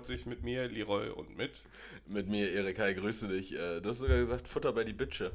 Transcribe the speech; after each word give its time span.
99 0.00 0.26
mit 0.26 0.42
mir, 0.42 0.68
Leroy 0.68 1.08
und 1.10 1.36
mit. 1.36 1.60
Mit 2.06 2.28
mir, 2.28 2.50
Erik, 2.52 2.78
hi, 2.78 2.94
grüße 2.94 3.28
dich. 3.28 3.52
Äh, 3.54 3.80
Du 3.80 3.88
hast 3.90 3.98
sogar 3.98 4.18
gesagt, 4.18 4.48
Futter 4.48 4.72
bei 4.72 4.84
die 4.84 4.92
Bitche. 4.92 5.32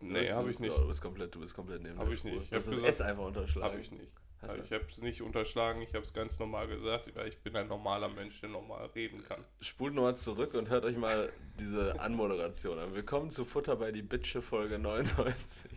Nee, 0.00 0.20
Das- 0.20 0.32
habe 0.32 0.50
ich 0.50 0.58
nicht. 0.58 0.76
Du 0.76 0.86
bist 0.88 1.00
komplett, 1.02 1.34
du 1.34 1.40
bist 1.40 1.54
komplett 1.54 1.82
neben 1.82 1.98
Hab 1.98 2.06
der 2.06 2.14
ich 2.14 2.18
Spur. 2.20 2.30
nicht. 2.32 2.42
Ich 2.44 2.50
Du 2.50 2.56
hast 2.56 2.66
das 2.68 2.74
gesagt- 2.74 2.92
S 2.92 3.00
einfach 3.00 3.24
unterschlagen. 3.24 3.72
Habe 3.72 3.80
ich 3.82 3.90
nicht. 3.90 4.12
Also 4.40 4.58
ich 4.58 4.72
habe 4.72 4.84
es 4.90 4.98
nicht 4.98 5.22
unterschlagen, 5.22 5.82
ich 5.82 5.94
habe 5.94 6.04
es 6.04 6.12
ganz 6.12 6.36
normal 6.40 6.66
gesagt, 6.66 7.14
weil 7.14 7.28
ich 7.28 7.38
bin 7.38 7.54
ein 7.54 7.68
normaler 7.68 8.08
Mensch, 8.08 8.40
der 8.40 8.48
normal 8.50 8.86
reden 8.86 9.22
kann. 9.22 9.44
Spult 9.60 9.94
nochmal 9.94 10.16
zurück 10.16 10.54
und 10.54 10.68
hört 10.68 10.84
euch 10.84 10.96
mal 10.96 11.32
diese 11.60 12.00
Anmoderation 12.00 12.76
an. 12.80 12.92
Willkommen 12.92 13.30
zu 13.30 13.44
Futter 13.44 13.76
bei 13.76 13.92
die 13.92 14.02
Bitche, 14.02 14.42
Folge 14.42 14.80
99. 14.80 15.70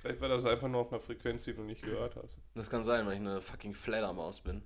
Vielleicht 0.00 0.18
war 0.22 0.28
das 0.30 0.46
einfach 0.46 0.68
nur 0.68 0.80
auf 0.80 0.92
einer 0.92 1.00
Frequenz, 1.02 1.44
die 1.44 1.52
du 1.52 1.60
nicht 1.62 1.82
gehört 1.82 2.16
hast. 2.16 2.38
Das 2.54 2.70
kann 2.70 2.84
sein, 2.84 3.04
weil 3.06 3.14
ich 3.14 3.20
eine 3.20 3.42
fucking 3.42 3.74
Fledermaus 3.74 4.40
bin. 4.40 4.62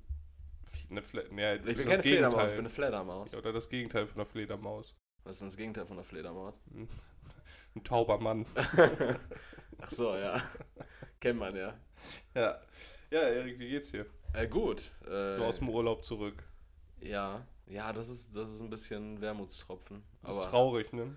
Eine 0.90 1.02
Fle 1.02 1.28
ja, 1.36 1.54
Ich 1.54 1.62
bin 1.62 1.76
keine 1.76 2.02
Fledermaus, 2.02 2.48
ich 2.48 2.50
bin 2.50 2.60
eine 2.60 2.70
Fledermaus. 2.70 3.32
Ja, 3.32 3.38
oder 3.38 3.52
das 3.52 3.68
Gegenteil 3.68 4.06
von 4.06 4.16
einer 4.16 4.26
Fledermaus. 4.26 4.94
Was 5.24 5.36
ist 5.36 5.40
denn 5.40 5.48
das 5.48 5.56
Gegenteil 5.56 5.86
von 5.86 5.96
einer 5.96 6.04
Fledermaus? 6.04 6.60
Ein 7.74 7.84
tauber 7.84 8.18
Mann. 8.18 8.46
Ach 9.78 9.90
so, 9.90 10.16
ja. 10.16 10.42
Kennt 11.20 11.38
man 11.38 11.54
ja. 11.54 11.78
ja. 12.34 12.60
Ja, 13.10 13.20
Erik, 13.20 13.58
wie 13.58 13.68
geht's 13.68 13.90
dir? 13.90 14.06
Äh, 14.32 14.48
gut. 14.48 14.90
Äh, 15.06 15.36
So 15.36 15.44
aus 15.44 15.58
dem 15.58 15.68
Urlaub 15.68 16.04
zurück. 16.04 16.42
ja, 17.00 17.46
ja, 17.66 17.92
das 17.92 18.08
ist, 18.08 18.34
das 18.34 18.50
ist 18.50 18.60
ein 18.60 18.70
bisschen 18.70 19.20
Wermutstropfen. 19.20 20.02
Das 20.22 20.34
Aber 20.34 20.44
ist 20.44 20.50
traurig, 20.50 20.92
ne? 20.92 21.16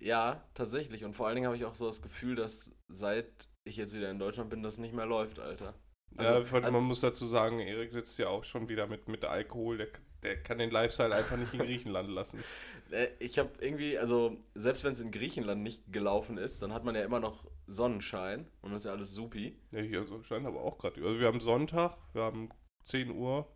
Ja, 0.00 0.42
tatsächlich. 0.54 1.04
Und 1.04 1.12
vor 1.14 1.26
allen 1.26 1.36
Dingen 1.36 1.46
habe 1.46 1.56
ich 1.56 1.64
auch 1.66 1.76
so 1.76 1.86
das 1.86 2.00
Gefühl, 2.02 2.36
dass 2.36 2.72
seit 2.88 3.48
ich 3.64 3.76
jetzt 3.76 3.94
wieder 3.94 4.10
in 4.10 4.18
Deutschland 4.18 4.50
bin, 4.50 4.62
das 4.62 4.78
nicht 4.78 4.94
mehr 4.94 5.06
läuft, 5.06 5.38
Alter. 5.38 5.74
Also- 6.16 6.32
ja, 6.34 6.38
also- 6.62 6.70
man 6.72 6.84
muss 6.84 7.00
dazu 7.00 7.26
sagen, 7.26 7.60
Erik 7.60 7.92
sitzt 7.92 8.18
ja 8.18 8.28
auch 8.28 8.44
schon 8.44 8.68
wieder 8.68 8.86
mit, 8.86 9.08
mit 9.08 9.24
Alkohol. 9.24 9.78
Der, 9.78 9.88
der 10.22 10.42
kann 10.42 10.58
den 10.58 10.70
Lifestyle 10.70 11.14
einfach 11.14 11.36
nicht 11.36 11.52
in 11.54 11.60
Griechenland 11.66 12.08
lassen. 12.10 12.42
Äh, 12.90 13.08
Ich 13.18 13.38
habe 13.38 13.50
irgendwie, 13.60 13.98
also 13.98 14.36
selbst 14.54 14.84
wenn 14.84 14.92
es 14.92 15.00
in 15.00 15.10
Griechenland 15.10 15.62
nicht 15.62 15.92
gelaufen 15.92 16.38
ist, 16.38 16.62
dann 16.62 16.72
hat 16.72 16.84
man 16.84 16.94
ja 16.94 17.02
immer 17.04 17.20
noch 17.20 17.46
Sonnenschein 17.66 18.46
und 18.62 18.72
das 18.72 18.82
ist 18.82 18.86
ja 18.86 18.92
alles 18.92 19.12
supi. 19.14 19.58
Ja, 19.70 19.80
hier 19.80 20.06
scheint 20.22 20.46
aber 20.46 20.60
auch 20.62 20.78
gerade. 20.78 21.02
Also 21.04 21.18
wir 21.18 21.26
haben 21.26 21.40
Sonntag, 21.40 21.96
wir 22.12 22.22
haben 22.22 22.50
10 22.84 23.10
Uhr 23.10 23.46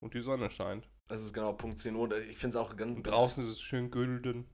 und 0.00 0.14
die 0.14 0.20
Sonne 0.22 0.50
scheint. 0.50 0.88
Das 1.08 1.22
ist 1.22 1.32
genau 1.34 1.52
Punkt 1.52 1.78
10 1.78 1.94
Uhr. 1.96 2.16
Ich 2.18 2.36
finde 2.38 2.56
es 2.58 2.64
auch 2.64 2.76
ganz... 2.76 2.96
Und 2.96 3.06
draußen 3.06 3.42
ist 3.44 3.50
es 3.50 3.60
schön 3.60 3.90
gülden. 3.90 4.46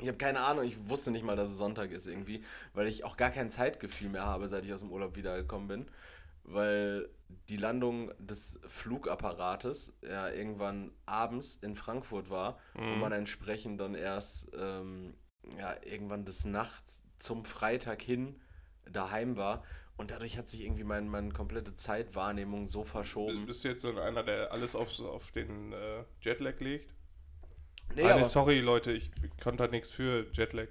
Ich 0.00 0.08
habe 0.08 0.18
keine 0.18 0.40
Ahnung, 0.40 0.64
ich 0.64 0.88
wusste 0.88 1.10
nicht 1.10 1.24
mal, 1.24 1.36
dass 1.36 1.48
es 1.48 1.56
Sonntag 1.56 1.90
ist 1.90 2.06
irgendwie, 2.06 2.44
weil 2.74 2.86
ich 2.86 3.04
auch 3.04 3.16
gar 3.16 3.30
kein 3.30 3.50
Zeitgefühl 3.50 4.10
mehr 4.10 4.26
habe, 4.26 4.46
seit 4.48 4.64
ich 4.64 4.72
aus 4.74 4.80
dem 4.80 4.90
Urlaub 4.92 5.16
wiedergekommen 5.16 5.68
bin. 5.68 5.86
Weil 6.48 7.08
die 7.48 7.56
Landung 7.56 8.12
des 8.18 8.60
Flugapparates 8.68 9.92
ja 10.08 10.28
irgendwann 10.30 10.92
abends 11.06 11.56
in 11.56 11.74
Frankfurt 11.74 12.30
war 12.30 12.58
Mhm. 12.76 12.92
und 12.92 13.00
man 13.00 13.12
entsprechend 13.12 13.80
dann 13.80 13.94
erst 13.96 14.48
ähm, 14.56 15.14
ja, 15.58 15.74
irgendwann 15.84 16.24
des 16.24 16.44
Nachts 16.44 17.02
zum 17.18 17.44
Freitag 17.44 18.00
hin 18.02 18.40
daheim 18.90 19.36
war. 19.36 19.64
Und 19.96 20.10
dadurch 20.10 20.36
hat 20.38 20.46
sich 20.46 20.62
irgendwie 20.64 20.84
mein, 20.84 21.08
meine 21.08 21.30
komplette 21.32 21.74
Zeitwahrnehmung 21.74 22.66
so 22.68 22.84
verschoben. 22.84 23.46
Bist 23.46 23.64
du 23.64 23.68
jetzt 23.68 23.82
so 23.82 23.98
einer, 23.98 24.22
der 24.22 24.52
alles 24.52 24.74
auf, 24.76 25.00
auf 25.00 25.32
den 25.32 25.72
äh, 25.72 26.04
Jetlag 26.20 26.60
legt? 26.60 26.92
Nee, 27.94 28.02
ah, 28.02 28.06
nee, 28.06 28.10
aber, 28.12 28.24
sorry, 28.24 28.60
Leute, 28.60 28.92
ich 28.92 29.10
konnte 29.42 29.62
halt 29.62 29.72
nichts 29.72 29.88
für 29.88 30.26
Jetlag. 30.32 30.68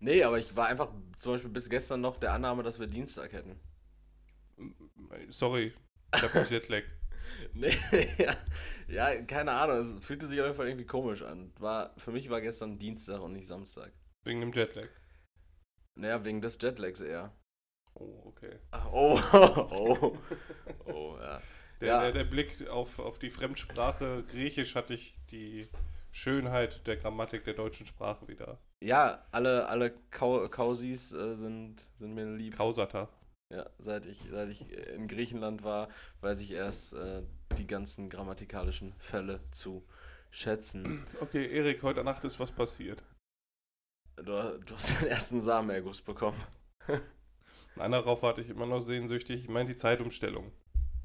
nee, 0.00 0.22
aber 0.22 0.38
ich 0.38 0.54
war 0.54 0.66
einfach 0.66 0.90
zum 1.16 1.32
Beispiel 1.32 1.50
bis 1.50 1.70
gestern 1.70 2.00
noch 2.02 2.18
der 2.18 2.32
Annahme, 2.34 2.62
dass 2.62 2.78
wir 2.78 2.86
Dienstag 2.86 3.32
hätten. 3.32 3.58
Sorry, 5.30 5.72
ich 6.14 6.22
hab 6.22 6.50
Jetlag. 6.50 6.82
Nee, 7.54 7.76
ja, 8.18 8.36
ja, 8.88 9.22
keine 9.22 9.52
Ahnung. 9.52 9.78
Es 9.98 10.04
fühlte 10.04 10.26
sich 10.26 10.40
auf 10.40 10.46
jeden 10.46 10.56
Fall 10.56 10.68
irgendwie 10.68 10.86
komisch 10.86 11.22
an. 11.22 11.52
War, 11.58 11.94
für 11.96 12.10
mich 12.12 12.28
war 12.30 12.40
gestern 12.40 12.78
Dienstag 12.78 13.20
und 13.20 13.32
nicht 13.32 13.46
Samstag. 13.46 13.92
Wegen 14.24 14.40
dem 14.40 14.52
Jetlag. 14.52 14.88
Naja, 15.94 16.24
wegen 16.24 16.40
des 16.40 16.58
Jetlags 16.60 17.00
eher. 17.00 17.32
Oh, 17.94 18.22
okay. 18.24 18.58
Oh, 18.92 19.18
oh, 19.32 20.16
oh, 20.86 21.16
ja. 21.20 21.40
Der, 21.80 21.88
Ja. 21.88 22.00
der, 22.02 22.12
der 22.12 22.24
Blick 22.24 22.68
auf, 22.68 22.98
auf 22.98 23.18
die 23.18 23.30
Fremdsprache 23.30 24.24
Griechisch 24.30 24.74
hatte 24.74 24.94
ich 24.94 25.16
die 25.30 25.68
Schönheit 26.10 26.86
der 26.86 26.96
Grammatik 26.96 27.44
der 27.44 27.54
deutschen 27.54 27.86
Sprache 27.86 28.28
wieder. 28.28 28.58
Ja, 28.82 29.24
alle, 29.30 29.68
alle 29.68 29.92
Kau 30.10 30.48
Kausis 30.48 31.12
äh, 31.12 31.36
sind, 31.36 31.84
sind 31.98 32.14
mir 32.14 32.24
lieb. 32.36 32.56
Kausata. 32.56 33.08
Ja, 33.52 33.68
seit 33.78 34.06
ich, 34.06 34.24
seit 34.30 34.48
ich 34.48 34.70
in 34.70 35.08
Griechenland 35.08 35.64
war, 35.64 35.88
weiß 36.20 36.40
ich 36.40 36.52
erst 36.52 36.92
äh, 36.94 37.22
die 37.58 37.66
ganzen 37.66 38.08
grammatikalischen 38.08 38.94
Fälle 38.98 39.40
zu 39.50 39.84
schätzen. 40.30 41.02
Okay, 41.20 41.50
Erik, 41.50 41.82
heute 41.82 42.04
Nacht 42.04 42.24
ist 42.24 42.38
was 42.38 42.52
passiert. 42.52 43.02
Du, 44.16 44.24
du 44.24 44.74
hast 44.74 45.00
den 45.00 45.08
ersten 45.08 45.40
Samenerguss 45.40 46.00
bekommen. 46.00 46.40
Nein, 47.76 47.92
darauf 47.92 48.22
warte 48.22 48.40
ich 48.40 48.50
immer 48.50 48.66
noch 48.66 48.80
sehnsüchtig. 48.80 49.42
Ich 49.42 49.48
meine 49.48 49.70
die 49.70 49.76
Zeitumstellung. 49.76 50.52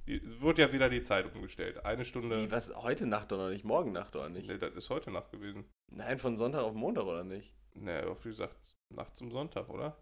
Die, 0.08 0.22
wird 0.42 0.60
ja 0.60 0.72
wieder 0.72 0.90
die 0.90 1.02
Zeit 1.02 1.34
umgestellt. 1.34 1.84
Eine 1.84 2.06
Stunde. 2.06 2.44
Wie, 2.44 2.52
was, 2.52 2.76
heute 2.76 3.08
Nacht 3.08 3.34
oder 3.34 3.50
nicht? 3.50 3.66
Morgen 3.66 3.92
Nacht 3.92 4.16
oder 4.16 4.30
nicht? 4.30 4.48
Nee, 4.50 4.60
das 4.60 4.76
ist 4.76 4.92
heute 4.92 5.10
Nacht 5.10 5.32
gewesen. 5.32 5.66
Nein, 5.96 6.20
von 6.20 6.38
Sonntag 6.38 6.62
auf 6.62 6.74
Montag 6.76 7.06
oder 7.06 7.24
nicht? 7.24 7.56
Nee, 7.74 8.04
wie 8.22 8.30
gesagt, 8.30 8.78
Nacht 8.90 9.16
zum 9.16 9.32
Sonntag, 9.32 9.68
oder? 9.70 9.98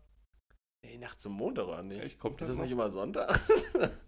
Nee, 0.84 0.98
Nacht 0.98 1.20
zum 1.20 1.34
Montag 1.34 1.68
oder 1.68 1.82
nicht? 1.84 2.02
Echt, 2.04 2.20
kommt 2.20 2.40
ist 2.42 2.48
das 2.50 2.58
noch? 2.58 2.64
nicht 2.64 2.72
immer 2.72 2.90
Sonntag? 2.90 3.40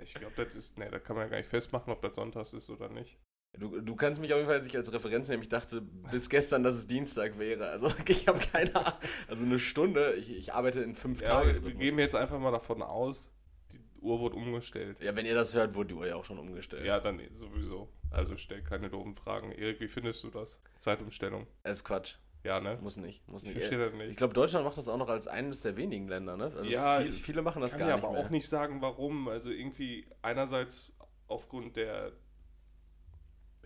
Ich 0.00 0.14
glaube, 0.14 0.32
das 0.36 0.54
ist. 0.54 0.78
Nee, 0.78 0.88
da 0.90 0.98
kann 1.00 1.16
man 1.16 1.24
ja 1.26 1.30
gar 1.30 1.36
nicht 1.38 1.50
festmachen, 1.50 1.92
ob 1.92 2.00
das 2.00 2.14
Sonntags 2.14 2.52
ist 2.54 2.70
oder 2.70 2.88
nicht. 2.88 3.18
Du, 3.58 3.80
du 3.80 3.96
kannst 3.96 4.20
mich 4.20 4.32
auf 4.32 4.38
jeden 4.38 4.48
Fall 4.48 4.62
nicht 4.62 4.76
als 4.76 4.90
Referenz 4.92 5.28
nehmen. 5.28 5.42
Ich 5.42 5.48
dachte 5.48 5.82
bis 5.82 6.30
gestern, 6.30 6.62
dass 6.62 6.76
es 6.76 6.86
Dienstag 6.86 7.38
wäre. 7.38 7.68
Also 7.68 7.92
ich 8.06 8.28
habe 8.28 8.38
keine 8.38 8.74
Ahnung. 8.76 8.98
Also 9.26 9.44
eine 9.44 9.58
Stunde. 9.58 10.14
Ich, 10.14 10.30
ich 10.34 10.54
arbeite 10.54 10.80
in 10.82 10.94
fünf 10.94 11.20
Ja, 11.20 11.28
Tagen. 11.42 11.64
wir 11.64 11.74
gehen 11.74 11.98
jetzt 11.98 12.14
einfach 12.14 12.38
mal 12.38 12.52
davon 12.52 12.80
aus, 12.80 13.28
die 13.72 13.80
Uhr 14.00 14.20
wurde 14.20 14.36
umgestellt. 14.36 14.98
Ja, 15.00 15.14
wenn 15.16 15.26
ihr 15.26 15.34
das 15.34 15.52
hört, 15.54 15.74
wurde 15.74 15.88
die 15.88 15.94
Uhr 15.94 16.06
ja 16.06 16.14
auch 16.14 16.24
schon 16.24 16.38
umgestellt. 16.38 16.86
Ja, 16.86 17.00
dann 17.00 17.20
sowieso. 17.34 17.88
Also 18.10 18.36
stell 18.36 18.62
keine 18.62 18.88
doofen 18.88 19.14
Fragen. 19.16 19.50
Erik, 19.52 19.80
wie 19.80 19.88
findest 19.88 20.22
du 20.24 20.30
das? 20.30 20.60
Zeitumstellung. 20.78 21.46
ist 21.64 21.84
Quatsch. 21.84 22.14
Ja, 22.44 22.60
ne? 22.60 22.78
Muss 22.80 22.96
nicht. 22.96 23.26
Muss 23.28 23.42
Ich 23.42 23.48
nicht. 23.48 23.56
verstehe 23.58 23.78
das 23.78 23.92
Ich 23.92 23.98
nicht. 23.98 24.16
glaube, 24.16 24.32
Deutschland 24.34 24.64
macht 24.64 24.76
das 24.78 24.88
auch 24.88 24.96
noch 24.96 25.08
als 25.08 25.26
eines 25.26 25.60
der 25.62 25.76
wenigen 25.76 26.08
Länder, 26.08 26.36
ne? 26.36 26.44
Also 26.44 26.62
Ja, 26.64 27.00
viel, 27.00 27.10
ich 27.10 27.22
viele 27.22 27.42
machen 27.42 27.60
das 27.60 27.72
kann 27.72 27.80
gar 27.88 27.94
nicht 27.96 28.04
aber 28.04 28.12
mehr. 28.12 28.24
auch 28.24 28.30
nicht 28.30 28.48
sagen, 28.48 28.80
warum. 28.80 29.28
Also 29.28 29.50
irgendwie 29.50 30.06
einerseits 30.22 30.94
aufgrund 31.26 31.76
der 31.76 32.12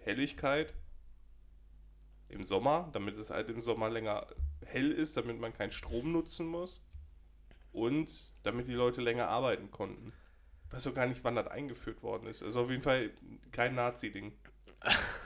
Helligkeit 0.00 0.74
im 2.28 2.44
Sommer, 2.44 2.88
damit 2.92 3.18
es 3.18 3.30
halt 3.30 3.50
im 3.50 3.60
Sommer 3.60 3.90
länger 3.90 4.26
hell 4.64 4.90
ist, 4.90 5.16
damit 5.16 5.38
man 5.38 5.52
keinen 5.52 5.70
Strom 5.70 6.12
nutzen 6.12 6.46
muss 6.46 6.80
und 7.72 8.32
damit 8.42 8.68
die 8.68 8.72
Leute 8.74 9.00
länger 9.02 9.28
arbeiten 9.28 9.70
konnten. 9.70 10.12
Ich 10.66 10.72
weiß 10.72 10.86
auch 10.86 10.94
gar 10.94 11.06
nicht, 11.06 11.22
wann 11.24 11.36
das 11.36 11.46
eingeführt 11.48 12.02
worden 12.02 12.26
ist. 12.26 12.42
Also 12.42 12.62
auf 12.62 12.70
jeden 12.70 12.82
Fall 12.82 13.10
kein 13.50 13.74
Nazi-Ding. 13.74 14.32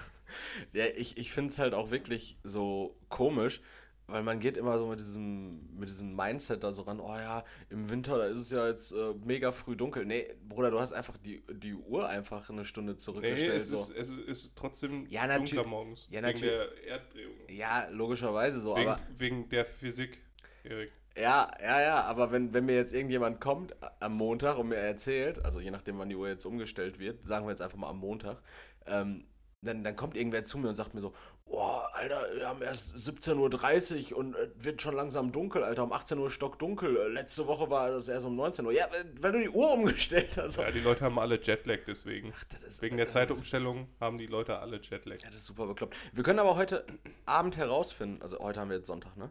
Ja, 0.72 0.84
ich, 0.96 1.16
ich 1.18 1.32
finde 1.32 1.50
es 1.50 1.58
halt 1.58 1.74
auch 1.74 1.90
wirklich 1.90 2.38
so 2.42 2.96
komisch, 3.08 3.60
weil 4.08 4.22
man 4.22 4.38
geht 4.38 4.56
immer 4.56 4.78
so 4.78 4.86
mit 4.86 5.00
diesem, 5.00 5.76
mit 5.76 5.88
diesem 5.88 6.14
Mindset 6.14 6.62
da 6.62 6.72
so 6.72 6.82
ran, 6.82 7.00
oh 7.00 7.08
ja, 7.16 7.42
im 7.70 7.90
Winter, 7.90 8.18
da 8.18 8.26
ist 8.26 8.36
es 8.36 8.50
ja 8.50 8.68
jetzt 8.68 8.92
äh, 8.92 9.14
mega 9.24 9.50
früh 9.50 9.74
dunkel. 9.74 10.04
Nee, 10.06 10.28
Bruder, 10.48 10.70
du 10.70 10.78
hast 10.78 10.92
einfach 10.92 11.16
die, 11.16 11.42
die 11.52 11.74
Uhr 11.74 12.08
einfach 12.08 12.48
eine 12.48 12.64
Stunde 12.64 12.92
Nee, 12.92 12.98
zurückgestellt. 12.98 13.62
es, 13.62 13.70
so. 13.70 13.76
ist, 13.78 13.90
es 13.96 14.12
ist 14.16 14.52
trotzdem 14.56 15.06
Ja, 15.08 15.26
dunkler 15.36 15.64
morgens. 15.64 16.06
Ja, 16.08 16.22
wegen 16.24 16.40
der 16.40 16.86
Erddrehung. 16.86 17.34
Ja, 17.48 17.88
logischerweise 17.90 18.60
so, 18.60 18.76
Wegen, 18.76 18.88
aber 18.90 19.00
wegen 19.18 19.48
der 19.48 19.64
Physik, 19.64 20.18
Erik. 20.62 20.92
ja, 21.16 21.50
ja, 21.60 21.80
ja, 21.80 22.02
aber 22.04 22.30
wenn, 22.30 22.54
wenn 22.54 22.64
mir 22.64 22.76
jetzt 22.76 22.92
irgendjemand 22.94 23.40
kommt 23.40 23.74
a- 23.82 23.90
am 23.98 24.14
Montag 24.14 24.56
und 24.58 24.68
mir 24.68 24.76
erzählt, 24.76 25.44
also 25.44 25.58
je 25.58 25.72
nachdem, 25.72 25.98
wann 25.98 26.08
die 26.10 26.16
Uhr 26.16 26.28
jetzt 26.28 26.44
umgestellt 26.44 27.00
wird, 27.00 27.26
sagen 27.26 27.44
wir 27.46 27.50
jetzt 27.50 27.62
einfach 27.62 27.76
mal 27.78 27.88
am 27.90 27.98
Montag, 27.98 28.40
ähm, 28.86 29.24
dann, 29.62 29.82
dann 29.84 29.96
kommt 29.96 30.16
irgendwer 30.16 30.44
zu 30.44 30.58
mir 30.58 30.68
und 30.68 30.74
sagt 30.74 30.94
mir 30.94 31.00
so, 31.00 31.12
oh, 31.46 31.60
Alter, 31.92 32.20
wir 32.34 32.48
haben 32.48 32.62
erst 32.62 32.94
17.30 32.96 34.12
Uhr 34.12 34.18
und 34.18 34.34
äh, 34.36 34.48
wird 34.58 34.82
schon 34.82 34.94
langsam 34.94 35.32
dunkel, 35.32 35.62
Alter, 35.64 35.84
um 35.84 35.92
18 35.92 36.18
Uhr 36.18 36.30
stockdunkel. 36.30 36.96
Äh, 36.96 37.08
Letzte 37.08 37.46
Woche 37.46 37.70
war 37.70 37.90
das 37.90 38.08
erst 38.08 38.26
um 38.26 38.36
19 38.36 38.66
Uhr. 38.66 38.72
Ja, 38.72 38.86
weil- 39.20 39.32
du 39.32 39.40
die 39.40 39.48
Uhr 39.48 39.72
umgestellt 39.72 40.36
hast. 40.36 40.56
Ja, 40.56 40.70
die 40.70 40.80
Leute 40.80 41.04
haben 41.04 41.18
alle 41.18 41.40
Jetlag 41.40 41.80
deswegen. 41.86 42.32
das 42.50 42.62
ist- 42.74 42.82
Wegen 42.82 42.96
der 42.96 43.06
das 43.06 43.14
Zeitumstellung 43.14 43.88
haben 44.00 44.16
die 44.18 44.26
Leute 44.26 44.58
alle 44.58 44.80
Jetlag. 44.80 45.16
Ja, 45.22 45.28
das 45.28 45.36
ist 45.36 45.46
super 45.46 45.66
bekloppt. 45.66 45.96
Wir 46.12 46.22
können 46.22 46.38
aber 46.38 46.56
heute 46.56 46.84
Abend 47.24 47.56
herausfinden, 47.56 48.22
also 48.22 48.38
heute 48.38 48.60
haben 48.60 48.68
wir 48.70 48.76
jetzt 48.76 48.86
Sonntag, 48.86 49.16
ne? 49.16 49.30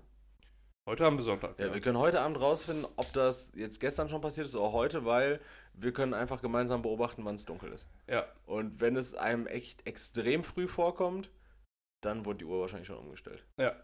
Heute 0.87 1.03
haben 1.03 1.17
wir 1.17 1.23
Sonntag. 1.23 1.57
Ja, 1.57 1.73
wir 1.73 1.81
können 1.81 1.97
heute 1.97 2.21
Abend 2.21 2.39
rausfinden, 2.39 2.85
ob 2.95 3.11
das 3.11 3.51
jetzt 3.55 3.79
gestern 3.79 4.07
schon 4.07 4.21
passiert 4.21 4.45
ist 4.45 4.55
oder 4.55 4.71
heute, 4.71 5.03
weil 5.03 5.39
wir 5.73 5.91
können 5.91 6.13
einfach 6.13 6.43
gemeinsam 6.43 6.83
beobachten, 6.83 7.25
wann 7.25 7.33
es 7.33 7.45
dunkel 7.45 7.71
ist. 7.73 7.87
ja. 8.07 8.27
Und 8.45 8.79
wenn 8.81 8.95
es 8.95 9.15
einem 9.15 9.47
echt 9.47 9.87
extrem 9.87 10.43
früh 10.43 10.67
vorkommt, 10.67 11.31
dann 12.01 12.25
wurde 12.25 12.37
die 12.37 12.45
Uhr 12.45 12.61
wahrscheinlich 12.61 12.87
schon 12.87 12.99
umgestellt. 12.99 13.43
ja. 13.57 13.75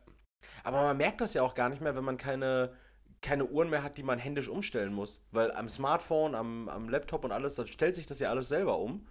Aber 0.63 0.81
man 0.81 0.97
merkt 0.97 1.21
das 1.21 1.35
ja 1.35 1.43
auch 1.43 1.53
gar 1.53 1.69
nicht 1.69 1.81
mehr, 1.81 1.95
wenn 1.95 2.03
man 2.03 2.17
keine, 2.17 2.73
keine 3.21 3.45
Uhren 3.45 3.69
mehr 3.69 3.83
hat, 3.83 3.97
die 3.97 4.03
man 4.03 4.17
händisch 4.17 4.47
umstellen 4.47 4.91
muss. 4.91 5.23
Weil 5.31 5.51
am 5.51 5.69
Smartphone, 5.69 6.33
am, 6.33 6.67
am 6.67 6.89
Laptop 6.89 7.23
und 7.23 7.31
alles, 7.31 7.55
da 7.55 7.67
stellt 7.67 7.95
sich 7.95 8.07
das 8.07 8.19
ja 8.19 8.29
alles 8.29 8.47
selber 8.47 8.79
um. 8.79 9.07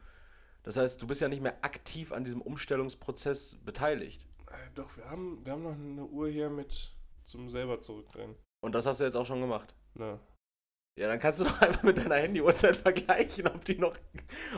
Das 0.65 0.77
heißt, 0.77 1.01
du 1.01 1.07
bist 1.07 1.21
ja 1.21 1.29
nicht 1.29 1.43
mehr 1.43 1.57
aktiv 1.63 2.11
an 2.13 2.25
diesem 2.25 2.41
Umstellungsprozess 2.41 3.57
beteiligt. 3.65 4.27
Äh, 4.49 4.71
doch, 4.75 4.97
wir 4.97 5.09
haben, 5.09 5.45
wir 5.45 5.53
haben 5.53 5.63
noch 5.63 5.75
eine 5.75 6.05
Uhr 6.05 6.29
hier 6.29 6.51
mit 6.51 6.91
zum 7.31 7.49
selber 7.49 7.81
zurückdrehen. 7.81 8.35
Und 8.61 8.75
das 8.75 8.87
hast 8.87 9.01
du 9.01 9.05
jetzt 9.05 9.15
auch 9.15 9.25
schon 9.25 9.41
gemacht. 9.41 9.75
Ne. 9.95 10.19
Ja, 10.99 11.09
dann 11.09 11.19
kannst 11.19 11.41
du 11.41 11.45
doch 11.45 11.63
einfach 11.63 11.83
mit 11.83 11.99
deiner 11.99 12.17
Handy-Uhrzeit 12.17 12.77
vergleichen, 12.77 13.47
ob 13.47 13.65
die 13.65 13.79
noch, 13.79 13.97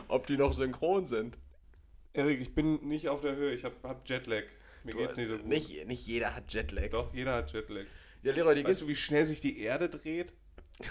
ob 0.07 0.27
die 0.27 0.37
noch 0.37 0.53
synchron 0.53 1.05
sind. 1.05 1.37
Erik, 2.13 2.41
ich 2.41 2.53
bin 2.53 2.87
nicht 2.87 3.09
auf 3.09 3.21
der 3.21 3.35
Höhe, 3.35 3.53
ich 3.53 3.63
hab, 3.63 3.81
hab 3.83 4.07
Jetlag. 4.07 4.43
Mir 4.83 4.91
Du, 4.91 4.97
geht's 4.97 5.17
nicht 5.17 5.29
so 5.29 5.37
gut. 5.37 5.45
Nicht, 5.45 5.87
nicht 5.87 6.05
jeder 6.05 6.35
hat 6.35 6.51
Jetlag. 6.53 6.89
Doch, 6.89 7.13
jeder 7.13 7.35
hat 7.35 7.53
Jetlag. 7.53 7.85
Ja, 8.23 8.33
Leroy, 8.33 8.55
dir 8.55 8.65
Weißt 8.65 8.81
du, 8.81 8.87
wie 8.87 8.95
schnell 8.95 9.25
sich 9.25 9.39
die 9.39 9.59
Erde 9.59 9.89
dreht? 9.89 10.33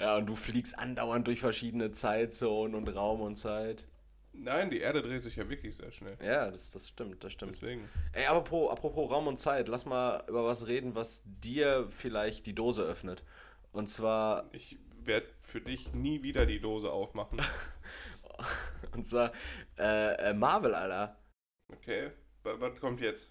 Ja, 0.00 0.16
und 0.16 0.26
du 0.30 0.34
fliegst 0.34 0.78
andauernd 0.78 1.26
durch 1.26 1.40
verschiedene 1.40 1.90
Zeitzonen 1.90 2.74
und 2.74 2.88
Raum 2.88 3.20
und 3.20 3.36
Zeit. 3.36 3.84
Nein, 4.34 4.70
die 4.70 4.80
Erde 4.80 5.02
dreht 5.02 5.22
sich 5.22 5.36
ja 5.36 5.48
wirklich 5.48 5.76
sehr 5.76 5.92
schnell. 5.92 6.16
Ja, 6.24 6.50
das, 6.50 6.70
das 6.70 6.88
stimmt, 6.88 7.22
das 7.22 7.32
stimmt. 7.32 7.54
Deswegen. 7.54 7.88
Ey, 8.12 8.24
apropos, 8.26 8.70
apropos 8.70 9.10
Raum 9.10 9.26
und 9.26 9.38
Zeit, 9.38 9.68
lass 9.68 9.84
mal 9.86 10.24
über 10.28 10.44
was 10.44 10.66
reden, 10.66 10.94
was 10.94 11.22
dir 11.26 11.86
vielleicht 11.88 12.46
die 12.46 12.54
Dose 12.54 12.82
öffnet. 12.82 13.22
Und 13.72 13.88
zwar, 13.88 14.48
Ich 14.52 14.78
werde 15.04 15.26
für 15.40 15.60
dich 15.60 15.92
nie 15.92 16.22
wieder 16.22 16.46
die 16.46 16.60
Dose 16.60 16.90
aufmachen. 16.90 17.40
und 18.94 19.06
zwar 19.06 19.32
äh, 19.78 20.30
äh, 20.30 20.34
Marvel, 20.34 20.74
Alter. 20.74 21.16
Okay. 21.72 22.10
Wa- 22.42 22.56
Was 22.58 22.80
kommt 22.80 23.00
jetzt? 23.00 23.30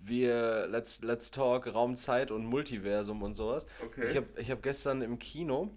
Wir, 0.00 0.66
let's, 0.68 1.00
let's 1.02 1.30
talk 1.30 1.72
Raum, 1.72 1.94
Zeit 1.94 2.30
und 2.32 2.44
Multiversum 2.44 3.22
und 3.22 3.34
sowas. 3.34 3.66
Okay. 3.84 4.08
Ich 4.10 4.16
habe 4.16 4.26
ich 4.36 4.50
hab 4.50 4.62
gestern 4.62 5.00
im 5.00 5.18
Kino, 5.20 5.70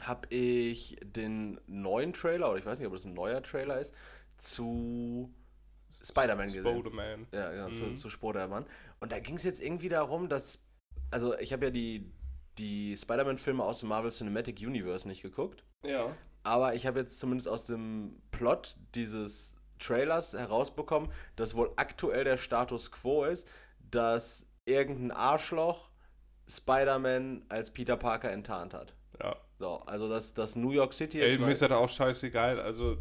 habe 0.00 0.28
ich 0.34 0.96
den 1.04 1.60
neuen 1.66 2.12
Trailer, 2.12 2.50
oder 2.50 2.58
ich 2.58 2.66
weiß 2.66 2.78
nicht, 2.78 2.86
ob 2.86 2.92
das 2.94 3.04
ein 3.04 3.14
neuer 3.14 3.42
Trailer 3.42 3.78
ist, 3.78 3.94
zu 4.36 5.32
Spider-Man 6.02 6.46
gesehen. 6.48 6.62
Spider-Man. 6.64 7.26
Ja, 7.32 7.50
genau, 7.52 7.70
zu, 7.70 7.84
Mhm. 7.84 7.96
zu 7.96 8.10
Spider-Man. 8.10 8.66
Und 9.00 9.12
da 9.12 9.18
ging 9.20 9.36
es 9.36 9.44
jetzt 9.44 9.60
irgendwie 9.62 9.88
darum, 9.88 10.28
dass, 10.28 10.58
also 11.10 11.38
ich 11.38 11.52
habe 11.52 11.66
ja 11.66 11.70
die, 11.70 12.10
die 12.58 12.96
Spider-Man-Filme 12.96 13.62
aus 13.62 13.80
dem 13.80 13.88
Marvel 13.88 14.10
Cinematic 14.10 14.60
Universe 14.60 15.08
nicht 15.08 15.22
geguckt, 15.22 15.64
Ja. 15.84 16.14
aber 16.42 16.74
ich 16.74 16.86
habe 16.86 17.00
jetzt 17.00 17.18
zumindest 17.18 17.48
aus 17.48 17.66
dem 17.66 18.20
Plot 18.30 18.76
dieses 18.94 19.54
Trailers 19.78 20.34
herausbekommen, 20.34 21.10
dass 21.36 21.54
wohl 21.54 21.72
aktuell 21.76 22.24
der 22.24 22.36
Status 22.36 22.90
quo 22.92 23.24
ist, 23.24 23.48
dass 23.90 24.46
irgendein 24.66 25.10
Arschloch 25.12 25.88
Spider-Man 26.48 27.44
als 27.48 27.70
Peter 27.70 27.96
Parker 27.96 28.30
enttarnt 28.30 28.74
hat. 28.74 28.94
Ja. 29.20 29.36
So, 29.58 29.80
also 29.86 30.08
dass, 30.08 30.34
dass 30.34 30.56
New 30.56 30.70
York 30.72 30.92
City 30.92 31.20
Ey, 31.20 31.28
jetzt 31.28 31.38
mir 31.38 31.46
mal- 31.46 31.52
ist 31.52 31.62
das 31.62 31.70
auch 31.70 31.88
scheißegal. 31.88 32.60
Also, 32.60 32.98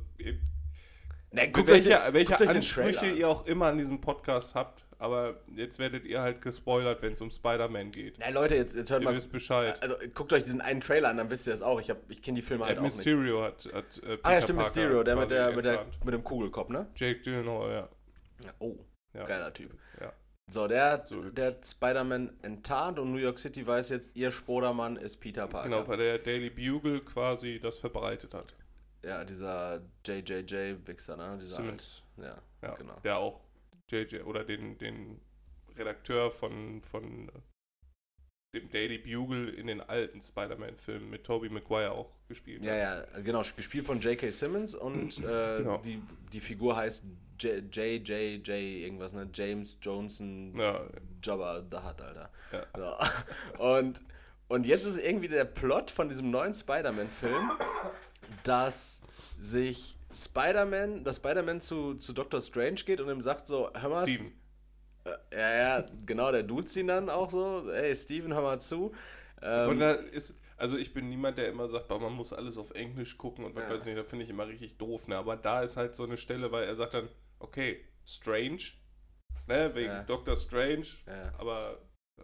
Ne, 1.32 1.50
guckt 1.52 1.68
euch 1.70 1.86
welche, 1.86 1.90
den- 1.90 2.14
welche 2.14 2.28
guckt 2.34 2.42
euch 2.42 2.50
Ansprüche 2.50 3.08
ihr 3.08 3.28
auch 3.28 3.46
immer 3.48 3.66
an 3.66 3.78
diesem 3.80 4.00
Podcast 4.00 4.54
habt, 4.54 4.86
aber 5.00 5.42
jetzt 5.56 5.80
werdet 5.80 6.06
ihr 6.06 6.22
halt 6.22 6.44
gespoilert, 6.44 7.02
wenn 7.02 7.14
es 7.14 7.22
um 7.22 7.32
Spider-Man 7.32 7.90
geht. 7.90 8.18
Na 8.20 8.30
Leute, 8.30 8.54
jetzt, 8.56 8.76
jetzt 8.76 8.92
hört 8.92 9.02
Ihr 9.02 9.10
mal. 9.10 9.16
wisst 9.16 9.32
Bescheid. 9.32 9.82
Also 9.82 9.96
guckt 10.14 10.32
euch 10.32 10.44
diesen 10.44 10.62
einen 10.62 10.80
Trailer 10.82 11.10
an, 11.10 11.18
dann 11.18 11.32
wisst 11.32 11.48
ihr 11.48 11.52
das 11.54 11.64
auch. 11.64 11.80
Ich, 11.82 11.90
hab- 11.90 12.08
ich 12.08 12.22
kenne 12.22 12.36
die 12.36 12.44
Filme 12.44 12.66
halt 12.66 12.74
Ed 12.74 12.80
auch 12.80 12.84
nicht. 12.84 12.98
Mysterio 12.98 13.42
hat, 13.42 13.66
hat 13.74 13.98
äh, 14.04 14.20
Ah 14.22 14.34
ja, 14.34 14.42
stimmt, 14.42 14.60
Parker 14.60 14.70
Mysterio, 14.80 15.04
der 15.04 15.16
mit, 15.16 15.32
der, 15.32 15.52
mit, 15.54 15.66
der, 15.66 15.86
mit 16.06 16.14
dem 16.14 16.24
Kugelkopf, 16.24 16.70
ne? 16.70 16.86
Jake 16.96 17.22
Gyllenhaal, 17.22 17.72
ja. 17.72 17.90
Oh, 18.60 18.76
Ja. 19.16 19.24
geiler 19.26 19.52
Typ. 19.52 19.72
Ja. 20.00 20.14
So, 20.50 20.68
der, 20.68 20.92
hat- 20.92 21.08
So 21.08 21.22
der 21.30 21.56
Spider-Man 21.64 22.38
enttarnt 22.44 23.00
und 23.00 23.12
New 23.12 23.18
York 23.18 23.40
City 23.40 23.66
weiß 23.66 23.90
jetzt, 23.90 24.16
ihr 24.16 24.32
Spodermann 24.32 24.98
ist 24.98 25.18
Peter 25.18 25.48
Parker. 25.48 25.70
Genau, 25.70 25.84
bei 25.84 25.96
der 25.96 26.20
Daily 26.20 26.50
Bugle 26.50 27.02
quasi 27.04 27.60
das 27.62 27.78
verbreitet 27.78 28.34
hat. 28.34 28.54
Ja, 29.04 29.24
dieser 29.24 29.82
JJJ-Wichser, 30.06 31.18
ne? 31.18 31.38
Dieser 31.42 31.58
Simmons. 31.58 32.04
Ja, 32.18 32.36
Ja, 32.62 32.76
genau. 32.76 32.96
der 33.04 33.18
auch 33.18 33.42
JJ 33.90 34.22
oder 34.22 34.44
den, 34.44 34.78
den 34.78 35.20
Redakteur 35.76 36.30
von, 36.32 36.82
von 36.84 37.30
dem 38.54 38.70
Daily 38.70 39.00
Bugle 39.00 39.50
in 39.50 39.66
den 39.68 39.82
alten 39.82 40.22
Spider-Man-Filmen 40.22 41.10
mit 41.10 41.24
Tobey 41.24 41.50
Maguire 41.50 41.92
auch 41.92 42.12
gespielt 42.28 42.64
Ja, 42.64 42.74
hat. 42.74 43.08
ja, 43.16 43.20
genau. 43.22 43.42
Sp- 43.42 43.62
Spiel 43.64 43.84
von 43.84 44.00
J.K. 44.00 44.30
Simmons 44.30 44.76
und 44.76 45.18
äh, 45.20 45.58
Genau. 45.58 45.78
die, 45.80 46.02
die 46.32 46.40
Figur 46.40 46.76
heißt 46.76 47.04
JJJ, 47.40 48.52
irgendwas, 48.84 49.14
ne? 49.14 49.28
James 49.34 49.78
Johnson 49.82 50.56
Ja, 50.56 50.82
Jabba 51.24 51.64
the 51.70 51.78
Hutt, 51.78 52.00
Alter. 52.02 52.30
Ja. 52.52 52.64
So. 53.58 53.60
Und, 53.64 54.02
und 54.50 54.66
jetzt 54.68 54.86
ist 54.86 54.98
irgendwie 55.00 55.28
der 55.30 55.46
Plot 55.46 55.90
von 55.90 56.10
diesem 56.10 56.30
neuen 56.30 56.54
Spider-Man-Film, 56.54 57.52
dass 58.44 59.02
sich 59.40 59.98
Spider-Man, 60.14 61.04
dass 61.04 61.16
Spider-Man 61.16 61.60
zu, 61.60 61.96
zu 61.96 62.14
Doctor 62.14 62.40
Strange 62.40 62.76
geht 62.86 63.02
und 63.02 63.10
ihm 63.10 63.22
sagt 63.22 63.48
so, 63.48 63.72
hör 63.74 63.90
mal, 63.90 64.08
Steven. 64.08 64.32
Äh, 65.06 65.40
ja, 65.40 65.56
ja, 65.80 65.86
genau, 66.06 66.32
der 66.32 66.44
duzt 66.44 66.76
ihn 66.78 66.88
dann 66.88 67.10
auch 67.10 67.30
so, 67.30 67.70
ey, 67.72 67.96
Steven, 67.96 68.34
hör 68.34 68.42
mal 68.42 68.60
zu. 68.60 68.92
Ähm, 69.42 69.82
ist, 70.12 70.36
also 70.58 70.78
ich 70.78 70.94
bin 70.94 71.10
niemand, 71.10 71.38
der 71.38 71.50
immer 71.50 71.68
sagt, 71.68 71.90
man 71.90 72.14
muss 72.14 72.32
alles 72.32 72.58
auf 72.58 72.72
Englisch 72.72 73.18
gucken 73.18 73.44
und 73.44 73.56
was 73.56 73.64
Ja. 73.64 73.70
weiß 73.72 73.82
ich 73.82 73.88
nicht, 73.88 73.98
da 73.98 74.04
finde 74.04 74.24
ich 74.24 74.30
immer 74.30 74.48
richtig 74.48 74.78
doof, 74.78 75.08
ne? 75.08 75.18
Aber 75.18 75.36
da 75.36 75.62
ist 75.62 75.76
halt 75.76 75.96
so 75.96 76.04
eine 76.04 76.16
Stelle, 76.18 76.52
weil 76.52 76.64
er 76.64 76.76
sagt 76.76 76.94
dann, 76.94 77.10
okay, 77.40 77.84
Strange, 78.06 78.62
ne, 79.48 79.76
wegen 79.76 79.88
Ja. 79.92 80.04
Doctor 80.04 80.38
Strange, 80.38 80.86
Ja. 81.06 81.34
aber, 81.38 81.82
äh, 82.18 82.22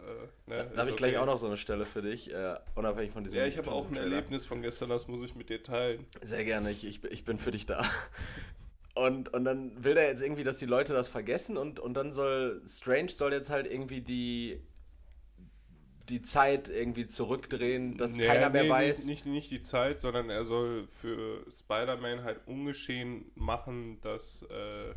ne, 0.50 0.70
da 0.74 0.80
habe 0.80 0.90
ich 0.90 0.96
gleich 0.96 1.12
okay. 1.12 1.18
auch 1.18 1.26
noch 1.26 1.36
so 1.36 1.48
eine 1.48 1.58
Stelle 1.58 1.84
für 1.84 2.00
dich, 2.00 2.32
äh, 2.32 2.54
unabhängig 2.76 3.12
von 3.12 3.24
diesem 3.24 3.38
Ja, 3.38 3.46
ich 3.46 3.58
habe 3.58 3.70
auch 3.70 3.86
ein 3.86 3.92
Trailer. 3.94 4.16
Erlebnis 4.16 4.46
von 4.46 4.62
gestern, 4.62 4.88
das 4.88 5.06
muss 5.06 5.22
ich 5.22 5.34
mit 5.34 5.50
dir 5.50 5.62
teilen. 5.62 6.06
Sehr 6.22 6.44
gerne, 6.44 6.70
ich, 6.70 6.86
ich, 6.86 7.04
ich 7.04 7.24
bin 7.26 7.36
für 7.36 7.50
dich 7.50 7.66
da. 7.66 7.84
Und, 8.94 9.32
und 9.32 9.44
dann 9.44 9.82
will 9.82 9.94
der 9.94 10.08
jetzt 10.08 10.22
irgendwie, 10.22 10.42
dass 10.42 10.58
die 10.58 10.66
Leute 10.66 10.92
das 10.92 11.08
vergessen 11.08 11.56
und, 11.56 11.78
und 11.78 11.94
dann 11.94 12.10
soll 12.10 12.60
Strange 12.66 13.08
soll 13.08 13.32
jetzt 13.32 13.48
halt 13.50 13.70
irgendwie 13.70 14.00
die, 14.00 14.60
die 16.08 16.22
Zeit 16.22 16.68
irgendwie 16.68 17.06
zurückdrehen, 17.06 17.96
dass 17.96 18.16
Nee, 18.16 18.26
keiner 18.26 18.50
mehr 18.50 18.64
nee, 18.64 18.70
weiß. 18.70 19.04
Nicht, 19.06 19.26
nicht, 19.26 19.26
nicht 19.26 19.50
die 19.50 19.62
Zeit, 19.62 20.00
sondern 20.00 20.28
er 20.28 20.44
soll 20.44 20.88
für 20.88 21.46
Spider-Man 21.50 22.24
halt 22.24 22.40
ungeschehen 22.46 23.30
machen, 23.36 24.00
dass 24.00 24.42
äh, 24.50 24.94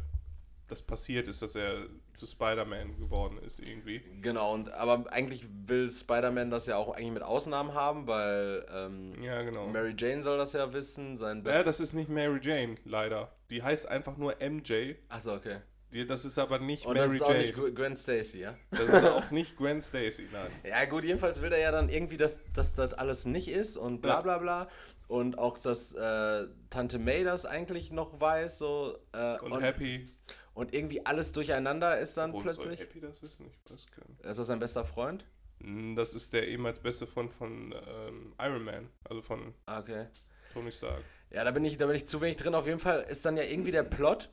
das 0.68 0.82
passiert 0.82 1.28
ist, 1.28 1.42
dass 1.42 1.56
er 1.56 1.86
zu 2.14 2.26
Spider-Man 2.26 2.98
geworden 3.00 3.38
ist 3.46 3.60
irgendwie. 3.60 4.02
Genau, 4.22 4.54
und 4.54 4.72
aber 4.74 5.12
eigentlich 5.12 5.44
will 5.68 5.90
Spider-Man 5.90 6.50
das 6.52 6.66
ja 6.68 6.78
auch 6.78 6.96
eigentlich 6.96 7.12
mit 7.14 7.24
Ausnahmen 7.24 7.74
haben, 7.74 8.08
weil 8.08 8.66
ähm, 8.74 9.22
Ja, 9.22 9.42
genau. 9.44 9.68
Mary 9.68 9.94
Jane 9.98 10.24
soll 10.24 10.38
das 10.38 10.54
ja 10.54 10.72
wissen, 10.74 11.18
sein 11.18 11.38
Ja, 11.40 11.44
Best. 11.44 11.68
das 11.68 11.80
ist 11.80 11.94
nicht 11.94 12.10
Mary 12.10 12.40
Jane, 12.42 12.76
leider. 12.86 13.32
Die 13.50 13.62
heißt 13.62 13.88
einfach 13.88 14.18
nur 14.18 14.36
MJ. 14.40 14.96
Achso, 15.10 15.36
okay. 15.36 15.58
Die, 15.92 16.08
das 16.08 16.26
ist 16.26 16.40
aber 16.40 16.58
nicht 16.58 16.88
Und 16.88 16.96
Mary 16.96 17.06
das 17.08 17.16
ist 17.18 17.22
auch 17.22 17.30
Jane. 17.30 17.40
nicht 17.42 17.56
Gw- 17.56 17.72
Gwen 17.72 17.96
Stacy, 17.96 18.40
ja? 18.40 18.56
das 18.72 18.80
ist 18.88 19.04
auch 19.04 19.30
nicht 19.30 19.56
Gwen 19.58 19.80
Stacy, 19.80 20.28
nein. 20.32 20.50
Ja, 20.68 20.86
gut, 20.86 21.04
jedenfalls 21.04 21.40
will 21.42 21.52
er 21.52 21.60
ja 21.60 21.72
dann 21.72 21.90
irgendwie, 21.90 22.18
dass, 22.18 22.40
dass 22.54 22.74
das 22.74 22.94
alles 22.96 23.26
nicht 23.26 23.48
ist 23.48 23.78
und 23.78 24.02
bla 24.02 24.16
Ja. 24.16 24.22
bla 24.22 24.38
bla. 24.40 24.68
Und 25.08 25.38
auch, 25.38 25.60
dass 25.60 25.94
äh, 25.94 26.48
Tante 26.72 26.98
May 26.98 27.24
das 27.24 27.46
eigentlich 27.46 27.92
noch 27.92 28.20
weiß, 28.20 28.58
so. 28.58 28.98
Äh, 29.14 29.38
Und, 29.42 29.52
und, 29.52 29.62
Happy. 29.62 30.08
Und 30.54 30.74
irgendwie 30.74 31.06
alles 31.06 31.32
durcheinander 31.32 31.98
ist 32.00 32.16
dann 32.18 32.32
soll 32.32 32.42
plötzlich. 32.44 32.80
Happy 32.80 33.00
das 33.00 33.22
wissen? 33.22 33.48
Ich 33.66 33.72
weiß 33.72 33.86
gar 33.96 34.08
nicht. 34.08 34.22
Ist 34.22 34.40
das 34.40 34.48
sein 34.48 34.60
bester 34.60 34.86
Freund? 34.86 35.26
Hm, 35.62 35.96
Das 35.96 36.14
ist 36.14 36.34
der 36.34 36.48
ehemals 36.48 36.80
beste 36.80 37.08
Freund 37.08 37.32
von 37.32 37.74
ähm, 37.88 38.34
Iron 38.40 38.64
Man, 38.64 38.90
also 39.10 39.22
von 39.22 39.54
Ah, 39.66 39.80
Okay. 39.80 40.08
Tony 40.54 40.72
Stark. 40.72 41.02
Ja, 41.32 41.44
da 41.44 41.50
bin 41.52 41.66
ich, 41.66 41.78
da 41.78 41.88
bin 41.88 41.96
ich 41.96 42.06
zu 42.06 42.22
wenig 42.22 42.36
drin. 42.36 42.54
Auf 42.54 42.68
jeden 42.68 42.78
Fall 42.80 43.02
ist 43.10 43.26
dann 43.26 43.38
ja 43.38 43.44
irgendwie 43.44 43.72
der 43.72 43.82
Plot, 43.82 44.30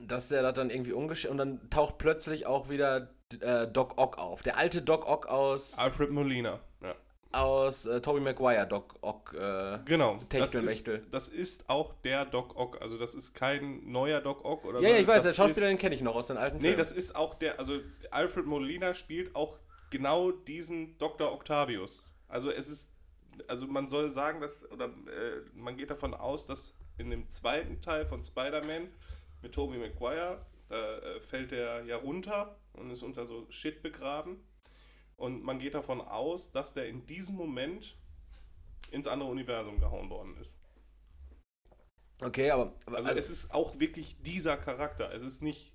dass 0.00 0.28
der 0.28 0.42
das 0.42 0.54
dann 0.54 0.68
irgendwie 0.70 0.92
ungeschehen 0.92 1.30
und 1.30 1.38
dann 1.38 1.70
taucht 1.70 1.98
plötzlich 1.98 2.44
auch 2.46 2.68
wieder 2.68 3.14
äh, 3.40 3.68
Doc 3.68 3.98
Ock 3.98 4.18
auf. 4.18 4.42
Der 4.42 4.58
alte 4.58 4.82
Doc 4.82 5.06
Ock 5.06 5.26
aus, 5.26 5.78
Alfred 5.78 6.10
Molina. 6.10 6.58
Aus 7.32 7.86
äh, 7.86 8.00
Tobey 8.00 8.20
Maguire 8.20 8.66
Doc 8.66 8.94
Ock. 9.00 9.34
Äh, 9.34 9.78
Genau. 9.84 10.16
Das 10.28 10.50
Techtelmechtel. 10.50 10.94
ist, 11.00 11.14
das 11.14 11.28
ist 11.28 11.68
auch 11.68 11.92
der 12.04 12.24
Doc 12.24 12.56
Ock. 12.56 12.80
Also 12.80 12.98
das 12.98 13.14
ist 13.14 13.34
kein 13.34 13.90
neuer 13.90 14.20
Doc 14.20 14.44
Ock 14.44 14.64
oder 14.64 14.80
ja, 14.80 14.88
so. 14.88 14.94
ja, 14.94 15.00
ich 15.00 15.06
weiß, 15.06 15.22
das 15.22 15.24
der 15.24 15.34
Schauspieler, 15.34 15.68
den 15.68 15.78
kenne 15.78 15.94
ich 15.94 16.02
noch 16.02 16.14
aus 16.14 16.26
den 16.28 16.36
alten 16.36 16.56
Nee, 16.58 16.62
Filmen. 16.62 16.78
das 16.78 16.92
ist 16.92 17.16
auch 17.16 17.34
der, 17.34 17.58
also 17.58 17.78
Alfred 18.10 18.46
Molina 18.46 18.94
spielt 18.94 19.34
auch 19.34 19.58
genau 19.90 20.30
diesen 20.30 20.96
Dr. 20.98 21.32
Octavius. 21.32 22.02
Also 22.28 22.50
es 22.50 22.68
ist, 22.68 22.90
also 23.48 23.66
man 23.66 23.88
soll 23.88 24.10
sagen, 24.10 24.40
dass, 24.40 24.70
oder 24.70 24.86
äh, 24.86 25.40
man 25.54 25.76
geht 25.76 25.90
davon 25.90 26.14
aus, 26.14 26.46
dass 26.46 26.74
in 26.98 27.10
dem 27.10 27.28
zweiten 27.28 27.80
Teil 27.80 28.06
von 28.06 28.22
Spider-Man 28.22 28.88
mit 29.42 29.52
Tobey 29.52 29.78
Maguire, 29.78 30.44
da 30.68 30.98
äh, 30.98 31.20
fällt 31.20 31.52
er 31.52 31.84
ja 31.84 31.96
runter 31.96 32.56
und 32.74 32.90
ist 32.90 33.02
unter 33.02 33.26
so 33.26 33.46
Shit 33.50 33.82
begraben. 33.82 34.42
Und 35.16 35.42
man 35.42 35.58
geht 35.58 35.74
davon 35.74 36.00
aus, 36.00 36.50
dass 36.50 36.74
der 36.74 36.88
in 36.88 37.06
diesem 37.06 37.34
Moment 37.36 37.96
ins 38.90 39.06
andere 39.06 39.30
Universum 39.30 39.78
gehauen 39.78 40.10
worden 40.10 40.36
ist. 40.40 40.56
Okay, 42.22 42.50
aber. 42.50 42.72
aber 42.86 42.98
Also 42.98 43.10
es 43.10 43.30
ist 43.30 43.52
auch 43.52 43.78
wirklich 43.78 44.16
dieser 44.22 44.56
Charakter. 44.56 45.12
Es 45.12 45.22
ist 45.22 45.42
nicht 45.42 45.72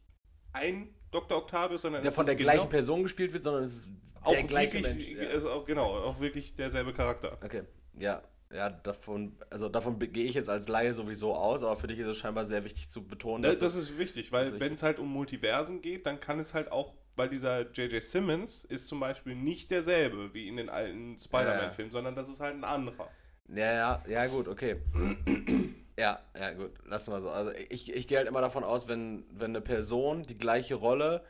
ein 0.54 0.94
Dr. 1.12 1.38
Octavius, 1.38 1.82
sondern 1.82 2.02
der 2.02 2.10
es 2.10 2.16
von 2.16 2.24
ist 2.24 2.28
der 2.28 2.36
genau 2.36 2.52
gleichen 2.52 2.70
Person 2.70 3.04
gespielt 3.04 3.34
wird, 3.34 3.44
sondern 3.44 3.64
es 3.64 3.78
ist 3.78 3.92
auch 4.22 4.32
der 4.32 4.44
gleiche 4.44 4.74
wirklich, 4.74 5.16
Mensch. 5.16 5.30
Ja. 5.30 5.38
ist 5.38 5.46
auch, 5.46 5.66
genau, 5.66 5.98
auch 5.98 6.20
wirklich 6.20 6.56
derselbe 6.56 6.94
Charakter. 6.94 7.38
Okay, 7.44 7.64
ja. 7.98 8.22
Ja, 8.54 8.70
davon, 8.70 9.36
also 9.50 9.68
davon 9.68 10.00
gehe 10.00 10.24
ich 10.24 10.34
jetzt 10.36 10.50
als 10.50 10.70
Laie 10.70 10.94
sowieso 10.94 11.36
aus, 11.36 11.64
aber 11.64 11.76
für 11.76 11.88
dich 11.88 12.00
ist 12.00 12.08
es 12.08 12.18
scheinbar 12.18 12.46
sehr 12.46 12.64
wichtig 12.64 12.90
zu 12.90 13.06
betonen, 13.06 13.44
Das, 13.44 13.60
dass 13.60 13.74
das 13.74 13.82
es- 13.84 13.90
ist 13.90 13.98
wichtig, 13.98 14.32
weil 14.32 14.50
das 14.52 14.60
wenn 14.60 14.74
es 14.74 14.84
halt 14.84 15.00
um 15.00 15.12
Multiversen 15.12 15.82
geht, 15.82 16.06
dann 16.06 16.20
kann 16.22 16.40
es 16.40 16.54
halt 16.54 16.72
auch, 16.72 16.94
weil 17.18 17.28
dieser 17.28 17.70
J.J. 17.72 18.02
Simmons 18.02 18.64
ist 18.64 18.88
zum 18.88 19.02
Beispiel 19.02 19.36
nicht 19.36 19.70
derselbe 19.70 20.34
wie 20.34 20.48
in 20.48 20.56
den 20.56 20.70
alten 20.70 21.20
Spider-Man-Filmen, 21.20 21.92
sondern 21.92 22.16
das 22.16 22.30
ist 22.30 22.40
halt 22.40 22.56
ein 22.56 22.64
anderer. 22.64 23.10
Ja, 23.50 23.74
ja, 23.74 24.04
ja, 24.08 24.28
gut, 24.28 24.48
okay. 24.48 24.78
ja, 26.00 26.20
ja, 26.40 26.52
gut, 26.54 26.72
lassen 26.86 27.12
wir 27.12 27.22
so. 27.22 27.30
Also 27.30 27.52
ich, 27.70 27.94
ich 27.94 28.08
gehe 28.08 28.18
halt 28.18 28.28
immer 28.30 28.42
davon 28.42 28.64
aus, 28.64 28.88
wenn, 28.88 29.26
wenn 29.32 29.52
eine 29.52 29.62
Person 29.62 30.24
die 30.24 30.38
gleiche 30.38 30.76
Rolle 30.76 31.24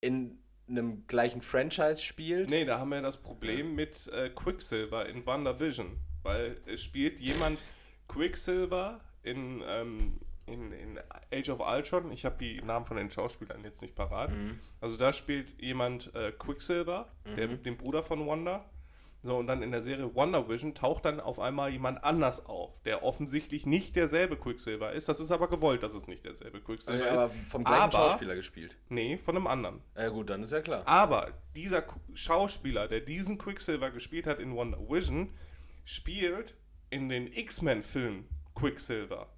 in 0.00 0.38
einem 0.68 1.06
gleichen 1.06 1.40
Franchise 1.40 2.02
spielt. 2.02 2.50
Nee, 2.50 2.64
da 2.64 2.78
haben 2.80 2.88
wir 2.90 3.00
das 3.00 3.16
Problem 3.16 3.74
mit 3.76 4.08
äh, 4.08 4.30
Quicksilver 4.30 5.06
in 5.06 5.24
WandaVision, 5.24 5.98
weil 6.26 6.60
es 6.66 6.82
spielt 6.82 7.20
jemand 7.20 7.58
Quicksilver 8.08 9.00
in, 9.22 9.62
ähm, 9.66 10.20
in, 10.46 10.72
in 10.72 10.98
Age 11.32 11.50
of 11.50 11.60
Ultron. 11.60 12.10
Ich 12.12 12.24
habe 12.24 12.36
die 12.38 12.60
Namen 12.62 12.84
von 12.84 12.96
den 12.96 13.10
Schauspielern 13.10 13.64
jetzt 13.64 13.82
nicht 13.82 13.94
parat. 13.94 14.30
Also 14.80 14.96
da 14.96 15.12
spielt 15.12 15.60
jemand 15.60 16.14
äh, 16.14 16.32
Quicksilver, 16.32 17.08
der, 17.36 17.48
den 17.48 17.76
Bruder 17.76 18.02
von 18.02 18.26
Wanda. 18.26 18.64
So, 19.22 19.38
und 19.38 19.48
dann 19.48 19.60
in 19.62 19.72
der 19.72 19.82
Serie 19.82 20.14
WandaVision 20.14 20.74
taucht 20.74 21.04
dann 21.04 21.18
auf 21.18 21.40
einmal 21.40 21.70
jemand 21.70 22.04
anders 22.04 22.46
auf, 22.46 22.80
der 22.84 23.02
offensichtlich 23.02 23.66
nicht 23.66 23.96
derselbe 23.96 24.36
Quicksilver 24.36 24.92
ist. 24.92 25.08
Das 25.08 25.18
ist 25.18 25.32
aber 25.32 25.48
gewollt, 25.48 25.82
dass 25.82 25.94
es 25.94 26.06
nicht 26.06 26.24
derselbe 26.24 26.60
Quicksilver 26.60 27.04
Ja, 27.04 27.24
aber 27.24 27.34
ist. 27.34 27.50
vom 27.50 27.64
gleichen 27.64 27.82
aber, 27.82 27.92
Schauspieler 27.92 28.36
gespielt. 28.36 28.76
Nee, 28.88 29.18
von 29.18 29.36
einem 29.36 29.48
anderen. 29.48 29.80
Ja 29.96 30.10
gut, 30.10 30.30
dann 30.30 30.44
ist 30.44 30.52
ja 30.52 30.60
klar. 30.60 30.82
Aber 30.86 31.32
dieser 31.56 31.82
Schauspieler, 32.14 32.86
der 32.86 33.00
diesen 33.00 33.36
Quicksilver 33.36 33.90
gespielt 33.90 34.26
hat 34.26 34.38
in 34.38 34.54
Wonder 34.54 34.78
Vision, 34.78 35.32
spielt 35.86 36.54
in 36.90 37.08
den 37.08 37.32
X-Men-Filmen 37.32 38.28
Quicksilver. 38.54 39.32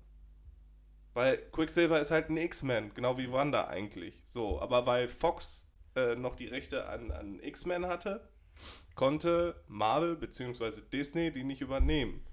Weil 1.14 1.38
Quicksilver 1.52 2.00
ist 2.00 2.10
halt 2.10 2.30
ein 2.30 2.36
X-Men, 2.36 2.92
genau 2.94 3.18
wie 3.18 3.30
Wanda 3.30 3.68
eigentlich. 3.68 4.24
So, 4.26 4.60
aber 4.60 4.86
weil 4.86 5.06
Fox 5.06 5.64
äh, 5.94 6.16
noch 6.16 6.34
die 6.34 6.46
Rechte 6.46 6.88
an, 6.88 7.10
an 7.12 7.38
X-Men 7.40 7.86
hatte, 7.86 8.28
konnte 8.94 9.62
Marvel 9.68 10.16
bzw. 10.16 10.80
Disney 10.92 11.30
die 11.30 11.44
nicht 11.44 11.60
übernehmen. 11.60 12.24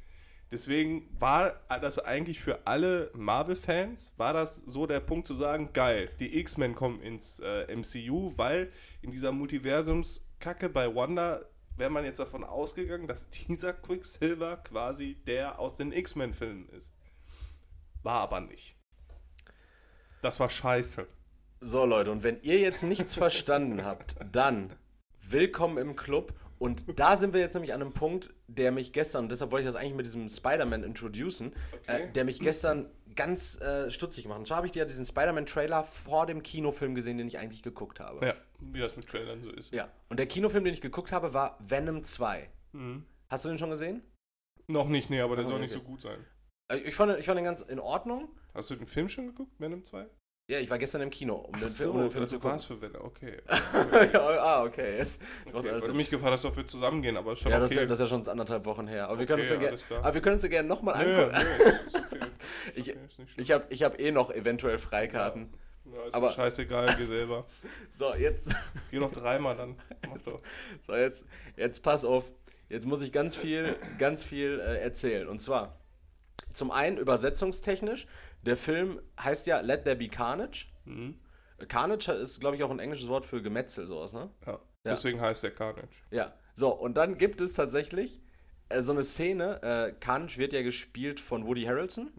Deswegen 0.52 1.10
war 1.20 1.60
das 1.82 1.98
eigentlich 2.00 2.40
für 2.40 2.68
alle 2.68 3.12
Marvel-Fans, 3.16 4.14
war 4.18 4.32
das 4.32 4.58
so 4.58 4.86
der 4.86 5.00
Punkt 5.00 5.28
zu 5.28 5.36
sagen, 5.36 5.72
geil, 5.74 6.12
die 6.20 6.40
X-Men 6.40 6.76
kommen 6.76 7.02
ins 7.02 7.40
äh, 7.40 7.76
MCU, 7.76 8.34
weil 8.38 8.72
in 9.02 9.12
dieser 9.12 9.32
Multiversumskacke 9.32 10.70
bei 10.70 10.94
Wanda 10.94 11.42
wäre 11.78 11.90
man 11.90 12.06
jetzt 12.06 12.20
davon 12.20 12.44
ausgegangen, 12.44 13.08
dass 13.08 13.30
dieser 13.30 13.74
Quicksilver 13.74 14.58
quasi 14.58 15.16
der 15.28 15.60
aus 15.60 15.78
den 15.78 15.92
X-Men-Filmen 15.92 16.70
ist. 16.70 16.94
War 18.04 18.22
aber 18.22 18.40
nicht. 18.42 18.76
Das 20.22 20.40
war 20.40 20.50
scheiße. 20.50 21.08
So 21.62 21.86
Leute, 21.86 22.12
und 22.12 22.24
wenn 22.24 22.40
ihr 22.42 22.60
jetzt 22.60 22.84
nichts 22.84 23.16
verstanden 23.16 23.86
habt, 23.86 24.16
dann 24.32 24.74
willkommen 25.22 25.78
im 25.78 25.96
Club. 25.96 26.34
Und 26.58 26.86
da 27.00 27.18
sind 27.18 27.34
wir 27.34 27.42
jetzt 27.42 27.54
nämlich 27.54 27.74
an 27.74 27.82
einem 27.82 27.94
Punkt, 27.94 28.34
der 28.48 28.72
mich 28.72 28.94
gestern, 28.94 29.26
und 29.26 29.32
deshalb 29.32 29.52
wollte 29.52 29.68
ich 29.68 29.74
das 29.74 29.80
eigentlich 29.80 29.96
mit 29.96 30.06
diesem 30.06 30.30
Spider-Man 30.30 30.84
introducen, 30.84 31.54
Okay. 31.84 32.04
äh, 32.04 32.12
der 32.12 32.24
mich 32.24 32.40
gestern 32.40 32.90
ganz 33.16 33.60
äh, 33.62 33.90
stutzig 33.92 34.24
gemacht. 34.24 34.40
Und 34.40 34.48
zwar 34.48 34.58
habe 34.58 34.68
ich 34.68 34.72
dir 34.74 34.86
diesen 34.86 35.06
Spider-Man-Trailer 35.06 35.84
vor 35.84 36.26
dem 36.26 36.44
Kinofilm 36.44 36.96
gesehen, 36.96 37.18
den 37.18 37.28
ich 37.28 37.38
eigentlich 37.40 37.64
geguckt 37.64 38.00
habe. 38.00 38.26
Ja, 38.26 38.36
wie 38.60 38.80
das 38.80 38.96
mit 38.96 39.08
Trailern 39.08 39.42
so 39.44 39.52
ist. 39.52 39.74
Ja. 39.74 39.88
Und 40.10 40.18
der 40.20 40.28
Kinofilm, 40.28 40.64
den 40.64 40.74
ich 40.74 40.82
geguckt 40.82 41.12
habe, 41.12 41.34
war 41.34 41.58
Venom 41.62 42.04
2. 42.04 42.50
Hast 43.30 43.46
du 43.46 43.50
den 43.50 43.58
schon 43.58 43.70
gesehen? 43.70 44.02
Noch 44.68 44.88
nicht, 44.90 45.10
nee, 45.10 45.22
aber 45.22 45.36
der 45.36 45.46
Ah, 45.46 45.48
soll 45.50 45.58
okay. 45.58 45.64
nicht 45.66 45.74
so 45.74 45.82
gut 45.82 46.02
sein. 46.02 46.26
Äh, 46.72 46.78
Ich 46.78 46.96
fand, 46.96 47.18
ich 47.20 47.26
fand 47.26 47.38
den 47.38 47.46
ganz 47.46 47.62
in 47.62 47.80
Ordnung. 47.80 48.30
Hast 48.54 48.70
du 48.70 48.76
den 48.76 48.88
Film 48.88 49.08
schon 49.10 49.28
geguckt, 49.28 49.52
Venom 49.60 49.84
2? 49.86 50.08
Ja, 50.48 50.60
ich 50.60 50.70
war 50.70 50.78
gestern 50.78 51.02
im 51.02 51.10
Kino, 51.10 51.34
um, 51.38 51.54
den, 51.54 51.64
Ach 51.66 51.70
Film, 51.70 51.90
um 51.92 52.02
den 52.02 52.12
Film 52.12 52.24
also 52.24 52.36
zu 52.36 52.40
gucken. 52.40 52.60
für 52.60 52.80
Venom, 52.80 53.02
okay. 53.06 53.38
ja, 54.14 54.20
ah, 54.20 54.64
okay. 54.64 54.98
Jetzt, 55.00 55.20
okay 55.52 55.70
also- 55.72 55.92
mich 55.92 56.08
gefragt 56.12 56.34
hast, 56.34 56.46
ob 56.46 56.56
wir 56.56 56.68
zusammengehen, 56.68 57.18
aber 57.18 57.36
schon 57.36 57.52
Ja, 57.52 57.60
das, 57.60 57.72
ist 57.72 57.78
okay. 57.78 57.84
ja, 57.86 57.90
das 57.90 58.00
ist 58.00 58.12
ja 58.12 58.18
schon 58.18 58.28
anderthalb 58.28 58.64
Wochen 58.66 58.86
her. 58.88 59.08
Aber 59.10 59.18
wir 59.18 59.26
können 59.26 59.42
uns 59.42 59.52
Okay, 59.52 59.64
ja 59.64 59.70
alles 59.70 59.82
gerne 59.82 59.88
klar. 60.02 60.06
aber 60.06 60.14
wir 60.14 60.22
können 60.22 60.34
uns 60.36 60.44
ja 60.44 60.50
gerne 60.50 60.68
nochmal 60.70 60.96
angucken. 60.96 61.36
ist 61.96 62.12
okay. 62.12 62.20
Ich, 62.76 62.92
Okay, 62.92 62.98
ich 63.38 63.52
habe 63.52 63.66
ich 63.70 63.82
hab 63.84 64.00
eh 64.00 64.12
noch 64.12 64.30
eventuell 64.32 64.78
Freikarten. 64.78 65.52
Ja, 65.92 66.04
ist 66.06 66.14
aber- 66.14 66.32
scheißegal, 66.32 66.96
geh 66.96 67.06
selber. 67.06 67.48
So, 67.94 68.14
jetzt, 68.14 68.56
Geh 68.92 69.00
doch 69.00 69.12
dreimal 69.14 69.56
dann. 69.58 69.78
So, 70.86 70.96
jetzt, 70.96 71.26
jetzt 71.58 71.82
pass 71.82 72.06
auf. 72.06 72.32
Jetzt 72.70 72.86
muss 72.86 73.02
ich 73.02 73.12
ganz 73.12 73.36
viel, 73.36 73.76
ganz 73.98 74.24
viel 74.24 74.60
äh, 74.60 74.78
erzählen. 74.80 75.28
Und 75.28 75.40
zwar, 75.40 75.76
zum 76.56 76.72
einen 76.72 76.98
übersetzungstechnisch. 76.98 78.08
Der 78.42 78.58
Film 78.58 79.02
heißt 79.22 79.48
ja 79.48 79.62
Let 79.62 79.86
There 79.86 79.96
Be 79.96 80.08
Carnage. 80.08 80.68
Mhm. 80.86 81.16
Carnage 81.68 82.12
ist, 82.12 82.40
glaube 82.40 82.56
ich, 82.56 82.64
auch 82.64 82.72
ein 82.72 82.80
englisches 82.80 83.08
Wort 83.08 83.26
für 83.26 83.42
Gemetzel, 83.42 83.88
sowas, 83.88 84.14
ne? 84.14 84.30
Ja. 84.46 84.60
Deswegen 84.84 85.22
heißt 85.22 85.44
der 85.44 85.52
Carnage. 85.52 86.02
Ja, 86.12 86.34
so, 86.54 86.70
und 86.70 86.96
dann 86.96 87.18
gibt 87.18 87.42
es 87.42 87.54
tatsächlich 87.54 88.22
äh, 88.70 88.82
so 88.82 88.92
eine 88.92 89.04
Szene, 89.04 89.62
äh, 89.64 89.94
Carnage 90.00 90.38
wird 90.38 90.54
ja 90.54 90.62
gespielt 90.62 91.20
von 91.20 91.46
Woody 91.48 91.64
Harrelson. 91.64 92.12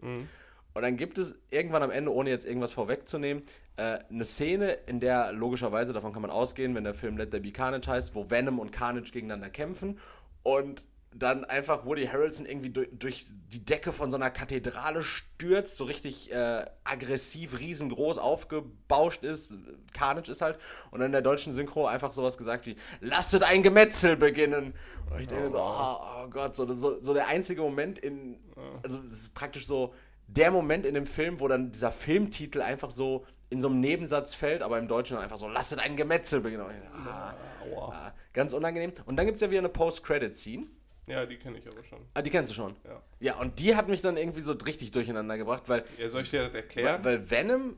Und 0.73 0.83
dann 0.83 0.97
gibt 0.97 1.17
es 1.17 1.39
irgendwann 1.49 1.81
am 1.81 1.91
Ende, 1.91 2.13
ohne 2.13 2.29
jetzt 2.29 2.45
irgendwas 2.45 2.73
vorwegzunehmen, 2.73 3.43
äh, 3.77 3.99
eine 4.09 4.25
Szene, 4.25 4.73
in 4.85 4.99
der 4.99 5.33
logischerweise, 5.33 5.93
davon 5.93 6.13
kann 6.13 6.21
man 6.21 6.31
ausgehen, 6.31 6.75
wenn 6.75 6.83
der 6.83 6.93
Film 6.93 7.17
Let 7.17 7.31
There 7.31 7.41
Be 7.41 7.51
Carnage 7.51 7.89
heißt, 7.89 8.13
wo 8.15 8.29
Venom 8.29 8.59
und 8.59 8.71
Carnage 8.71 9.11
gegeneinander 9.11 9.49
kämpfen 9.49 9.99
und 10.43 10.83
dann 11.13 11.45
einfach 11.45 11.85
Woody 11.85 12.05
Harrelson 12.05 12.45
irgendwie 12.45 12.69
durch, 12.69 12.89
durch 12.91 13.25
die 13.53 13.63
Decke 13.63 13.91
von 13.91 14.11
so 14.11 14.17
einer 14.17 14.29
Kathedrale 14.29 15.03
stürzt, 15.03 15.77
so 15.77 15.85
richtig 15.85 16.31
äh, 16.31 16.65
aggressiv, 16.83 17.59
riesengroß 17.59 18.17
aufgebauscht 18.17 19.23
ist. 19.23 19.55
Carnage 19.93 20.29
ist 20.29 20.41
halt. 20.41 20.59
Und 20.91 20.99
dann 20.99 21.07
in 21.07 21.11
der 21.13 21.21
deutschen 21.21 21.53
Synchro 21.53 21.87
einfach 21.87 22.13
sowas 22.13 22.37
gesagt 22.37 22.65
wie, 22.65 22.75
lasset 22.99 23.43
ein 23.43 23.63
Gemetzel 23.63 24.15
beginnen. 24.17 24.73
Und 25.09 25.21
ich 25.21 25.27
denke 25.27 25.49
so, 25.51 25.59
oh, 25.59 25.97
oh 26.23 26.27
Gott, 26.29 26.55
so, 26.55 26.71
so, 26.73 27.01
so 27.01 27.13
der 27.13 27.27
einzige 27.27 27.61
Moment 27.61 27.99
in, 27.99 28.37
also 28.83 28.97
das 28.97 29.11
ist 29.11 29.33
praktisch 29.33 29.65
so 29.65 29.93
der 30.27 30.51
Moment 30.51 30.85
in 30.85 30.93
dem 30.93 31.05
Film, 31.05 31.39
wo 31.39 31.47
dann 31.47 31.71
dieser 31.71 31.91
Filmtitel 31.91 32.61
einfach 32.61 32.91
so 32.91 33.25
in 33.49 33.61
so 33.61 33.69
einem 33.69 33.79
Nebensatz 33.79 34.33
fällt, 34.33 34.61
aber 34.61 34.77
im 34.77 34.89
Deutschen 34.89 35.17
einfach 35.17 35.37
so, 35.37 35.47
lasset 35.47 35.79
ein 35.79 35.95
Gemetzel 35.95 36.41
beginnen. 36.41 36.63
Und 36.65 36.71
ich 36.71 36.81
denke, 36.81 37.09
ah, 37.09 37.33
Aua. 37.63 37.93
ah, 37.93 38.13
ganz 38.33 38.51
unangenehm. 38.51 38.91
Und 39.05 39.15
dann 39.15 39.25
gibt 39.25 39.35
es 39.35 39.41
ja 39.41 39.49
wieder 39.49 39.59
eine 39.59 39.69
Post-Credit-Scene. 39.69 40.67
Ja, 41.07 41.25
die 41.25 41.37
kenne 41.37 41.57
ich 41.57 41.65
aber 41.67 41.83
schon. 41.83 41.99
Ah, 42.13 42.21
die 42.21 42.29
kennst 42.29 42.51
du 42.51 42.55
schon. 42.55 42.75
Ja. 42.85 43.01
Ja, 43.19 43.39
und 43.39 43.57
die 43.59 43.75
hat 43.75 43.87
mich 43.87 44.01
dann 44.01 44.17
irgendwie 44.17 44.41
so 44.41 44.51
richtig 44.53 44.91
durcheinander 44.91 45.37
gebracht, 45.37 45.63
weil, 45.67 45.85
ja 45.97 46.09
soll 46.09 46.23
ich 46.23 46.29
dir 46.29 46.43
das 46.43 46.53
erklären? 46.53 47.03
weil, 47.03 47.19
weil 47.19 47.31
Venom. 47.31 47.77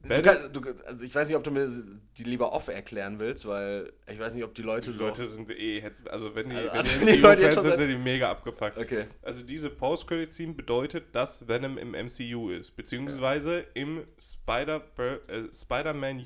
Du 0.00 0.08
Venom- 0.10 0.22
kann, 0.22 0.52
du, 0.52 0.60
also 0.86 1.04
ich 1.04 1.12
weiß 1.12 1.26
nicht, 1.26 1.36
ob 1.36 1.42
du 1.42 1.50
mir 1.50 1.68
die 2.16 2.22
lieber 2.22 2.52
off 2.52 2.68
erklären 2.68 3.18
willst, 3.18 3.48
weil 3.48 3.92
ich 4.06 4.16
weiß 4.20 4.34
nicht, 4.34 4.44
ob 4.44 4.54
die 4.54 4.62
Leute 4.62 4.92
die 4.92 4.96
so. 4.96 5.08
Leute 5.08 5.26
sind 5.26 5.50
eh, 5.50 5.82
also 6.08 6.32
wenn 6.36 6.50
die, 6.50 6.56
Also- 6.56 6.70
wenn 6.70 6.78
also 6.78 6.98
die, 7.06 7.12
die 7.12 7.18
Leute 7.18 7.52
sind, 7.60 7.76
sind 7.76 7.88
die 7.88 7.96
mega 7.96 8.30
abgefuckt. 8.30 8.78
Okay. 8.78 9.08
Also 9.22 9.42
diese 9.42 9.68
Post-Credit-Scene 9.70 10.54
bedeutet, 10.54 11.12
dass 11.16 11.48
Venom 11.48 11.76
im 11.78 11.90
MCU 11.90 12.50
ist, 12.50 12.76
beziehungsweise 12.76 13.66
im 13.74 14.06
Spider 14.20 14.84
äh, 15.28 15.48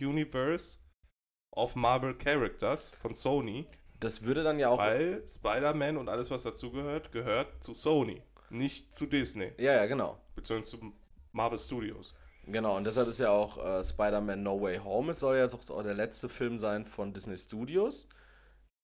Universe 0.04 0.78
of 1.52 1.74
Marvel 1.74 2.14
Characters 2.18 2.90
von 2.90 3.14
Sony, 3.14 3.66
Das 4.02 4.24
würde 4.24 4.42
dann 4.42 4.58
ja 4.58 4.68
auch. 4.68 4.78
weil 4.78 5.22
Spider-Man 5.28 5.96
und 5.96 6.08
alles, 6.08 6.30
was 6.30 6.42
dazugehört, 6.42 7.12
gehört 7.12 7.62
zu 7.62 7.72
Sony, 7.74 8.22
nicht 8.50 8.94
zu 8.94 9.06
Disney, 9.06 9.52
Ja, 9.58 9.74
ja, 9.74 9.86
genau. 9.86 10.18
beziehungsweise 10.34 10.78
zu 10.78 10.92
Marvel 11.32 11.58
Studios. 11.58 12.14
Genau, 12.46 12.76
und 12.76 12.84
deshalb 12.84 13.06
ist 13.08 13.20
ja 13.20 13.30
auch 13.30 13.64
äh, 13.64 13.82
Spider-Man 13.82 14.42
No 14.42 14.60
Way 14.60 14.78
Home. 14.78 15.12
Es 15.12 15.20
soll 15.20 15.36
ja 15.36 15.46
auch 15.46 15.82
der 15.82 15.94
letzte 15.94 16.28
Film 16.28 16.58
sein 16.58 16.84
von 16.84 17.12
Disney 17.12 17.36
Studios. 17.36 18.08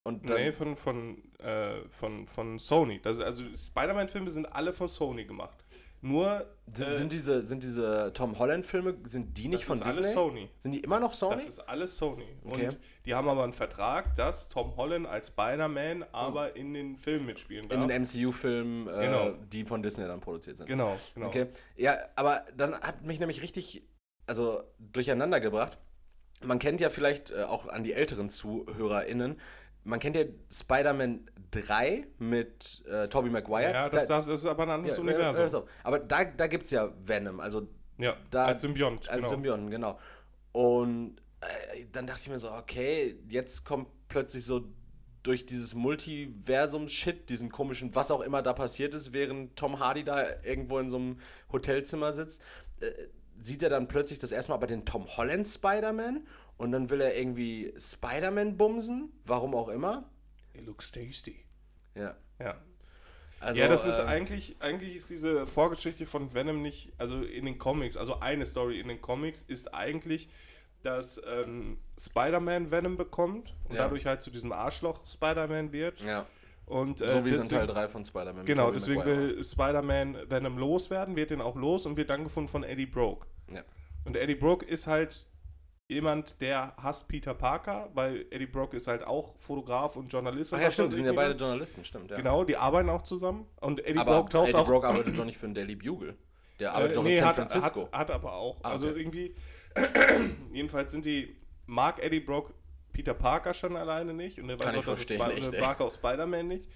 Und 0.05 0.31
dann, 0.31 0.37
nee, 0.37 0.53
von, 0.53 0.77
von, 0.77 1.23
äh, 1.41 1.81
von, 1.89 2.27
von 2.27 2.59
Sony. 2.59 3.01
Das, 3.03 3.19
also 3.19 3.43
Spider-Man-Filme 3.45 4.31
sind 4.31 4.47
alle 4.47 4.73
von 4.73 4.89
Sony 4.89 5.25
gemacht. 5.25 5.65
Nur 6.01 6.47
sind, 6.67 6.89
äh, 6.89 6.95
sind, 6.95 7.13
diese, 7.13 7.43
sind 7.43 7.65
diese 7.65 8.13
Tom 8.15 8.39
Holland-Filme, 8.39 8.97
sind 9.05 9.37
die 9.37 9.49
nicht 9.49 9.63
das 9.63 9.67
von 9.67 9.79
ist 9.79 9.87
Disney? 9.89 10.03
alles 10.05 10.15
Sony. 10.15 10.51
Sind 10.59 10.73
die 10.73 10.81
immer 10.81 11.01
noch 11.01 11.13
Sony? 11.13 11.35
Das 11.35 11.49
ist 11.49 11.69
alles 11.69 11.97
Sony. 11.97 12.25
Okay. 12.45 12.69
Und 12.69 12.79
die 13.09 13.15
haben 13.15 13.27
aber 13.27 13.43
einen 13.43 13.55
Vertrag, 13.55 14.15
dass 14.17 14.51
Tom 14.51 14.77
Holland 14.77 15.07
als 15.07 15.29
Spider-Man 15.29 16.05
aber 16.13 16.55
in 16.57 16.75
den 16.75 16.99
Filmen 16.99 17.25
mitspielen 17.25 17.67
darf. 17.67 17.81
In 17.81 17.89
den 17.89 18.03
MCU-Filmen, 18.03 18.87
äh, 18.87 19.07
Genau. 19.07 19.31
die 19.51 19.65
von 19.65 19.83
Disney 19.83 20.07
dann 20.07 20.21
produziert 20.21 20.59
sind. 20.59 20.67
genau, 20.67 20.95
genau. 21.15 21.29
Okay. 21.29 21.47
Ja, 21.77 21.97
aber 22.17 22.45
dann 22.55 22.75
hat 22.79 23.07
mich 23.07 23.19
nämlich 23.19 23.41
richtig, 23.41 23.89
also 24.27 24.63
durcheinander 24.79 25.41
gebracht. 25.41 25.79
Man 26.45 26.59
kennt 26.59 26.83
ja 26.83 26.91
vielleicht 26.91 27.31
äh, 27.31 27.45
auch 27.45 27.67
an 27.69 27.83
die 27.83 27.95
älteren 27.95 28.29
ZuhörerInnen, 28.29 29.41
man 29.85 30.01
kennt 30.01 30.15
ja 30.15 30.25
Spider-Man 30.53 31.31
3 31.51 32.07
mit 32.19 32.85
äh, 32.91 33.09
Tobey 33.09 33.31
Maguire. 33.31 33.73
Ja, 33.73 33.89
das, 33.89 34.07
da, 34.07 34.19
das 34.19 34.27
ist 34.29 34.45
aber 34.45 34.65
ein 34.65 34.71
anderes 34.71 34.97
ja, 34.97 35.03
Universum. 35.03 35.63
Aber 35.83 35.99
da, 35.99 36.25
da 36.27 36.47
gibt 36.47 36.67
es 36.67 36.73
ja 36.73 36.93
Venom, 37.07 37.41
also 37.41 37.69
Ja, 37.97 38.19
da- 38.31 38.45
als 38.45 38.61
Symbiont. 38.61 39.09
als 39.09 39.17
genau. 39.21 39.29
Symbionten, 39.31 39.71
genau. 39.71 39.99
Und 40.53 41.17
dann 41.93 42.07
dachte 42.07 42.23
ich 42.25 42.29
mir 42.29 42.39
so, 42.39 42.51
okay, 42.51 43.17
jetzt 43.29 43.65
kommt 43.65 43.89
plötzlich 44.09 44.45
so 44.45 44.65
durch 45.23 45.47
dieses 45.47 45.75
Multiversum-Shit, 45.75 47.29
diesen 47.29 47.51
komischen, 47.51 47.95
was 47.95 48.11
auch 48.11 48.21
immer 48.21 48.43
da 48.43 48.53
passiert 48.53 48.95
ist, 48.95 49.13
während 49.13 49.57
Tom 49.57 49.79
Hardy 49.79 50.05
da 50.05 50.25
irgendwo 50.43 50.79
in 50.79 50.91
so 50.91 50.97
einem 50.97 51.21
Hotelzimmer 51.53 52.13
sitzt, 52.13 52.41
äh, 52.81 52.91
sieht 53.41 53.63
er 53.63 53.69
dann 53.69 53.89
plötzlich 53.89 54.19
das 54.19 54.33
erste 54.33 54.53
Mal 54.53 54.57
aber 54.57 54.67
den 54.67 54.85
Tom 54.85 55.07
Holland 55.17 55.47
Spider-Man 55.47 56.27
und 56.57 56.73
dann 56.73 56.91
will 56.91 57.01
er 57.01 57.17
irgendwie 57.17 57.73
Spider-Man 57.77 58.57
bumsen, 58.57 59.13
warum 59.25 59.55
auch 59.55 59.69
immer. 59.69 60.11
It 60.55 60.67
looks 60.67 60.91
tasty. 60.91 61.45
Ja. 61.95 62.17
Ja. 62.39 62.57
Also, 63.41 63.61
ja, 63.61 63.69
das 63.69 63.87
ist 63.87 64.01
ähm, 64.01 64.09
eigentlich, 64.09 64.57
eigentlich 64.59 64.97
ist 64.97 65.11
diese 65.11 65.47
Vorgeschichte 65.47 66.07
von 66.07 66.35
Venom 66.35 66.61
nicht, 66.61 66.93
also 66.99 67.23
in 67.23 67.45
den 67.45 67.59
Comics, 67.59 67.97
also 67.97 68.19
eine 68.19 68.47
Story 68.47 68.81
in 68.81 68.89
den 68.89 69.01
Comics 69.01 69.43
ist 69.43 69.73
eigentlich, 69.75 70.29
dass 70.83 71.21
ähm, 71.27 71.79
Spider-Man 71.99 72.71
Venom 72.71 72.97
bekommt 72.97 73.55
und 73.69 73.75
Ja. 73.77 73.83
dadurch 73.85 74.07
halt 74.07 74.23
zu 74.23 74.31
diesem 74.31 74.53
Arschloch 74.53 75.05
Spider-Man 75.07 75.73
wird. 75.73 76.01
Ja, 76.01 76.25
Und, 76.67 77.01
äh, 77.01 77.09
so 77.09 77.25
wie 77.25 77.31
es 77.31 77.43
in 77.43 77.49
Teil 77.49 77.67
3 77.67 77.89
von 77.89 78.05
Spider-Man 78.05 78.45
Genau, 78.47 78.71
deswegen 78.71 78.99
Maguire 79.01 79.37
will 79.37 79.45
Spider-Man 79.45 80.31
Venom 80.31 80.59
loswerden, 80.59 81.17
wird 81.17 81.31
den 81.31 81.41
auch 81.41 81.57
los 81.57 81.87
und 81.87 81.97
wird 81.97 82.11
dann 82.11 82.25
gefunden 82.25 82.49
von 82.49 82.63
Eddie 82.63 82.87
Brock. 82.87 83.27
Ja. 83.53 83.63
Und 84.05 84.17
Eddie 84.17 84.35
Brock 84.37 84.63
ist 84.63 84.87
halt 84.87 85.27
jemand, 85.89 86.39
der 86.43 86.75
hasst 86.77 87.09
Peter 87.09 87.33
Parker, 87.35 87.89
weil 87.95 88.27
Eddie 88.31 88.47
Brock 88.47 88.75
ist 88.75 88.87
halt 88.87 89.03
auch 89.03 89.35
Fotograf 89.39 89.97
und 89.97 90.13
Journalist. 90.13 90.53
Ach 90.55 90.61
ja, 90.61 90.71
stimmt, 90.71 90.93
sind 90.93 91.07
ja 91.07 91.13
beide. 91.13 91.35
Journalisten, 91.35 91.83
stimmt, 91.85 92.11
ja. 92.11 92.17
Genau, 92.19 92.45
die 92.45 92.57
arbeiten 92.57 92.91
auch 92.91 93.03
zusammen. 93.03 93.47
Und 93.61 93.85
Eddie 93.85 93.99
Aber 93.99 94.17
Brock 94.19 94.31
taucht 94.31 94.49
Eddie. 94.51 94.63
Brock 94.65 94.85
arbeitet 94.85 95.17
doch 95.19 95.25
nicht 95.25 95.39
für 95.39 95.47
den 95.47 95.55
Daily 95.55 95.75
Bugle. 95.77 96.15
Der 96.61 96.73
arbeitet 96.73 96.93
Äh, 96.93 96.95
doch 96.97 97.03
nee, 97.05 97.13
in 97.13 97.17
San 97.19 97.29
hat, 97.29 97.35
Francisco. 97.37 97.83
Hat, 97.91 97.93
hat 97.93 98.11
aber 98.11 98.33
auch. 98.35 98.59
Ah, 98.63 98.73
Also 98.73 98.89
okay. 98.89 99.01
irgendwie, 99.01 99.35
jedenfalls 100.53 100.93
sind 100.93 101.05
die, 101.05 101.37
mag 101.67 102.03
Eddie 102.03 102.21
Brock 102.21 102.53
Peter 102.93 103.15
Parker 103.15 103.55
schon 103.55 103.77
alleine 103.77 104.13
nicht 104.15 104.41
und 104.41 104.49
er 104.51 104.59
weiß 104.59 104.77
auch, 104.79 104.85
dass 104.85 105.09
echt, 105.11 105.53
ey. 105.53 105.61
Parker 105.61 105.85
auch 105.85 105.93
Spider-Man 105.93 106.49
nicht. 106.49 106.69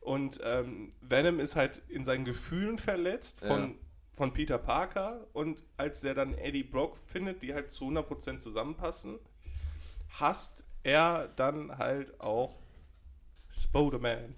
Und 0.00 0.38
ähm, 0.44 0.90
Venom 1.00 1.40
ist 1.40 1.56
halt 1.56 1.80
in 1.88 2.04
seinen 2.04 2.24
Gefühlen 2.24 2.78
verletzt 2.78 3.40
von, 3.40 3.70
Ja. 3.70 3.74
von 4.14 4.32
Peter 4.32 4.58
Parker 4.58 5.26
und 5.32 5.62
als 5.76 6.02
der 6.02 6.14
dann 6.14 6.34
Eddie 6.34 6.62
Brock 6.62 6.98
findet, 7.06 7.42
die 7.42 7.54
halt 7.54 7.70
zu 7.70 7.86
100% 7.86 8.38
zusammenpassen, 8.38 9.18
hasst 10.20 10.64
er 10.82 11.28
dann 11.36 11.78
halt 11.78 12.20
auch 12.20 12.54
Spider-Man. 13.48 14.34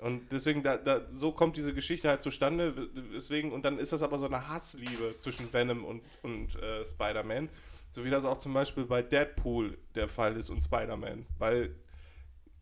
Und 0.00 0.32
deswegen, 0.32 0.62
da, 0.62 0.76
da, 0.78 1.06
so 1.10 1.32
kommt 1.32 1.56
diese 1.56 1.74
Geschichte 1.74 2.08
halt 2.08 2.22
zustande. 2.22 2.88
Deswegen, 3.14 3.52
und 3.52 3.64
dann 3.64 3.78
ist 3.78 3.92
das 3.92 4.02
aber 4.02 4.18
so 4.18 4.26
eine 4.26 4.48
Hassliebe 4.48 5.16
zwischen 5.18 5.52
Venom 5.52 5.84
und, 5.84 6.02
und 6.22 6.56
äh, 6.56 6.84
Spider-Man. 6.84 7.50
So 7.90 8.04
wie 8.04 8.10
das 8.10 8.24
auch 8.24 8.38
zum 8.38 8.54
Beispiel 8.54 8.84
bei 8.84 9.02
Deadpool 9.02 9.76
der 9.94 10.08
Fall 10.08 10.36
ist 10.36 10.48
und 10.48 10.62
Spider-Man. 10.62 11.26
Weil, 11.38 11.76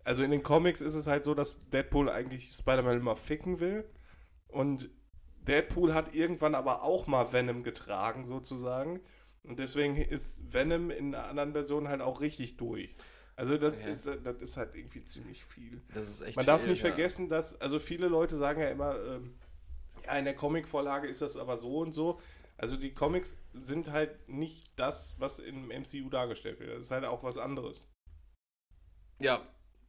also 0.03 0.25
in 0.25 0.31
den 0.31 0.43
Comics 0.43 0.81
ist 0.81 0.95
es 0.95 1.07
halt 1.07 1.23
so, 1.23 1.35
dass 1.35 1.69
Deadpool 1.71 2.11
eigentlich 2.11 2.55
Spider-Man 2.55 2.99
immer 2.99 3.15
ficken 3.15 3.61
will. 3.61 3.85
Und 4.49 4.91
Deadpool 5.43 5.95
hat 5.95 6.15
irgendwann 6.15 6.55
aber 6.55 6.83
auch 6.83 7.07
mal 7.07 7.33
Venom 7.33 7.63
getragen, 7.63 8.27
sozusagen. 8.27 9.01
Und 9.45 9.59
deswegen 9.59 9.97
ist 9.97 10.53
Venom 10.53 10.91
in 10.91 11.15
einer 11.15 11.29
anderen 11.29 11.53
Version 11.53 11.89
halt 11.89 12.01
auch 12.01 12.21
richtig 12.21 12.57
durch. 12.57 12.93
Also 13.39 13.57
das, 13.57 13.73
Okay. 13.73 13.91
ist, 13.93 14.11
das 14.25 14.37
ist 14.41 14.57
halt 14.57 14.75
irgendwie 14.75 15.05
ziemlich 15.05 15.45
viel. 15.45 15.81
Das 15.95 16.09
ist 16.09 16.23
echt 16.23 16.37
Man 16.37 16.45
darf 16.45 16.61
viel, 16.63 16.71
nicht 16.71 16.83
ja. 16.83 16.89
vergessen, 16.89 17.29
dass, 17.29 17.59
also 17.61 17.79
viele 17.79 18.09
Leute 18.09 18.35
sagen 18.35 18.61
ja 18.61 18.69
immer, 18.69 18.97
ähm, 19.01 19.39
ja, 20.05 20.19
in 20.19 20.25
der 20.25 20.35
Comicvorlage 20.35 21.07
ist 21.07 21.23
das 21.23 21.37
aber 21.37 21.57
so 21.57 21.79
und 21.79 21.93
so. 21.93 22.21
Also 22.57 22.77
die 22.77 22.93
Comics 22.93 23.39
sind 23.53 23.93
halt 23.93 24.29
nicht 24.29 24.73
das, 24.75 25.15
was 25.19 25.39
im 25.39 25.69
MCU 25.69 26.09
dargestellt 26.11 26.59
wird. 26.59 26.71
Das 26.73 26.81
ist 26.81 26.91
halt 26.91 27.05
auch 27.05 27.23
was 27.23 27.39
anderes. 27.39 27.87
Ja, 29.21 29.41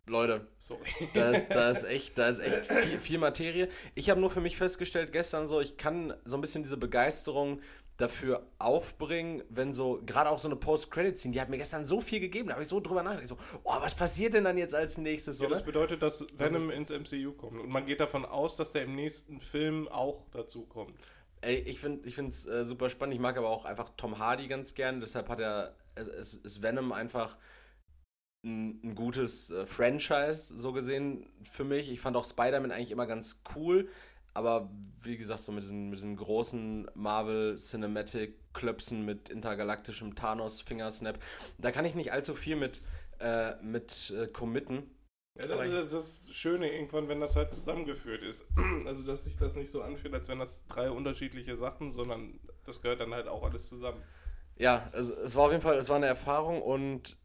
Leute, 0.05 0.47
Sorry. 0.59 0.87
da 1.15 1.31
ist, 1.31 1.47
da 1.49 1.69
ist 1.71 1.83
echt, 1.85 2.17
da 2.19 2.27
ist 2.29 2.39
echt 2.39 2.65
viel, 2.67 2.99
viel 2.99 3.17
Materie. 3.17 3.67
Ich 3.95 4.11
habe 4.11 4.19
nur 4.21 4.29
für 4.29 4.41
mich 4.41 4.57
festgestellt 4.57 5.11
gestern 5.11 5.47
so, 5.47 5.59
ich 5.59 5.77
kann 5.77 6.13
so 6.23 6.37
ein 6.37 6.41
bisschen 6.41 6.61
diese 6.61 6.77
Begeisterung 6.77 7.61
dafür 7.99 8.47
aufbringen, 8.59 9.43
wenn 9.49 9.73
so, 9.73 10.01
gerade 10.05 10.29
auch 10.29 10.39
so 10.39 10.47
eine 10.47 10.55
Post-Credit-Scene, 10.55 11.33
die 11.33 11.41
hat 11.41 11.49
mir 11.49 11.57
gestern 11.57 11.83
so 11.83 11.99
viel 11.99 12.21
gegeben, 12.21 12.47
da 12.47 12.53
habe 12.53 12.63
ich 12.63 12.69
so 12.69 12.79
drüber 12.79 13.03
nachgedacht, 13.03 13.23
ich 13.23 13.29
so, 13.29 13.59
oh, 13.63 13.75
was 13.81 13.93
passiert 13.93 14.33
denn 14.33 14.45
dann 14.45 14.57
jetzt 14.57 14.73
als 14.73 14.97
nächstes? 14.97 15.39
Ja, 15.39 15.49
das 15.49 15.59
ne? 15.59 15.65
bedeutet, 15.65 16.01
dass 16.01 16.25
Venom 16.37 16.69
das- 16.69 16.71
ins 16.71 16.89
MCU 16.91 17.33
kommt. 17.33 17.59
Und 17.59 17.73
man 17.73 17.85
geht 17.85 17.99
davon 17.99 18.25
aus, 18.25 18.55
dass 18.55 18.71
der 18.71 18.83
im 18.83 18.95
nächsten 18.95 19.41
Film 19.41 19.89
auch 19.89 20.25
dazu 20.31 20.65
kommt. 20.65 20.93
Ey, 21.41 21.55
ich 21.55 21.79
finde 21.79 22.07
ich 22.07 22.17
es 22.17 22.45
äh, 22.45 22.65
super 22.65 22.89
spannend. 22.89 23.15
Ich 23.15 23.21
mag 23.21 23.37
aber 23.37 23.49
auch 23.49 23.65
einfach 23.65 23.91
Tom 23.95 24.19
Hardy 24.19 24.47
ganz 24.47 24.73
gern. 24.73 24.99
Deshalb 24.99 25.29
hat 25.29 25.39
er, 25.39 25.75
es 25.95 26.33
ist 26.33 26.61
Venom 26.61 26.91
einfach 26.91 27.37
ein, 28.43 28.79
ein 28.83 28.95
gutes 28.95 29.49
äh, 29.49 29.65
Franchise, 29.65 30.57
so 30.57 30.73
gesehen, 30.73 31.29
für 31.41 31.63
mich. 31.63 31.91
Ich 31.91 31.99
fand 31.99 32.15
auch 32.17 32.25
Spider-Man 32.25 32.71
eigentlich 32.71 32.91
immer 32.91 33.07
ganz 33.07 33.41
cool. 33.55 33.87
Aber 34.33 34.69
wie 35.01 35.17
gesagt, 35.17 35.41
so 35.41 35.51
mit 35.51 35.63
diesen, 35.63 35.89
mit 35.89 35.99
diesen 35.99 36.15
großen 36.15 36.89
Marvel 36.93 37.57
Cinematic 37.57 38.35
Klöpsen 38.53 39.05
mit 39.05 39.29
intergalaktischem 39.29 40.15
Thanos-Fingersnap, 40.15 41.19
da 41.57 41.71
kann 41.71 41.85
ich 41.85 41.95
nicht 41.95 42.11
allzu 42.11 42.33
viel 42.33 42.55
mit, 42.55 42.81
äh, 43.19 43.55
mit 43.61 44.13
äh, 44.17 44.27
committen. 44.27 44.95
Ja, 45.37 45.47
das, 45.47 45.69
das 45.71 45.85
ist 45.85 46.27
das 46.27 46.35
Schöne 46.35 46.71
irgendwann, 46.71 47.07
wenn 47.07 47.21
das 47.21 47.35
halt 47.35 47.51
zusammengeführt 47.51 48.23
ist. 48.23 48.45
Also, 48.85 49.03
dass 49.03 49.23
sich 49.23 49.37
das 49.37 49.55
nicht 49.55 49.71
so 49.71 49.81
anfühlt, 49.81 50.13
als 50.13 50.27
wären 50.27 50.39
das 50.39 50.65
drei 50.67 50.89
unterschiedliche 50.89 51.55
Sachen, 51.55 51.91
sondern 51.91 52.39
das 52.65 52.81
gehört 52.81 53.01
dann 53.01 53.13
halt 53.13 53.27
auch 53.27 53.43
alles 53.43 53.67
zusammen. 53.67 54.01
Ja, 54.55 54.89
es, 54.93 55.09
es 55.09 55.35
war 55.35 55.45
auf 55.45 55.51
jeden 55.51 55.61
Fall, 55.61 55.77
es 55.77 55.89
war 55.89 55.95
eine 55.95 56.07
Erfahrung 56.07 56.61
und 56.61 57.17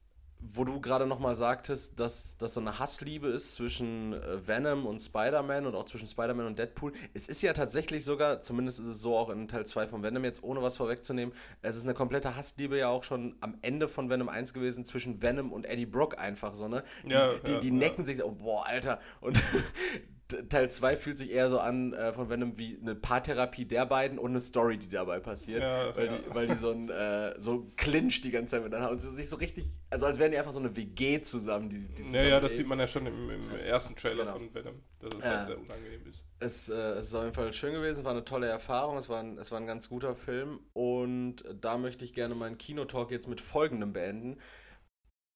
wo 0.53 0.65
du 0.65 0.81
gerade 0.81 1.07
nochmal 1.07 1.37
sagtest, 1.37 1.99
dass 1.99 2.37
das 2.37 2.55
so 2.55 2.61
eine 2.61 2.79
Hassliebe 2.79 3.29
ist 3.29 3.55
zwischen 3.55 4.13
äh, 4.13 4.47
Venom 4.47 4.87
und 4.87 4.99
Spider-Man 5.01 5.67
und 5.67 5.75
auch 5.75 5.87
zwischen 5.87 6.07
Spider-Man 6.07 6.47
und 6.47 6.59
Deadpool. 6.59 6.93
Es 7.15 7.29
ist 7.29 7.43
ja 7.43 7.53
tatsächlich 7.53 8.05
sogar, 8.05 8.41
zumindest 8.41 8.81
ist 8.81 8.87
es 8.87 9.01
so 9.01 9.17
auch 9.17 9.31
in 9.31 9.49
Teil 9.49 9.65
2 9.65 9.87
von 9.87 10.03
Venom 10.03 10.25
jetzt, 10.25 10.43
ohne 10.43 10.63
was 10.63 10.77
vorwegzunehmen, 10.77 11.35
es 11.63 11.77
ist 11.77 11.85
eine 11.85 11.95
komplette 11.95 12.37
Hassliebe 12.37 12.79
ja 12.79 12.89
auch 12.89 13.05
schon 13.05 13.37
am 13.41 13.57
Ende 13.63 13.89
von 13.89 14.11
Venom 14.11 14.29
1 14.29 14.53
gewesen 14.53 14.85
zwischen 14.85 15.23
Venom 15.23 15.53
und 15.53 15.65
Eddie 15.65 15.87
Brock 15.87 16.19
einfach 16.19 16.55
so, 16.57 16.69
ne? 16.69 16.83
Die, 17.05 17.11
Ja, 17.11 17.33
die, 17.35 17.53
ja, 17.53 17.61
die 17.61 17.69
ja. 17.69 17.75
necken 17.75 18.05
sich, 18.05 18.23
oh, 18.23 18.33
boah, 18.33 18.67
Alter. 18.67 18.99
Und 19.21 19.41
Teil 20.49 20.71
2 20.71 20.97
fühlt 20.97 21.19
sich 21.19 21.31
eher 21.31 21.51
so 21.51 21.59
an 21.59 21.93
äh, 21.93 22.13
von 22.13 22.31
Venom 22.31 22.59
wie 22.59 22.79
eine 22.81 22.95
Paartherapie 22.95 23.67
der 23.67 23.85
beiden 23.85 24.19
und 24.19 24.31
eine 24.31 24.41
Story, 24.41 24.79
die 24.79 24.89
dabei 24.89 25.21
passiert. 25.21 25.63
Ja, 25.63 25.95
weil, 25.95 26.07
ja. 26.07 26.19
Die, 26.19 26.35
weil 26.35 26.47
die 26.49 26.55
so 26.57 26.71
ein 26.71 26.89
äh, 26.89 27.35
so 27.41 27.71
Clinch 27.77 28.23
die 28.23 28.31
ganze 28.31 28.53
Zeit 28.53 28.63
miteinander 28.65 28.87
haben 28.87 28.93
und 28.95 29.01
sie 29.01 29.15
sich 29.15 29.29
so 29.29 29.37
richtig, 29.37 29.69
also 29.91 30.07
als 30.07 30.19
wären 30.19 30.33
die 30.33 30.39
einfach 30.39 30.53
so 30.53 30.61
eine 30.61 30.75
WG 30.75 31.21
zusammen, 31.21 31.69
die, 31.69 31.87
die 31.89 32.03
Ja, 32.03 32.09
zusammen 32.09 32.29
ja, 32.29 32.41
das 32.41 32.53
leben. 32.53 32.59
sieht 32.59 32.69
man 32.69 32.79
ja 32.81 32.89
schon 32.89 33.07
im, 33.07 33.31
im 33.31 33.51
ersten 33.57 33.95
Trailer 33.97 34.25
Genau. 34.25 34.33
von 34.39 34.55
Venom, 34.55 34.83
dass 34.99 35.15
es 35.15 35.21
Ja. 35.25 35.31
halt 35.37 35.47
sehr 35.47 35.59
unangenehm 35.61 36.07
ist. 36.07 36.23
Es, 36.41 36.69
äh, 36.71 36.75
es 36.75 37.07
ist 37.09 37.15
auf 37.15 37.23
jeden 37.23 37.35
Fall 37.35 37.53
schön 37.53 37.75
gewesen, 37.75 37.99
es 38.01 38.05
war 38.05 38.13
eine 38.13 38.25
tolle 38.25 38.47
Erfahrung, 38.49 38.97
es 38.97 39.09
war 39.11 39.21
ein, 39.21 39.37
es 39.39 39.53
war 39.53 39.61
ein 39.61 39.67
ganz 39.67 39.89
guter 39.91 40.15
Film 40.15 40.61
und 40.73 41.45
da 41.61 41.77
möchte 41.77 42.05
ich 42.05 42.15
gerne 42.15 42.35
meinen 42.35 42.57
Kinotalk 42.59 43.11
jetzt 43.11 43.29
mit 43.29 43.41
folgendem 43.43 43.93
beenden. 43.93 44.39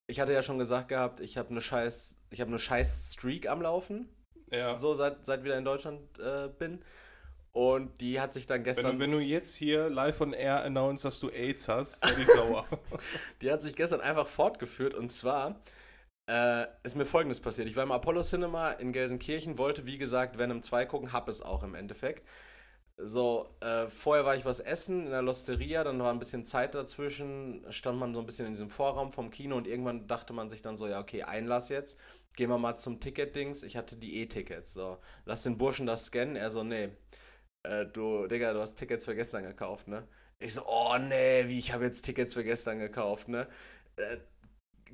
Ich 0.07 0.19
hatte 0.19 0.33
ja 0.33 0.41
schon 0.41 0.57
gesagt 0.57 0.87
gehabt, 0.87 1.19
ich 1.19 1.37
habe 1.37 1.49
eine 1.49 1.61
scheiß, 1.61 2.15
ich 2.31 2.41
habe 2.41 2.49
eine 2.49 2.59
scheiß 2.59 3.13
Streak 3.13 3.47
am 3.47 3.61
Laufen, 3.61 4.09
Ja. 4.51 4.77
so 4.77 4.93
seit, 4.93 5.25
seit 5.25 5.43
wieder 5.43 5.57
in 5.57 5.65
Deutschland 5.65 6.01
äh, 6.19 6.47
bin. 6.47 6.81
Und 7.51 7.99
die 7.99 8.19
hat 8.19 8.33
sich 8.33 8.45
dann 8.45 8.57
Wenn 8.57 8.63
gestern, 8.63 8.93
du, 8.93 8.99
wenn 8.99 9.11
du 9.11 9.19
jetzt 9.19 9.55
hier 9.55 9.89
live 9.89 10.21
on 10.21 10.33
air 10.33 10.63
announced, 10.63 11.03
dass 11.03 11.19
du 11.19 11.29
AIDS 11.29 11.67
hast, 11.67 12.03
werde 12.05 12.21
ich 12.21 12.27
sauer. 12.27 12.65
die 13.41 13.51
hat 13.51 13.61
sich 13.61 13.75
gestern 13.75 14.01
einfach 14.01 14.27
fortgeführt 14.27 14.93
und 14.93 15.11
zwar 15.11 15.59
äh, 16.29 16.65
ist 16.83 16.95
mir 16.95 17.05
folgendes 17.05 17.39
passiert. 17.39 17.67
Ich 17.67 17.75
war 17.75 17.83
im 17.83 17.91
Apollo 17.91 18.21
Cinema 18.21 18.71
in 18.71 18.93
Gelsenkirchen, 18.93 19.57
wollte 19.57 19.85
wie 19.87 19.97
gesagt 19.97 20.37
Venom 20.37 20.61
2 20.61 20.85
gucken, 20.85 21.11
hab 21.11 21.27
es 21.27 21.41
auch 21.41 21.63
im 21.63 21.73
Endeffekt. 21.73 22.23
So, 23.01 23.55
äh, 23.61 23.87
vorher 23.87 24.25
war 24.25 24.35
ich 24.35 24.43
was 24.43 24.59
essen 24.59 25.05
in 25.05 25.11
der 25.11 25.21
Losteria, 25.21 25.85
dann 25.85 25.99
war 25.99 26.11
ein 26.11 26.19
bisschen 26.19 26.43
Zeit 26.43 26.75
dazwischen, 26.75 27.65
stand 27.69 27.97
man 27.97 28.13
so 28.13 28.19
ein 28.19 28.25
bisschen 28.25 28.45
in 28.47 28.53
diesem 28.53 28.69
Vorraum 28.69 29.13
vom 29.13 29.29
Kino 29.31 29.55
und 29.55 29.67
irgendwann 29.67 30.05
dachte 30.07 30.33
man 30.33 30.49
sich 30.49 30.61
dann 30.61 30.75
so, 30.75 30.85
ja, 30.85 30.99
okay, 30.99 31.23
Einlass 31.23 31.69
jetzt, 31.69 31.97
gehen 32.35 32.49
wir 32.49 32.57
mal 32.57 32.75
zum 32.75 32.99
Ticket-Dings. 32.99 33.63
Ich 33.63 33.77
hatte 33.77 33.95
die 33.95 34.17
E-Tickets, 34.21 34.73
so, 34.73 34.97
lass 35.23 35.43
den 35.43 35.57
Burschen 35.57 35.85
das 35.87 36.07
scannen. 36.07 36.35
Er 36.35 36.51
so, 36.51 36.65
nee, 36.65 36.89
äh, 37.63 37.85
du, 37.85 38.27
Digga, 38.27 38.53
du 38.53 38.59
hast 38.59 38.75
Tickets 38.75 39.05
für 39.05 39.15
gestern 39.15 39.43
gekauft, 39.43 39.87
ne? 39.87 40.05
Ich 40.39 40.53
so, 40.53 40.65
oh 40.67 40.97
nee, 40.97 41.47
wie, 41.47 41.59
ich 41.59 41.73
habe 41.73 41.85
jetzt 41.85 42.01
Tickets 42.03 42.33
für 42.33 42.43
gestern 42.43 42.79
gekauft, 42.79 43.29
ne? 43.29 43.47
Äh, 43.95 44.17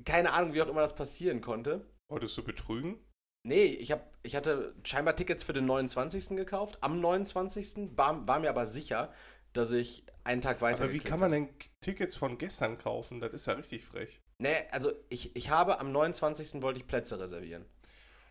keine 0.04 0.32
Ahnung, 0.32 0.54
wie 0.54 0.62
auch 0.62 0.68
immer 0.68 0.82
das 0.82 0.94
passieren 0.94 1.40
konnte. 1.40 1.86
Wolltest 2.08 2.36
du 2.38 2.44
betrügen? 2.44 3.00
Nee, 3.46 3.66
ich, 3.66 3.92
hab, 3.92 4.12
ich 4.24 4.34
hatte 4.34 4.74
scheinbar 4.82 5.14
Tickets 5.14 5.44
für 5.44 5.52
den 5.52 5.66
29. 5.66 6.30
gekauft, 6.30 6.78
am 6.80 7.00
29. 7.00 7.96
War, 7.96 8.26
war 8.26 8.40
mir 8.40 8.50
aber 8.50 8.66
sicher, 8.66 9.12
dass 9.52 9.70
ich 9.70 10.04
einen 10.24 10.42
Tag 10.42 10.60
weiter 10.60 10.82
Aber 10.82 10.92
wie 10.92 10.98
kann 10.98 11.20
man 11.20 11.30
denn 11.30 11.48
Tickets 11.80 12.16
von 12.16 12.38
gestern 12.38 12.76
kaufen? 12.76 13.20
Das 13.20 13.32
ist 13.32 13.46
ja 13.46 13.52
richtig 13.52 13.84
frech. 13.84 14.20
Nee, 14.38 14.56
also 14.72 14.90
ich, 15.10 15.36
ich 15.36 15.48
habe 15.48 15.78
am 15.78 15.92
29. 15.92 16.60
wollte 16.60 16.80
ich 16.80 16.88
Plätze 16.88 17.20
reservieren. 17.20 17.64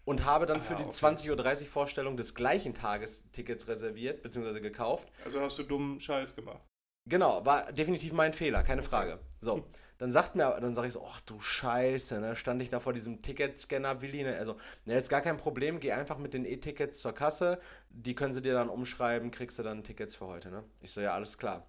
Und 0.03 0.25
habe 0.25 0.45
dann 0.45 0.59
Ah, 0.59 0.61
für 0.61 0.75
die 0.75 0.83
okay. 0.83 0.91
20.30 0.91 1.61
Uhr 1.61 1.67
Vorstellung 1.67 2.17
des 2.17 2.35
gleichen 2.35 2.73
Tages 2.73 3.23
Tickets 3.31 3.69
reserviert, 3.69 4.21
beziehungsweise 4.21 4.59
gekauft. 4.59 5.07
Also 5.23 5.39
hast 5.39 5.57
du 5.57 5.63
dummen 5.63 5.99
Scheiß 6.01 6.35
gemacht. 6.35 6.61
Genau, 7.09 7.45
war 7.45 7.71
definitiv 7.71 8.11
mein 8.11 8.33
Fehler, 8.33 8.63
keine 8.63 8.83
Frage. 8.83 9.19
So, 9.39 9.65
dann 9.97 10.11
sagt 10.11 10.35
mir, 10.35 10.57
dann 10.59 10.75
sage 10.75 10.87
ich 10.87 10.93
so, 10.93 11.05
ach 11.09 11.21
du 11.21 11.39
Scheiße, 11.39 12.19
ne, 12.19 12.35
stand 12.35 12.61
ich 12.61 12.69
da 12.69 12.79
vor 12.79 12.93
diesem 12.93 13.21
Ticketscanner, 13.21 14.01
Willi, 14.01 14.23
ne, 14.23 14.37
also, 14.37 14.57
ne, 14.85 14.95
ist 14.95 15.09
gar 15.09 15.21
kein 15.21 15.37
Problem, 15.37 15.79
geh 15.79 15.91
einfach 15.93 16.17
mit 16.17 16.33
den 16.33 16.45
E-Tickets 16.45 16.99
zur 16.99 17.13
Kasse, 17.13 17.59
die 17.89 18.15
können 18.15 18.33
sie 18.33 18.41
dir 18.41 18.53
dann 18.53 18.69
umschreiben, 18.69 19.31
kriegst 19.31 19.57
du 19.59 19.63
dann 19.63 19.83
Tickets 19.83 20.15
für 20.15 20.27
heute, 20.27 20.51
ne? 20.51 20.63
Ich 20.81 20.91
so, 20.91 21.01
ja, 21.01 21.13
alles 21.13 21.37
klar. 21.37 21.65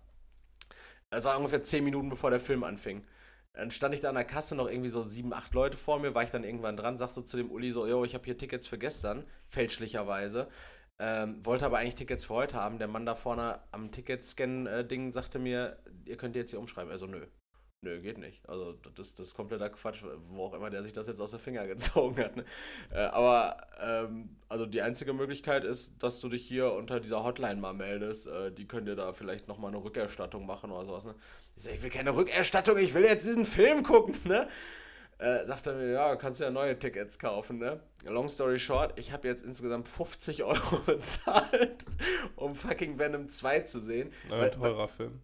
Es 1.10 1.24
war 1.24 1.36
ungefähr 1.36 1.62
10 1.62 1.84
Minuten, 1.84 2.10
bevor 2.10 2.30
der 2.30 2.40
Film 2.40 2.64
anfing. 2.64 3.04
Dann 3.52 3.70
stand 3.70 3.94
ich 3.94 4.00
da 4.00 4.08
an 4.10 4.16
der 4.16 4.24
Kasse, 4.24 4.54
noch 4.54 4.68
irgendwie 4.68 4.90
so 4.90 5.02
sieben, 5.02 5.32
acht 5.32 5.54
Leute 5.54 5.76
vor 5.76 5.98
mir, 5.98 6.14
war 6.14 6.22
ich 6.22 6.30
dann 6.30 6.44
irgendwann 6.44 6.76
dran, 6.76 6.98
sag 6.98 7.10
so 7.10 7.22
zu 7.22 7.36
dem 7.36 7.50
Uli 7.50 7.72
so, 7.72 7.86
yo, 7.86 8.04
ich 8.04 8.14
habe 8.14 8.24
hier 8.24 8.36
Tickets 8.36 8.66
für 8.66 8.78
gestern, 8.78 9.24
fälschlicherweise. 9.48 10.48
Ähm, 10.98 11.44
wollte 11.44 11.66
aber 11.66 11.78
eigentlich 11.78 11.94
Tickets 11.94 12.26
für 12.26 12.34
heute 12.34 12.56
haben. 12.56 12.78
Der 12.78 12.88
Mann 12.88 13.06
da 13.06 13.14
vorne 13.14 13.60
am 13.70 13.90
Ticketscan-Ding 13.90 15.12
sagte 15.12 15.38
mir, 15.38 15.78
ihr 16.06 16.16
könnt 16.16 16.36
jetzt 16.36 16.50
hier 16.50 16.58
umschreiben. 16.58 16.90
Also 16.90 17.06
nö. 17.06 17.26
Nö, 17.86 18.00
geht 18.00 18.18
nicht. 18.18 18.40
Also 18.48 18.72
das, 18.96 19.14
das 19.14 19.28
ist 19.28 19.34
kompletter 19.36 19.70
Quatsch, 19.70 20.02
wo 20.24 20.46
auch 20.46 20.54
immer 20.54 20.70
der 20.70 20.82
sich 20.82 20.92
das 20.92 21.06
jetzt 21.06 21.20
aus 21.20 21.30
der 21.30 21.38
Finger 21.38 21.64
gezogen 21.68 22.16
hat. 22.18 22.34
Ne? 22.34 22.44
Äh, 22.92 22.98
aber 22.98 23.56
ähm, 23.80 24.36
also 24.48 24.66
die 24.66 24.82
einzige 24.82 25.12
Möglichkeit 25.12 25.62
ist, 25.62 26.02
dass 26.02 26.20
du 26.20 26.28
dich 26.28 26.44
hier 26.44 26.72
unter 26.72 26.98
dieser 26.98 27.22
Hotline 27.22 27.60
mal 27.60 27.74
meldest. 27.74 28.26
Äh, 28.26 28.50
die 28.50 28.66
können 28.66 28.86
dir 28.86 28.96
da 28.96 29.12
vielleicht 29.12 29.46
nochmal 29.46 29.70
eine 29.72 29.84
Rückerstattung 29.84 30.46
machen 30.46 30.72
oder 30.72 30.84
sowas. 30.84 31.04
Ne? 31.04 31.14
Ich 31.56 31.62
sag, 31.62 31.74
ich 31.74 31.82
will 31.84 31.90
keine 31.90 32.16
Rückerstattung, 32.16 32.76
ich 32.76 32.92
will 32.92 33.04
jetzt 33.04 33.24
diesen 33.24 33.44
Film 33.44 33.84
gucken, 33.84 34.16
ne? 34.24 34.48
Äh, 35.18 35.46
sagt 35.46 35.68
er 35.68 35.74
mir, 35.74 35.92
ja, 35.92 36.16
kannst 36.16 36.40
du 36.40 36.44
ja 36.44 36.50
neue 36.50 36.76
Tickets 36.76 37.20
kaufen, 37.20 37.58
ne? 37.58 37.80
Long 38.02 38.28
story 38.28 38.58
short, 38.58 38.98
ich 38.98 39.12
habe 39.12 39.28
jetzt 39.28 39.44
insgesamt 39.44 39.86
50 39.86 40.42
Euro 40.42 40.78
bezahlt, 40.86 41.86
um 42.34 42.56
fucking 42.56 42.98
Venom 42.98 43.28
2 43.28 43.60
zu 43.60 43.78
sehen. 43.78 44.12
Ein 44.28 44.50
teurer 44.50 44.88
Film. 44.88 45.20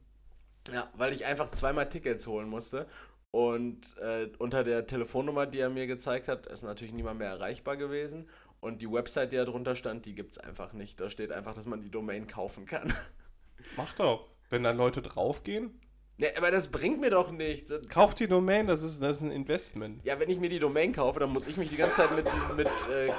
Ja, 0.72 0.88
weil 0.94 1.12
ich 1.12 1.25
einfach 1.27 1.51
zweimal 1.51 1.88
Tickets 1.88 2.27
holen 2.27 2.48
musste. 2.48 2.87
Und 3.31 3.96
äh, 3.98 4.29
unter 4.38 4.62
der 4.62 4.87
Telefonnummer, 4.87 5.46
die 5.46 5.59
er 5.59 5.70
mir 5.70 5.87
gezeigt 5.87 6.29
hat, 6.29 6.46
ist 6.46 6.62
natürlich 6.62 6.92
niemand 6.92 7.18
mehr 7.18 7.31
erreichbar 7.31 7.77
gewesen. 7.77 8.29
Und 8.61 8.83
die 8.83 8.92
Website, 8.92 9.33
die 9.33 9.37
da 9.37 9.44
drunter 9.44 9.75
stand, 9.75 10.05
die 10.05 10.14
gibt 10.14 10.33
es 10.33 10.38
einfach 10.38 10.72
nicht. 10.72 11.01
Da 11.01 11.11
steht 11.11 11.33
einfach, 11.33 11.55
dass 11.55 11.66
man 11.66 11.81
die 11.81 11.90
Domain 11.90 12.27
kaufen 12.27 12.66
kann. 12.66 12.92
Mach 13.77 13.94
doch. 13.94 14.29
Wenn 14.51 14.62
da 14.62 14.70
Leute 14.70 15.01
draufgehen, 15.01 15.81
ja, 16.18 16.29
aber 16.37 16.51
das 16.51 16.68
bringt 16.68 17.01
mir 17.01 17.11
doch 17.11 17.33
nichts. 17.33 17.72
kauf 17.88 18.14
die 18.14 18.29
Domain, 18.29 18.66
das 18.66 18.83
ist, 18.83 19.03
das 19.03 19.16
ist 19.16 19.22
ein 19.22 19.31
Investment. 19.31 20.05
Ja, 20.05 20.20
wenn 20.20 20.31
ich 20.31 20.38
mir 20.38 20.51
die 20.51 20.59
Domain 20.59 20.92
kaufe, 20.92 21.20
dann 21.20 21.31
muss 21.31 21.46
ich 21.46 21.57
mich 21.57 21.70
die 21.70 21.77
ganze 21.77 21.96
Zeit 21.96 22.14
mit, 22.14 22.27
mit, 22.57 22.66
äh, 22.66 23.11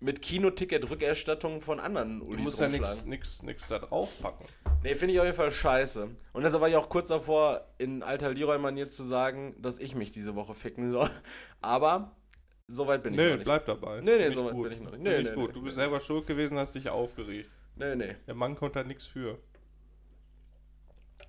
mit 0.00 0.22
Kinoticket-Rückerstattungen 0.22 1.60
von 1.60 1.78
anderen 1.78 2.20
Du 2.20 2.26
Ulis 2.30 2.44
musst 2.44 2.58
ja 2.58 2.66
rumschlagen. 2.66 3.08
nichts 3.10 3.42
nix 3.42 3.68
da 3.68 3.78
draufpacken. 3.78 4.46
Nee, 4.82 4.94
finde 4.94 5.12
ich 5.14 5.20
auf 5.20 5.26
jeden 5.26 5.36
Fall 5.36 5.52
scheiße. 5.52 6.08
Und 6.32 6.42
deshalb 6.42 6.62
war 6.62 6.68
ich 6.70 6.76
auch 6.76 6.88
kurz 6.88 7.08
davor, 7.08 7.66
in 7.78 8.02
alter 8.02 8.32
Leroy-Manier 8.32 8.88
zu 8.88 9.02
sagen, 9.02 9.54
dass 9.60 9.78
ich 9.78 9.94
mich 9.94 10.10
diese 10.10 10.34
Woche 10.36 10.54
ficken 10.54 10.88
soll. 10.88 11.10
Aber 11.60 12.16
so 12.66 12.86
weit 12.86 13.02
bin 13.02 13.12
ich 13.12 13.18
noch 13.18 13.24
Nee, 13.26 13.34
nicht. 13.34 13.44
bleib 13.44 13.66
dabei. 13.66 14.00
Nee, 14.00 14.16
nee, 14.16 14.22
Find 14.22 14.34
so 14.34 14.44
weit 14.46 14.52
gut. 14.52 14.68
bin 14.70 14.72
ich 14.72 14.80
noch 14.84 14.90
nicht. 14.92 15.02
Nee, 15.02 15.22
nee, 15.22 15.34
gut. 15.34 15.48
nee, 15.48 15.52
Du 15.52 15.62
bist 15.62 15.76
nee. 15.76 15.82
selber 15.82 16.00
schuld 16.00 16.26
gewesen, 16.26 16.56
hast 16.56 16.74
dich 16.74 16.88
aufgeregt. 16.88 17.50
Nee, 17.76 17.94
nee. 17.96 18.16
Der 18.26 18.34
Mann 18.34 18.56
konnte 18.56 18.78
da 18.78 18.84
nichts 18.84 19.04
für. 19.06 19.38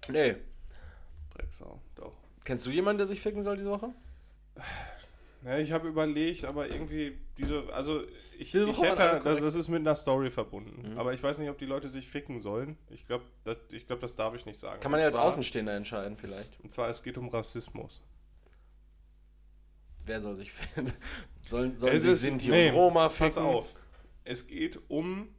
Nee. 0.07 0.35
Drecksau, 1.35 1.81
doch. 1.95 2.13
Kennst 2.45 2.65
du 2.65 2.69
jemanden, 2.71 2.99
der 2.99 3.07
sich 3.07 3.21
ficken 3.21 3.43
soll 3.43 3.57
diese 3.57 3.69
Woche? 3.69 3.93
Ja, 5.43 5.57
ich 5.57 5.71
habe 5.71 5.87
überlegt, 5.87 6.45
aber 6.45 6.69
irgendwie 6.69 7.17
diese, 7.37 7.63
also 7.73 8.03
ich, 8.37 8.53
ich 8.53 8.81
hätte, 8.81 8.95
das, 8.95 9.23
korrekt. 9.23 9.43
das 9.43 9.55
ist 9.55 9.67
mit 9.69 9.79
einer 9.79 9.95
Story 9.95 10.29
verbunden. 10.29 10.91
Mhm. 10.91 10.97
Aber 10.99 11.13
ich 11.13 11.23
weiß 11.23 11.39
nicht, 11.39 11.49
ob 11.49 11.57
die 11.57 11.65
Leute 11.65 11.89
sich 11.89 12.07
ficken 12.07 12.39
sollen. 12.39 12.77
Ich 12.89 13.07
glaube, 13.07 13.23
das, 13.43 13.57
ich 13.69 13.87
glaub, 13.87 13.99
das 14.01 14.15
darf 14.15 14.35
ich 14.35 14.45
nicht 14.45 14.59
sagen. 14.59 14.79
Kann 14.81 14.91
man 14.91 14.99
ja 14.99 15.07
als 15.07 15.15
Außenstehender 15.15 15.73
entscheiden 15.73 16.15
vielleicht. 16.15 16.59
Und 16.61 16.71
zwar, 16.71 16.89
es 16.89 17.01
geht 17.01 17.17
um 17.17 17.27
Rassismus. 17.29 18.03
Wer 20.05 20.21
soll 20.21 20.35
sich 20.35 20.51
ficken? 20.53 20.91
Sollen, 21.47 21.75
sollen 21.75 21.97
Es 21.97 22.03
sich 22.03 22.11
ist- 22.11 22.21
Sinti 22.21 22.49
nee, 22.49 22.69
und 22.69 22.75
Roma 22.75 23.09
ficken? 23.09 23.33
Pass 23.33 23.37
auf. 23.37 23.73
Es 24.23 24.45
geht 24.45 24.79
um 24.89 25.29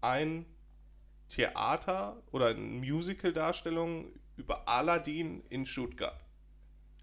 ein 0.00 0.46
Theater 1.28 2.22
oder 2.30 2.48
eine 2.48 2.60
Musical-Darstellung 2.60 4.12
über 4.36 4.66
Aladdin 4.68 5.42
in 5.50 5.66
Stuttgart. 5.66 6.18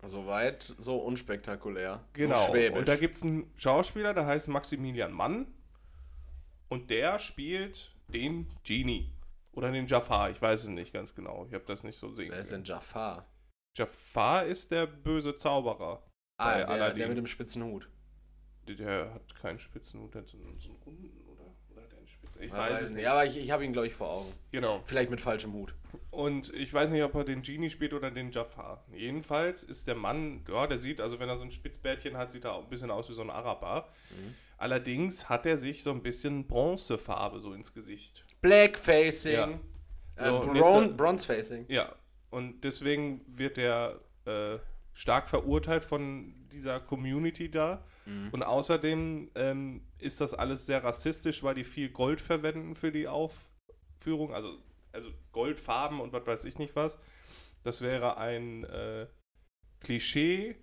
Soweit 0.05 0.75
so 0.77 0.97
unspektakulär. 0.97 2.03
Genau. 2.13 2.37
So 2.37 2.51
schwäbisch. 2.51 2.79
Und 2.79 2.87
da 2.87 2.95
gibt 2.95 3.15
es 3.15 3.23
einen 3.23 3.51
Schauspieler, 3.55 4.13
der 4.13 4.25
heißt 4.25 4.47
Maximilian 4.47 5.11
Mann. 5.11 5.47
Und 6.69 6.89
der 6.89 7.19
spielt 7.19 7.91
den 8.07 8.47
Genie. 8.63 9.11
Oder 9.53 9.71
den 9.71 9.87
Jafar, 9.87 10.29
ich 10.29 10.41
weiß 10.41 10.63
es 10.63 10.69
nicht 10.69 10.93
ganz 10.93 11.15
genau. 11.15 11.45
Ich 11.47 11.53
habe 11.53 11.65
das 11.65 11.83
nicht 11.83 11.97
so 11.97 12.11
sehen 12.11 12.29
Wer 12.31 12.39
ist 12.39 12.51
denn 12.51 12.63
Jafar? 12.63 13.25
Jafar 13.75 14.45
ist 14.45 14.69
der 14.69 14.85
böse 14.85 15.35
Zauberer. 15.35 16.03
Ah, 16.37 16.63
der, 16.63 16.93
der 16.93 17.07
mit 17.07 17.17
dem 17.17 17.25
spitzen 17.25 17.63
Hut. 17.63 17.89
Der, 18.67 19.13
hat 19.13 19.35
keinen 19.35 19.59
Spitzenhut, 19.59 20.13
der 20.13 20.21
hat 20.21 20.29
so 20.29 20.37
einen, 20.37 20.59
runden, 20.85 21.09
oder? 21.25 21.55
Oder 21.71 21.83
hat 21.83 21.91
der 21.91 21.99
einen 21.99 22.07
Spitzen? 22.07 22.43
Ich 22.43 22.49
Ja, 22.49 22.57
weiß 22.57 22.81
es 22.81 22.91
nicht. 22.91 23.07
Aber 23.07 23.25
ich, 23.25 23.37
ich 23.37 23.49
habe 23.49 23.63
ihn, 23.63 23.71
glaube 23.71 23.87
ich, 23.87 23.93
vor 23.93 24.09
Augen. 24.09 24.33
Genau. 24.51 24.81
Vielleicht 24.83 25.09
mit 25.09 25.21
falschem 25.21 25.53
Hut. 25.53 25.73
Und 26.17 26.51
ich 26.55 26.73
weiß 26.73 26.89
nicht, 26.89 27.03
ob 27.03 27.13
er 27.13 27.25
den 27.25 27.43
Genie 27.43 27.69
spielt 27.69 27.93
oder 27.93 28.09
den 28.09 28.31
Jafar. 28.31 28.83
Jedenfalls 28.91 29.61
ist 29.61 29.85
der 29.85 29.93
Mann, 29.93 30.43
ja, 30.49 30.65
der 30.65 30.79
sieht, 30.79 30.99
also 30.99 31.19
wenn 31.19 31.29
er 31.29 31.37
so 31.37 31.43
ein 31.43 31.51
Spitzbärtchen 31.51 32.17
hat, 32.17 32.31
sieht 32.31 32.43
er 32.43 32.53
auch 32.53 32.63
ein 32.63 32.69
bisschen 32.69 32.89
aus 32.89 33.07
wie 33.07 33.13
so 33.13 33.21
ein 33.21 33.29
Araber. 33.29 33.87
Mhm. 34.09 34.33
Allerdings 34.57 35.29
hat 35.29 35.45
er 35.45 35.57
sich 35.57 35.83
so 35.83 35.91
ein 35.91 36.01
bisschen 36.01 36.47
Bronzefarbe 36.47 37.39
so 37.39 37.53
ins 37.53 37.71
Gesicht. 37.71 38.25
Blackfacing. 38.41 39.31
Ja. 39.33 39.49
Äh, 40.15 40.29
So, 40.29 40.39
und 40.39 40.53
Bron 40.53 40.97
Bronzefacing. 40.97 41.65
Ja, 41.67 41.93
und 42.31 42.61
deswegen 42.63 43.21
wird 43.27 43.59
er 43.59 43.99
äh, 44.25 44.57
stark 44.93 45.29
verurteilt 45.29 45.83
von 45.83 46.33
dieser 46.51 46.79
Community 46.79 47.51
da. 47.51 47.83
Mhm. 48.07 48.29
Und 48.31 48.41
außerdem 48.41 49.29
ähm, 49.35 49.81
ist 49.99 50.19
das 50.19 50.33
alles 50.33 50.65
sehr 50.65 50.83
rassistisch, 50.83 51.43
weil 51.43 51.53
die 51.53 51.63
viel 51.63 51.89
Gold 51.89 52.19
verwenden 52.19 52.73
für 52.73 52.91
die 52.91 53.07
Aufführung. 53.07 54.33
Also, 54.33 54.57
also 54.97 55.11
Goldfarben 55.31 56.01
und 56.01 56.11
was 56.11 56.25
weiß 56.25 56.45
ich 56.45 56.57
nicht 56.57 56.75
was. 56.75 56.97
Das 57.63 57.81
wäre 57.81 58.17
ein 58.17 58.63
äh, 58.63 59.07
Klischee 59.79 60.55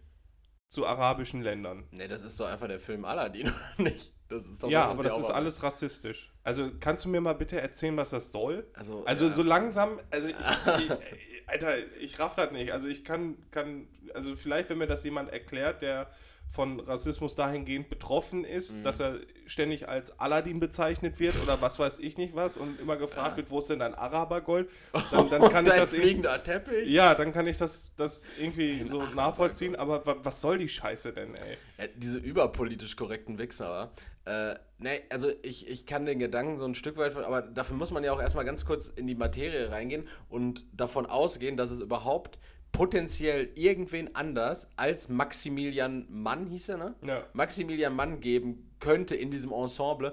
zu 0.67 0.87
arabischen 0.87 1.41
Ländern. 1.41 1.87
Nee, 1.93 2.09
das 2.09 2.25
ist 2.25 2.41
doch 2.41 2.47
einfach 2.47 2.67
der 2.67 2.81
Film 2.81 3.05
Aladdin, 3.05 3.49
nicht? 3.79 4.13
Das 4.29 4.45
ist 4.45 4.63
doch 4.63 4.69
Ja, 4.69 4.87
aber 4.87 5.05
das 5.05 5.17
ist 5.17 5.31
alles 5.31 5.63
rassistisch. 5.63 6.33
Also 6.43 6.73
kannst 6.81 7.05
du 7.05 7.09
mir 7.09 7.21
mal 7.21 7.35
bitte 7.35 7.61
erzählen, 7.61 7.97
was 7.97 8.11
das 8.11 8.33
soll? 8.33 8.69
Also, 8.75 9.05
Also 9.05 9.27
ja. 9.27 9.31
so 9.31 9.43
langsam, 9.45 10.01
also 10.11 10.31
ich, 10.31 10.35
ich, 10.81 11.49
Alter, 11.49 11.77
ich 12.01 12.19
raff 12.19 12.35
das 12.35 12.51
nicht. 12.51 12.73
Also 12.73 12.89
ich 12.89 13.05
kann, 13.05 13.49
kann, 13.53 13.87
also 14.15 14.35
vielleicht, 14.35 14.69
wenn 14.69 14.79
mir 14.79 14.89
das 14.89 15.05
jemand 15.05 15.31
erklärt, 15.31 15.83
der 15.83 16.11
von 16.55 16.79
Rassismus 16.79 17.35
dahingehend 17.35 17.89
betroffen 17.89 18.45
ist, 18.45 18.77
Mhm. 18.77 18.83
dass 18.85 19.01
er 19.01 19.19
ständig 19.47 19.89
als 19.89 20.19
Aladdin 20.21 20.61
bezeichnet 20.61 21.19
wird 21.19 21.35
oder 21.43 21.61
was 21.61 21.81
weiß 21.81 21.99
ich 21.99 22.17
nicht 22.17 22.37
was 22.37 22.57
und 22.57 22.79
immer 22.81 22.97
gefragt 22.97 23.33
Ja. 23.33 23.37
wird, 23.39 23.51
wo 23.51 23.59
ist 23.59 23.69
denn 23.71 23.81
dein 23.81 23.95
Arabergold, 23.95 24.71
dann, 25.11 25.29
dann 25.31 25.43
kann 25.51 25.67
ich 25.67 25.73
das 25.73 25.93
irgendwie, 25.93 26.09
fliegender 26.11 26.43
Teppich? 26.43 26.89
ja, 26.89 27.15
dann 27.17 27.33
kann 27.33 27.49
ich 27.49 27.59
das, 27.59 27.91
das 27.97 28.25
irgendwie 28.39 28.85
so 28.85 29.03
nachvollziehen, 29.17 29.75
aber 29.75 30.07
wa- 30.07 30.17
was 30.23 30.41
soll 30.41 30.59
die 30.59 30.69
Scheiße 30.69 31.13
denn, 31.13 31.35
ey? 31.35 31.57
Ja, 31.79 31.85
diese 31.97 32.19
überpolitisch 32.19 32.95
korrekten 32.95 33.39
Wichser, 33.41 33.91
äh, 34.25 34.55
nee, 34.79 35.03
also 35.11 35.31
ich, 35.43 35.69
ich 35.69 35.87
kann 35.87 36.07
den 36.07 36.21
Gedanken 36.21 36.57
so 36.57 36.65
ein 36.65 36.77
Stück 36.77 36.97
weit, 36.97 37.17
aber 37.17 37.43
dafür 37.43 37.77
muss 37.77 37.91
man 37.91 38.05
ja 38.05 38.13
auch 38.13 38.21
erstmal 38.21 38.45
ganz 38.45 38.65
kurz 38.65 38.87
in 38.87 39.09
die 39.09 39.17
Materie 39.17 39.71
reingehen 39.73 40.07
und 40.29 40.65
davon 40.73 41.05
ausgehen, 41.07 41.57
dass 41.57 41.71
es 41.73 41.81
überhaupt 41.81 42.39
potenziell 42.75 43.51
irgendwen 43.55 44.15
anders 44.17 44.69
als 44.77 45.09
Maximilian 45.09 46.07
Mann, 46.11 46.49
hieß 46.49 46.71
er, 46.71 46.77
ne? 46.77 46.95
Ja. 47.07 47.25
Maximilian 47.33 47.95
Mann 47.95 48.21
geben 48.21 48.75
könnte 48.81 49.15
in 49.15 49.31
diesem 49.31 49.53
Ensemble, 49.53 50.13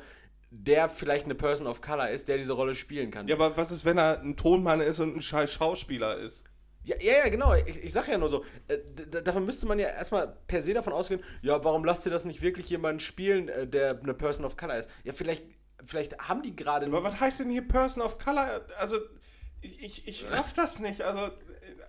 der 0.52 0.88
vielleicht 0.88 1.26
eine 1.26 1.34
Person 1.34 1.66
of 1.66 1.82
Color 1.82 2.10
ist, 2.10 2.28
der 2.28 2.38
diese 2.38 2.54
Rolle 2.54 2.76
spielen 2.76 3.10
kann. 3.10 3.28
Ja, 3.28 3.36
aber 3.36 3.58
was 3.58 3.72
ist, 3.72 3.84
wenn 3.84 3.98
er 3.98 4.22
ein 4.22 4.38
Tonmann 4.38 4.80
ist 4.80 5.00
und 5.00 5.18
ein 5.18 5.22
scheiß 5.24 5.52
Schauspieler 5.52 6.20
ist? 6.20 6.44
Ja, 6.84 6.96
ja, 7.00 7.14
ja, 7.24 7.30
genau. 7.30 7.56
Ich, 7.66 7.84
ich 7.84 7.92
sag 7.92 8.08
ja 8.08 8.20
nur 8.20 8.30
so, 8.30 8.46
äh, 8.68 8.78
davon 9.24 9.46
müsste 9.46 9.66
man 9.66 9.80
ja 9.80 9.88
erstmal 9.88 10.28
per 10.46 10.62
se 10.62 10.76
davon 10.76 10.94
ausgehen, 10.94 11.24
ja, 11.42 11.64
warum 11.64 11.84
lasst 11.84 12.06
ihr 12.06 12.12
das 12.12 12.26
nicht 12.26 12.44
wirklich 12.44 12.70
jemanden 12.70 13.00
spielen, 13.00 13.50
äh, 13.50 13.68
der 13.68 14.00
eine 14.00 14.14
Person 14.14 14.46
of 14.46 14.56
Color 14.56 14.78
ist? 14.78 14.90
Ja, 15.04 15.14
vielleicht, 15.14 15.46
vielleicht 15.84 16.20
haben 16.20 16.44
die 16.44 16.56
gerade. 16.56 16.86
Aber 16.86 17.04
was 17.04 17.20
heißt 17.20 17.40
denn 17.40 17.50
hier 17.50 17.68
Person 17.68 18.04
of 18.04 18.20
Color? 18.20 18.68
Also, 18.78 18.98
ich, 19.62 20.08
ich 20.08 20.30
raff 20.32 20.54
das 20.54 20.78
nicht. 20.78 21.02
Also, 21.02 21.32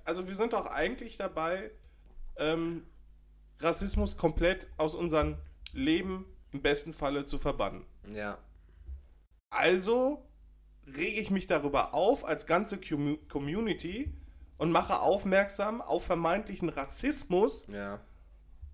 also 0.05 0.27
wir 0.27 0.35
sind 0.35 0.53
doch 0.53 0.67
eigentlich 0.67 1.17
dabei, 1.17 1.71
ähm, 2.37 2.87
Rassismus 3.61 4.17
komplett 4.17 4.67
aus 4.77 4.95
unserem 4.95 5.37
Leben 5.73 6.27
im 6.53 6.62
besten 6.62 6.93
Falle 6.93 7.25
zu 7.25 7.38
verbannen. 7.38 7.85
Ja. 8.09 8.38
Also 9.51 10.29
rege 10.87 11.21
ich 11.21 11.31
mich 11.31 11.47
darüber 11.47 11.95
auf 11.95 12.25
als 12.25 12.47
ganze 12.47 12.77
Commu- 12.77 13.19
Community 13.29 14.12
und 14.59 14.73
mache 14.73 15.01
aufmerksam 15.01 15.81
auf 15.81 16.05
vermeintlichen 16.05 16.69
Rassismus 16.69 17.67
Ja. 17.69 18.01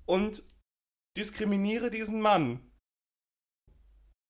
und 0.06 0.42
diskriminiere 1.16 1.90
diesen 1.90 2.20
Mann. 2.20 2.60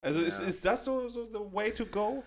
Also 0.00 0.20
ist, 0.22 0.40
Ja. 0.40 0.46
ist 0.46 0.64
das 0.64 0.84
so, 0.84 1.08
so 1.08 1.26
the 1.26 1.52
way 1.54 1.72
to 1.72 1.84
go? 1.87 2.24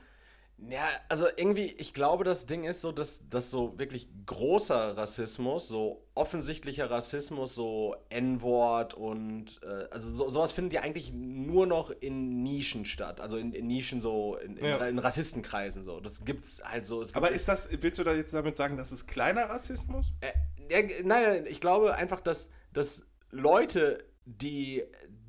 Ja, 0.69 0.87
also 1.09 1.25
irgendwie, 1.37 1.65
ich 1.79 1.93
glaube, 1.93 2.23
das 2.23 2.45
Ding 2.45 2.65
ist 2.65 2.81
so, 2.81 2.91
dass, 2.91 3.27
dass 3.29 3.49
so 3.49 3.79
wirklich 3.79 4.07
großer 4.27 4.95
Rassismus, 4.95 5.67
so 5.67 6.05
offensichtlicher 6.13 6.91
Rassismus, 6.91 7.55
so 7.55 7.95
N-Wort 8.09 8.93
und 8.93 9.59
äh, 9.63 9.87
also 9.89 10.09
so, 10.13 10.29
sowas 10.29 10.51
findet 10.51 10.73
ja 10.73 10.81
eigentlich 10.81 11.11
nur 11.13 11.65
noch 11.65 11.89
in 11.89 12.43
Nischen 12.43 12.85
statt. 12.85 13.19
Also 13.21 13.37
in, 13.37 13.53
in 13.53 13.65
Nischen 13.65 14.01
so, 14.01 14.37
in, 14.37 14.55
in, 14.57 14.65
Ja. 14.65 14.85
in 14.87 14.99
Rassistenkreisen 14.99 15.81
so. 15.81 15.99
Das 15.99 16.23
gibt's 16.23 16.61
halt 16.63 16.85
so. 16.85 16.99
Gibt 17.01 17.15
Aber 17.15 17.31
ist 17.31 17.47
das, 17.47 17.67
willst 17.71 17.97
du 17.97 18.03
da 18.03 18.13
jetzt 18.13 18.33
damit 18.33 18.55
sagen, 18.55 18.77
das 18.77 18.91
ist 18.91 19.07
kleiner 19.07 19.49
Rassismus? 19.49 20.13
Äh, 20.21 20.31
ja, 20.71 20.81
g- 20.81 21.01
nein, 21.03 21.45
ich 21.47 21.59
glaube 21.59 21.95
einfach, 21.95 22.19
dass, 22.19 22.49
dass 22.71 23.03
Leute, 23.31 24.03
die 24.25 24.83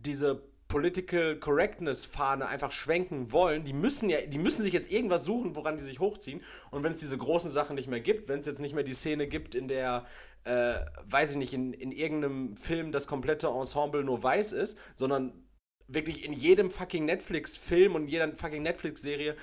diese 0.04 0.42
Political 0.72 1.36
Correctness 1.36 2.06
Fahne 2.06 2.48
einfach 2.48 2.72
schwenken 2.72 3.30
wollen, 3.30 3.62
die 3.62 3.74
müssen 3.74 4.08
ja, 4.08 4.22
die 4.22 4.38
müssen 4.38 4.62
sich 4.62 4.72
jetzt 4.72 4.90
irgendwas 4.90 5.22
suchen, 5.22 5.54
woran 5.54 5.76
die 5.76 5.82
sich 5.82 6.00
hochziehen. 6.00 6.40
Und 6.70 6.82
wenn 6.82 6.92
es 6.92 7.00
diese 7.00 7.18
großen 7.18 7.50
Sachen 7.50 7.76
nicht 7.76 7.88
mehr 7.88 8.00
gibt, 8.00 8.28
wenn 8.28 8.40
es 8.40 8.46
jetzt 8.46 8.58
nicht 8.58 8.74
mehr 8.74 8.82
die 8.82 8.94
Szene 8.94 9.26
gibt, 9.26 9.54
in 9.54 9.68
der, 9.68 10.06
äh, 10.44 10.76
weiß 11.04 11.32
ich 11.32 11.36
nicht, 11.36 11.52
in, 11.52 11.74
in 11.74 11.92
irgendeinem 11.92 12.56
Film 12.56 12.90
das 12.90 13.06
komplette 13.06 13.48
Ensemble 13.48 14.02
nur 14.02 14.22
weiß 14.22 14.52
ist, 14.52 14.78
sondern 14.94 15.44
wirklich 15.88 16.24
in 16.24 16.32
jedem 16.32 16.70
fucking 16.70 17.04
Netflix-Film 17.04 17.94
und 17.94 18.06
jeder 18.06 18.34
fucking 18.34 18.62
Netflix-Serie 18.62 19.36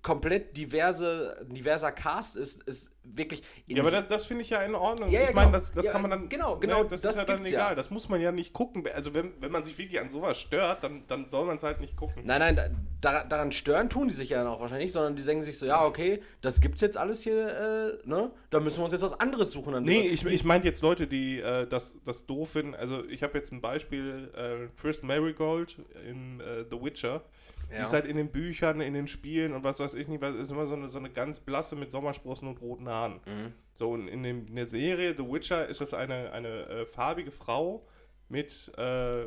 komplett 0.00 0.56
diverse, 0.56 1.46
diverser 1.50 1.92
Cast 1.92 2.36
ist, 2.36 2.62
ist 2.62 2.88
wirklich 3.16 3.42
in 3.66 3.76
Ja, 3.76 3.82
aber 3.82 3.90
das, 3.90 4.06
das 4.06 4.24
finde 4.24 4.42
ich 4.42 4.50
ja 4.50 4.62
in 4.62 4.74
Ordnung. 4.74 5.10
Ja, 5.10 5.20
ja, 5.22 5.28
ich 5.30 5.34
meine, 5.34 5.48
genau. 5.48 5.58
das, 5.58 5.72
das 5.72 5.84
Ja, 5.86 5.92
kann 5.92 6.02
man 6.02 6.10
dann. 6.10 6.28
genau, 6.28 6.56
genau, 6.58 6.82
Ne, 6.84 6.88
das, 6.90 7.00
das 7.02 7.16
ist 7.16 7.20
ja 7.28 7.36
dann 7.36 7.44
egal. 7.46 7.74
Das 7.74 7.90
muss 7.90 8.08
man 8.08 8.20
ja 8.20 8.32
nicht 8.32 8.52
gucken. 8.52 8.84
Also, 8.94 9.14
wenn, 9.14 9.32
wenn 9.40 9.50
man 9.52 9.64
sich 9.64 9.76
wirklich 9.78 10.00
an 10.00 10.10
sowas 10.10 10.38
stört, 10.38 10.82
dann, 10.84 11.02
dann 11.08 11.26
soll 11.26 11.46
man 11.46 11.56
es 11.56 11.62
halt 11.62 11.80
nicht 11.80 11.96
gucken. 11.96 12.22
Nein, 12.24 12.38
nein, 12.40 12.56
da, 12.56 12.68
da- 13.00 13.24
daran 13.24 13.52
stören 13.52 13.88
tun 13.88 14.08
die 14.08 14.14
sich 14.14 14.30
ja 14.30 14.38
dann 14.38 14.46
auch 14.46 14.60
wahrscheinlich 14.60 14.86
nicht, 14.86 14.92
sondern 14.94 15.16
die 15.16 15.22
denken 15.24 15.42
sich 15.42 15.58
so, 15.58 15.66
ja, 15.66 15.84
okay, 15.84 16.20
das 16.40 16.60
gibt's 16.60 16.80
jetzt 16.80 16.96
alles 16.98 17.22
hier, 17.22 17.98
äh, 18.04 18.08
ne? 18.08 18.30
Da 18.50 18.60
müssen 18.60 18.78
wir 18.78 18.84
uns 18.84 18.92
jetzt 18.92 19.02
was 19.02 19.18
anderes 19.20 19.50
suchen. 19.52 19.72
Dann 19.72 19.84
Nee, 19.84 20.08
ich, 20.08 20.24
ich 20.24 20.44
meine 20.44 20.64
jetzt 20.64 20.82
Leute, 20.82 21.06
die 21.06 21.40
äh, 21.40 21.66
das, 21.66 21.96
das 22.04 22.26
doof 22.26 22.50
finden. 22.50 22.74
Also, 22.74 23.04
ich 23.06 23.22
habe 23.22 23.36
jetzt 23.38 23.52
ein 23.52 23.60
Beispiel: 23.60 24.30
äh, 24.36 24.68
Chris 24.80 25.02
Marigold 25.02 25.76
in 26.08 26.40
äh, 26.40 26.64
The 26.70 26.80
Witcher. 26.82 27.22
Die 27.70 27.74
Ja. 27.76 27.82
ist 27.82 27.92
halt 27.92 28.04
in 28.06 28.16
den 28.16 28.30
Büchern, 28.30 28.80
in 28.80 28.94
den 28.94 29.06
Spielen 29.06 29.52
und 29.52 29.62
was 29.62 29.78
weiß 29.80 29.94
ich 29.94 30.08
nicht, 30.08 30.20
weil 30.20 30.34
ist 30.36 30.50
immer 30.50 30.66
so 30.66 30.74
eine, 30.74 30.90
so 30.90 30.98
eine 30.98 31.10
ganz 31.10 31.38
blasse 31.40 31.76
mit 31.76 31.90
Sommersprossen 31.90 32.48
und 32.48 32.60
roten 32.60 32.88
Haaren. 32.88 33.20
Mhm. 33.26 33.52
So, 33.74 33.90
und 33.92 34.08
in, 34.08 34.22
dem, 34.22 34.46
in 34.48 34.56
der 34.56 34.66
Serie 34.66 35.14
The 35.16 35.22
Witcher 35.24 35.66
ist 35.68 35.80
das 35.80 35.94
eine, 35.94 36.32
eine 36.32 36.66
äh, 36.66 36.86
farbige 36.86 37.30
Frau 37.30 37.86
mit, 38.28 38.72
äh, 38.76 39.22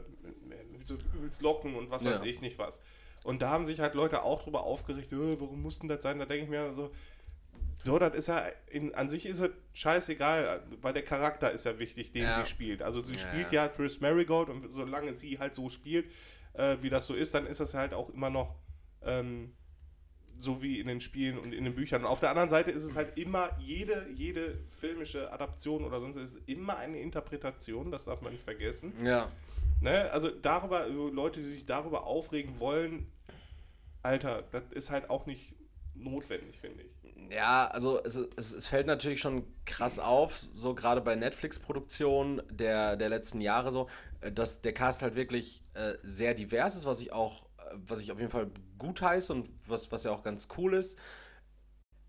mit 0.72 0.86
so 0.86 0.96
übelst 1.16 1.42
Locken 1.42 1.76
und 1.76 1.90
was 1.90 2.04
weiß 2.06 2.20
Ja. 2.20 2.26
ich 2.26 2.42
nicht 2.42 2.58
was. 2.60 2.82
Und 3.24 3.42
da 3.42 3.50
haben 3.50 3.66
sich 3.66 3.80
halt 3.80 3.94
Leute 3.94 4.24
auch 4.24 4.44
drüber 4.44 4.64
aufgeregt, 4.64 5.14
äh, 5.14 5.40
warum 5.40 5.62
mussten 5.62 5.88
das 5.88 6.04
sein? 6.04 6.20
Da 6.20 6.26
denke 6.26 6.44
ich 6.44 6.50
mir 6.50 6.74
so, 6.74 6.92
so, 7.78 7.98
das 8.00 8.14
ist 8.14 8.28
ja, 8.28 8.46
in, 8.70 8.94
an 8.96 9.08
sich 9.10 9.26
ist 9.26 9.40
es 9.40 9.50
scheißegal, 9.74 10.64
weil 10.82 10.94
der 10.94 11.04
Charakter 11.04 11.52
ist 11.52 11.66
ja 11.66 11.80
wichtig, 11.80 12.12
den 12.12 12.24
Ja. 12.24 12.34
sie 12.44 12.50
spielt. 12.50 12.82
Also 12.82 13.02
sie 13.02 13.14
Ja, 13.14 13.20
spielt 13.20 13.52
ja. 13.52 13.64
ja 13.66 13.70
Chris 13.70 14.00
Marigold 14.02 14.50
und 14.50 14.62
solange 14.72 15.14
sie 15.14 15.40
halt 15.40 15.54
so 15.54 15.70
spielt, 15.70 16.06
äh, 16.54 16.78
wie 16.82 16.90
das 16.90 17.08
so 17.08 17.14
ist, 17.14 17.34
dann 17.34 17.46
ist 17.46 17.60
das 17.60 17.74
halt 17.74 17.94
auch 17.94 18.10
immer 18.10 18.30
noch 18.30 18.56
ähm, 19.02 19.54
so 20.38 20.62
wie 20.62 20.80
in 20.80 20.88
den 20.88 21.00
Spielen 21.00 21.38
und 21.38 21.54
in 21.54 21.64
den 21.64 21.76
Büchern. 21.76 22.02
Und 22.02 22.08
auf 22.08 22.20
der 22.20 22.30
anderen 22.30 22.50
Seite 22.50 22.72
ist 22.72 22.84
es 22.84 22.96
halt 22.96 23.18
immer, 23.18 23.52
jede, 23.60 24.08
jede 24.16 24.58
filmische 24.80 25.32
Adaption 25.32 25.84
oder 25.84 26.00
sonst 26.00 26.18
ist 26.18 26.40
immer 26.48 26.78
eine 26.78 27.00
Interpretation, 27.00 27.92
das 27.92 28.06
darf 28.06 28.22
man 28.22 28.32
nicht 28.34 28.44
vergessen. 28.44 28.94
Ja. 29.04 29.32
Ne? 29.82 30.10
Also 30.12 30.30
darüber, 30.30 30.88
über 30.88 31.12
Leute, 31.12 31.42
die 31.42 31.46
sich 31.48 31.66
darüber 31.66 32.06
aufregen 32.06 32.60
wollen, 32.60 33.12
Alter, 34.02 34.44
das 34.52 34.64
ist 34.72 34.92
halt 34.92 35.10
auch 35.10 35.26
nicht 35.26 35.54
notwendig, 35.94 36.60
finde 36.60 36.84
ich. 36.84 36.93
Ja, 37.30 37.68
also 37.68 38.04
es, 38.04 38.18
es, 38.36 38.54
es 38.54 38.68
fällt 38.68 38.88
natürlich 38.88 39.20
schon 39.20 39.46
krass 39.66 40.00
auf, 40.00 40.46
so 40.54 40.76
gerade 40.76 41.02
bei 41.02 41.16
Netflix-Produktionen 41.16 42.42
der, 42.52 42.96
der 42.96 43.10
letzten 43.10 43.42
Jahre 43.42 43.72
so, 43.72 43.88
äh, 44.22 44.32
dass 44.32 44.62
der 44.62 44.74
Cast 44.74 45.02
halt 45.02 45.16
wirklich 45.16 45.64
äh, 45.74 45.94
sehr 46.04 46.34
divers 46.34 46.76
ist, 46.76 46.86
was 46.86 47.02
ich 47.02 47.12
auch, 47.12 47.46
äh, 47.58 47.76
was 47.88 48.02
ich 48.02 48.12
auf 48.12 48.20
jeden 48.20 48.32
Fall 48.32 48.52
gut 48.78 49.02
heiße 49.02 49.34
und 49.34 49.50
was, 49.68 49.92
was 49.92 50.04
ja 50.04 50.12
auch 50.12 50.24
ganz 50.24 50.48
cool 50.58 50.74
ist. 50.74 51.00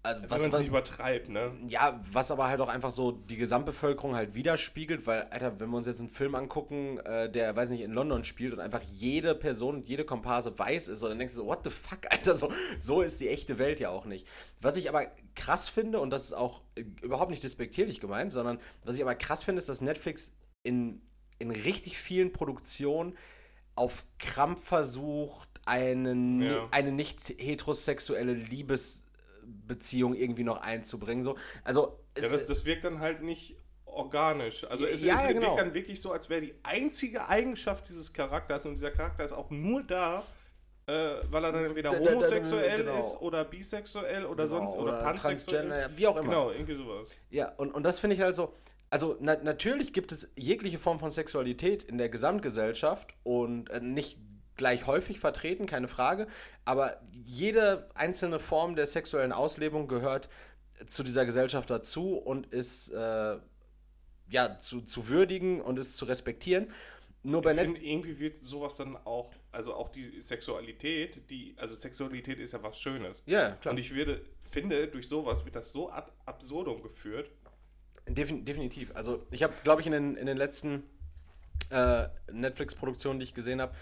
Also 0.04 0.20
Wenn 0.22 0.30
was, 0.30 0.38
man 0.40 0.48
es 0.48 0.52
was, 0.52 0.60
nicht 0.60 0.68
übertreibt, 0.68 1.28
ne? 1.30 1.52
ja, 1.66 1.98
was 2.12 2.30
aber 2.30 2.48
halt 2.48 2.60
auch 2.60 2.68
einfach 2.68 2.90
so 2.90 3.10
die 3.10 3.38
Gesamtbevölkerung 3.38 4.14
halt 4.14 4.34
widerspiegelt, 4.34 5.06
weil, 5.06 5.22
Alter, 5.30 5.58
wenn 5.58 5.70
wir 5.70 5.78
uns 5.78 5.86
jetzt 5.86 6.00
einen 6.00 6.10
Film 6.10 6.34
angucken, 6.34 6.98
äh, 6.98 7.30
der, 7.30 7.56
weiß 7.56 7.70
nicht, 7.70 7.80
in 7.80 7.90
London 7.90 8.22
spielt 8.22 8.52
und 8.52 8.60
einfach 8.60 8.82
jede 8.94 9.34
Person 9.34 9.76
und 9.76 9.88
jede 9.88 10.04
Komparse 10.04 10.58
weiß 10.58 10.88
ist, 10.88 11.00
so, 11.00 11.08
dann 11.08 11.18
denkst 11.18 11.32
du 11.32 11.40
so, 11.40 11.46
what 11.46 11.60
the 11.64 11.70
fuck, 11.70 12.00
Alter, 12.10 12.36
so, 12.36 12.52
so 12.78 13.00
ist 13.00 13.18
die 13.18 13.28
echte 13.30 13.58
Welt 13.58 13.80
ja 13.80 13.88
auch 13.88 14.04
nicht. 14.04 14.26
Was 14.60 14.76
ich 14.76 14.90
aber 14.90 15.06
krass 15.34 15.70
finde, 15.70 15.98
und 16.00 16.10
das 16.10 16.24
ist 16.24 16.32
auch 16.34 16.60
äh, 16.76 16.84
überhaupt 17.02 17.30
nicht 17.30 17.42
despektierlich 17.42 17.98
gemeint, 17.98 18.30
sondern 18.30 18.58
was 18.84 18.96
ich 18.96 19.02
aber 19.02 19.14
krass 19.14 19.42
finde, 19.42 19.58
ist, 19.60 19.70
dass 19.70 19.80
Netflix 19.80 20.32
in, 20.64 21.00
in 21.38 21.50
richtig 21.50 21.96
vielen 21.96 22.30
Produktionen 22.30 23.16
auf 23.74 24.04
Krampf 24.18 24.64
versucht, 24.64 25.48
einen, 25.64 26.42
Ja. 26.42 26.68
eine 26.72 26.92
nicht 26.92 27.20
heterosexuelle 27.38 28.50
Liebesbeziehung 29.44 30.14
irgendwie 30.14 30.44
noch 30.44 30.60
einzubringen. 30.60 31.22
So. 31.22 31.36
Also, 31.62 31.98
Ja, 32.18 32.28
das, 32.28 32.46
das 32.46 32.64
wirkt 32.64 32.84
dann 32.84 33.00
halt 33.00 33.22
nicht 33.22 33.56
organisch. 33.84 34.64
Also 34.64 34.86
es, 34.86 35.02
Ja, 35.02 35.14
es 35.14 35.22
ja, 35.22 35.28
wirkt 35.28 35.40
genau. 35.40 35.56
dann 35.56 35.74
wirklich 35.74 36.00
so, 36.00 36.12
als 36.12 36.28
wäre 36.28 36.40
die 36.40 36.54
einzige 36.62 37.28
Eigenschaft 37.28 37.88
dieses 37.88 38.12
Charakters 38.12 38.66
und 38.66 38.74
dieser 38.74 38.90
Charakter 38.90 39.24
ist 39.24 39.32
auch 39.32 39.50
nur 39.50 39.82
da, 39.84 40.22
äh, 40.86 40.92
weil 41.30 41.44
er 41.44 41.52
dann 41.52 41.74
da- 41.82 41.90
homosexuell 41.98 42.84
genau. 42.84 42.98
ist 43.00 43.16
oder 43.20 43.44
bisexuell 43.44 44.26
oder 44.26 44.44
Genau, 44.44 44.58
sonst 44.58 44.72
oder, 44.74 44.82
oder 44.94 45.02
pansexuell. 45.02 45.90
Wie 45.96 46.06
auch 46.06 46.16
immer. 46.16 46.28
Genau, 46.28 46.50
irgendwie 46.50 46.76
sowas. 46.76 47.08
Ja, 47.30 47.52
und, 47.56 47.72
und 47.72 47.84
das 47.84 48.00
finde 48.00 48.14
ich 48.16 48.20
halt 48.22 48.34
so. 48.34 48.52
Also 48.90 49.16
na, 49.20 49.36
natürlich 49.42 49.92
gibt 49.92 50.12
es 50.12 50.28
jegliche 50.36 50.78
Form 50.78 50.98
von 51.00 51.10
Sexualität 51.10 51.82
in 51.82 51.98
der 51.98 52.08
Gesamtgesellschaft 52.08 53.14
und 53.24 53.70
äh, 53.70 53.80
nicht 53.80 54.18
gleich 54.56 54.86
häufig 54.86 55.18
vertreten, 55.20 55.66
keine 55.66 55.88
Frage, 55.88 56.26
aber 56.64 57.00
jede 57.12 57.88
einzelne 57.94 58.38
Form 58.38 58.76
der 58.76 58.86
sexuellen 58.86 59.32
Auslebung 59.32 59.88
gehört 59.88 60.28
zu 60.86 61.02
dieser 61.02 61.24
Gesellschaft 61.24 61.70
dazu 61.70 62.16
und 62.16 62.46
ist 62.46 62.90
äh, 62.90 63.36
ja 64.28 64.58
zu, 64.58 64.80
zu 64.82 65.08
würdigen 65.08 65.60
und 65.60 65.78
ist 65.78 65.96
zu 65.96 66.04
respektieren. 66.04 66.68
Nur 67.22 67.40
bei 67.40 67.52
Ich 67.52 67.56
Net 67.56 67.66
finde, 67.66 67.80
irgendwie 67.80 68.18
wird 68.18 68.36
sowas 68.36 68.76
dann 68.76 68.96
auch, 68.98 69.32
also 69.50 69.74
auch 69.74 69.88
die 69.88 70.20
Sexualität, 70.20 71.30
die, 71.30 71.54
also 71.56 71.74
Sexualität 71.74 72.38
ist 72.38 72.52
ja 72.52 72.62
was 72.62 72.78
Schönes. 72.78 73.22
Ja, 73.24 73.52
klar. 73.52 73.72
Und 73.72 73.78
ich 73.78 73.94
würde, 73.94 74.22
finde, 74.50 74.88
durch 74.88 75.08
sowas 75.08 75.44
wird 75.44 75.56
das 75.56 75.70
so 75.70 75.90
ad 75.90 76.12
absurdum 76.26 76.82
geführt. 76.82 77.30
Defin 78.06 78.44
definitiv. 78.44 78.90
Also 78.94 79.26
ich 79.30 79.42
habe, 79.42 79.54
glaube 79.64 79.80
ich, 79.80 79.86
in 79.86 79.94
den, 79.94 80.16
in 80.16 80.26
den 80.26 80.36
letzten 80.36 80.82
äh, 81.70 82.08
Netflix-Produktionen, 82.30 83.18
die 83.18 83.24
ich 83.24 83.32
gesehen 83.32 83.62
habe, 83.62 83.74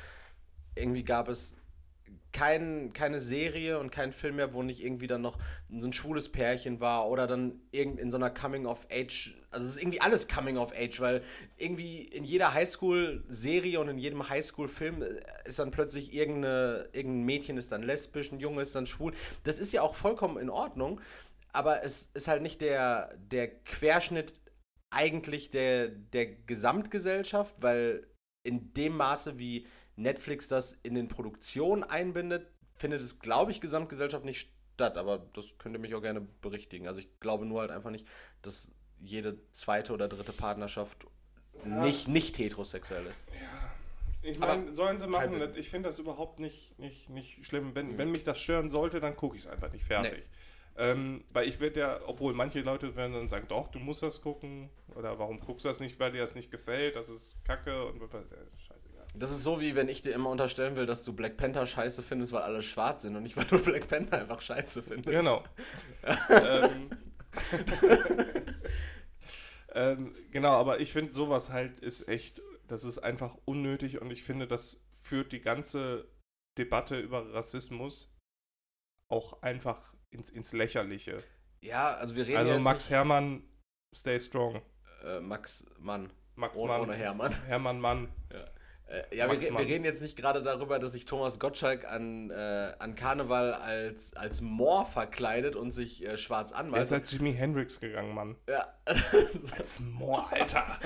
irgendwie 0.76 1.04
gab 1.04 1.28
es 1.28 1.54
kein, 2.32 2.92
keine 2.92 3.20
Serie 3.20 3.78
und 3.78 3.92
keinen 3.92 4.12
Film 4.12 4.36
mehr, 4.36 4.52
wo 4.54 4.62
nicht 4.62 4.82
irgendwie 4.82 5.06
dann 5.06 5.20
noch 5.20 5.38
so 5.70 5.86
ein 5.86 5.92
schwules 5.92 6.30
Pärchen 6.30 6.80
war 6.80 7.08
oder 7.08 7.26
dann 7.26 7.60
irgend 7.70 8.00
in 8.00 8.10
so 8.10 8.16
einer 8.16 8.30
Coming-of-Age, 8.30 9.34
also 9.50 9.66
es 9.66 9.76
ist 9.76 9.82
irgendwie 9.82 10.00
alles 10.00 10.28
Coming-of-Age, 10.28 11.00
weil 11.00 11.22
irgendwie 11.58 12.02
in 12.02 12.24
jeder 12.24 12.54
Highschool-Serie 12.54 13.78
und 13.80 13.88
in 13.88 13.98
jedem 13.98 14.28
Highschool-Film 14.28 15.04
ist 15.44 15.58
dann 15.58 15.70
plötzlich 15.70 16.12
irgendeine, 16.14 16.88
irgendein 16.92 17.24
Mädchen 17.24 17.58
ist 17.58 17.70
dann 17.70 17.82
lesbisch, 17.82 18.32
ein 18.32 18.40
Junge 18.40 18.62
ist 18.62 18.74
dann 18.74 18.86
schwul. 18.86 19.12
Das 19.44 19.58
ist 19.58 19.72
ja 19.72 19.82
auch 19.82 19.94
vollkommen 19.94 20.38
in 20.38 20.48
Ordnung, 20.48 21.00
aber 21.52 21.84
es 21.84 22.10
ist 22.14 22.28
halt 22.28 22.42
nicht 22.42 22.62
der, 22.62 23.14
der 23.18 23.48
Querschnitt 23.48 24.32
eigentlich 24.90 25.50
der, 25.50 25.88
der 25.88 26.26
Gesamtgesellschaft, 26.26 27.62
weil 27.62 28.06
in 28.44 28.72
dem 28.74 28.96
Maße, 28.96 29.38
wie 29.38 29.66
Netflix 29.96 30.48
das 30.48 30.78
in 30.82 30.94
den 30.94 31.08
Produktionen 31.08 31.84
einbindet, 31.84 32.46
findet 32.74 33.00
es, 33.00 33.18
glaube 33.18 33.50
ich, 33.50 33.60
Gesamtgesellschaft 33.60 34.24
nicht 34.24 34.50
statt. 34.74 34.96
Aber 34.98 35.18
das 35.32 35.58
könnt 35.58 35.74
ihr 35.74 35.80
mich 35.80 35.94
auch 35.94 36.02
gerne 36.02 36.20
berichtigen. 36.20 36.86
Also 36.86 37.00
ich 37.00 37.20
glaube 37.20 37.46
nur 37.46 37.60
halt 37.60 37.70
einfach 37.70 37.90
nicht, 37.90 38.06
dass 38.42 38.72
jede 39.00 39.38
zweite 39.52 39.92
oder 39.92 40.08
dritte 40.08 40.32
Partnerschaft 40.32 41.06
nicht, 41.64 42.08
nicht 42.08 42.38
heterosexuell 42.38 43.04
ist. 43.06 43.24
Ich 44.22 44.40
Aber 44.40 44.56
meine, 44.56 44.72
sollen 44.72 44.98
sie 44.98 45.06
machen. 45.08 45.32
Teilwissen. 45.32 45.56
Ich 45.56 45.68
finde 45.68 45.88
das 45.88 45.98
überhaupt 45.98 46.38
nicht, 46.38 46.78
nicht, 46.78 47.10
nicht 47.10 47.44
schlimm. 47.44 47.74
Wenn, 47.74 47.98
wenn 47.98 48.10
mich 48.10 48.24
das 48.24 48.40
stören 48.40 48.70
sollte, 48.70 49.00
dann 49.00 49.16
gucke 49.16 49.36
ich 49.36 49.42
es 49.42 49.48
einfach 49.48 49.72
nicht 49.72 49.84
fertig. 49.84 50.12
Nee. 50.14 50.22
Ähm, 50.74 51.24
weil 51.30 51.48
ich 51.48 51.60
werde 51.60 51.80
ja, 51.80 52.00
obwohl 52.06 52.32
manche 52.32 52.60
Leute 52.60 52.96
werden 52.96 53.12
dann 53.12 53.28
sagen, 53.28 53.46
doch, 53.48 53.68
du 53.68 53.78
musst 53.78 54.02
das 54.02 54.22
gucken. 54.22 54.70
Oder 54.94 55.18
warum 55.18 55.40
guckst 55.40 55.64
du 55.64 55.68
das 55.68 55.80
nicht, 55.80 55.98
weil 55.98 56.12
dir 56.12 56.20
das 56.20 56.34
nicht 56.34 56.50
gefällt, 56.50 56.96
das 56.96 57.08
ist 57.08 57.44
Kacke 57.44 57.84
und 57.84 58.00
äh. 58.00 58.24
Das 59.14 59.30
ist 59.30 59.42
so, 59.42 59.60
wie 59.60 59.74
wenn 59.76 59.88
ich 59.88 60.00
dir 60.02 60.12
immer 60.14 60.30
unterstellen 60.30 60.74
will, 60.76 60.86
dass 60.86 61.04
du 61.04 61.12
Black 61.12 61.36
Panther 61.36 61.66
scheiße 61.66 62.02
findest, 62.02 62.32
weil 62.32 62.42
alle 62.42 62.62
schwarz 62.62 63.02
sind 63.02 63.14
und 63.16 63.22
nicht, 63.24 63.36
weil 63.36 63.44
du 63.44 63.62
Black 63.62 63.88
Panther 63.88 64.18
einfach 64.18 64.40
scheiße 64.40 64.82
findest. 64.82 65.10
Genau. 65.10 65.42
ähm, 66.30 66.90
ähm, 69.74 70.14
genau, 70.30 70.52
aber 70.58 70.80
ich 70.80 70.92
finde 70.92 71.12
sowas 71.12 71.50
halt 71.50 71.80
ist 71.80 72.08
echt, 72.08 72.42
das 72.68 72.84
ist 72.84 72.98
einfach 72.98 73.36
unnötig 73.44 74.00
und 74.00 74.10
ich 74.10 74.22
finde, 74.22 74.46
das 74.46 74.80
führt 74.92 75.32
die 75.32 75.40
ganze 75.40 76.08
Debatte 76.58 76.98
über 76.98 77.32
Rassismus 77.32 78.14
auch 79.08 79.42
einfach 79.42 79.94
ins, 80.10 80.30
ins 80.30 80.52
Lächerliche. 80.52 81.16
Ja, 81.60 81.94
also 81.94 82.16
wir 82.16 82.26
reden 82.26 82.38
Also 82.38 82.52
ja 82.52 82.58
Max 82.58 82.90
Hermann, 82.90 83.42
stay 83.94 84.18
strong. 84.18 84.62
äh, 85.04 85.20
Max 85.20 85.64
Mann. 85.78 86.12
Max 86.34 86.56
Ohne, 86.56 86.72
Mann. 86.72 86.80
ohne 86.82 86.94
Hermann. 86.94 87.32
Hermann 87.46 87.80
Mann. 87.80 88.08
Äh, 88.30 88.44
ja, 89.14 89.30
wir, 89.30 89.40
wir 89.40 89.58
reden 89.58 89.84
jetzt 89.84 90.02
nicht 90.02 90.16
gerade 90.16 90.42
darüber, 90.42 90.78
dass 90.78 90.92
sich 90.92 91.04
Thomas 91.04 91.38
Gottschalk 91.38 91.84
an, 91.84 92.30
äh, 92.30 92.72
an 92.78 92.94
Karneval 92.94 93.54
als, 93.54 94.14
als 94.16 94.40
Moor 94.40 94.84
verkleidet 94.84 95.56
und 95.56 95.72
sich 95.72 96.06
äh, 96.06 96.16
schwarz 96.16 96.52
anmalt. 96.52 96.82
ist 96.82 96.92
als 96.92 97.12
Jimi 97.12 97.32
Hendrix 97.32 97.80
gegangen, 97.80 98.14
Mann. 98.14 98.36
ja. 98.48 98.66
Als 99.56 99.78
Moor, 99.78 100.26
Alter. 100.32 100.78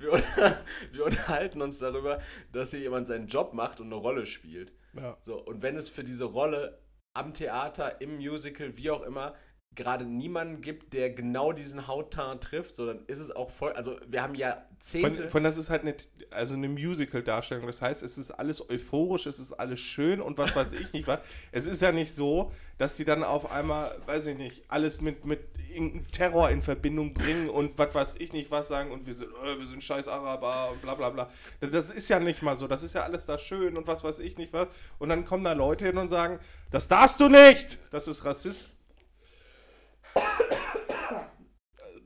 wir, 0.00 0.12
wir 0.92 1.04
unterhalten 1.04 1.62
uns 1.62 1.78
darüber, 1.78 2.20
dass 2.50 2.70
hier 2.70 2.80
jemand 2.80 3.06
seinen 3.06 3.28
Job 3.28 3.54
macht 3.54 3.78
und 3.80 3.86
eine 3.86 3.94
Rolle 3.94 4.26
spielt. 4.26 4.72
Ja. 4.94 5.16
So, 5.22 5.40
und 5.40 5.62
wenn 5.62 5.76
es 5.76 5.88
für 5.88 6.02
diese 6.02 6.24
Rolle 6.24 6.80
am 7.14 7.32
Theater, 7.32 8.00
im 8.00 8.16
Musical, 8.16 8.76
wie 8.76 8.90
auch 8.90 9.02
immer, 9.02 9.34
gerade 9.76 10.04
niemanden 10.04 10.60
gibt, 10.60 10.92
der 10.92 11.10
genau 11.10 11.52
diesen 11.52 11.86
Hautteint 11.86 12.42
trifft, 12.42 12.74
so 12.74 12.86
dann 12.86 13.04
ist 13.06 13.20
es 13.20 13.30
auch 13.30 13.50
voll. 13.50 13.72
Also, 13.72 13.96
wir 14.08 14.22
haben 14.22 14.34
Von, 14.34 14.40
Jahrzehnte. 14.40 15.30
von 15.30 15.44
das 15.44 15.56
ist 15.56 15.70
halt 15.70 15.82
eine, 15.82 15.94
also 16.30 16.54
eine 16.54 16.68
Musical-Darstellung. 16.68 17.66
Das 17.66 17.80
heißt, 17.80 18.02
es 18.02 18.18
ist 18.18 18.32
alles 18.32 18.68
euphorisch, 18.68 19.26
es 19.26 19.38
ist 19.38 19.52
alles 19.52 19.78
schön 19.78 20.20
und 20.20 20.38
was 20.38 20.56
weiß 20.56 20.72
ich 20.72 20.92
nicht 20.92 21.06
was. 21.06 21.20
Es 21.52 21.66
ist 21.66 21.82
ja 21.82 21.92
nicht 21.92 22.14
so, 22.14 22.52
dass 22.78 22.96
die 22.96 23.04
dann 23.04 23.22
auf 23.22 23.50
einmal, 23.52 23.96
weiß 24.06 24.26
ich 24.26 24.38
nicht, 24.38 24.64
alles 24.68 25.00
mit, 25.00 25.24
mit 25.24 25.40
irgendeinem 25.70 26.06
Terror 26.08 26.50
in 26.50 26.62
Verbindung 26.62 27.14
bringen 27.14 27.48
und 27.48 27.78
was 27.78 27.94
weiß 27.94 28.16
ich 28.18 28.32
nicht 28.32 28.50
was 28.50 28.68
sagen 28.68 28.90
und 28.90 29.06
wir 29.06 29.14
sind, 29.14 29.30
äh, 29.44 29.58
wir 29.58 29.66
sind 29.66 29.84
scheiß 29.84 30.08
Araber 30.08 30.72
und 30.72 30.82
bla 30.82 30.94
bla 30.94 31.10
bla. 31.10 31.30
Das 31.60 31.90
ist 31.92 32.08
ja 32.08 32.18
nicht 32.18 32.42
mal 32.42 32.56
so. 32.56 32.66
Das 32.66 32.82
ist 32.82 32.94
ja 32.94 33.04
alles 33.04 33.26
da 33.26 33.38
schön 33.38 33.76
und 33.76 33.86
was 33.86 34.02
weiß 34.02 34.18
ich 34.18 34.36
nicht 34.36 34.52
was. 34.52 34.68
Und 34.98 35.10
dann 35.10 35.24
kommen 35.24 35.44
da 35.44 35.52
Leute 35.52 35.86
hin 35.86 35.96
und 35.98 36.08
sagen, 36.08 36.40
das 36.70 36.88
darfst 36.88 37.20
du 37.20 37.28
nicht! 37.28 37.78
Das 37.92 38.08
ist 38.08 38.24
Rassist. 38.24 38.70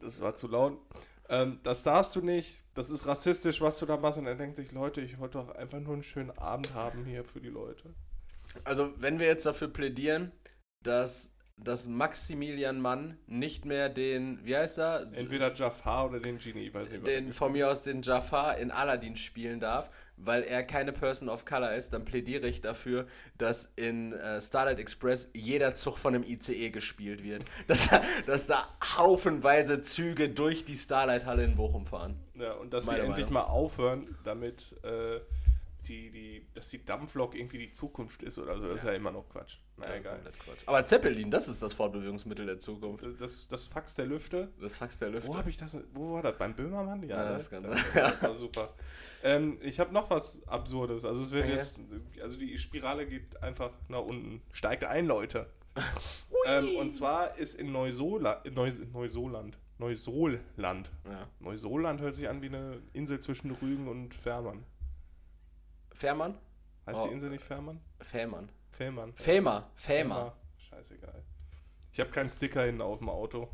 Das 0.01 0.21
war 0.21 0.35
zu 0.35 0.49
laut. 0.49 0.79
Ähm, 1.29 1.61
das 1.63 1.83
darfst 1.83 2.15
du 2.15 2.21
nicht, 2.21 2.65
das 2.75 2.91
ist 2.91 3.07
rassistisch, 3.07 3.61
was 3.61 3.79
du 3.79 3.87
da 3.87 3.97
machst. 3.97 4.19
Und 4.19 4.27
er 4.27 4.35
denkt 4.35 4.57
sich, 4.57 4.71
Leute, 4.73 5.01
ich 5.01 5.19
wollte 5.19 5.39
doch 5.39 5.55
einfach 5.55 5.81
nur 5.81 5.95
einen 5.95 6.03
schönen 6.03 6.31
Abend 6.33 6.75
haben 6.75 7.05
hier 7.05 7.25
für 7.25 7.41
die 7.41 7.49
Leute. 7.49 7.95
Also, 8.65 8.93
wenn 9.01 9.19
wir 9.19 9.27
jetzt 9.27 9.47
dafür 9.47 9.69
plädieren, 9.69 10.33
dass, 10.83 11.35
dass 11.57 11.89
Maximilian 11.89 12.81
Mann 12.81 13.19
nicht 13.27 13.65
mehr 13.65 13.89
den, 13.89 14.45
wie 14.45 14.57
heißt 14.57 14.79
er? 14.79 15.13
Entweder 15.13 15.53
Jafar 15.55 16.11
oder 16.11 16.21
den 16.21 16.39
Genie, 16.39 16.73
weiß 16.73 16.93
ich 16.93 17.03
den 17.03 17.33
von 17.33 17.53
mir 17.53 17.71
aus 17.71 17.83
den 17.83 18.03
Jafar 18.03 18.59
in 18.59 18.71
Aladdin 18.71 19.17
spielen 19.17 19.61
darf, 19.61 19.91
weil 20.17 20.43
er 20.45 20.63
keine 20.63 20.93
Person 20.93 21.29
of 21.29 21.45
Color 21.45 21.73
ist, 21.75 21.93
dann 21.93 22.05
plädiere 22.05 22.47
ich 22.47 22.61
dafür, 22.61 23.07
dass 23.39 23.73
in 23.77 24.13
äh, 24.13 24.41
Starlight 24.41 24.79
Express 24.79 25.29
jeder 25.35 25.75
Zug 25.75 25.99
von 25.99 26.15
einem 26.15 26.25
ICE 26.25 26.71
gespielt 26.71 27.23
wird. 27.25 27.45
Dass, 27.67 27.89
da- 27.89 28.03
dass 28.27 28.47
da 28.47 28.69
haufenweise 28.97 29.81
Züge 29.81 30.29
durch 30.29 30.65
die 30.65 30.77
Starlight-Halle 30.77 31.45
in 31.45 31.57
Bochum 31.57 31.85
fahren. 31.87 32.17
Ja, 32.35 32.53
und 32.55 32.73
dass 32.73 32.85
Meine 32.87 33.01
sie 33.01 33.07
endlich 33.07 33.27
Meinung. 33.31 33.47
mal 33.49 33.53
aufhören, 33.53 34.05
damit 34.25 34.63
äh, 34.83 35.21
die, 35.89 36.11
die, 36.11 36.47
dass 36.55 36.69
die 36.71 36.85
Dampflok 36.85 37.35
irgendwie 37.35 37.59
die 37.59 37.73
Zukunft 37.73 38.23
ist 38.23 38.39
oder 38.39 38.57
so. 38.59 38.65
Das 38.69 38.79
ist 38.79 38.85
ja 38.85 38.93
immer 38.93 39.11
noch 39.11 39.29
Quatsch. 39.29 39.59
Na 39.77 39.85
ist 39.87 40.01
egal. 40.01 40.21
Quatsch. 40.45 40.63
Aber 40.67 40.85
Zeppelin, 40.85 41.31
das 41.31 41.49
ist 41.49 41.63
das 41.63 41.73
Fortbewegungsmittel 41.75 42.47
der 42.47 42.59
Zukunft. 42.59 43.05
Das, 43.21 43.49
das 43.49 43.65
Fax 43.65 43.95
der 43.95 44.07
Lüfte. 44.07 44.53
Das 44.61 44.77
Fax 44.79 44.99
der 44.99 45.11
Lüfte. 45.11 45.29
Wo 45.29 45.37
habe 45.37 45.51
ich 45.51 45.57
das? 45.57 45.79
Wo 45.93 46.15
war 46.15 46.23
das? 46.23 46.37
Beim 46.39 46.55
Böhmermann? 46.55 47.03
Ja, 47.05 47.17
Ja, 47.17 47.25
ne? 47.25 47.31
das 47.31 47.51
kann 47.51 47.63
das, 47.65 48.23
war 48.23 48.37
super. 48.37 48.75
Ähm, 49.23 49.59
ich 49.63 49.81
habe 49.81 49.93
noch 49.93 50.11
was 50.11 50.47
Absurdes. 50.47 51.05
Also 51.05 51.23
es 51.23 51.31
wird 51.31 51.45
Okay. 51.45 51.55
jetzt, 51.57 51.79
also 52.23 52.37
die 52.37 52.59
Spirale 52.59 53.07
geht 53.07 53.43
einfach 53.43 53.73
nach 53.89 54.03
unten. 54.03 54.43
Steigt 54.53 54.85
ein, 54.85 55.07
Leute. 55.07 55.47
ähm, 56.47 56.69
und 56.79 56.95
zwar 56.95 57.37
ist 57.39 57.55
in 57.57 57.73
Neusola, 57.73 58.35
in 58.45 58.55
Neus 58.55 58.81
Neusoland, 58.93 59.59
Neusoland. 59.79 60.91
Ja. 61.05 61.27
Neusoland 61.41 62.01
hört 62.01 62.15
sich 62.15 62.29
an 62.29 62.43
wie 62.43 62.47
eine 62.47 62.81
Insel 62.93 63.19
zwischen 63.19 63.51
Rügen 63.51 63.89
und 63.89 64.15
Fährmann. 64.15 64.65
Fährmann? 65.95 66.37
Heißt 66.87 66.99
Oh. 67.01 67.07
die 67.07 67.13
Insel 67.15 67.31
nicht 67.31 67.43
Fährmann? 67.45 67.81
Fähmann. 68.01 68.51
Fährmann. 68.73 69.15
Fämer. 69.15 69.71
Fämer. 69.75 70.37
Scheißegal. 70.69 71.23
Ich 71.93 72.01
habe 72.01 72.11
keinen 72.11 72.29
Sticker 72.29 72.65
hinten 72.65 72.83
auf 72.83 72.99
dem 72.99 73.09
Auto. 73.09 73.49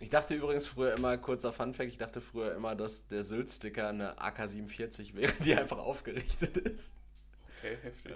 Ich 0.00 0.10
dachte 0.10 0.34
übrigens 0.34 0.66
früher 0.66 0.94
immer, 0.94 1.16
kurzer 1.16 1.52
Funfact, 1.52 1.88
ich 1.88 1.98
dachte 1.98 2.20
früher 2.20 2.54
immer, 2.54 2.74
dass 2.74 3.06
der 3.08 3.22
Sylt-Sticker 3.22 3.88
eine 3.88 4.18
AK-47 4.20 5.14
wäre, 5.14 5.32
die 5.44 5.54
einfach 5.54 5.78
aufgerichtet 5.78 6.56
ist. 6.58 6.92
Okay, 7.58 7.76
heftig. 7.82 8.14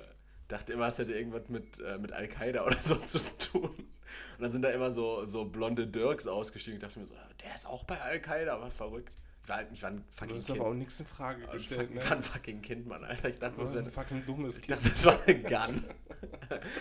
Dachte 0.48 0.72
immer, 0.74 0.88
es 0.88 0.98
hätte 0.98 1.14
irgendwas 1.14 1.48
mit, 1.48 1.79
äh, 1.81 1.98
mit 1.98 2.12
Al-Qaida 2.12 2.64
oder 2.64 2.76
so 2.76 2.96
zu 2.96 3.18
tun. 3.38 3.70
Und 3.70 4.40
dann 4.40 4.52
sind 4.52 4.62
da 4.62 4.68
immer 4.70 4.90
so, 4.90 5.24
so 5.24 5.44
blonde 5.44 5.87
Dirks 5.87 6.26
ausgestiegen. 6.26 6.79
Ich 6.79 6.83
dachte 6.85 6.98
mir 7.00 7.07
so, 7.07 7.14
äh, 7.14 7.35
der 7.44 7.55
ist 7.55 7.66
auch 7.66 7.85
bei 7.85 8.00
Al-Qaida, 8.00 8.55
aber 8.55 8.70
verrückt. 8.70 9.12
Ich 9.46 9.50
war, 9.50 9.56
halt, 9.59 9.68
ich 9.72 9.80
war 9.82 9.90
ein 9.90 9.96
Du 9.98 10.02
fucking 10.11 10.37
hast 10.38 10.46
Kind. 10.46 10.59
aber 10.59 10.68
auch 10.70 10.74
nichts 10.74 10.98
in 10.98 11.06
Frage 11.06 11.46
gestellt, 11.46 11.90
ne? 11.94 12.00
Ich 12.02 12.11
war 12.11 12.16
ein 12.16 12.22
fucking 12.24 12.62
Kind, 12.62 12.87
Mann, 12.88 13.04
Alter. 13.04 13.28
Ich 13.28 13.38
dachte, 13.38 13.54
Du 13.54 13.62
das 13.62 13.72
wäre 13.74 13.85
ein 13.85 13.90
fucking 13.92 14.26
dummes 14.26 14.56
ich 14.59 14.64
Kind. 14.64 14.76
dachte, 14.78 14.88
das 14.88 15.04
war 15.04 15.18
eine 15.24 15.40
Gun. 15.42 15.85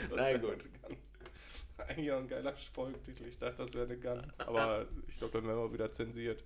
Wär 0.17 0.39
gut. 0.39 0.65
Eigentlich 1.78 2.12
auch 2.12 2.17
ein 2.17 2.28
geiler 2.28 2.56
Folgetitel. 2.73 3.25
Ich 3.28 3.38
dachte, 3.38 3.58
das 3.63 3.73
wäre 3.75 3.86
eine 3.86 3.97
Gun. 3.97 4.21
Aber 4.47 4.88
ich 5.08 5.15
glaube, 5.17 5.34
dann 5.39 5.47
wären 5.47 5.58
wir 5.60 5.73
wieder 5.73 5.91
zensiert. 5.91 6.43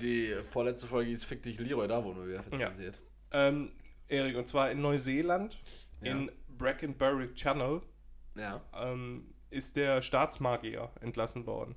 Die 0.00 0.34
vorletzte 0.48 0.86
Folge 0.86 1.10
hieß 1.10 1.24
Fick 1.24 1.42
dich 1.42 1.58
Leroy, 1.60 1.88
da 1.88 2.02
wurden 2.02 2.20
wir 2.22 2.28
wieder 2.28 2.42
verzensiert. 2.42 3.02
Ähm, 3.30 3.72
Erik, 4.08 4.36
und 4.38 4.48
zwar 4.48 4.70
in 4.70 4.80
Neuseeland, 4.80 5.58
Ja. 6.00 6.12
in 6.12 6.32
Brackenbury 6.48 7.34
Channel, 7.34 7.82
Ja. 8.34 8.62
ähm, 8.74 9.34
ist 9.50 9.76
der 9.76 10.00
Staatsmagier 10.00 10.90
entlassen 11.02 11.44
worden. 11.46 11.76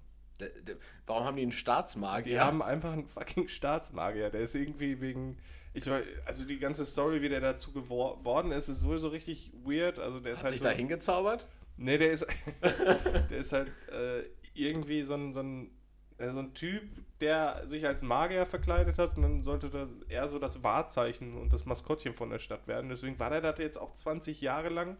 Warum 1.05 1.25
haben 1.25 1.35
die 1.37 1.43
einen 1.43 1.51
Staatsmagier? 1.51 2.33
Die 2.33 2.39
haben 2.39 2.61
einfach 2.61 2.93
einen 2.93 3.05
fucking 3.05 3.47
Staatsmagier. 3.47 4.29
Der 4.29 4.41
ist 4.41 4.55
irgendwie 4.55 5.01
wegen. 5.01 5.37
Ich 5.73 5.85
weiß, 5.85 6.03
also 6.25 6.45
die 6.45 6.57
ganze 6.57 6.85
Story, 6.85 7.21
wie 7.21 7.29
der 7.29 7.41
dazu 7.41 7.71
geworden 7.71 8.51
ist, 8.51 8.67
ist 8.67 8.79
sowieso 8.79 9.09
richtig 9.09 9.51
weird. 9.63 9.99
Also 9.99 10.19
der 10.19 10.33
ist 10.33 10.39
Hat 10.39 10.45
halt 10.45 10.51
sich 10.51 10.59
so, 10.59 10.65
da 10.65 10.71
hingezaubert? 10.71 11.45
Nee, 11.77 11.99
der 11.99 12.11
ist, 12.11 12.25
der 13.29 13.37
ist 13.37 13.53
halt 13.53 13.71
äh, 13.91 14.23
irgendwie 14.55 15.03
so 15.03 15.13
ein, 15.13 15.33
so, 15.33 15.41
ein, 15.41 15.69
äh, 16.17 16.31
so 16.31 16.39
ein 16.39 16.53
Typ, 16.55 16.81
der 17.19 17.61
sich 17.65 17.85
als 17.85 18.01
Magier 18.01 18.47
verkleidet 18.47 18.97
hat 18.97 19.17
und 19.17 19.21
dann 19.21 19.43
sollte 19.43 19.69
das 19.69 19.89
eher 20.09 20.27
so 20.27 20.39
das 20.39 20.63
Wahrzeichen 20.63 21.37
und 21.37 21.53
das 21.53 21.65
Maskottchen 21.65 22.15
von 22.15 22.31
der 22.31 22.39
Stadt 22.39 22.67
werden. 22.67 22.89
Deswegen 22.89 23.19
war 23.19 23.29
der 23.29 23.41
da 23.41 23.53
jetzt 23.61 23.77
auch 23.77 23.93
20 23.93 24.41
Jahre 24.41 24.69
lang. 24.69 24.97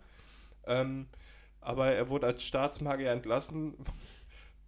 Ähm, 0.67 1.07
aber 1.59 1.91
er 1.91 2.09
wurde 2.09 2.27
als 2.27 2.43
Staatsmagier 2.43 3.11
entlassen, 3.11 3.73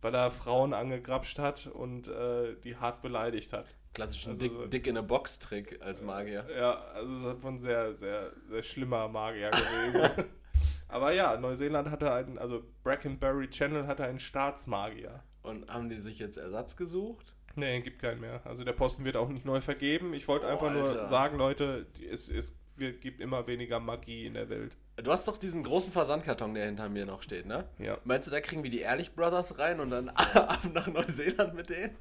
weil 0.02 0.14
er 0.16 0.32
Frauen 0.32 0.74
angegrapscht 0.74 1.40
hat 1.40 1.68
und 1.68 2.08
äh, 2.08 2.56
die 2.64 2.76
hart 2.78 3.02
beleidigt 3.02 3.54
hat. 3.54 3.74
Klassischen 3.94 4.32
Also 4.34 4.42
Dick, 4.44 4.52
so- 4.52 4.66
Dick 4.68 4.88
in 4.88 4.98
a 4.98 5.02
Box-Trick 5.02 5.80
als 5.84 6.02
Magier. 6.02 6.46
Ja, 6.56 6.80
also 6.94 7.16
es 7.16 7.24
hat 7.24 7.40
von 7.42 7.58
sehr, 7.58 7.94
sehr, 7.94 8.32
sehr 8.48 8.64
schlimmer 8.64 9.08
Magier 9.08 9.50
gewesen. 9.50 10.26
Aber 10.88 11.12
ja, 11.14 11.38
Neuseeland 11.38 11.90
hatte 11.92 12.12
einen, 12.14 12.38
also 12.38 12.64
Brackenbury 12.84 13.50
Channel 13.50 13.88
hatte 13.88 14.04
einen 14.04 14.20
Staatsmagier. 14.20 15.24
Und 15.42 15.72
haben 15.74 15.90
die 15.90 15.96
sich 15.96 16.20
jetzt 16.20 16.38
Ersatz 16.38 16.76
gesucht? 16.76 17.34
Nee, 17.56 17.82
gibt 17.82 18.00
keinen 18.02 18.22
mehr. 18.22 18.42
Also 18.46 18.64
der 18.64 18.74
Posten 18.74 19.06
wird 19.06 19.16
auch 19.16 19.30
nicht 19.30 19.46
neu 19.46 19.62
vergeben. 19.62 20.14
Ich 20.14 20.28
wollte 20.28 20.46
Oh, 20.46 20.50
einfach 20.50 20.72
nur 20.72 20.84
Alter. 20.88 21.06
sagen, 21.08 21.38
Leute, 21.38 21.86
die- 21.98 22.08
es, 22.08 22.30
es 22.30 22.54
wird, 22.80 23.02
gibt 23.02 23.22
immer 23.22 23.48
weniger 23.48 23.80
Magie 23.80 24.26
in 24.26 24.34
der 24.34 24.50
Welt. 24.50 24.76
Du 24.98 25.12
hast 25.12 25.28
doch 25.28 25.38
diesen 25.38 25.64
großen 25.64 25.92
Versandkarton, 25.92 26.54
der 26.54 26.66
hinter 26.66 26.90
mir 26.90 27.06
noch 27.06 27.22
steht, 27.22 27.46
ne? 27.46 27.70
Ja. 27.78 27.98
Meinst 28.04 28.28
du, 28.28 28.32
da 28.32 28.42
kriegen 28.42 28.64
wir 28.64 28.72
die 28.72 28.80
Ehrlich 28.80 29.14
Brothers 29.16 29.58
rein 29.58 29.80
und 29.80 29.92
dann 29.92 30.10
ab 30.10 30.60
nach 30.74 30.88
Neuseeland 30.88 31.54
mit 31.54 31.70
denen? 31.70 31.96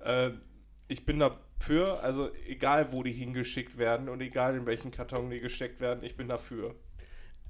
Äh, 0.00 0.30
ich 0.88 1.04
bin 1.04 1.18
dafür, 1.18 2.02
also 2.02 2.32
egal 2.46 2.92
wo 2.92 3.02
die 3.02 3.12
hingeschickt 3.12 3.78
werden 3.78 4.08
und 4.08 4.20
egal 4.20 4.56
in 4.56 4.66
welchen 4.66 4.90
Karton 4.90 5.30
die 5.30 5.40
gesteckt 5.40 5.80
werden, 5.80 6.02
ich 6.02 6.16
bin 6.16 6.28
dafür. 6.28 6.74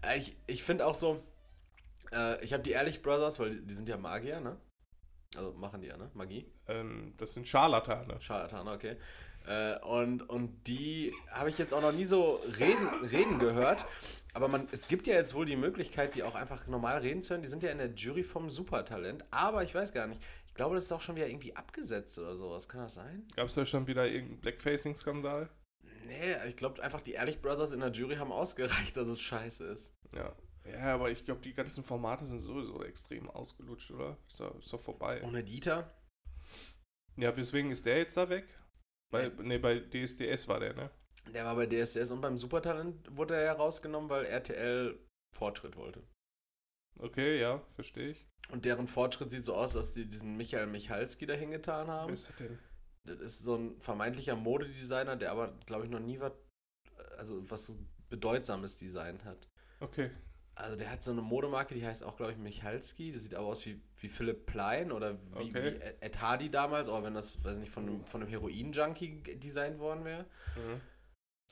Äh, 0.02 0.18
Ich, 0.18 0.36
ich 0.46 0.62
finde 0.62 0.86
auch 0.86 0.94
so, 0.94 1.22
äh, 2.12 2.44
ich 2.44 2.52
habe 2.52 2.62
die 2.62 2.72
Ehrlich 2.72 3.00
Brothers, 3.02 3.38
weil 3.38 3.50
die, 3.50 3.66
die 3.66 3.74
sind 3.74 3.88
ja 3.88 3.96
Magier, 3.96 4.40
ne? 4.40 4.58
Also 5.36 5.52
machen 5.52 5.80
die 5.82 5.88
ja, 5.88 5.96
ne? 5.96 6.10
Magie. 6.14 6.46
Ähm, 6.66 7.14
das 7.18 7.34
sind 7.34 7.46
Scharlatane. 7.46 8.20
Scharlatan, 8.20 8.68
okay. 8.68 8.96
Äh, 9.48 9.78
und, 9.80 10.28
und 10.28 10.66
die 10.66 11.14
habe 11.30 11.48
ich 11.48 11.56
jetzt 11.56 11.72
auch 11.72 11.80
noch 11.80 11.92
nie 11.92 12.04
so 12.04 12.40
reden, 12.58 12.86
reden 13.06 13.38
gehört. 13.38 13.86
Aber 14.34 14.48
man, 14.48 14.66
es 14.72 14.88
gibt 14.88 15.06
ja 15.06 15.14
jetzt 15.14 15.34
wohl 15.34 15.46
die 15.46 15.56
Möglichkeit, 15.56 16.14
die 16.14 16.22
auch 16.22 16.34
einfach 16.34 16.66
normal 16.66 16.98
reden 16.98 17.22
zu 17.22 17.30
hören. 17.30 17.42
Die 17.42 17.48
sind 17.48 17.62
ja 17.62 17.70
in 17.70 17.78
der 17.78 17.94
Jury 17.94 18.22
vom 18.22 18.50
Supertalent. 18.50 19.24
Aber 19.30 19.64
ich 19.64 19.74
weiß 19.74 19.94
gar 19.94 20.06
nicht. 20.06 20.20
Ich 20.46 20.54
glaube, 20.54 20.74
das 20.74 20.84
ist 20.84 20.92
auch 20.92 21.00
schon 21.00 21.16
wieder 21.16 21.28
irgendwie 21.28 21.56
abgesetzt 21.56 22.18
oder 22.18 22.36
sowas. 22.36 22.68
Kann 22.68 22.82
das 22.82 22.94
sein? 22.94 23.26
Gab 23.36 23.48
es 23.48 23.54
da 23.54 23.64
schon 23.64 23.86
wieder 23.86 24.06
irgendeinen 24.06 24.40
Blackfacing-Skandal? 24.40 25.48
Nee, 26.06 26.36
ich 26.46 26.56
glaube 26.56 26.82
einfach, 26.82 27.00
die 27.00 27.12
Ehrlich 27.12 27.40
Brothers 27.40 27.72
in 27.72 27.80
der 27.80 27.90
Jury 27.90 28.16
haben 28.16 28.32
ausgereicht, 28.32 28.96
dass 28.96 29.08
es 29.08 29.20
scheiße 29.20 29.64
ist. 29.64 29.92
Ja. 30.14 30.34
Ja, 30.70 30.94
aber 30.94 31.10
ich 31.10 31.24
glaube, 31.24 31.40
die 31.40 31.54
ganzen 31.54 31.82
Formate 31.82 32.26
sind 32.26 32.40
sowieso 32.40 32.84
extrem 32.84 33.30
ausgelutscht, 33.30 33.90
oder? 33.92 34.18
Ist 34.26 34.40
doch, 34.40 34.58
ist 34.58 34.70
doch 34.70 34.80
vorbei. 34.80 35.22
Ohne 35.22 35.42
Dieter? 35.42 35.90
Ja, 37.16 37.34
weswegen 37.34 37.70
ist 37.70 37.86
der 37.86 37.98
jetzt 37.98 38.16
da 38.16 38.28
weg? 38.28 38.46
Weil, 39.10 39.30
nee, 39.42 39.58
bei 39.58 39.80
DSDS 39.80 40.48
war 40.48 40.60
der, 40.60 40.74
ne? 40.74 40.90
Der 41.34 41.44
war 41.44 41.56
bei 41.56 41.66
DSDS 41.66 42.10
und 42.10 42.20
beim 42.20 42.38
Supertalent 42.38 43.16
wurde 43.16 43.34
er 43.36 43.44
ja 43.44 43.52
rausgenommen, 43.52 44.08
weil 44.08 44.24
RTL 44.24 44.98
Fortschritt 45.36 45.76
wollte. 45.76 46.02
Okay, 46.98 47.40
ja, 47.40 47.62
verstehe 47.74 48.10
ich. 48.10 48.26
Und 48.50 48.64
deren 48.64 48.88
Fortschritt 48.88 49.30
sieht 49.30 49.44
so 49.44 49.54
aus, 49.54 49.72
dass 49.72 49.94
die 49.94 50.06
diesen 50.06 50.36
Michael 50.36 50.66
Michalski 50.66 51.26
dahin 51.26 51.50
getan 51.50 51.86
Wer 51.86 51.94
haben. 51.94 52.12
ist 52.12 52.28
das 52.28 52.36
denn? 52.36 52.58
Das 53.04 53.18
ist 53.20 53.44
so 53.44 53.54
ein 53.54 53.80
vermeintlicher 53.80 54.36
Modedesigner, 54.36 55.16
der 55.16 55.32
aber, 55.32 55.56
glaube 55.66 55.84
ich, 55.84 55.90
noch 55.90 56.00
nie 56.00 56.20
was, 56.20 56.32
also 57.16 57.48
was 57.50 57.72
Bedeutsames 58.10 58.76
designt 58.76 59.24
hat. 59.24 59.48
Okay. 59.80 60.10
Also 60.60 60.74
der 60.76 60.90
hat 60.90 61.04
so 61.04 61.12
eine 61.12 61.22
Modemarke, 61.22 61.74
die 61.74 61.86
heißt 61.86 62.02
auch, 62.02 62.16
glaube 62.16 62.32
ich, 62.32 62.38
Michalski. 62.38 63.12
Das 63.12 63.22
sieht 63.22 63.34
aber 63.34 63.46
aus 63.46 63.64
wie, 63.64 63.80
wie 64.00 64.08
Philipp 64.08 64.44
Plein 64.46 64.90
oder 64.90 65.14
wie, 65.38 65.50
Okay. 65.50 65.74
wie 65.74 66.04
Ed 66.04 66.20
Hardy 66.20 66.50
damals, 66.50 66.88
aber 66.88 67.04
wenn 67.04 67.14
das, 67.14 67.42
weiß 67.44 67.54
ich 67.54 67.60
nicht, 67.60 67.72
von 67.72 67.84
einem, 67.84 68.04
von 68.06 68.20
einem 68.22 68.30
Heroin-Junkie 68.30 69.22
designt 69.38 69.78
worden 69.78 70.04
wäre. 70.04 70.22
Mhm. 70.56 70.80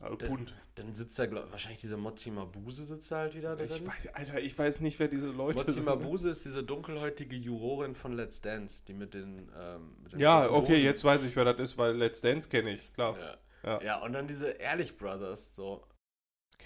Also 0.01 0.17
bunt. 0.19 0.53
Dann 0.75 0.95
sitzt 0.95 1.19
da, 1.19 1.25
glaub, 1.27 1.51
wahrscheinlich 1.53 1.81
diese 1.81 1.97
Mozzi 1.97 2.31
Mabuse 2.31 2.85
sitzt 2.85 3.11
da 3.13 3.19
halt 3.19 3.35
wieder 3.35 3.59
Ich 3.59 3.71
drin. 3.71 3.87
weiß, 3.87 4.13
Alter, 4.15 4.41
ich 4.41 4.59
weiß 4.59 4.81
nicht, 4.81 4.99
wer 4.99 5.09
diese 5.09 5.31
Leute 5.31 5.61
Mozzi 5.61 5.73
sind. 5.73 5.85
Mabuse 5.87 6.29
ist 6.31 6.45
diese 6.45 6.63
dunkelhäutige 6.65 7.35
Jurorin 7.37 7.95
von 7.95 8.13
Let's 8.13 8.41
Dance, 8.43 8.85
die 8.87 8.93
mit 8.93 9.15
den, 9.15 9.51
ähm, 9.59 9.97
mit 10.03 10.13
den 10.13 10.21
Ja, 10.21 10.51
okay, 10.51 10.73
Hosen- 10.75 10.85
jetzt 10.85 11.03
weiß 11.05 11.25
ich, 11.25 11.35
wer 11.35 11.45
das 11.47 11.59
ist, 11.61 11.79
weil 11.79 11.97
Let's 11.97 12.21
Dance 12.21 12.49
kenne 12.49 12.73
ich, 12.75 12.93
klar. 12.93 13.17
Ja. 13.19 13.37
Ja. 13.63 13.83
Ja. 13.83 14.03
und 14.05 14.13
dann 14.13 14.29
diese 14.29 14.49
Ehrlich 14.49 14.97
Brothers, 14.99 15.55
so. 15.57 15.83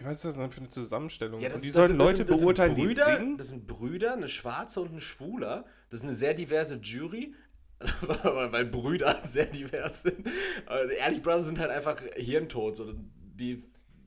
Okay, 0.01 0.09
was 0.09 0.16
ist 0.18 0.24
das 0.24 0.36
denn 0.36 0.51
für 0.51 0.61
eine 0.61 0.68
Zusammenstellung? 0.70 1.40
Ja, 1.40 1.48
das, 1.51 1.59
Und 1.59 1.64
die 1.64 1.68
das 1.68 1.74
sollen 1.76 1.88
sind- 1.88 1.98
das 1.98 2.07
Leute 2.07 2.16
sind- 2.18 2.30
das 2.30 2.38
sind 2.38 2.44
beurteilen, 2.46 2.74
Brüder, 2.74 3.05
die 3.07 3.16
singen? 3.18 3.36
Das 3.36 3.48
sind 3.51 3.66
Brüder, 3.66 4.12
eine 4.14 4.28
Schwarze 4.28 4.80
und 4.80 4.94
ein 4.94 5.01
Schwuler. 5.01 5.64
Das 5.90 6.01
ist 6.01 6.07
eine 6.07 6.14
sehr 6.14 6.34
diverse 6.34 6.76
Jury. 6.76 7.34
weil 8.22 8.66
Brüder 8.66 9.20
sehr 9.24 9.46
divers 9.46 10.03
sind. 10.03 10.26
Aber 10.66 10.90
Ehrlich 10.90 11.22
Brothers 11.22 11.46
sind 11.46 11.59
halt 11.59 11.70
einfach 11.70 12.01
hirntot. 12.16 12.76
So. 12.76 12.92
Die, 12.94 13.62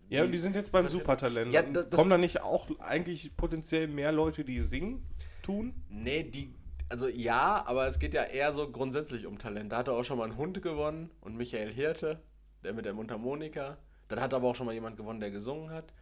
Ja, 0.09 0.23
und 0.23 0.31
die 0.31 0.37
sind 0.37 0.55
jetzt 0.55 0.71
beim 0.71 0.89
Supertalent. 0.89 1.51
Ja, 1.51 1.61
das- 1.63 1.89
das 1.89 1.95
Kommen 1.95 2.09
da 2.11 2.17
nicht 2.19 2.41
auch 2.41 2.67
eigentlich 2.79 3.35
potenziell 3.35 3.87
mehr 3.87 4.11
Leute, 4.11 4.43
die 4.43 4.61
singen, 4.61 5.05
tun? 5.41 5.73
Nee, 5.89 6.23
die. 6.23 6.53
Also 6.89 7.07
ja, 7.07 7.63
aber 7.65 7.87
es 7.87 7.97
geht 7.97 8.13
ja 8.13 8.23
eher 8.23 8.53
so 8.53 8.69
grundsätzlich 8.69 9.25
um 9.25 9.39
Talent. 9.39 9.71
Da 9.71 9.77
hat 9.77 9.87
er 9.87 9.93
auch 9.95 10.03
schon 10.03 10.19
mal 10.19 10.25
einen 10.25 10.37
Hund 10.37 10.61
gewonnen 10.61 11.09
und 11.21 11.35
Michael 11.35 11.73
Hirte, 11.73 12.21
der 12.63 12.73
mit 12.73 12.85
der 12.85 12.93
Mundharmonika. 12.93 13.77
Dann 14.15 14.23
hat 14.23 14.33
aber 14.33 14.47
auch 14.47 14.55
schon 14.55 14.65
mal 14.67 14.73
jemand 14.73 14.95
gewonnen, 14.97 15.19
der 15.19 15.31
gesungen 15.31 15.69
hat. 15.71 15.93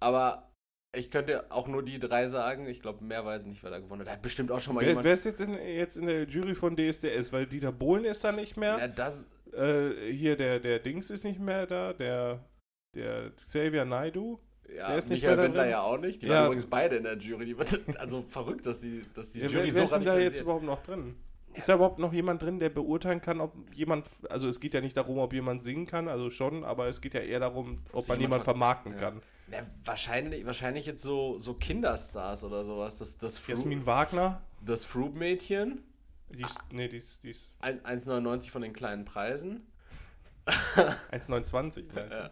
Aber 0.00 0.50
ich 0.96 1.10
könnte 1.10 1.50
auch 1.50 1.68
nur 1.68 1.84
die 1.84 1.98
drei 1.98 2.26
sagen. 2.28 2.66
Ich 2.66 2.80
glaube, 2.80 3.04
mehr 3.04 3.24
weiß 3.24 3.42
ich 3.42 3.48
nicht, 3.48 3.62
wer 3.62 3.70
da 3.70 3.78
gewonnen 3.78 4.00
hat. 4.00 4.06
Da 4.08 4.12
hat 4.12 4.22
bestimmt 4.22 4.50
auch 4.50 4.60
schon 4.60 4.74
mal 4.74 4.80
Wer, 4.80 4.88
jemand. 4.88 5.04
wer 5.04 5.12
ist 5.14 5.24
jetzt 5.26 5.40
in, 5.40 5.52
jetzt 5.54 5.96
in 5.96 6.06
der 6.06 6.24
Jury 6.24 6.54
von 6.54 6.74
DSDS? 6.76 7.32
Weil 7.32 7.46
Dieter 7.46 7.72
Bohlen 7.72 8.04
ist 8.04 8.24
da 8.24 8.32
nicht 8.32 8.56
mehr. 8.56 8.78
Ja, 8.78 8.88
das, 8.88 9.26
Äh, 9.52 10.12
hier 10.12 10.36
der, 10.36 10.60
der 10.60 10.78
Dings 10.78 11.10
ist 11.10 11.24
nicht 11.24 11.40
mehr 11.40 11.66
da. 11.66 11.92
Der, 11.92 12.44
der 12.94 13.30
Xavier 13.36 13.84
Naidu. 13.84 14.38
ja, 14.74 14.88
Der 14.88 14.98
ist 14.98 15.10
nicht 15.10 15.22
Michael 15.22 15.38
Wendler 15.42 15.68
ja 15.68 15.82
auch 15.82 15.98
nicht. 15.98 16.22
Die 16.22 16.26
Ja. 16.26 16.34
waren 16.36 16.46
übrigens 16.46 16.66
beide 16.66 16.96
in 16.96 17.04
der 17.04 17.18
Jury. 17.18 17.44
Die, 17.44 17.56
also 17.98 18.22
verrückt, 18.22 18.64
dass 18.64 18.80
die, 18.80 19.04
dass 19.14 19.32
die 19.32 19.40
Ja, 19.40 19.44
wer, 19.44 19.50
Jury 19.50 19.64
wer 19.66 19.72
so 19.72 19.82
ist 19.84 19.90
denn 19.92 20.04
da 20.04 20.18
jetzt 20.18 20.40
radikalisiert. 20.40 20.42
überhaupt 20.44 20.64
noch 20.64 20.82
drin? 20.84 21.16
Ist 21.58 21.68
da 21.68 21.74
überhaupt 21.74 21.98
noch 21.98 22.12
jemand 22.12 22.42
drin, 22.42 22.58
der 22.60 22.70
beurteilen 22.70 23.20
kann, 23.20 23.40
ob 23.40 23.52
jemand, 23.74 24.06
also 24.30 24.48
es 24.48 24.60
geht 24.60 24.74
ja 24.74 24.80
nicht 24.80 24.96
darum, 24.96 25.18
ob 25.18 25.32
jemand 25.32 25.62
singen 25.62 25.86
kann, 25.86 26.08
also 26.08 26.30
schon, 26.30 26.64
aber 26.64 26.88
es 26.88 27.00
geht 27.00 27.14
ja 27.14 27.20
eher 27.20 27.40
darum, 27.40 27.74
ob 27.92 28.02
sich 28.02 28.08
man 28.08 28.20
jemand 28.20 28.40
ver- 28.44 28.52
vermarkten 28.52 28.92
Ja. 28.94 28.98
kann. 28.98 29.22
Ja, 29.50 29.60
wahrscheinlich, 29.84 30.44
wahrscheinlich 30.46 30.86
jetzt 30.86 31.02
so, 31.02 31.38
so 31.38 31.54
Kinderstars 31.54 32.44
oder 32.44 32.64
sowas. 32.64 32.98
Das, 32.98 33.16
das, 33.18 33.38
Fru 33.38 33.52
Jasmin 33.52 33.86
Wagner, 33.86 34.42
das 34.64 34.84
Fruit-Mädchen. 34.84 35.82
die 36.30 36.42
ist, 36.42 36.58
nee, 36.70 36.88
die 36.88 36.98
ist, 36.98 37.22
die 37.24 37.30
ist 37.30 37.54
Ein- 37.60 37.80
1,99 37.80 38.50
von 38.50 38.62
den 38.62 38.72
kleinen 38.74 39.04
Preisen. 39.04 39.66
1,29. 41.12 41.82
gleich. 41.88 42.10
Ja. 42.10 42.30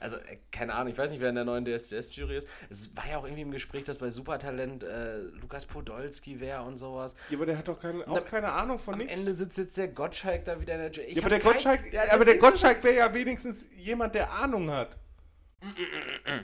Also, 0.00 0.16
äh, 0.16 0.38
keine 0.50 0.74
Ahnung, 0.74 0.92
ich 0.92 0.98
weiß 0.98 1.10
nicht, 1.10 1.20
wer 1.20 1.30
in 1.30 1.34
der 1.36 1.44
neuen 1.44 1.64
DSDS-Jury 1.64 2.36
ist. 2.36 2.48
Es 2.70 2.96
war 2.96 3.08
ja 3.08 3.18
auch 3.18 3.24
irgendwie 3.24 3.42
im 3.42 3.50
Gespräch, 3.50 3.84
dass 3.84 3.98
bei 3.98 4.10
Supertalent 4.10 4.82
äh, 4.82 5.18
Lukas 5.40 5.66
Podolski 5.66 6.40
wäre 6.40 6.62
und 6.62 6.76
sowas. 6.76 7.14
Ja, 7.30 7.38
aber 7.38 7.46
der 7.46 7.58
hat 7.58 7.68
doch 7.68 7.80
keine, 7.80 8.02
Na, 8.06 8.12
auch 8.12 8.24
keine 8.24 8.52
Ahnung 8.52 8.78
von 8.78 8.94
Am 8.94 9.00
nichts. 9.00 9.14
Ende 9.18 9.32
sitzt 9.32 9.58
jetzt 9.58 9.76
der 9.78 9.88
Gottschalk 9.88 10.44
da 10.44 10.60
wieder 10.60 10.74
in 10.74 10.80
der 10.80 10.90
Jury. 10.90 11.12
Ja, 11.14 11.20
aber 11.22 11.30
der 11.30 11.38
kein- 11.40 11.52
Gottschalk, 11.52 11.90
der- 11.90 12.12
aber 12.12 12.24
der 12.24 12.38
Gottschalk 12.38 12.84
wäre 12.84 12.96
ja 12.96 13.14
wenigstens 13.14 13.66
jemand, 13.76 14.14
der 14.14 14.32
Ahnung 14.32 14.70
hat. 14.70 14.98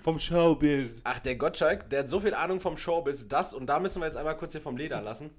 Vom 0.03 0.19
Showbiz. 0.19 1.01
Ach, 1.05 1.21
der 1.21 1.37
Gottschalk, 1.37 1.89
der 1.91 2.01
hat 2.01 2.09
so 2.09 2.19
viel 2.21 2.35
Ahnung 2.35 2.61
vom 2.61 2.77
Showbiz, 2.77 3.29
das 3.29 3.55
und 3.55 3.67
da 3.67 3.79
müssen 3.79 4.01
wir 4.01 4.07
jetzt 4.07 4.17
einmal 4.17 4.37
kurz 4.37 4.53
hier 4.53 4.61
vom 4.61 4.77
Leder 4.77 5.01
lassen. 5.03 5.31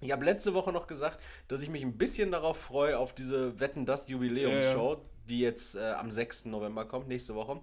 Ich 0.00 0.10
habe 0.12 0.24
letzte 0.24 0.54
Woche 0.54 0.72
noch 0.72 0.86
gesagt, 0.86 1.20
dass 1.48 1.60
ich 1.60 1.68
mich 1.68 1.82
ein 1.82 1.98
bisschen 1.98 2.32
darauf 2.32 2.58
freue, 2.58 2.98
auf 2.98 3.12
diese 3.14 3.60
Wetten, 3.60 3.84
das 3.84 4.08
Jubiläumsshow, 4.08 5.02
die 5.28 5.40
jetzt 5.40 5.74
äh, 5.76 5.90
am 5.92 6.10
6. 6.10 6.46
November 6.46 6.86
kommt, 6.86 7.08
nächste 7.08 7.34
Woche. 7.34 7.60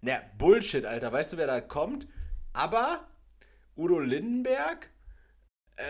Naja, 0.00 0.20
Bullshit, 0.38 0.84
Alter. 0.84 1.12
Weißt 1.12 1.32
du, 1.32 1.36
wer 1.36 1.46
da 1.46 1.60
kommt? 1.60 2.06
Aber 2.52 3.08
Udo 3.76 3.98
Lindenberg, 3.98 4.90
äh, 5.76 5.82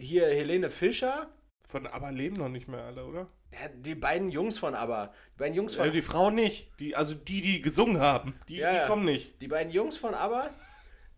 hier 0.00 0.26
Helene 0.26 0.70
Fischer, 0.70 1.28
Von 1.66 1.86
aber 1.86 2.12
leben 2.12 2.36
noch 2.36 2.48
nicht 2.48 2.68
mehr 2.68 2.84
alle, 2.84 3.04
oder? 3.04 3.28
ja, 3.52 3.68
die 3.74 3.94
beiden 3.94 4.30
Jungs 4.30 4.58
von 4.58 4.74
Aber. 4.74 5.12
Die 5.34 5.38
beiden 5.38 5.54
Jungs 5.54 5.74
von 5.74 5.88
Äh, 5.88 5.92
die 5.92 6.02
Frauen 6.02 6.34
nicht. 6.34 6.70
Die, 6.80 6.96
also 6.96 7.14
die, 7.14 7.40
die 7.40 7.60
gesungen 7.62 8.00
haben. 8.00 8.34
Die, 8.48 8.56
Ja, 8.56 8.82
die 8.82 8.86
kommen 8.88 9.04
nicht. 9.04 9.40
Die 9.40 9.48
beiden 9.48 9.72
Jungs 9.72 9.96
von 9.96 10.14
Aber. 10.14 10.50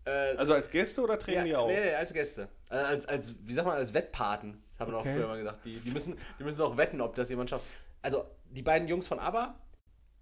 Äh, 0.05 0.35
Also 0.37 0.53
als 0.53 0.69
Gäste 0.69 1.01
oder 1.01 1.17
treten 1.17 1.39
ja, 1.39 1.43
die 1.45 1.55
auch? 1.55 1.67
Nee, 1.67 1.79
nee, 1.79 1.93
als 1.95 2.13
Gäste. 2.13 2.49
Äh, 2.69 2.75
als, 2.75 3.05
als, 3.07 3.35
wie 3.43 3.53
sagt 3.53 3.67
man, 3.67 3.77
als 3.77 3.93
Wettpaten. 3.93 4.61
Haben 4.79 4.93
Okay. 4.93 5.09
auch 5.09 5.13
früher 5.15 5.27
mal 5.27 5.37
gesagt. 5.37 5.65
Die, 5.65 5.79
die, 5.79 5.89
müssen, 5.89 6.15
die 6.39 6.43
müssen 6.43 6.61
auch 6.61 6.77
wetten, 6.77 7.01
ob 7.01 7.15
das 7.15 7.29
jemand 7.29 7.49
schafft. 7.49 7.65
Also, 8.01 8.25
die 8.49 8.61
beiden 8.61 8.87
Jungs 8.87 9.07
von 9.07 9.19
ABBA, 9.19 9.59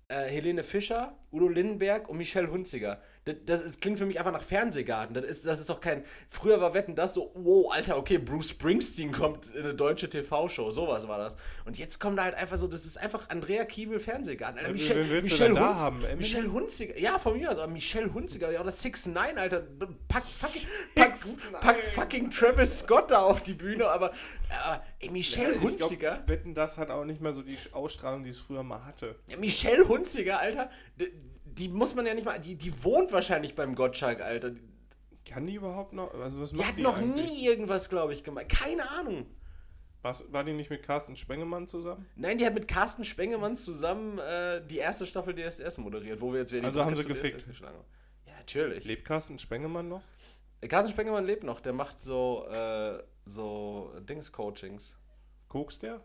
äh, 0.08 0.24
Helene 0.24 0.64
Fischer, 0.64 1.18
Udo 1.32 1.48
Lindenberg 1.48 2.10
und 2.10 2.18
Michelle 2.18 2.52
Hunziger. 2.52 3.02
Das, 3.26 3.36
das, 3.44 3.80
klingt 3.80 3.98
für 3.98 4.06
mich 4.06 4.20
einfach 4.20 4.32
nach 4.32 4.44
Fernsehgarten. 4.44 5.16
Das 5.16 5.26
ist, 5.26 5.48
das 5.48 5.60
ist 5.60 5.68
doch 5.72 5.82
kein. 5.82 6.06
Früher 6.30 6.62
war 6.62 6.76
Wetten 6.76 6.94
das 6.94 7.16
so, 7.16 7.32
wow, 7.34 7.74
Alter, 7.74 7.98
okay, 7.98 8.20
Bruce 8.20 8.52
Springsteen 8.52 9.12
kommt 9.12 9.48
in 9.48 9.64
eine 9.64 9.74
deutsche 9.74 10.08
TV-Show. 10.08 10.70
Sowas 10.70 11.08
war 11.08 11.18
das. 11.18 11.36
Und 11.66 11.80
jetzt 11.80 12.00
kommt 12.00 12.20
da 12.20 12.26
halt 12.26 12.36
einfach 12.36 12.58
so, 12.58 12.68
das 12.68 12.86
ist 12.86 13.00
einfach 13.00 13.28
Andrea 13.30 13.66
Kiewel 13.66 14.00
Fernsehgarten. 14.00 14.60
Alter, 14.60 14.72
Michelle, 14.72 15.10
wen 15.10 15.24
Michelle, 15.24 15.60
Hunz, 15.60 15.80
haben? 15.80 16.04
Michelle 16.18 16.52
Hunziger. 16.52 17.00
Ja, 17.00 17.18
von 17.18 17.36
mir 17.36 17.50
aus, 17.50 17.58
aber 17.58 17.72
Michelle 17.72 18.14
Hunziger. 18.14 18.52
Ja, 18.52 18.62
oder 18.62 18.70
6 18.70 19.08
9 19.08 19.40
Alter. 19.40 19.64
Pack, 20.08 20.26
fucking, 20.30 20.68
pack, 20.94 21.16
6ix9ine. 21.16 21.60
pack 21.62 21.84
fucking 21.84 22.30
Travis 22.30 22.80
Scott 22.82 23.10
da 23.10 23.24
auf 23.24 23.42
die 23.42 23.56
Bühne, 23.56 23.88
aber, 23.88 24.12
aber 24.64 24.84
ey, 25.00 25.10
Michelle 25.10 25.56
Ich 25.56 25.62
Hunziger. 25.62 26.18
glaub, 26.18 26.28
Wetten, 26.28 26.54
das 26.54 26.78
hat 26.78 26.92
auch 26.92 27.06
nicht 27.06 27.22
mehr 27.22 27.34
so 27.34 27.42
die 27.42 27.58
Ausstrahlung, 27.72 28.24
die 28.24 28.30
es 28.30 28.38
früher 28.38 28.62
mal 28.62 28.86
hatte. 28.86 29.16
Ja, 29.32 29.38
Michelle 29.38 29.88
Hunziger, 29.88 30.38
Alter, 30.38 30.70
die, 31.58 31.70
muss 31.70 31.96
man 31.96 32.06
ja 32.06 32.14
nicht 32.14 32.26
mal, 32.26 32.40
die, 32.40 32.56
die 32.56 32.84
wohnt 32.84 33.12
wahrscheinlich 33.12 33.56
beim 33.56 33.76
Gottschalk, 33.76 34.22
Alter. 34.22 34.52
Kann 35.26 35.48
die 35.48 35.56
überhaupt 35.56 35.94
noch? 35.94 36.14
Also 36.14 36.40
was 36.40 36.52
die 36.52 36.64
hat 36.64 36.78
die 36.78 36.84
noch 36.84 36.98
eigentlich? 36.98 37.26
nie 37.26 37.46
irgendwas, 37.46 37.90
glaube 37.90 38.14
ich, 38.14 38.24
gemacht. 38.24 38.50
Keine 38.50 38.90
Ahnung. 38.92 39.26
Was, 40.04 40.32
war 40.32 40.44
die 40.44 40.54
nicht 40.54 40.70
mit 40.70 40.84
Carsten 40.84 41.18
Spengemann 41.18 41.68
zusammen? 41.68 42.06
Nein, 42.16 42.38
die 42.38 42.46
hat 42.46 42.54
mit 42.54 42.68
Carsten 42.68 43.04
Spengemann 43.04 43.56
zusammen 43.56 44.20
äh, 44.20 44.62
die 44.68 44.78
erste 44.78 45.08
Staffel 45.08 45.34
DSDS 45.34 45.80
moderiert, 45.80 46.22
wo 46.22 46.32
wir 46.32 46.42
jetzt 46.42 46.52
wieder 46.52 46.62
die 46.62 46.68
Also 46.68 46.82
haben 46.82 46.94
Brücke 46.94 47.16
sie 47.16 47.32
zu 47.32 47.38
gefickt. 47.38 47.62
Haben. 47.64 47.80
Ja, 48.28 48.34
natürlich. 48.38 48.86
Lebt 48.86 49.04
Carsten 49.04 49.40
Spengemann 49.40 49.88
noch? 49.88 50.04
Äh, 50.62 50.68
Carsten 50.68 50.92
Spengemann 50.92 51.26
lebt 51.26 51.44
noch, 51.44 51.60
der 51.60 51.74
macht 51.74 52.00
so, 52.00 52.46
äh, 52.52 53.02
so 53.26 53.94
Dings-Coachings. 54.02 54.96
Koks 55.48 55.80
der? 55.80 56.04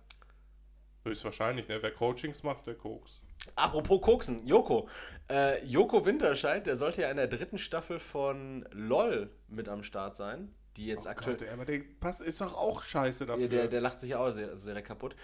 Höchstwahrscheinlich, 1.05 1.69
ne? 1.69 1.83
Wer 1.83 1.93
Coachings 1.93 2.43
macht, 2.43 2.67
der 2.67 2.77
Koks. 2.77 3.21
Apropos 3.55 4.01
Koksen, 4.01 4.47
Joko. 4.47 4.89
Äh, 5.29 5.65
Joko 5.65 6.05
Winterscheid, 6.05 6.67
der 6.67 6.77
sollte 6.77 7.03
ja 7.03 7.11
in 7.11 7.17
der 7.17 7.27
dritten 7.29 7.59
Staffel 7.59 7.99
von 7.99 8.67
LOL 8.73 9.31
mit 9.49 9.69
am 9.69 9.83
Start 9.83 10.17
sein, 10.17 10.55
die 10.77 10.87
jetzt 10.87 11.07
aktuell. 11.07 11.37
Gott, 11.37 11.49
aber 11.49 11.65
der 11.65 11.81
Pass 12.01 12.21
ist 12.21 12.41
doch 12.41 12.55
auch 12.55 12.83
scheiße 12.83 13.27
dafür. 13.27 13.49
Der, 13.49 13.69
der 13.69 13.81
lacht 13.81 14.01
sich 14.01 14.11
ja 14.11 14.19
auch 14.19 14.31
sehr, 14.31 14.57
sehr 14.57 14.81
kaputt. 14.83 15.17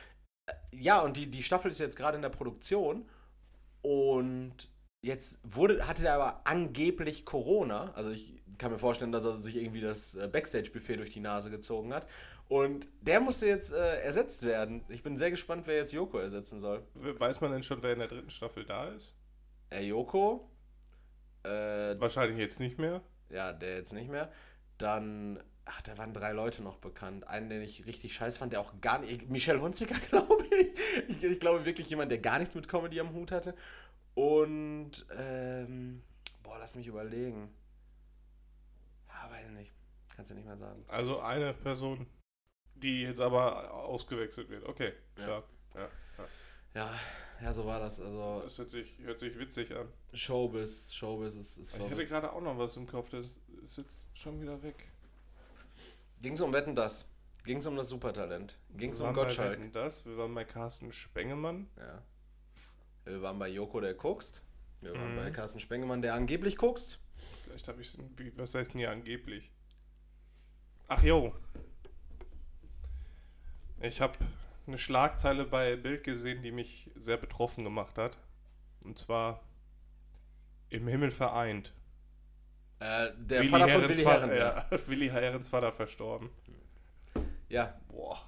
Äh, 0.47 0.55
Ja, 0.73 1.01
und 1.01 1.17
die, 1.17 1.31
die 1.31 1.43
Staffel 1.43 1.71
ist 1.71 1.79
jetzt 1.81 1.97
gerade 1.97 2.17
in 2.17 2.23
der 2.23 2.31
Produktion 2.31 3.09
und 3.83 4.69
jetzt 5.05 5.39
wurde, 5.45 5.87
hatte 5.87 6.07
er 6.07 6.15
aber 6.15 6.41
angeblich 6.45 7.25
Corona. 7.25 7.93
Also 7.95 8.11
ich 8.11 8.43
kann 8.59 8.73
mir 8.73 8.79
vorstellen, 8.79 9.13
dass 9.13 9.25
er 9.25 9.35
sich 9.35 9.57
irgendwie 9.57 9.81
das 9.81 10.15
äh, 10.15 10.29
Backstage-Buffet 10.29 10.97
durch 10.97 11.11
die 11.11 11.21
Nase 11.21 11.51
gezogen 11.51 11.93
hat. 11.95 12.07
Und 12.49 12.87
der 13.01 13.21
musste 13.21 13.47
jetzt 13.47 13.73
äh, 13.73 14.01
ersetzt 14.03 14.45
werden. 14.45 14.85
Ich 14.89 15.03
bin 15.03 15.17
sehr 15.17 15.31
gespannt, 15.31 15.67
wer 15.67 15.77
jetzt 15.77 15.93
Joko 15.93 16.19
ersetzen 16.19 16.61
soll. 16.61 16.83
Weiß 16.95 17.41
man 17.41 17.53
denn 17.53 17.63
schon, 17.63 17.83
wer 17.83 17.93
in 17.93 17.99
der 17.99 18.09
dritten 18.09 18.31
Staffel 18.31 18.65
da 18.65 18.89
ist? 18.89 19.15
Äh, 19.71 19.85
Joko, 19.87 20.49
äh, 21.45 21.99
Wahrscheinlich 21.99 22.39
jetzt 22.39 22.61
nicht 22.61 22.79
mehr. 22.79 23.03
ja, 23.31 23.53
der 23.53 23.77
jetzt 23.77 23.93
nicht 23.93 24.09
mehr. 24.11 24.31
Dann, 24.79 25.43
ach, 25.65 25.83
da 25.83 25.97
waren 25.99 26.13
drei 26.15 26.33
Leute 26.33 26.63
noch 26.63 26.77
bekannt. 26.77 27.27
Einen, 27.29 27.49
den 27.49 27.63
ich 27.63 27.87
richtig 27.87 28.15
scheiße 28.15 28.39
fand, 28.39 28.53
der 28.53 28.61
auch 28.61 28.81
gar 28.81 28.99
nicht. 29.01 29.29
Michelle 29.29 29.61
Hunziker, 29.61 29.97
glaube 30.11 30.39
ich. 30.51 31.17
ich. 31.17 31.25
Ich 31.25 31.41
glaube 31.41 31.65
wirklich 31.65 31.89
jemand, 31.91 32.11
der 32.13 32.19
gar 32.19 32.39
nichts 32.39 32.55
mit 32.55 32.69
Comedy 32.69 33.01
am 33.01 33.13
Hut 33.13 33.33
hatte. 33.33 33.55
Und, 34.15 35.05
ähm, 35.19 36.03
boah, 36.43 36.59
lass 36.59 36.75
mich 36.75 36.87
überlegen. 36.87 37.49
Ja, 39.27 39.33
weiß 39.33 39.51
nicht. 39.53 39.73
Kannst 40.15 40.31
du 40.31 40.35
nicht 40.35 40.47
mehr 40.47 40.57
sagen. 40.57 40.83
Also 40.89 41.21
eine 41.21 41.53
Person, 41.53 42.07
die 42.75 43.03
jetzt 43.03 43.21
aber 43.21 43.73
ausgewechselt 43.75 44.49
wird. 44.49 44.65
Okay, 44.65 44.93
Ja. 45.17 45.23
stark. 45.23 45.45
Ja. 45.75 45.89
Ja, 46.75 46.91
Ja, 47.43 47.53
so 47.53 47.67
war 47.67 47.81
das. 47.81 48.01
Also 48.01 48.41
Das 48.45 48.57
hört 48.59 48.71
sich, 48.71 48.99
hört 48.99 49.19
sich 49.21 49.39
witzig 49.39 49.75
an. 49.77 49.89
Showbiz, 50.15 50.93
Showbiz 50.95 51.35
ist, 51.35 51.59
ist 51.59 51.73
Ich 51.75 51.79
hätte 51.79 51.89
verrückt. 51.91 52.09
gerade 52.11 52.33
auch 52.33 52.41
noch 52.41 52.57
was 52.59 52.77
im 52.77 52.87
Kopf, 52.87 53.11
das 53.11 53.39
ist 53.63 53.77
jetzt 53.77 54.07
schon 54.15 54.41
wieder 54.41 54.63
weg. 54.63 54.91
Ging 56.23 56.33
es 56.33 56.41
um 56.41 56.53
Wetten 56.55 56.75
das? 56.75 57.07
Ging 57.45 57.59
es 57.59 57.67
um 57.67 57.77
das 57.77 57.89
Supertalent? 57.91 58.59
Ging 58.71 58.91
es 58.91 58.99
Wir 58.99 59.03
um 59.05 59.09
waren 59.09 59.15
bei 59.17 59.23
Gottschalk? 59.23 59.53
Wetten 59.53 59.73
Das, 59.73 60.05
wir 60.07 60.17
waren 60.17 60.35
bei 60.35 60.45
Carsten 60.45 60.93
Spengemann. 60.93 61.69
Ja. 61.77 62.03
Wir 63.05 63.21
waren 63.23 63.39
bei 63.39 63.49
Joko, 63.49 63.81
der 63.81 63.95
guckst. 63.95 64.43
Wir 64.81 64.93
waren 64.95 65.13
Mhm. 65.13 65.17
bei 65.17 65.31
Carsten 65.31 65.61
Spengemann, 65.61 66.01
der 66.03 66.15
angeblich 66.15 66.57
guckst. 66.57 66.99
Vielleicht 67.45 67.69
habe 67.69 67.81
ich 67.81 67.89
es, 67.89 67.99
was 68.37 68.55
heißt 68.55 68.73
denn 68.75 68.79
hier 68.81 68.91
angeblich? 68.91 69.51
Ach 70.89 71.03
jo. 71.03 71.35
Ich 73.81 74.01
habe 74.01 74.19
eine 74.67 74.79
Schlagzeile 74.79 75.45
bei 75.45 75.77
Bild 75.77 76.05
gesehen, 76.05 76.43
die 76.43 76.51
mich 76.53 76.91
sehr 76.97 77.17
betroffen 77.17 77.65
gemacht 77.65 77.99
hat. 77.99 78.17
Und 78.85 78.99
zwar 78.99 79.43
im 80.71 80.87
Himmel 80.89 81.11
vereint. 81.11 81.73
Äh, 82.79 83.11
der 83.17 83.41
Willi 83.41 83.49
Vater 83.49 83.69
von 83.69 83.71
Herrens 83.81 83.89
Willi 83.91 84.03
Vater- 84.03 84.27
Herren. 84.29 84.39
Ja. 84.39 84.67
Ja, 84.77 84.79
Willi 84.89 85.09
Herrens 85.09 85.49
Vater 85.49 85.73
verstorben. 85.73 86.31
ja, 87.49 87.79
Boah. 87.89 88.21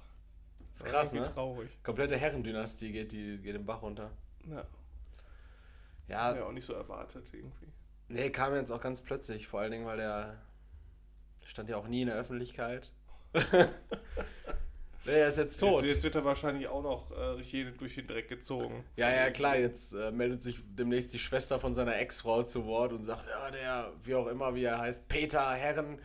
ist 0.73 0.85
krass, 0.85 1.13
ne? 1.13 1.29
Traurig. 1.33 1.69
Komplette 1.83 2.17
Herrendynastie 2.17 2.91
geht, 2.91 3.11
die, 3.11 3.37
geht 3.37 3.55
den 3.55 3.65
Bach 3.65 3.81
runter. 3.81 4.11
Ja, 4.47 4.65
Ja, 6.07 6.35
ja, 6.35 6.43
auch 6.45 6.51
nicht 6.51 6.65
so 6.65 6.73
erwartet 6.73 7.25
irgendwie. 7.31 7.67
Nee, 8.09 8.29
kam 8.29 8.53
jetzt 8.55 8.71
auch 8.71 8.81
ganz 8.81 9.01
plötzlich. 9.01 9.47
Vor 9.47 9.61
allen 9.61 9.71
Dingen, 9.71 9.85
weil 9.85 9.97
der 9.97 10.37
stand 11.45 11.69
ja 11.69 11.77
auch 11.77 11.87
nie 11.87 12.01
in 12.01 12.07
der 12.07 12.17
Öffentlichkeit. 12.17 12.91
nee, 13.33 13.39
er 15.05 15.27
ist 15.27 15.37
jetzt 15.37 15.59
tot. 15.59 15.83
Jetzt, 15.83 15.93
jetzt 15.93 16.03
wird 16.03 16.15
er 16.15 16.25
wahrscheinlich 16.25 16.67
auch 16.67 16.83
noch 16.83 17.11
äh, 17.11 17.21
richtig 17.31 17.77
durch 17.77 17.95
den 17.95 18.07
Dreck 18.07 18.27
gezogen. 18.27 18.83
Ja, 18.95 19.11
ja, 19.11 19.29
klar, 19.29 19.57
jetzt 19.57 19.93
äh, 19.93 20.11
meldet 20.11 20.41
sich 20.41 20.57
demnächst 20.75 21.13
die 21.13 21.19
Schwester 21.19 21.59
von 21.59 21.73
seiner 21.73 21.97
Ex-Frau 21.97 22.43
zu 22.43 22.65
Wort 22.65 22.93
und 22.93 23.03
sagt, 23.03 23.23
ja, 23.29 23.51
der, 23.51 23.93
wie 24.03 24.15
auch 24.15 24.27
immer, 24.27 24.55
wie 24.55 24.63
er 24.63 24.79
heißt, 24.79 25.07
Peter 25.07 25.51
Herren, 25.51 25.99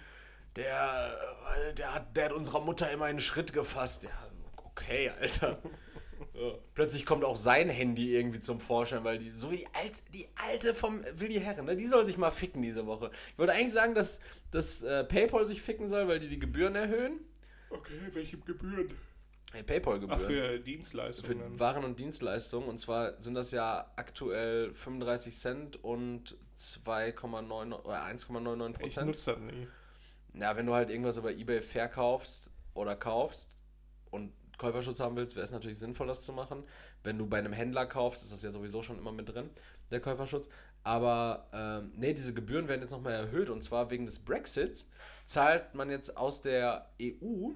der, 0.57 1.19
äh, 1.69 1.75
der, 1.75 1.95
hat, 1.95 2.17
der 2.17 2.27
hat 2.27 2.33
unserer 2.33 2.61
Mutter 2.61 2.91
immer 2.91 3.07
einen 3.07 3.21
Schritt 3.21 3.53
gefasst. 3.53 4.05
Ja, 4.05 4.11
okay, 4.65 5.11
Alter. 5.21 5.59
Ja. 6.33 6.53
Plötzlich 6.75 7.05
kommt 7.07 7.25
auch 7.25 7.37
sein 7.37 7.69
Handy 7.69 8.15
irgendwie 8.15 8.41
zum 8.41 8.61
Vorschein, 8.61 9.05
weil 9.05 9.19
die, 9.19 9.31
so 9.31 9.51
wie 9.51 9.59
die, 9.59 9.67
Alt, 9.75 10.03
die 10.13 10.27
alte 10.37 10.75
vom 10.75 11.03
Willi 11.15 11.41
Herren, 11.41 11.67
ne, 11.67 11.77
die 11.77 11.87
soll 11.87 12.07
sich 12.07 12.17
mal 12.17 12.31
ficken 12.31 12.63
diese 12.63 12.87
Woche. 12.87 13.11
Ich 13.29 13.39
wollte 13.39 13.53
eigentlich 13.53 13.73
sagen, 13.73 13.95
dass, 13.95 14.21
dass 14.51 14.83
äh, 14.83 15.05
PayPal 15.05 15.47
sich 15.47 15.63
ficken 15.63 15.89
soll, 15.89 16.09
weil 16.09 16.21
die 16.21 16.29
die 16.29 16.39
Gebühren 16.39 16.75
erhöhen. 16.75 17.21
Okay, 17.71 18.01
welche 18.13 18.39
Gebühren? 18.39 18.95
Äh, 19.53 19.63
PayPal-Gebühren. 19.63 20.21
Ach, 20.21 20.27
für 20.27 20.53
Für 20.55 20.61
Dienstleistungen. 20.61 21.59
Waren 21.59 21.85
und 21.85 21.99
Dienstleistungen. 21.99 22.69
Und 22.69 22.79
zwar 22.79 23.21
sind 23.23 23.35
das 23.35 23.51
ja 23.53 23.91
aktuell 23.97 24.73
35 24.75 25.37
Cent 25.37 25.85
und 25.85 26.37
2,9 26.59 27.73
oder 27.73 28.05
1,99 28.05 28.71
ich 28.71 28.79
Prozent. 28.79 29.07
nutze 29.07 29.33
das 29.33 29.41
nie. 29.41 29.69
Ja, 30.41 30.57
wenn 30.57 30.67
du 30.67 30.75
halt 30.75 30.91
irgendwas 30.91 31.17
über 31.17 31.33
Ebay 31.33 31.63
verkaufst 31.63 32.51
oder 32.75 32.97
kaufst 32.97 33.49
und 34.11 34.33
Käuferschutz 34.59 35.01
haben 35.01 35.17
willst, 35.17 35.37
wäre 35.37 35.45
es 35.45 35.51
natürlich 35.51 35.79
sinnvoll, 35.79 36.07
das 36.07 36.23
zu 36.23 36.33
machen. 36.33 36.65
Wenn 37.03 37.19
du 37.19 37.27
bei 37.27 37.39
einem 37.39 37.53
Händler 37.53 37.87
kaufst, 37.87 38.23
ist 38.23 38.33
das 38.33 38.43
ja 38.43 38.53
sowieso 38.53 38.83
schon 38.83 38.99
immer 38.99 39.13
mit 39.13 39.29
drin, 39.29 39.51
der 39.91 40.01
Käuferschutz. 40.01 40.49
Aber 40.83 41.49
ähm, 41.53 41.93
nee, 41.97 42.13
diese 42.13 42.35
Gebühren 42.35 42.69
werden 42.69 42.83
jetzt 42.83 42.91
nochmal 42.91 43.15
erhöht 43.15 43.49
und 43.51 43.63
zwar 43.63 43.91
wegen 43.91 44.05
des 44.05 44.19
Brexits 44.19 44.89
zahlt 45.25 45.75
man 45.75 45.91
jetzt 45.91 46.17
aus 46.17 46.43
der 46.43 46.91
EU 47.01 47.53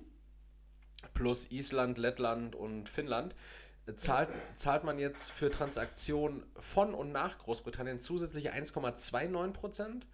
plus 1.15 1.51
Island, 1.51 1.99
Lettland 1.99 2.55
und 2.55 2.89
Finnland 2.89 3.35
äh, 3.87 3.95
zahlt, 3.95 4.31
zahlt 4.55 4.85
man 4.85 4.99
jetzt 4.99 5.31
für 5.31 5.51
Transaktionen 5.51 6.45
von 6.57 6.95
und 6.95 7.13
nach 7.13 7.39
Großbritannien 7.39 8.01
zusätzliche 8.01 8.55
1,29 8.55 9.53
Prozent. 9.53 10.07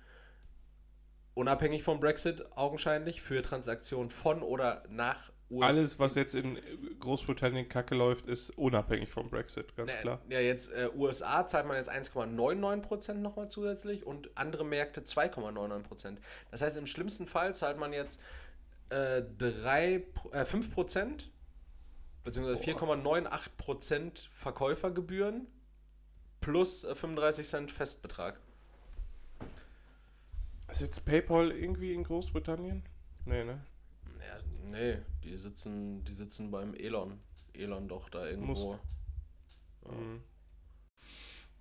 Unabhängig 1.34 1.82
vom 1.82 2.00
Brexit 2.00 2.44
augenscheinlich 2.56 3.20
für 3.20 3.42
Transaktionen 3.42 4.08
von 4.08 4.42
oder 4.42 4.84
nach 4.88 5.32
USA. 5.50 5.66
Alles, 5.66 5.98
was 5.98 6.14
jetzt 6.14 6.34
in 6.34 6.58
Großbritannien 7.00 7.68
kacke 7.68 7.94
läuft, 7.94 8.26
ist 8.26 8.50
unabhängig 8.50 9.10
vom 9.10 9.28
Brexit, 9.28 9.76
ganz 9.76 9.92
Ne, 9.92 9.98
klar. 10.00 10.20
Ja, 10.30 10.40
jetzt 10.40 10.72
äh, 10.72 10.88
USA 10.94 11.46
zahlt 11.46 11.66
man 11.66 11.76
jetzt 11.76 11.90
1,99% 11.90 13.14
nochmal 13.14 13.48
zusätzlich 13.48 14.06
und 14.06 14.30
andere 14.36 14.64
Märkte 14.64 15.02
2,99%. 15.02 16.16
Das 16.50 16.62
heißt, 16.62 16.76
im 16.76 16.86
schlimmsten 16.86 17.26
Fall 17.26 17.54
zahlt 17.54 17.78
man 17.78 17.92
jetzt 17.92 18.20
äh, 18.88 19.22
drei, 19.38 20.04
äh, 20.32 20.42
5% 20.44 21.26
beziehungsweise 22.24 22.62
4,98% 22.64 24.28
Verkäufergebühren 24.30 25.46
plus 26.40 26.84
äh, 26.84 26.94
35 26.94 27.46
Cent 27.48 27.70
Festbetrag. 27.70 28.40
Ist 30.70 30.80
jetzt 30.80 31.04
PayPal 31.04 31.52
irgendwie 31.52 31.92
in 31.92 32.02
Großbritannien? 32.02 32.82
Nee, 33.26 33.44
ne? 33.44 33.60
Ja, 34.64 34.78
nee, 34.78 34.98
die 35.22 35.36
sitzen, 35.36 36.04
die 36.04 36.12
sitzen 36.12 36.50
beim 36.50 36.74
Elon. 36.74 37.20
Elon 37.52 37.88
doch 37.88 38.08
da 38.08 38.26
irgendwo. 38.26 38.72
Musk. 38.72 38.80
Mhm. 39.90 40.22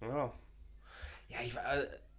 Ja. 0.02 0.34
Ja, 1.30 1.42
ich 1.44 1.56
war- 1.56 1.64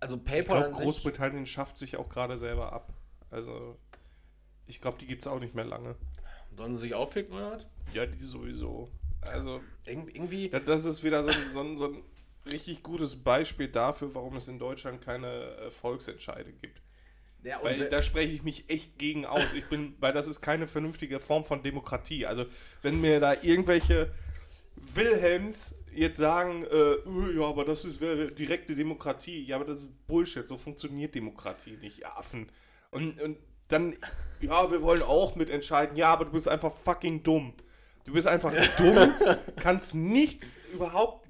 also 0.00 0.16
Ich 0.16 0.24
PayPal 0.24 0.64
an 0.64 0.74
sich. 0.74 0.84
Großbritannien 0.84 1.46
schafft 1.46 1.78
sich 1.78 1.96
auch 1.96 2.08
gerade 2.08 2.36
selber 2.36 2.72
ab. 2.72 2.92
Also, 3.30 3.76
ich 4.66 4.80
glaube, 4.80 4.98
die 4.98 5.06
gibt 5.06 5.22
es 5.22 5.26
auch 5.28 5.40
nicht 5.40 5.54
mehr 5.54 5.64
lange. 5.64 5.96
Sollen 6.52 6.72
sie 6.74 6.80
sich 6.80 6.94
aufficken 6.94 7.34
oder 7.34 7.52
was? 7.52 7.66
Ja, 7.94 8.06
die 8.06 8.24
sowieso. 8.24 8.88
Also, 9.22 9.60
Irg- 9.86 10.14
Irgendwie. 10.14 10.50
ja, 10.50 10.60
das 10.60 10.84
ist 10.84 11.02
wieder 11.02 11.22
so 11.24 11.30
ein, 11.30 11.50
so, 11.52 11.60
ein, 11.60 11.78
so 11.78 11.86
ein 11.86 12.02
richtig 12.46 12.82
gutes 12.82 13.16
Beispiel 13.22 13.68
dafür, 13.68 14.14
warum 14.14 14.36
es 14.36 14.48
in 14.48 14.58
Deutschland 14.58 15.00
keine 15.02 15.28
äh, 15.56 15.70
Volksentscheide 15.70 16.52
gibt. 16.52 16.80
Ja, 17.44 17.58
Weil 17.62 17.78
we- 17.78 17.88
da 17.90 18.02
spreche 18.02 18.32
ich 18.32 18.42
mich 18.42 18.68
echt 18.68 18.98
gegen 18.98 19.26
aus. 19.26 19.52
Ich 19.54 19.66
bin, 19.66 19.94
weil 20.00 20.12
das 20.12 20.26
ist 20.26 20.40
keine 20.40 20.66
vernünftige 20.66 21.20
Form 21.20 21.44
von 21.44 21.62
Demokratie. 21.62 22.26
Also 22.26 22.46
wenn 22.82 23.00
mir 23.00 23.20
da 23.20 23.34
irgendwelche 23.42 24.12
Wilhelms 24.76 25.74
jetzt 25.92 26.16
sagen, 26.16 26.64
äh, 26.64 26.66
äh, 26.94 27.36
ja, 27.36 27.42
aber 27.46 27.64
das 27.64 27.84
ist, 27.84 28.00
wäre 28.00 28.32
direkte 28.32 28.74
Demokratie. 28.74 29.44
Ja, 29.44 29.56
aber 29.56 29.64
das 29.66 29.80
ist 29.80 30.06
Bullshit. 30.06 30.46
So 30.48 30.56
funktioniert 30.56 31.14
Demokratie 31.14 31.76
nicht, 31.80 32.00
ihr 32.00 32.16
Affen. 32.16 32.50
Und, 32.90 33.20
und 33.20 33.38
dann, 33.68 33.94
ja, 34.40 34.70
wir 34.70 34.82
wollen 34.82 35.02
auch 35.02 35.36
mitentscheiden. 35.36 35.96
Ja, 35.96 36.12
aber 36.12 36.24
du 36.26 36.32
bist 36.32 36.48
einfach 36.48 36.72
fucking 36.72 37.22
dumm. 37.22 37.54
Du 38.04 38.12
bist 38.12 38.26
einfach 38.26 38.52
dumm, 38.76 39.14
kannst 39.56 39.94
nichts 39.94 40.58
überhaupt, 40.74 41.26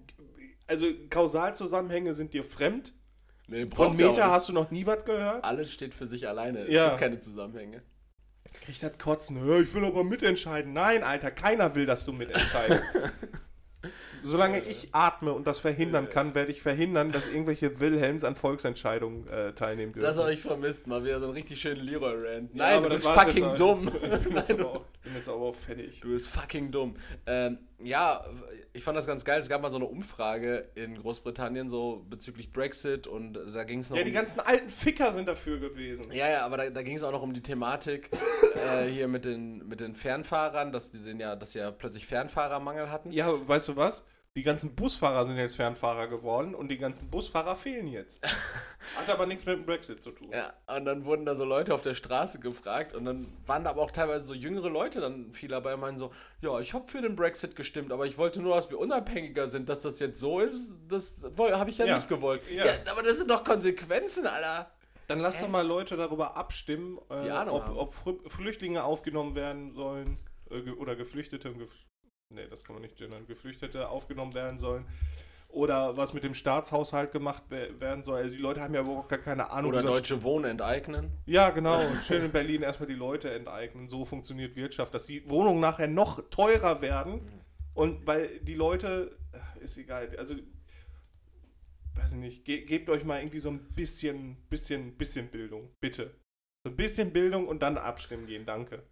also 0.66 0.86
Kausalzusammenhänge 1.08 2.14
sind 2.14 2.34
dir 2.34 2.42
fremd. 2.42 2.92
Nee, 3.46 3.66
Von 3.74 3.92
ja 3.96 4.08
Meta 4.08 4.30
hast 4.30 4.48
du 4.48 4.52
noch 4.52 4.70
nie 4.70 4.86
was 4.86 5.04
gehört. 5.04 5.44
Alles 5.44 5.70
steht 5.72 5.94
für 5.94 6.06
sich 6.06 6.26
alleine. 6.28 6.60
Es 6.60 6.70
Ja. 6.70 6.88
gibt 6.88 7.00
keine 7.00 7.18
Zusammenhänge. 7.18 7.82
kriegt 8.64 8.82
das 8.82 8.96
Kotzen. 8.98 9.46
Ja, 9.46 9.58
ich 9.60 9.72
will 9.74 9.84
aber 9.84 10.04
mitentscheiden. 10.04 10.72
Nein, 10.72 11.02
Alter, 11.02 11.30
keiner 11.30 11.74
will, 11.74 11.86
dass 11.86 12.04
du 12.06 12.12
mitentscheidest. 12.12 12.84
Solange 14.22 14.60
ich 14.60 14.88
atme 14.92 15.34
und 15.34 15.46
das 15.46 15.58
verhindern 15.58 16.08
kann, 16.08 16.34
werde 16.34 16.50
ich 16.50 16.62
verhindern, 16.62 17.12
dass 17.12 17.28
irgendwelche 17.28 17.78
Wilhelms 17.78 18.24
an 18.24 18.36
Volksentscheidungen 18.36 19.28
äh, 19.28 19.52
teilnehmen 19.52 19.92
dürfen. 19.92 20.04
Das 20.06 20.16
habe 20.16 20.32
ich 20.32 20.40
vermisst. 20.40 20.86
Mal 20.86 21.04
wieder 21.04 21.18
so 21.18 21.26
einen 21.26 21.34
richtig 21.34 21.60
schönen 21.60 21.84
Leroy-Rant. 21.84 22.54
Ja, 22.54 22.64
Nein, 22.64 22.76
aber 22.78 22.88
du 22.88 22.94
bist 22.94 23.06
fucking 23.06 23.54
dumm. 23.56 23.86
Ich 23.92 24.00
bin 24.00 24.34
jetzt, 24.36 24.48
Nein, 24.48 24.60
aber 24.60 24.70
auch, 24.76 24.84
bin 25.02 25.14
jetzt 25.14 25.28
aber 25.28 25.40
auch 25.42 25.56
fertig. 25.56 26.00
du 26.00 26.08
bist 26.08 26.28
fucking 26.30 26.70
dumm. 26.70 26.94
Ähm, 27.26 27.58
ja, 27.82 28.24
ich 28.72 28.82
fand 28.82 28.96
das 28.96 29.06
ganz 29.06 29.24
geil. 29.24 29.40
Es 29.40 29.48
gab 29.48 29.62
mal 29.62 29.70
so 29.70 29.76
eine 29.76 29.86
Umfrage 29.86 30.68
in 30.74 30.96
Großbritannien 30.96 31.68
so 31.68 32.04
bezüglich 32.08 32.52
Brexit 32.52 33.06
und 33.06 33.34
da 33.34 33.64
ging 33.64 33.80
es 33.80 33.90
noch 33.90 33.96
Ja, 33.96 34.02
um 34.02 34.08
die 34.08 34.12
ganzen 34.12 34.40
alten 34.40 34.70
Ficker 34.70 35.12
sind 35.12 35.28
dafür 35.28 35.58
gewesen. 35.58 36.04
Ja, 36.12 36.28
ja, 36.28 36.44
aber 36.44 36.56
da, 36.56 36.70
da 36.70 36.82
ging 36.82 36.96
es 36.96 37.02
auch 37.02 37.12
noch 37.12 37.22
um 37.22 37.32
die 37.32 37.42
Thematik 37.42 38.10
äh, 38.54 38.86
hier 38.86 39.08
mit 39.08 39.24
den, 39.24 39.66
mit 39.68 39.80
den 39.80 39.94
Fernfahrern, 39.94 40.72
dass 40.72 40.90
die 40.90 40.98
den 40.98 41.20
ja, 41.20 41.36
dass 41.36 41.52
sie 41.52 41.58
ja 41.58 41.70
plötzlich 41.70 42.06
Fernfahrermangel 42.06 42.90
hatten. 42.90 43.12
Ja, 43.12 43.28
weißt 43.46 43.68
du 43.68 43.76
was? 43.76 44.02
Die 44.36 44.42
ganzen 44.42 44.74
Busfahrer 44.74 45.24
sind 45.24 45.36
jetzt 45.36 45.54
Fernfahrer 45.54 46.08
geworden 46.08 46.56
und 46.56 46.66
die 46.66 46.78
ganzen 46.78 47.08
Busfahrer 47.08 47.54
fehlen 47.54 47.86
jetzt. 47.86 48.20
Hat 48.96 49.08
aber 49.08 49.26
nichts 49.26 49.46
mit 49.46 49.56
dem 49.56 49.64
Brexit 49.64 50.02
zu 50.02 50.10
tun. 50.10 50.28
Ja, 50.32 50.52
und 50.76 50.84
dann 50.86 51.04
wurden 51.04 51.24
da 51.24 51.36
so 51.36 51.44
Leute 51.44 51.72
auf 51.72 51.82
der 51.82 51.94
Straße 51.94 52.40
gefragt 52.40 52.94
und 52.94 53.04
dann 53.04 53.32
waren 53.46 53.62
da 53.62 53.70
aber 53.70 53.82
auch 53.82 53.92
teilweise 53.92 54.26
so 54.26 54.34
jüngere 54.34 54.68
Leute 54.70 55.00
dann 55.00 55.32
viel 55.32 55.48
dabei 55.48 55.74
und 55.74 55.80
meinen 55.80 55.98
so, 55.98 56.10
ja, 56.40 56.58
ich 56.58 56.74
habe 56.74 56.88
für 56.88 57.00
den 57.00 57.14
Brexit 57.14 57.54
gestimmt, 57.54 57.92
aber 57.92 58.06
ich 58.06 58.18
wollte 58.18 58.42
nur, 58.42 58.56
dass 58.56 58.70
wir 58.70 58.80
unabhängiger 58.80 59.48
sind, 59.48 59.68
dass 59.68 59.82
das 59.82 60.00
jetzt 60.00 60.18
so 60.18 60.40
ist, 60.40 60.78
das 60.88 61.22
habe 61.38 61.70
ich 61.70 61.78
ja, 61.78 61.86
Ja. 61.86 61.94
nicht 61.94 62.08
gewollt. 62.08 62.42
Ja. 62.50 62.64
Ja. 62.66 62.72
aber 62.90 63.04
das 63.04 63.18
sind 63.18 63.30
doch 63.30 63.44
Konsequenzen, 63.44 64.26
Alter. 64.26 64.68
Dann 65.06 65.20
lass 65.20 65.38
doch 65.38 65.48
mal 65.48 65.64
Leute 65.64 65.96
darüber 65.96 66.36
abstimmen, 66.36 66.98
äh, 67.08 67.30
ob, 67.30 67.68
ob 67.76 68.30
Flüchtlinge 68.32 68.82
aufgenommen 68.82 69.36
werden 69.36 69.74
sollen 69.74 70.18
äh, 70.50 70.70
oder 70.70 70.96
Geflüchtete. 70.96 71.52
und 71.52 71.68
nee, 72.30 72.46
das 72.48 72.64
kann 72.64 72.74
man 72.74 72.82
nicht 72.82 72.96
gendern. 72.96 73.26
Geflüchtete 73.26 73.88
aufgenommen 73.88 74.34
werden 74.34 74.58
sollen. 74.58 74.86
Oder 75.48 75.96
was 75.96 76.12
mit 76.12 76.24
dem 76.24 76.34
Staatshaushalt 76.34 77.12
gemacht 77.12 77.44
we- 77.48 77.80
werden 77.80 78.02
soll. 78.02 78.18
Also 78.18 78.30
die 78.34 78.40
Leute 78.40 78.60
haben 78.60 78.74
ja 78.74 78.80
überhaupt 78.80 79.08
gar 79.08 79.20
keine 79.20 79.50
Ahnung. 79.50 79.70
Oder 79.70 79.82
Deutsche 79.82 80.22
Wohnen 80.24 80.50
enteignen. 80.50 81.12
Ja, 81.26 81.50
genau. 81.50 81.80
Schön 82.02 82.24
in 82.24 82.32
Berlin 82.32 82.62
erstmal 82.62 82.88
die 82.88 82.94
Leute 82.94 83.32
enteignen. 83.32 83.88
So 83.88 84.04
funktioniert 84.04 84.56
Wirtschaft. 84.56 84.92
Dass 84.94 85.06
die 85.06 85.28
Wohnungen 85.28 85.60
nachher 85.60 85.86
noch 85.86 86.28
teurer 86.30 86.80
werden, 86.82 87.20
Und 87.74 88.06
weil 88.06 88.38
die 88.40 88.54
Leute, 88.54 89.16
ist 89.60 89.76
egal, 89.76 90.16
also, 90.16 90.36
weiß 91.94 92.12
ich 92.12 92.18
nicht, 92.18 92.44
ge 92.44 92.64
gebt 92.64 92.88
euch 92.88 93.04
mal 93.04 93.18
irgendwie 93.20 93.40
so 93.40 93.50
ein 93.50 93.58
bisschen, 93.74 94.36
bisschen, 94.48 94.96
bisschen 94.96 95.28
Bildung, 95.28 95.70
bitte. 95.80 96.14
So 96.64 96.70
ein 96.72 96.76
bisschen 96.76 97.12
Bildung 97.12 97.48
und 97.48 97.60
dann 97.62 97.76
abstimmen 97.78 98.26
gehen, 98.26 98.46
danke. 98.46 98.82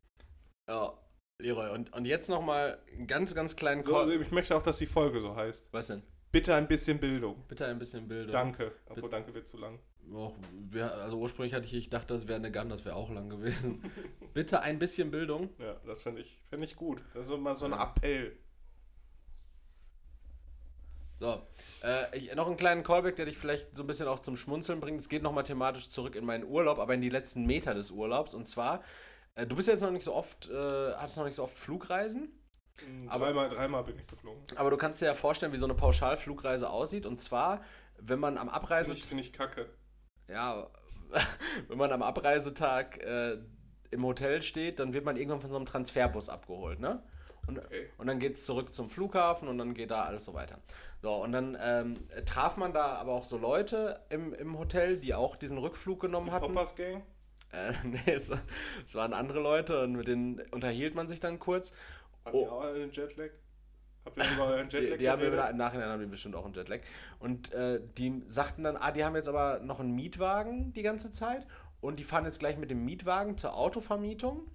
Ja, 0.69 0.93
Leroy, 1.39 1.71
und, 1.71 1.93
und 1.93 2.05
jetzt 2.05 2.29
nochmal 2.29 2.79
einen 2.93 3.07
ganz, 3.07 3.35
ganz 3.35 3.57
kleinen 3.57 3.83
So, 3.83 3.97
also 3.97 4.13
ich 4.13 4.31
möchte 4.31 4.57
auch, 4.57 4.63
dass 4.63 4.79
die 4.79 4.87
Folge 4.87 5.21
so 5.21 5.35
heißt. 5.35 5.73
Was 5.73 5.89
denn? 5.89 6.03
Bitte 6.31 6.55
ein 6.55 6.67
bisschen 6.67 6.99
Bildung. 6.99 7.45
Bitte 7.49 7.67
ein 7.67 7.79
bisschen 7.79 8.09
Bildung. 8.09 8.33
Danke. 8.33 8.73
Obwohl, 8.87 9.11
danke 9.11 9.35
wird 9.35 9.49
zu 9.49 9.59
lang. 9.59 9.79
Och, 10.11 10.35
wir, 10.71 10.93
also 10.95 11.19
ursprünglich 11.19 11.55
hatte 11.55 11.67
ich, 11.67 11.75
ich 11.75 11.91
dachte, 11.91 12.15
das 12.15 12.27
wäre 12.27 12.39
eine 12.39 12.51
Gun, 12.51 12.69
das 12.69 12.85
wäre 12.85 12.97
auch 12.97 13.11
lang 13.11 13.29
gewesen. 13.29 13.83
Bitte 14.35 14.61
ein 14.61 14.79
bisschen 14.79 15.11
Bildung. 15.11 15.51
Ja, 15.59 15.77
das 15.87 16.03
fände 16.03 16.23
ich, 16.23 16.41
fänd 16.49 16.65
ich 16.65 16.77
gut. 16.77 17.03
Das 17.15 17.29
ist 17.29 17.39
mal 17.39 17.55
so 17.55 17.67
ein 17.67 17.73
Appell. 17.73 18.37
So, 21.21 21.41
äh, 21.85 22.19
ich, 22.19 22.35
noch 22.35 22.49
einen 22.49 22.57
kleinen 22.57 22.83
Callback, 22.83 23.15
der 23.15 23.27
dich 23.27 23.39
vielleicht 23.39 23.77
so 23.77 23.85
ein 23.85 23.87
bisschen 23.87 24.09
auch 24.09 24.19
zum 24.19 24.37
Schmunzeln 24.37 24.81
bringt. 24.81 25.01
Es 25.01 25.09
geht 25.09 25.23
nochmal 25.23 25.45
thematisch 25.45 25.89
zurück 25.89 26.17
in 26.17 26.25
meinen 26.25 26.45
Urlaub, 26.45 26.81
aber 26.81 26.95
in 26.95 27.01
die 27.01 27.11
letzten 27.11 27.47
Meter 27.47 27.75
des 27.75 27.93
Urlaubs. 27.93 28.35
Und 28.35 28.49
zwar, 28.49 28.83
du 29.35 29.57
bist 29.57 29.69
jetzt 29.69 29.83
noch 29.83 29.91
nicht 29.91 30.05
so 30.05 30.15
oft, 30.15 30.49
äh, 30.49 30.93
hattest 30.95 31.17
noch 31.17 31.25
nicht 31.25 31.35
so 31.35 31.43
oft 31.43 31.55
Flugreisen. 31.55 32.39
Aber, 33.09 33.27
dreimal, 33.27 33.51
dreimal 33.51 33.85
bin 33.85 33.99
ich 33.99 34.07
geflogen. 34.07 34.43
Aber 34.57 34.71
du 34.71 34.77
kannst 34.77 35.01
dir 35.01 35.07
ja 35.07 35.15
vorstellen, 35.15 35.53
wie 35.53 35.59
so 35.59 35.67
eine 35.67 35.75
Pauschalflugreise 35.75 36.71
aussieht. 36.71 37.07
Und 37.07 37.19
zwar, 37.19 37.61
wenn 37.99 38.19
man 38.19 38.39
am 38.39 38.49
Abreise... 38.49 38.95
Ich 38.95 39.05
finde 39.05 39.23
ich 39.23 39.33
kacke. 39.33 39.69
Ja, 40.29 40.69
wenn 41.69 41.79
man 41.79 41.93
am 41.93 42.03
Abreisetag 42.03 42.99
äh, 43.03 43.39
im 43.91 44.05
Hotel 44.05 44.43
steht, 44.43 44.79
dann 44.79 44.95
wird 44.95 45.05
man 45.05 45.17
irgendwann 45.17 45.41
von 45.41 45.51
so 45.51 45.57
einem 45.57 45.67
Transferbus 45.67 46.29
abgeholt, 46.29 46.81
ne? 46.81 47.03
Und, 47.47 47.59
okay. 47.59 47.91
und 47.99 48.07
dann 48.07 48.21
geht 48.21 48.35
es 48.35 48.45
zurück 48.45 48.73
zum 48.73 48.89
Flughafen 48.89 49.49
und 49.49 49.59
dann 49.59 49.75
geht 49.75 49.91
da 49.91 50.03
alles 50.03 50.25
so 50.25 50.33
weiter. 50.33 50.61
So, 51.03 51.13
und 51.13 51.33
dann 51.33 51.59
ähm, 51.61 51.99
traf 52.25 52.57
man 52.57 52.73
da 52.73 52.95
aber 52.95 53.13
auch 53.13 53.25
so 53.25 53.37
Leute 53.37 54.01
im, 54.11 54.33
im 54.33 54.57
Hotel, 54.59 54.97
die 54.97 55.13
auch 55.13 55.35
diesen 55.35 55.59
Rückflug 55.59 56.01
genommen 56.01 56.27
die 56.27 56.33
hatten. 56.33 56.47
Poppers 56.47 56.77
Gang? 56.77 57.03
Äh, 57.53 57.73
nee, 57.85 58.13
es, 58.13 58.31
es, 58.87 58.95
waren 58.95 59.13
andere 59.13 59.41
Leute 59.41 59.83
und 59.83 59.93
mit 59.93 60.09
denen 60.09 60.41
unterhielt 60.51 60.95
man 60.95 61.07
sich 61.07 61.21
dann 61.21 61.39
kurz. 61.39 61.73
Habt 62.25 62.35
oh. 62.35 62.43
ihr 62.43 62.53
auch 62.53 62.61
einen 62.63 62.91
Jetlag? 62.91 63.31
Habt 64.05 64.17
ihr 64.17 64.25
sogar 64.25 64.55
einen 64.55 64.71
Jetlag? 64.71 64.93
die, 64.93 64.99
die 64.99 65.11
haben 65.11 65.23
wir 65.23 65.49
im 65.51 65.57
Nachhinein 65.57 65.89
haben 65.89 66.01
die 66.01 66.07
bestimmt 66.07 66.35
auch 66.35 66.45
einen 66.45 66.55
Jetlag. 66.55 66.81
Und 67.19 67.53
äh, 67.53 67.81
die 67.99 68.23
sagten 68.27 68.65
dann, 68.65 68.77
ah, 68.77 68.91
die 68.91 69.05
haben 69.05 69.15
jetzt 69.15 69.29
aber 69.29 69.61
noch 69.61 69.81
einen 69.81 69.95
Mietwagen 69.95 70.73
die 70.73 70.83
ganze 70.83 71.11
Zeit 71.11 71.47
und 71.81 71.99
die 71.99 72.05
fahren 72.05 72.25
jetzt 72.25 72.39
gleich 72.39 72.57
mit 72.57 72.71
dem 72.71 72.85
Mietwagen 72.85 73.37
zur 73.37 73.55
Autovermietung. 73.57 74.51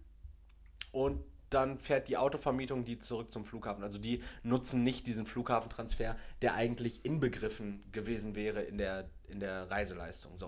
Und 0.91 1.23
dann 1.49 1.77
fährt 1.77 2.07
die 2.07 2.17
Autovermietung 2.17 2.83
die 2.83 2.99
zurück 2.99 3.31
zum 3.31 3.45
Flughafen. 3.45 3.83
Also 3.83 3.99
die 3.99 4.21
nutzen 4.43 4.83
nicht 4.83 5.07
diesen 5.07 5.25
Flughafentransfer, 5.25 6.17
der 6.41 6.55
eigentlich 6.55 7.05
inbegriffen 7.05 7.89
gewesen 7.91 8.35
wäre 8.35 8.61
in 8.61 8.77
der, 8.77 9.09
in 9.27 9.39
der 9.39 9.69
Reiseleistung. 9.69 10.37
So. 10.37 10.47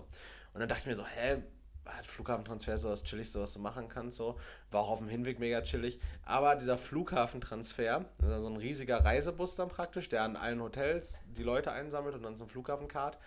Und 0.54 0.60
dann 0.60 0.68
dachte 0.68 0.82
ich 0.82 0.88
mir 0.88 0.96
so, 0.96 1.06
hä, 1.06 1.44
Flughafentransfer 2.04 2.74
ist 2.74 2.82
so 2.82 2.90
das 2.90 3.04
Chilligste, 3.04 3.40
was 3.40 3.54
du 3.54 3.60
machen 3.60 3.88
kannst. 3.88 4.18
So. 4.18 4.38
War 4.72 4.82
auch 4.82 4.90
auf 4.90 5.00
dem 5.00 5.08
Hinweg 5.08 5.40
mega 5.40 5.62
chillig. 5.62 6.00
Aber 6.24 6.56
dieser 6.56 6.78
Flughafentransfer, 6.78 8.06
also 8.22 8.42
so 8.42 8.48
ein 8.48 8.58
riesiger 8.58 9.04
Reisebus 9.04 9.56
dann 9.56 9.70
praktisch, 9.70 10.10
der 10.10 10.24
an 10.24 10.36
allen 10.36 10.62
Hotels 10.62 11.22
die 11.26 11.44
Leute 11.44 11.72
einsammelt 11.72 12.16
und 12.16 12.24
dann 12.24 12.38
zum 12.38 12.48
Flughafenkart. 12.48 13.18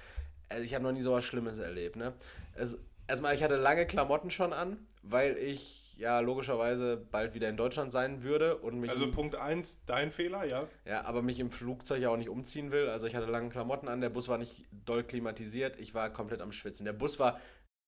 Also 0.49 0.65
ich 0.65 0.75
habe 0.75 0.85
noch 0.85 0.93
nie 0.93 1.03
so 1.03 1.13
was 1.13 1.25
Schlimmes 1.25 1.59
erlebt. 1.59 1.97
Ne? 1.97 2.13
Es, 2.55 2.79
erstmal, 3.09 3.35
ich 3.35 3.43
hatte 3.43 3.57
lange 3.57 3.87
Klamotten 3.87 4.31
schon 4.31 4.53
an, 4.53 4.79
weil 5.03 5.37
ich 5.37 5.97
ja 5.99 6.21
logischerweise 6.21 6.97
bald 6.97 7.35
wieder 7.35 7.49
in 7.49 7.57
Deutschland 7.57 7.93
sein 7.93 8.23
würde 8.23 8.57
und 8.57 8.81
mich. 8.81 8.91
Also 8.91 9.11
Punkt 9.11 9.37
1, 9.37 9.83
dein 9.87 10.11
Fehler, 10.11 10.45
ja. 10.45 10.67
Ja, 10.85 11.05
aber 11.05 11.23
mich 11.23 11.39
im 11.39 11.51
Flugzeug 11.51 12.01
ja 12.01 12.11
auch 12.11 12.17
nicht 12.17 12.29
umziehen 12.29 12.73
will. 12.73 12.89
Also 12.89 13.07
ich 13.07 13.15
hatte 13.15 13.27
lange 13.27 13.51
Klamotten 13.51 13.89
an, 13.89 14.01
der 14.01 14.11
Bus 14.11 14.29
war 14.29 14.39
nicht 14.39 14.67
doll 14.85 15.05
klimatisiert, 15.05 15.79
ich 15.81 15.95
war 15.95 16.11
komplett 16.11 16.41
am 16.41 16.53
Schwitzen. 16.53 16.85
Der 16.85 16.93
Bus 16.93 17.19
war 17.19 17.39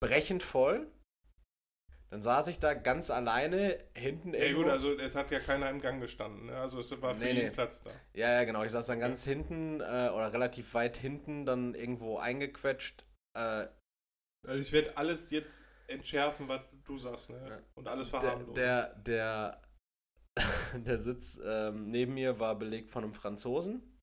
brechend 0.07 0.43
voll. 0.43 0.87
Dann 2.11 2.23
saß 2.23 2.47
ich 2.47 2.61
da 2.61 2.75
ganz 2.75 3.11
alleine 3.11 3.77
hinten 3.97 4.35
Ja 4.35 4.53
gut, 4.53 4.69
also 4.69 4.97
es 4.97 5.17
hat 5.17 5.33
ja 5.33 5.41
keiner 5.41 5.69
im 5.69 5.81
Gang 5.81 6.01
gestanden, 6.01 6.47
ne? 6.47 6.57
also 6.57 6.79
es 6.79 7.03
war 7.03 7.13
für 7.15 7.25
nee, 7.25 7.33
nee. 7.33 7.51
Platz 7.51 7.83
da. 7.83 7.91
Ja, 8.13 8.31
ja, 8.31 8.45
genau. 8.45 8.63
Ich 8.63 8.71
saß 8.71 8.87
dann 8.87 9.01
ganz 9.01 9.27
ja. 9.27 9.33
hinten 9.33 9.81
äh, 9.81 10.11
oder 10.15 10.33
relativ 10.33 10.75
weit 10.75 10.97
hinten, 10.97 11.45
dann 11.45 11.75
irgendwo 11.75 12.19
eingequetscht. 12.19 13.05
Äh, 13.37 13.67
also 14.47 14.61
ich 14.61 14.71
werde 14.71 14.97
alles 14.97 15.31
jetzt 15.31 15.65
entschärfen, 15.89 16.47
was 16.47 16.61
du 16.85 16.99
sagst, 16.99 17.31
ne? 17.31 17.47
Ja. 17.49 17.59
Und 17.75 17.89
alles 17.89 18.11
verharmlosen. 18.11 18.55
Der, 18.55 18.95
der, 18.95 19.61
der, 20.37 20.81
der 20.81 20.99
Sitz 20.99 21.41
ähm, 21.45 21.87
neben 21.87 22.15
mir 22.15 22.39
war 22.39 22.57
belegt 22.57 22.91
von 22.91 23.03
einem 23.03 23.15
Franzosen. 23.15 23.94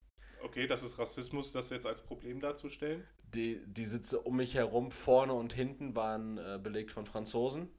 Okay, 0.43 0.67
das 0.67 0.83
ist 0.83 0.97
Rassismus, 0.97 1.51
das 1.51 1.69
jetzt 1.69 1.85
als 1.85 2.01
Problem 2.01 2.39
darzustellen. 2.39 3.05
Die, 3.33 3.61
die 3.65 3.85
Sitze 3.85 4.19
um 4.19 4.37
mich 4.37 4.55
herum, 4.55 4.91
vorne 4.91 5.33
und 5.33 5.53
hinten, 5.53 5.95
waren 5.95 6.37
äh, 6.37 6.59
belegt 6.61 6.91
von 6.91 7.05
Franzosen. 7.05 7.69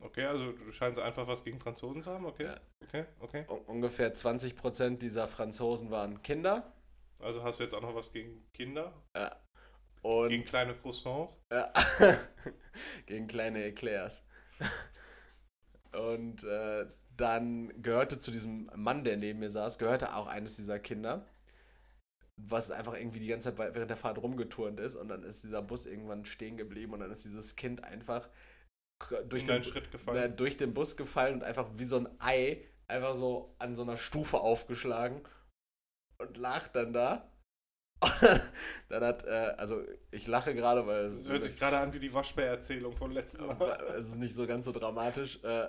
Okay, 0.00 0.24
also 0.24 0.52
du 0.52 0.70
scheinst 0.70 1.00
einfach 1.00 1.26
was 1.26 1.44
gegen 1.44 1.58
Franzosen 1.58 2.02
zu 2.02 2.10
haben, 2.10 2.26
okay? 2.26 2.44
Ja. 2.44 2.54
Okay, 2.84 3.04
okay. 3.20 3.44
U 3.48 3.54
ungefähr 3.66 4.14
20% 4.14 4.98
dieser 4.98 5.26
Franzosen 5.26 5.90
waren 5.90 6.22
Kinder. 6.22 6.72
Also 7.18 7.42
hast 7.42 7.58
du 7.58 7.64
jetzt 7.64 7.74
auch 7.74 7.82
noch 7.82 7.94
was 7.94 8.12
gegen 8.12 8.46
Kinder? 8.52 8.92
Ja. 9.16 9.36
Und 10.02 10.28
gegen 10.28 10.44
kleine 10.44 10.74
Croissants? 10.74 11.36
Ja. 11.52 11.72
gegen 13.06 13.26
kleine 13.26 13.64
Eclairs. 13.64 14.22
Und 15.92 16.44
äh, 16.44 16.86
dann 17.16 17.82
gehörte 17.82 18.18
zu 18.18 18.30
diesem 18.30 18.70
Mann, 18.76 19.02
der 19.02 19.16
neben 19.16 19.40
mir 19.40 19.50
saß, 19.50 19.78
gehörte 19.78 20.14
auch 20.14 20.28
eines 20.28 20.56
dieser 20.56 20.78
Kinder, 20.78 21.26
was 22.38 22.70
einfach 22.70 22.94
irgendwie 22.94 23.20
die 23.20 23.26
ganze 23.26 23.54
Zeit 23.54 23.74
während 23.74 23.90
der 23.90 23.96
Fahrt 23.96 24.18
rumgeturnt 24.18 24.80
ist. 24.80 24.94
Und 24.94 25.08
dann 25.08 25.22
ist 25.22 25.44
dieser 25.44 25.62
Bus 25.62 25.86
irgendwann 25.86 26.24
stehen 26.24 26.56
geblieben 26.56 26.92
und 26.92 27.00
dann 27.00 27.10
ist 27.10 27.24
dieses 27.24 27.56
Kind 27.56 27.84
einfach 27.84 28.28
durch 29.28 29.44
den, 29.44 29.62
Schritt 29.62 29.90
gefallen. 29.90 30.18
Na, 30.20 30.28
durch 30.28 30.56
den 30.56 30.74
Bus 30.74 30.96
gefallen 30.96 31.34
und 31.34 31.44
einfach 31.44 31.68
wie 31.76 31.84
so 31.84 31.98
ein 31.98 32.08
Ei 32.18 32.64
einfach 32.88 33.14
so 33.14 33.54
an 33.58 33.76
so 33.76 33.82
einer 33.82 33.96
Stufe 33.96 34.38
aufgeschlagen 34.38 35.22
und 36.18 36.36
lag 36.36 36.68
dann 36.68 36.92
da 36.92 37.30
dann 38.88 39.04
hat, 39.04 39.24
äh, 39.24 39.54
also 39.56 39.82
ich 40.10 40.26
lache 40.26 40.54
gerade, 40.54 40.86
weil 40.86 41.06
es. 41.06 41.18
Das 41.18 41.28
hört 41.30 41.42
sich 41.42 41.56
gerade 41.56 41.78
an 41.78 41.92
wie 41.92 41.98
die 41.98 42.12
Waschbär-Erzählung 42.12 42.96
von 42.96 43.10
letzten 43.10 43.44
Mal. 43.44 43.56
Es 43.98 44.08
ist 44.08 44.16
nicht 44.16 44.36
so 44.36 44.46
ganz 44.46 44.66
so 44.66 44.72
dramatisch. 44.72 45.42
Äh, 45.42 45.68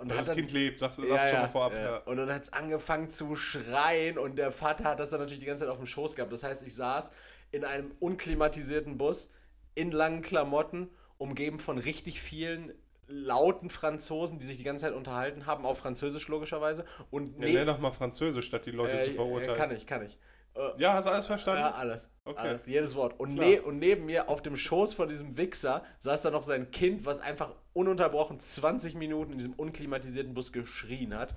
und 0.00 0.10
das 0.10 0.26
dann, 0.26 0.36
Kind 0.36 0.52
lebt, 0.52 0.78
sagst 0.78 0.98
du 0.98 1.06
ja, 1.06 1.18
schon 1.18 1.40
mal 1.40 1.48
vorab. 1.48 1.72
Ja. 1.72 1.98
Und 1.98 2.16
dann 2.16 2.32
hat 2.32 2.42
es 2.42 2.52
angefangen 2.52 3.08
zu 3.08 3.36
schreien 3.36 4.18
und 4.18 4.36
der 4.36 4.50
Vater 4.50 4.84
hat 4.84 5.00
das 5.00 5.10
dann 5.10 5.20
natürlich 5.20 5.40
die 5.40 5.46
ganze 5.46 5.64
Zeit 5.64 5.70
auf 5.70 5.78
dem 5.78 5.86
Schoß 5.86 6.14
gehabt. 6.14 6.32
Das 6.32 6.42
heißt, 6.42 6.66
ich 6.66 6.74
saß 6.74 7.12
in 7.50 7.64
einem 7.64 7.92
unklimatisierten 8.00 8.98
Bus 8.98 9.30
in 9.74 9.90
langen 9.90 10.22
Klamotten, 10.22 10.90
umgeben 11.18 11.58
von 11.58 11.78
richtig 11.78 12.20
vielen 12.20 12.74
lauten 13.06 13.68
Franzosen, 13.68 14.38
die 14.38 14.46
sich 14.46 14.56
die 14.56 14.64
ganze 14.64 14.86
Zeit 14.86 14.94
unterhalten 14.94 15.46
haben, 15.46 15.66
auf 15.66 15.78
Französisch 15.78 16.28
logischerweise. 16.28 16.84
Und 17.10 17.38
ja, 17.38 17.46
nenn 17.46 17.66
doch 17.66 17.78
mal 17.78 17.92
Französisch, 17.92 18.46
statt 18.46 18.66
die 18.66 18.70
Leute 18.70 18.98
äh, 18.98 19.04
zu 19.06 19.12
verurteilen. 19.12 19.56
Kann 19.56 19.70
ich, 19.70 19.86
kann 19.86 20.04
ich. 20.04 20.18
Äh, 20.54 20.80
ja, 20.80 20.92
hast 20.94 21.06
du 21.06 21.10
alles 21.10 21.26
verstanden? 21.26 21.62
Ja, 21.62 21.72
alles. 21.72 22.08
Okay. 22.24 22.40
Alles, 22.40 22.66
jedes 22.66 22.94
Wort. 22.94 23.18
Und, 23.18 23.34
ne 23.34 23.60
und 23.60 23.78
neben 23.78 24.06
mir 24.06 24.28
auf 24.28 24.42
dem 24.42 24.56
Schoß 24.56 24.94
von 24.94 25.08
diesem 25.08 25.36
Wichser 25.36 25.82
saß 25.98 26.22
da 26.22 26.30
noch 26.30 26.42
sein 26.42 26.70
Kind, 26.70 27.06
was 27.06 27.20
einfach 27.20 27.54
ununterbrochen 27.72 28.38
20 28.38 28.94
Minuten 28.94 29.32
in 29.32 29.38
diesem 29.38 29.54
unklimatisierten 29.54 30.34
Bus 30.34 30.52
geschrien 30.52 31.14
hat. 31.14 31.34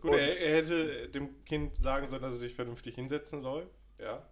Gut, 0.00 0.12
er, 0.12 0.38
er, 0.38 0.56
hätte 0.56 1.08
dem 1.08 1.44
Kind 1.44 1.76
sagen 1.76 2.08
sollen, 2.08 2.22
dass 2.22 2.34
es 2.34 2.40
sich 2.40 2.54
vernünftig 2.54 2.94
hinsetzen 2.94 3.42
soll. 3.42 3.68
Ja. 3.98 4.26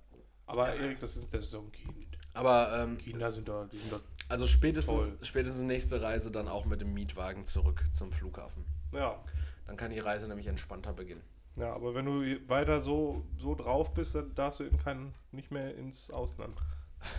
Aber 0.47 0.75
ja. 0.75 0.83
Erik, 0.83 1.01
das 1.01 1.17
ist, 1.17 1.27
das 1.33 1.45
ist 1.45 1.51
so 1.51 1.61
ein 1.61 1.73
Kind. 1.73 2.17
Aber 2.35 2.79
ähm, 2.81 2.99
Kinder 2.99 3.33
sind 3.33 3.49
da, 3.49 3.69
die 3.71 3.77
sind 3.77 3.93
da. 3.93 4.01
Also 4.29 4.47
spätestens, 4.47 5.13
spätestens 5.23 5.65
nächste 5.65 6.01
Reise 6.01 6.31
dann 6.31 6.49
auch 6.49 6.67
mit 6.67 6.81
dem 6.81 6.95
Mietwagen 6.95 7.45
zurück 7.45 7.85
zum 7.93 8.13
Flughafen. 8.13 8.65
Ja. 8.93 9.21
Dann 9.67 9.77
kann 9.77 9.91
die 9.91 9.99
Reise 9.99 10.29
nämlich 10.29 10.47
entspannter 10.47 10.93
beginnen. 10.93 11.23
Ja, 11.59 11.75
aber 11.75 11.95
wenn 11.95 12.05
du 12.05 12.49
weiter 12.49 12.81
so, 12.81 13.25
so 13.37 13.55
drauf 13.55 13.93
bist, 13.93 14.15
dann 14.15 14.35
darfst 14.35 14.61
du 14.61 14.65
eben 14.65 14.79
kein, 14.79 15.15
nicht 15.33 15.51
mehr 15.51 15.75
ins 15.75 16.11
Ausland. 16.11 16.57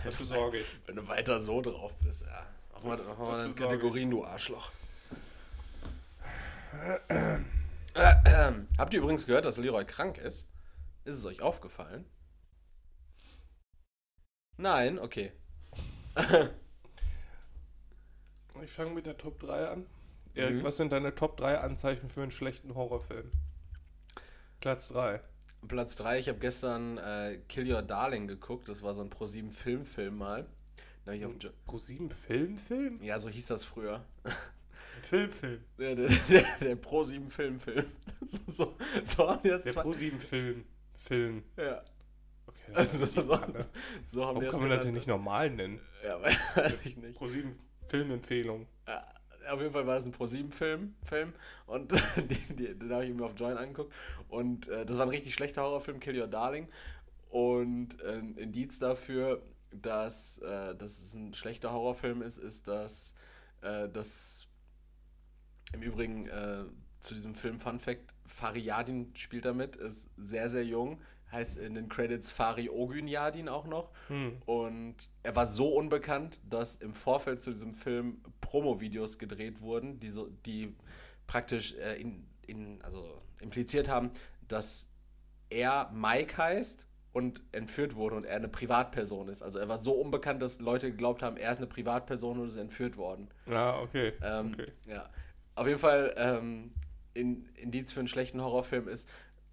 Dafür 0.04 0.26
sorge 0.34 0.58
ich. 0.58 0.78
wenn 0.86 0.96
du 0.96 1.06
weiter 1.08 1.38
so 1.40 1.60
drauf 1.60 1.98
bist, 2.00 2.22
ja. 2.22 2.46
Mach 2.72 2.82
mal, 2.82 2.98
mach 3.06 3.18
mal 3.18 3.44
eine 3.44 3.52
Kategorien, 3.52 4.10
du 4.10 4.24
Arschloch. 4.24 4.72
Habt 8.78 8.94
ihr 8.94 9.00
übrigens 9.00 9.26
gehört, 9.26 9.44
dass 9.44 9.58
Leroy 9.58 9.84
krank 9.84 10.16
ist? 10.16 10.48
Ist 11.04 11.16
es 11.16 11.24
euch 11.26 11.42
aufgefallen? 11.42 12.06
Nein, 14.56 14.98
okay. 14.98 15.32
ich 18.62 18.70
fange 18.70 18.92
mit 18.92 19.04
der 19.06 19.18
Top 19.18 19.38
3 19.40 19.68
an. 19.68 19.86
Erik, 20.34 20.56
mhm. 20.56 20.64
was 20.64 20.76
sind 20.76 20.92
deine 20.92 21.14
Top 21.14 21.36
3 21.36 21.58
Anzeichen 21.58 22.08
für 22.08 22.22
einen 22.22 22.30
schlechten 22.30 22.74
Horrorfilm? 22.74 23.30
Platz 24.60 24.88
3. 24.88 25.20
Platz 25.68 25.96
3, 25.96 26.18
ich 26.18 26.28
habe 26.28 26.38
gestern 26.38 26.98
äh, 26.98 27.38
Kill 27.48 27.70
Your 27.70 27.82
Darling 27.82 28.26
geguckt. 28.26 28.68
Das 28.68 28.82
war 28.82 28.94
so 28.94 29.02
ein 29.02 29.10
Pro7 29.10 29.50
Filmfilm 29.50 30.16
mal. 30.18 30.46
Pro7 31.06 32.12
Filmfilm? 32.12 33.02
Ja, 33.02 33.18
so 33.18 33.28
hieß 33.28 33.46
das 33.48 33.64
früher. 33.64 34.04
Film, 35.02 35.32
Film. 35.32 35.64
Der, 35.78 35.96
der, 35.96 36.08
der, 36.08 36.44
der 36.60 36.76
Pro 36.76 37.02
7 37.02 37.28
Film, 37.28 37.58
Film. 37.58 37.84
So, 38.26 38.38
so, 38.52 38.76
so 39.04 39.28
haben 39.28 39.42
die 39.42 39.48
das 39.48 39.64
Der 39.64 39.72
zwar- 39.72 39.82
Pro 39.82 39.92
7 39.92 40.20
Film, 40.20 40.64
Film. 40.94 41.42
Ja. 41.56 41.82
Okay, 42.46 42.58
Also, 42.74 43.06
so, 43.06 43.22
so, 43.22 43.34
ne? 43.36 43.66
so 44.04 44.26
haben 44.26 44.36
Warum 44.36 44.40
die 44.40 44.46
das 44.46 44.50
kann 44.58 44.68
man 44.68 44.78
das 44.78 44.86
nicht 44.86 45.06
normal 45.08 45.50
nennen? 45.50 45.80
Ja, 46.04 46.22
weiß 46.22 46.84
ich 46.86 46.96
nicht. 46.96 47.18
Pro 47.18 47.26
7 47.28 47.58
Filmempfehlung. 47.88 48.66
Ja, 48.86 49.04
auf 49.50 49.60
jeden 49.60 49.72
Fall 49.72 49.86
war 49.86 49.96
das 49.96 50.06
ein 50.06 50.12
Pro7-Film 50.12 50.94
Film, 51.02 51.32
und 51.66 51.92
die, 52.16 52.54
die, 52.54 52.78
den 52.78 52.92
habe 52.92 53.04
ich 53.04 53.14
mir 53.14 53.24
auf 53.24 53.34
Join 53.36 53.56
angeguckt. 53.56 53.92
Und 54.28 54.68
äh, 54.68 54.86
das 54.86 54.96
war 54.96 55.06
ein 55.06 55.10
richtig 55.10 55.34
schlechter 55.34 55.62
Horrorfilm, 55.62 56.00
Kill 56.00 56.18
Your 56.18 56.28
Darling. 56.28 56.68
Und 57.30 58.00
äh, 58.02 58.18
ein 58.18 58.36
Indiz 58.36 58.78
dafür, 58.78 59.42
dass, 59.70 60.38
äh, 60.38 60.74
dass 60.74 61.00
es 61.00 61.14
ein 61.14 61.32
schlechter 61.34 61.72
Horrorfilm 61.72 62.22
ist, 62.22 62.38
ist, 62.38 62.68
dass, 62.68 63.14
äh, 63.62 63.88
dass 63.88 64.48
im 65.72 65.82
Übrigen 65.82 66.26
äh, 66.26 66.64
zu 67.00 67.14
diesem 67.14 67.34
Film 67.34 67.58
Fun 67.58 67.78
Fact, 67.78 68.14
Fari 68.26 68.60
Yadin 68.60 69.14
spielt 69.14 69.44
damit, 69.44 69.76
ist 69.76 70.10
sehr, 70.16 70.48
sehr 70.50 70.64
jung, 70.64 71.00
heißt 71.32 71.58
in 71.58 71.74
den 71.74 71.88
Credits 71.88 72.30
Fari 72.30 72.68
Ogün 72.68 73.06
Yadin 73.06 73.48
auch 73.48 73.66
noch 73.66 73.90
Hm. 74.08 74.36
und 74.46 74.96
er 75.22 75.36
war 75.36 75.46
so 75.46 75.68
unbekannt, 75.68 76.40
dass 76.48 76.76
im 76.76 76.92
Vorfeld 76.92 77.40
zu 77.40 77.50
diesem 77.50 77.72
Film 77.72 78.22
Promo-Videos 78.40 79.18
gedreht 79.18 79.60
wurden, 79.60 80.00
die, 80.00 80.10
so, 80.10 80.28
die 80.46 80.74
praktisch 81.26 81.74
äh, 81.74 82.00
in, 82.00 82.26
in, 82.46 82.82
also 82.82 83.22
impliziert 83.40 83.88
haben, 83.88 84.10
dass 84.48 84.88
er 85.50 85.90
Mike 85.92 86.36
heißt 86.38 86.86
und 87.12 87.42
entführt 87.52 87.96
wurde 87.96 88.16
und 88.16 88.24
er 88.24 88.36
eine 88.36 88.48
Privatperson 88.48 89.28
ist. 89.28 89.42
Also 89.42 89.58
er 89.58 89.68
war 89.68 89.78
so 89.78 89.92
unbekannt, 89.92 90.40
dass 90.42 90.60
Leute 90.60 90.90
geglaubt 90.90 91.22
haben, 91.22 91.36
er 91.36 91.50
ist 91.50 91.58
eine 91.58 91.66
Privatperson 91.66 92.38
und 92.38 92.46
ist 92.46 92.56
entführt 92.56 92.96
worden. 92.96 93.28
Ja, 93.46 93.78
okay. 93.80 94.12
Ähm, 94.22 94.52
okay. 94.54 94.72
Ja. 94.86 95.10
Auf 95.56 95.66
jeden 95.66 95.80
Fall, 95.80 96.14
ähm, 96.16 96.72
in, 97.14 97.46
Indiz 97.56 97.92
für 97.92 98.00
einen 98.00 98.08
schlechten 98.08 98.40
Horrorfilm 98.40 98.88
ist, 98.88 99.08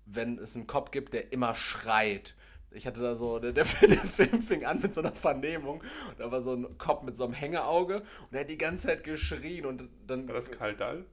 wenn 0.07 0.37
es 0.39 0.55
einen 0.55 0.67
Cop 0.67 0.91
gibt, 0.91 1.13
der 1.13 1.31
immer 1.31 1.53
schreit. 1.53 2.35
Ich 2.71 2.85
hatte 2.85 3.01
da 3.01 3.15
so, 3.15 3.39
der, 3.39 3.51
der, 3.51 3.65
Film 3.65 4.41
fing 4.41 4.65
an 4.65 4.81
mit 4.81 4.93
so 4.93 5.01
einer 5.01 5.13
Vernehmung 5.13 5.81
und 6.09 6.19
da 6.19 6.31
war 6.31 6.41
so 6.41 6.53
ein 6.53 6.77
Cop 6.77 7.03
mit 7.03 7.15
so 7.15 7.23
einem 7.23 7.33
Hängeauge 7.33 7.97
und 7.99 8.33
er 8.33 8.41
hat 8.41 8.49
die 8.49 8.57
ganze 8.57 8.87
Zeit 8.87 9.03
geschrien 9.03 9.65
und 9.65 9.89
dann. 10.05 10.27
War 10.27 10.35
das 10.35 10.51
Kaldal? 10.51 11.05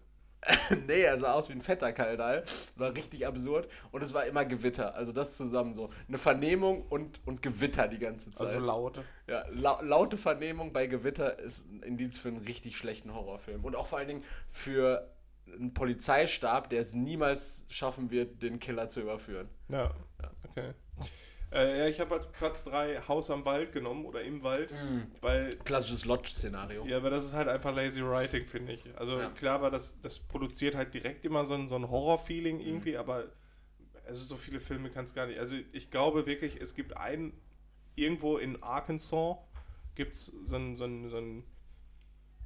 nee, 0.87 1.03
er 1.03 1.19
sah 1.19 1.33
aus 1.33 1.49
wie 1.49 1.55
ein 1.55 1.61
fetter 1.61 1.93
Kaldal. 1.93 2.45
War 2.77 2.95
richtig 2.95 3.27
absurd 3.27 3.69
und 3.93 4.03
es 4.03 4.15
war 4.15 4.27
immer 4.27 4.45
Gewitter. 4.45 4.95
Also 4.95 5.13
das 5.13 5.37
zusammen 5.37 5.75
so. 5.75 5.91
Eine 6.09 6.19
Vernehmung 6.19 6.83
und, 6.89 7.21
und 7.27 7.43
Gewitter 7.43 7.89
die 7.89 7.99
ganze 7.99 8.31
Zeit. 8.33 8.49
Also 8.49 8.61
laute. 8.61 9.05
Ja, 9.27 9.45
lau 9.51 9.81
laute 9.83 10.17
Vernehmung 10.17 10.73
bei 10.73 10.87
Gewitter 10.87 11.39
ist 11.39 11.67
ein 11.71 11.83
Indiz 11.83 12.19
für 12.19 12.29
einen 12.29 12.39
richtig 12.39 12.77
schlechten 12.77 13.15
Horrorfilm. 13.15 13.65
Und 13.65 13.77
auch 13.77 13.87
vor 13.87 13.99
allen 13.99 14.09
Dingen 14.09 14.25
für 14.47 15.14
einen 15.53 15.75
Polizeistab, 15.75 16.71
der 16.71 16.81
es 16.81 16.95
niemals 16.95 17.67
schaffen 17.69 18.11
wird, 18.11 18.43
den 18.43 18.59
Killer 18.59 18.89
zu 18.89 19.01
überführen. 19.01 19.49
Ja, 19.69 19.95
okay. 20.49 20.73
Äh, 21.53 21.79
ja, 21.79 21.87
ich 21.87 22.01
habe 22.01 22.17
als 22.17 22.27
Platz 22.33 22.65
3 22.65 23.03
Haus 23.07 23.31
am 23.31 23.45
Wald 23.45 23.71
genommen 23.73 24.05
oder 24.07 24.23
im 24.23 24.43
Wald, 24.43 24.73
weil 25.21 25.51
Klassisches 25.65 26.05
Lodge-Szenario. 26.05 26.85
Ja, 26.85 26.97
aber 26.97 27.11
das 27.11 27.25
ist 27.25 27.33
halt 27.33 27.47
einfach 27.47 27.73
lazy 27.73 28.03
writing, 28.05 28.45
finde 28.45 28.73
ich. 28.73 28.83
Also 28.99 29.19
Ja. 29.21 29.29
klar 29.31 29.63
war 29.63 29.71
das, 29.71 30.01
das 30.01 30.19
produziert 30.19 30.75
halt 30.75 30.93
direkt 30.95 31.25
immer 31.25 31.45
so 31.45 31.55
ein, 31.55 31.69
so 31.69 31.77
ein 31.77 31.89
Horror-Feeling 31.89 32.59
irgendwie, 32.59 32.97
aber 32.97 33.27
also 34.07 34.25
so 34.25 34.37
viele 34.37 34.59
Filme 34.59 34.91
kann 34.91 35.05
es 35.05 35.15
gar 35.15 35.27
nicht. 35.27 35.39
Also 35.39 35.55
ich 35.73 35.91
glaube 35.93 36.27
wirklich, 36.27 36.61
es 36.61 36.75
gibt 36.75 36.97
einen, 36.97 37.41
irgendwo 37.95 38.37
in 38.39 38.61
Arkansas 38.63 39.37
gibt 39.95 40.15
es 40.15 40.27
so 40.27 40.57
einen 40.57 40.77
so 40.77 40.85
ein, 40.85 41.09
so 41.09 41.19
ein 41.19 41.45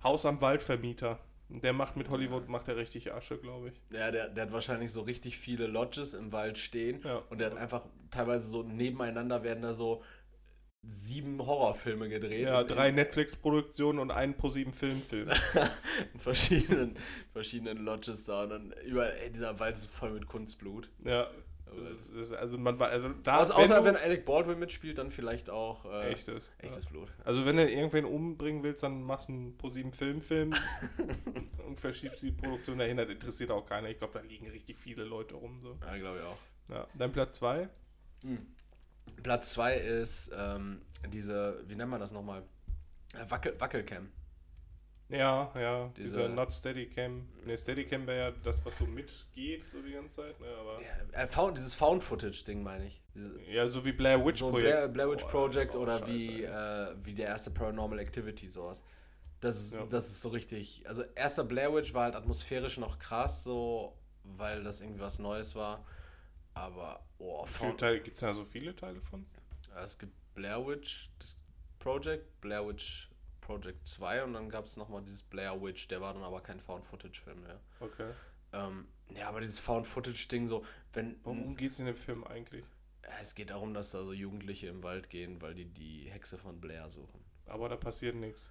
Haus 0.02 0.26
am 0.26 0.42
Waldvermieter. 0.42 1.18
Der 1.50 1.72
macht 1.72 1.96
mit 1.96 2.10
Hollywood, 2.10 2.48
macht 2.48 2.68
er 2.68 2.76
richtig 2.76 3.12
Asche, 3.12 3.38
glaube 3.38 3.68
ich. 3.68 3.80
Ja, 3.96 4.10
der, 4.10 4.28
der 4.28 4.44
hat 4.44 4.52
wahrscheinlich 4.52 4.92
so 4.92 5.00
richtig 5.00 5.38
viele 5.38 5.66
Lodges 5.66 6.12
im 6.12 6.30
Wald 6.30 6.58
stehen. 6.58 7.00
Ja. 7.02 7.22
Und 7.30 7.40
der 7.40 7.50
hat 7.50 7.56
einfach 7.56 7.86
teilweise 8.10 8.46
so 8.46 8.62
nebeneinander 8.62 9.42
werden 9.42 9.62
da 9.62 9.72
so 9.72 10.02
sieben 10.82 11.44
Horrorfilme 11.44 12.08
gedreht. 12.08 12.46
Ja, 12.46 12.64
drei 12.64 12.90
Netflix-Produktionen 12.90 13.98
und 13.98 14.10
einen 14.10 14.36
ProSieben 14.36 14.72
Filmfilm. 14.72 15.28
in 16.14 16.20
verschiedenen, 16.20 16.96
verschiedenen 17.32 17.78
Lodges 17.78 18.24
da. 18.24 18.44
Und 18.44 18.50
dann 18.50 18.74
überall, 18.84 19.14
ey, 19.22 19.30
dieser 19.30 19.58
Wald 19.58 19.76
ist 19.76 19.86
voll 19.86 20.12
mit 20.12 20.26
Kunstblut. 20.26 20.90
ja. 21.04 21.30
Das 21.76 22.08
ist, 22.28 22.32
also 22.32 22.58
man 22.58 22.78
war, 22.78 22.88
also 22.88 23.08
da, 23.22 23.38
Außer, 23.38 23.56
außer 23.56 23.78
du- 23.80 23.84
wenn 23.86 23.96
Alec 23.96 24.24
Baldwin 24.24 24.58
mitspielt, 24.58 24.98
dann 24.98 25.10
vielleicht 25.10 25.50
auch 25.50 25.84
äh, 25.86 26.08
echtes. 26.12 26.50
echtes 26.58 26.86
Blut. 26.86 27.08
Also 27.24 27.44
wenn 27.46 27.56
du 27.56 27.68
irgendwen 27.70 28.04
umbringen 28.04 28.62
willst, 28.62 28.82
dann 28.82 29.02
machst 29.02 29.28
du 29.28 29.32
einen 29.32 29.56
ProSieben 29.56 29.92
Filmfilm 29.92 30.54
und 31.66 31.78
verschiebst 31.78 32.22
die 32.22 32.32
Produktion 32.32 32.78
dahin. 32.78 32.96
Das 32.96 33.08
interessiert 33.08 33.50
auch 33.50 33.66
keiner. 33.66 33.88
Ich 33.88 33.98
glaube, 33.98 34.12
da 34.18 34.20
liegen 34.20 34.48
richtig 34.48 34.78
viele 34.78 35.04
Leute 35.04 35.34
rum. 35.34 35.60
So. 35.62 35.76
Ja, 35.84 35.96
glaube 35.96 36.18
ich 36.18 36.24
auch. 36.24 36.38
Ja. 36.74 36.86
Dann 36.94 37.12
Platz 37.12 37.36
2. 37.36 37.68
Platz 39.22 39.52
2 39.52 39.74
ist 39.76 40.30
ähm, 40.36 40.82
diese, 41.12 41.62
wie 41.66 41.74
nennt 41.76 41.90
man 41.90 42.00
das 42.00 42.12
nochmal? 42.12 42.42
Wackel, 43.28 43.58
Wackelcam. 43.58 44.10
Ja, 45.08 45.50
ja. 45.58 45.88
Diese- 45.96 46.18
Dieser 46.20 46.28
Not 46.28 46.52
Steadicam. 46.52 47.26
Ne, 47.44 47.56
Steadicam 47.56 48.06
wäre 48.06 48.30
ja 48.30 48.36
das, 48.44 48.62
was 48.64 48.76
so 48.78 48.86
mitgeht, 48.86 49.64
so 49.70 49.80
die 49.80 49.92
ganze 49.92 50.16
Zeit. 50.16 50.38
Ne, 50.40 50.46
aber 50.60 50.80
Ja, 50.82 51.22
äh, 51.22 51.26
found, 51.26 51.56
dieses 51.56 51.74
Found-Footage-Ding, 51.76 52.62
meine 52.62 52.86
ich. 52.86 53.00
Ja, 53.48 53.66
so 53.68 53.84
wie 53.84 53.92
Blair 53.92 54.24
Witch 54.24 54.38
so 54.38 54.50
Projekt. 54.50 54.68
Blair, 54.70 54.88
Blair 54.88 55.10
Witch 55.10 55.22
Boah, 55.24 55.30
Project 55.30 55.74
oh, 55.74 55.80
oder 55.80 55.98
Scheiße, 56.00 56.10
wie, 56.12 56.44
äh, 56.44 56.94
wie 57.02 57.14
der 57.14 57.28
erste 57.28 57.50
Paranormal 57.50 57.98
Activity, 58.00 58.48
sowas. 58.48 58.84
Das 59.40 59.56
ist, 59.56 59.74
Ja. 59.76 59.86
das 59.86 60.08
ist 60.08 60.20
so 60.20 60.28
richtig. 60.28 60.84
Also, 60.86 61.02
erster 61.14 61.44
Blair 61.44 61.72
Witch 61.74 61.94
war 61.94 62.04
halt 62.04 62.14
atmosphärisch 62.14 62.76
noch 62.78 62.98
krass, 62.98 63.44
so, 63.44 63.96
weil 64.24 64.62
das 64.62 64.80
irgendwie 64.82 65.00
was 65.00 65.18
Neues 65.18 65.54
war. 65.54 65.84
Aber, 66.54 67.02
oh, 67.18 67.44
Found, 67.46 67.78
gibt 67.78 68.14
es 68.14 68.20
da 68.20 68.34
so 68.34 68.44
viele 68.44 68.74
Teile 68.74 69.00
von? 69.00 69.24
es 69.82 69.96
gibt 69.98 70.12
Blair 70.34 70.64
Witch 70.66 71.08
Project, 71.78 72.40
Blair 72.40 72.66
Witch 72.66 73.07
Project 73.48 73.86
2 73.86 74.24
und 74.24 74.34
dann 74.34 74.50
gab 74.50 74.66
es 74.66 74.76
nochmal 74.76 75.02
dieses 75.02 75.22
Blair 75.22 75.62
Witch, 75.62 75.88
der 75.88 76.02
war 76.02 76.12
dann 76.12 76.22
aber 76.22 76.42
kein 76.42 76.60
Found-Footage-Film 76.60 77.40
mehr. 77.40 77.58
Okay. 77.80 78.10
Ähm, 78.52 78.86
ja, 79.16 79.26
aber 79.30 79.40
dieses 79.40 79.58
Found-Footage-Ding 79.60 80.46
so, 80.46 80.66
wenn. 80.92 81.18
Worum 81.24 81.56
geht 81.56 81.72
es 81.72 81.78
in 81.78 81.86
dem 81.86 81.96
Film 81.96 82.24
eigentlich? 82.24 82.66
Es 83.18 83.34
geht 83.34 83.48
darum, 83.48 83.72
dass 83.72 83.92
da 83.92 84.04
so 84.04 84.12
Jugendliche 84.12 84.66
im 84.66 84.82
Wald 84.82 85.08
gehen, 85.08 85.40
weil 85.40 85.54
die 85.54 85.64
die 85.64 86.10
Hexe 86.10 86.36
von 86.36 86.60
Blair 86.60 86.90
suchen. 86.90 87.24
Aber 87.46 87.70
da 87.70 87.76
passiert 87.76 88.16
nichts. 88.16 88.50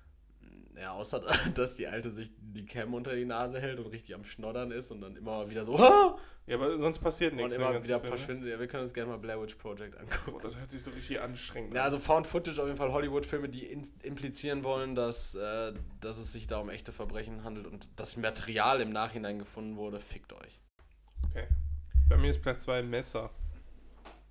Ja, 0.76 0.92
außer 0.94 1.22
dass 1.56 1.76
die 1.76 1.88
Alte 1.88 2.10
sich 2.10 2.32
die 2.40 2.66
Cam 2.66 2.94
unter 2.94 3.16
die 3.16 3.26
Nase 3.26 3.60
hält 3.60 3.80
und 3.80 3.88
richtig 3.88 4.16
am 4.16 4.24
Schnoddern 4.24 4.72
ist 4.72 4.92
und 4.92 5.02
dann 5.02 5.16
immer 5.16 5.50
wieder 5.50 5.66
so 5.66 5.78
"Ah!" 5.78 6.18
Ja, 6.48 6.56
aber 6.56 6.80
sonst 6.80 7.00
passiert 7.00 7.34
und 7.34 7.40
nichts. 7.40 7.56
in 7.56 7.62
immer 7.62 7.84
wieder 7.84 7.98
ne? 8.00 8.08
verschwindet. 8.08 8.50
Ja, 8.50 8.58
wir 8.58 8.68
können 8.68 8.84
uns 8.84 8.94
gerne 8.94 9.12
mal 9.12 9.18
Blair 9.18 9.42
Witch 9.42 9.56
Project 9.56 9.98
angucken. 9.98 10.32
Boah, 10.32 10.40
das 10.42 10.56
hört 10.56 10.72
sich 10.72 10.82
so 10.82 10.92
richtig 10.92 11.20
anstrengend 11.20 11.74
Ja, 11.74 11.82
an. 11.82 11.86
also 11.88 12.00
Found 12.00 12.26
Footage 12.26 12.62
auf 12.62 12.68
jeden 12.68 12.78
Fall 12.78 12.94
Hollywood-Filme, 12.94 13.50
die 13.50 13.66
implizieren 14.02 14.64
wollen, 14.64 14.96
dass, 14.96 15.36
äh, 15.36 15.74
dass 16.00 16.18
es 16.18 16.32
sich 16.32 16.48
da 16.48 16.60
um 16.60 16.70
echte 16.70 16.94
Verbrechen 16.94 17.44
handelt 17.44 17.68
und 17.68 17.90
das 17.98 18.16
Material 18.16 18.80
im 18.80 18.92
Nachhinein 18.92 19.40
gefunden 19.40 19.76
wurde. 19.76 20.00
Fickt 20.00 20.32
euch. 20.32 20.62
Okay. 21.30 21.48
Bei 22.08 22.16
mir 22.16 22.32
ist 22.32 22.42
Platz 22.42 22.62
2 22.62 22.80
ein 22.80 22.90
Messer. 22.90 23.30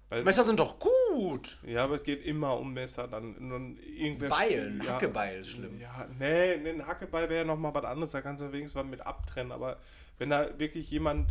Weil, 0.09 0.23
Messer 0.23 0.45
sind 0.45 0.61
doch 0.61 0.79
gut! 0.79 1.59
Ja, 1.67 1.85
aber 1.85 1.97
es 1.97 2.05
geht 2.05 2.25
immer 2.25 2.57
um 2.59 2.73
Messer. 2.73 3.09
Dann, 3.09 3.35
dann 3.51 3.77
irgendwer 3.79 4.29
Beilen, 4.29 4.81
ja, 4.85 4.93
Hackebeil 4.93 5.41
ist 5.41 5.49
schlimm. 5.49 5.81
Ja, 5.81 6.07
nee, 6.19 6.53
ein 6.53 6.87
Hackebeil 6.87 7.29
wäre 7.29 7.41
ja 7.41 7.45
nochmal 7.45 7.75
was 7.75 7.85
anderes. 7.85 8.13
Da 8.13 8.21
kannst 8.21 8.43
du 8.43 8.53
wenigstens 8.53 8.77
was 8.81 8.87
mit 8.87 9.01
abtrennen. 9.01 9.51
Aber 9.51 9.79
wenn 10.19 10.31
da 10.31 10.59
wirklich 10.59 10.91
jemand 10.91 11.31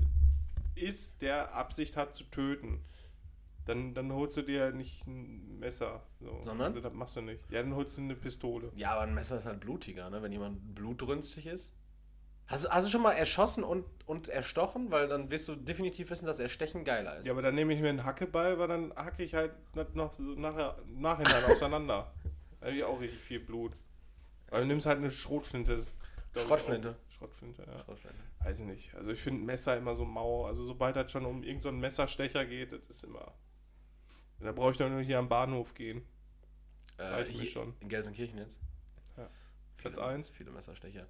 ist, 0.75 1.21
der 1.21 1.53
Absicht 1.53 1.95
hat 1.95 2.13
zu 2.13 2.25
töten, 2.25 2.81
dann, 3.65 3.93
dann 3.93 4.11
holst 4.11 4.37
du 4.37 4.41
dir 4.41 4.71
nicht 4.71 5.07
ein 5.07 5.59
Messer. 5.59 6.03
So. 6.19 6.37
Sondern? 6.41 6.67
Also, 6.67 6.81
das 6.81 6.93
machst 6.93 7.15
du 7.15 7.21
nicht. 7.21 7.49
Ja, 7.49 7.61
dann 7.61 7.75
holst 7.75 7.97
du 7.97 8.01
eine 8.01 8.15
Pistole. 8.15 8.71
Ja, 8.75 8.91
aber 8.91 9.01
ein 9.01 9.13
Messer 9.13 9.37
ist 9.37 9.45
halt 9.45 9.61
blutiger, 9.61 10.09
ne? 10.09 10.21
wenn 10.21 10.31
jemand 10.31 10.75
blutrünstig 10.75 11.47
ist. 11.47 11.73
Hast, 12.47 12.65
du- 12.65 12.69
hast 12.69 12.85
du 12.87 12.91
schon 12.91 13.01
mal 13.01 13.13
erschossen 13.13 13.63
und, 13.63 13.85
und 14.05 14.27
erstochen? 14.29 14.91
Weil 14.91 15.07
dann 15.07 15.31
wirst 15.31 15.47
du 15.47 15.55
definitiv 15.55 16.09
wissen, 16.11 16.25
dass 16.25 16.39
Erstechen 16.39 16.83
geiler 16.83 17.17
ist. 17.17 17.25
Ja, 17.25 17.31
aber 17.31 17.41
dann 17.41 17.55
nehme 17.55 17.73
ich 17.73 17.81
mir 17.81 17.89
einen 17.89 18.03
Hackebeil, 18.03 18.59
weil 18.59 18.67
dann 18.67 18.93
hacke 18.95 19.23
ich 19.23 19.33
halt 19.33 19.51
noch 19.95 20.13
so 20.13 20.21
nachher, 20.21 20.77
nachhinein 20.87 21.43
auseinander. 21.51 22.13
Da 22.59 22.67
habe 22.67 22.75
ich 22.77 22.83
auch 22.83 22.99
richtig 22.99 23.19
viel 23.21 23.39
Blut. 23.39 23.73
Aber 24.49 24.59
du 24.59 24.67
nimmst 24.67 24.85
halt 24.85 24.97
eine 24.99 25.09
Schrotflinte. 25.11 25.73
ich, 25.73 26.39
auch- 26.41 26.41
Schrotflinte, 27.11 27.63
ja. 27.65 27.79
Schrotflinte. 27.79 28.19
Weiß 28.43 28.59
ich 28.59 28.65
nicht. 28.65 28.93
Also 28.93 29.09
ich 29.09 29.19
finde 29.19 29.43
Messer 29.43 29.75
immer 29.77 29.95
so 29.95 30.05
mau. 30.05 30.45
Also 30.45 30.63
sobald 30.65 30.95
das 30.95 31.11
schon 31.11 31.25
um 31.25 31.37
irgendeinen 31.41 31.61
so 31.61 31.71
Messerstecher 31.71 32.45
geht, 32.45 32.73
das 32.73 32.81
ist 32.89 33.03
immer. 33.05 33.33
Da 34.39 34.51
brauche 34.51 34.71
ich 34.71 34.77
doch 34.77 34.89
nur 34.89 35.01
hier 35.01 35.17
am 35.17 35.29
Bahnhof 35.29 35.73
gehen. 35.73 36.03
Äh, 36.97 37.03
Reicht 37.03 37.31
mir 37.31 37.41
hier 37.41 37.49
schon. 37.51 37.73
In 37.79 37.89
Gelsenkirchen 37.89 38.37
jetzt? 38.37 38.59
Ja. 39.17 39.27
Viele, 39.77 39.93
Platz 39.93 39.97
eins? 39.97 40.29
Viele 40.29 40.51
Messerstecher. 40.51 41.07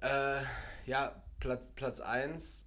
Äh, 0.00 0.42
ja, 0.86 1.22
Platz, 1.40 1.70
Platz 1.74 2.00
1 2.00 2.66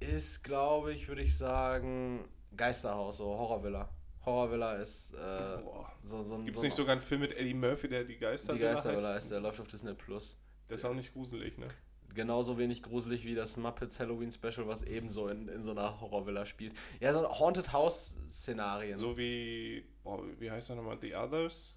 ist, 0.00 0.42
glaube 0.42 0.92
ich, 0.92 1.08
würde 1.08 1.22
ich 1.22 1.36
sagen, 1.36 2.24
Geisterhaus, 2.56 3.18
so 3.18 3.26
Horrorvilla. 3.26 3.88
Horrorvilla 4.24 4.74
ist 4.74 5.14
äh, 5.14 5.58
so, 6.02 6.22
so 6.22 6.36
ein. 6.36 6.44
Gibt 6.44 6.56
es 6.56 6.60
so 6.60 6.66
nicht 6.66 6.76
sogar 6.76 6.92
einen 6.92 7.02
Film 7.02 7.22
mit 7.22 7.36
Eddie 7.36 7.54
Murphy, 7.54 7.88
der 7.88 8.04
die 8.04 8.16
Geister 8.16 8.54
Die 8.54 8.60
Geistervilla 8.60 9.16
ist, 9.16 9.30
der 9.30 9.40
läuft 9.40 9.60
auf 9.60 9.68
Disney 9.68 9.94
Plus. 9.94 10.38
Der 10.68 10.76
ist 10.76 10.84
auch 10.84 10.94
nicht 10.94 11.12
gruselig, 11.12 11.58
ne? 11.58 11.66
genauso 12.14 12.58
wenig 12.58 12.82
gruselig 12.82 13.24
wie 13.24 13.34
das 13.34 13.56
Muppets 13.56 14.00
Halloween 14.00 14.30
Special, 14.30 14.66
was 14.66 14.82
ebenso 14.82 15.28
in, 15.28 15.48
in 15.48 15.62
so 15.62 15.72
einer 15.72 16.00
Horrorvilla 16.00 16.46
spielt. 16.46 16.74
Ja, 17.00 17.12
so 17.12 17.28
Haunted 17.38 17.72
House-Szenarien. 17.72 18.98
So 18.98 19.16
wie, 19.16 19.84
boah, 20.02 20.22
wie 20.38 20.50
heißt 20.50 20.70
der 20.70 20.76
nochmal? 20.76 20.98
The 21.00 21.14
Others 21.14 21.76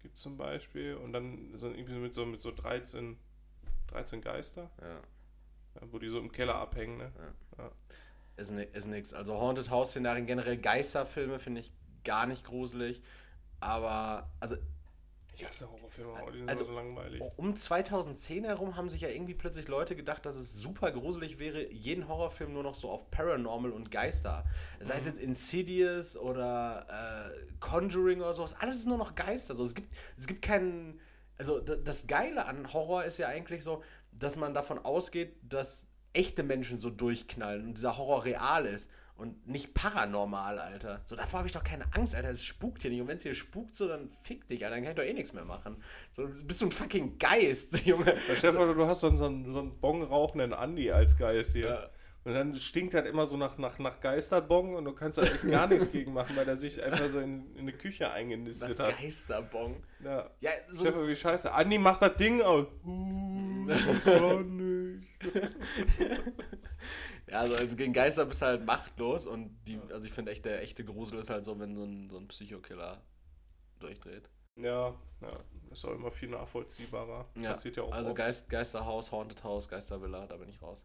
gibt 0.00 0.16
zum 0.16 0.36
Beispiel. 0.36 0.94
Und 0.96 1.12
dann 1.12 1.54
so 1.58 1.68
irgendwie 1.68 1.94
mit 1.94 2.14
so, 2.14 2.26
mit 2.26 2.40
so 2.40 2.50
13, 2.50 3.16
13 3.92 4.20
Geister, 4.20 4.70
Ja. 4.80 4.88
ja, 5.80 5.80
wo 5.90 5.98
die 5.98 6.08
so 6.08 6.18
im 6.18 6.32
Keller 6.32 6.56
abhängen, 6.56 6.96
ne? 6.98 7.12
Ist, 8.36 8.50
ni 8.52 8.62
ist 8.64 8.86
nix. 8.86 9.12
Also 9.12 9.38
Haunted 9.38 9.70
House-Szenarien, 9.70 10.26
generell 10.26 10.56
Geisterfilme 10.56 11.38
finde 11.38 11.60
ich 11.60 11.72
gar 12.04 12.26
nicht 12.26 12.44
gruselig. 12.44 13.02
Aber, 13.60 14.30
also 14.40 14.56
Ich 15.34 15.46
hasse 15.46 15.70
Horrorfilme, 15.70 16.12
auch, 16.12 16.30
die 16.30 16.38
sind 16.38 16.48
Also- 16.50 16.66
so 16.66 16.72
langweilig. 16.72 17.22
um 17.36 17.54
2010 17.56 18.44
herum 18.44 18.76
haben 18.76 18.88
sich 18.90 19.00
ja 19.02 19.08
irgendwie 19.08 19.34
plötzlich 19.34 19.66
Leute 19.68 19.94
gedacht, 19.96 20.24
dass 20.26 20.34
es 20.36 20.54
super 20.60 20.90
gruselig 20.92 21.38
wäre, 21.38 21.70
jeden 21.72 22.06
Horrorfilm 22.08 22.52
nur 22.52 22.62
noch 22.62 22.74
so 22.74 22.90
auf 22.90 23.10
Paranormal 23.10 23.70
und 23.70 23.90
Geister. 23.90 24.44
Sei 24.80 24.96
es 24.96 25.06
jetzt 25.06 25.18
Insidious 25.20 26.16
oder 26.16 26.86
äh, 26.88 27.46
Conjuring 27.60 28.20
oder 28.20 28.34
sowas, 28.34 28.54
alles 28.60 28.78
ist 28.80 28.86
nur 28.86 28.98
noch 28.98 29.14
Geister. 29.14 29.54
So, 29.56 29.62
es, 29.64 29.74
gibt, 29.74 29.88
es 30.18 30.26
gibt 30.26 30.42
keinen. 30.42 31.00
Also 31.42 31.58
das 31.58 32.06
Geile 32.06 32.46
an 32.46 32.72
Horror 32.72 33.02
ist 33.02 33.18
ja 33.18 33.26
eigentlich 33.26 33.64
so, 33.64 33.82
dass 34.12 34.36
man 34.36 34.54
davon 34.54 34.78
ausgeht, 34.78 35.34
dass 35.42 35.88
echte 36.12 36.44
Menschen 36.44 36.78
so 36.78 36.88
durchknallen 36.88 37.64
und 37.64 37.76
dieser 37.76 37.98
Horror 37.98 38.24
real 38.24 38.64
ist 38.64 38.88
und 39.16 39.48
nicht 39.48 39.74
paranormal, 39.74 40.60
Alter. 40.60 41.00
So, 41.04 41.16
davor 41.16 41.38
habe 41.38 41.48
ich 41.48 41.52
doch 41.52 41.64
keine 41.64 41.92
Angst, 41.94 42.14
Alter. 42.14 42.30
Es 42.30 42.44
spukt 42.44 42.82
hier 42.82 42.92
nicht. 42.92 43.00
Und 43.00 43.08
wenn 43.08 43.16
es 43.16 43.24
hier 43.24 43.34
spukt, 43.34 43.74
so, 43.74 43.88
dann 43.88 44.08
fick 44.22 44.46
dich, 44.46 44.64
Alter. 44.64 44.76
Dann 44.76 44.84
kann 44.84 44.92
ich 44.92 44.98
doch 44.98 45.04
eh 45.04 45.12
nichts 45.12 45.32
mehr 45.32 45.44
machen. 45.44 45.82
So, 46.12 46.28
du 46.28 46.44
bist 46.44 46.60
so 46.60 46.66
ein 46.66 46.70
fucking 46.70 47.18
Geist, 47.18 47.80
Junge. 47.84 48.16
Ja, 48.40 48.52
vor, 48.52 48.72
du 48.72 48.86
hast 48.86 49.00
so 49.00 49.08
einen, 49.08 49.18
so 49.18 49.24
einen, 49.24 49.52
so 49.52 49.58
einen 49.58 49.80
Bong 49.80 50.04
rauchenden 50.04 50.52
Andi 50.52 50.92
als 50.92 51.16
Geist 51.16 51.54
hier. 51.54 51.66
Ja. 51.66 51.90
Und 52.24 52.34
dann 52.34 52.54
stinkt 52.54 52.94
halt 52.94 53.06
immer 53.06 53.26
so 53.26 53.36
nach, 53.36 53.58
nach, 53.58 53.78
nach 53.78 54.00
Geisterbong 54.00 54.76
und 54.76 54.84
du 54.84 54.92
kannst 54.92 55.18
da 55.18 55.22
echt 55.22 55.42
gar 55.50 55.66
nichts 55.66 55.90
gegen 55.90 56.12
machen, 56.12 56.36
weil 56.36 56.48
er 56.48 56.56
sich 56.56 56.80
einfach 56.80 57.08
so 57.08 57.18
in, 57.18 57.52
in 57.54 57.62
eine 57.62 57.72
Küche 57.72 58.10
eingenistet 58.10 58.78
hat. 58.78 58.96
Geisterbong. 58.96 59.82
Ja. 60.04 60.30
Ja, 60.40 60.50
so. 60.68 60.84
Stefan, 60.84 61.08
wie 61.08 61.16
scheiße. 61.16 61.52
Andi 61.52 61.78
macht 61.78 62.02
das 62.02 62.16
Ding 62.16 62.40
aus. 62.42 62.66
Uh, 63.64 63.66
gar 64.04 64.42
nicht. 64.42 65.06
Ja, 67.32 67.40
also, 67.40 67.56
also 67.56 67.76
gegen 67.76 67.94
Geister 67.94 68.26
bist 68.26 68.42
du 68.42 68.46
halt 68.46 68.66
machtlos 68.66 69.26
und 69.26 69.56
die, 69.66 69.80
also 69.90 70.06
ich 70.06 70.12
finde 70.12 70.32
echt, 70.32 70.44
der 70.44 70.62
echte 70.62 70.84
Grusel 70.84 71.18
ist 71.18 71.30
halt 71.30 71.46
so, 71.46 71.58
wenn 71.58 71.74
so 71.74 71.84
ein, 71.84 72.10
so 72.10 72.18
ein 72.18 72.28
Psychokiller 72.28 73.00
durchdreht. 73.78 74.28
Ja, 74.56 74.94
ja. 75.22 75.40
Ist 75.70 75.84
auch 75.86 75.92
immer 75.92 76.10
viel 76.10 76.28
nachvollziehbarer. 76.28 77.26
Ja, 77.36 77.52
Passiert 77.52 77.76
ja 77.76 77.84
auch 77.84 77.92
also 77.92 78.10
oft. 78.10 78.18
Geist, 78.18 78.50
Geisterhaus, 78.50 79.10
Haunted 79.10 79.42
House, 79.44 79.66
Geistervilla, 79.66 80.26
da 80.26 80.36
bin 80.36 80.50
ich 80.50 80.60
raus. 80.60 80.84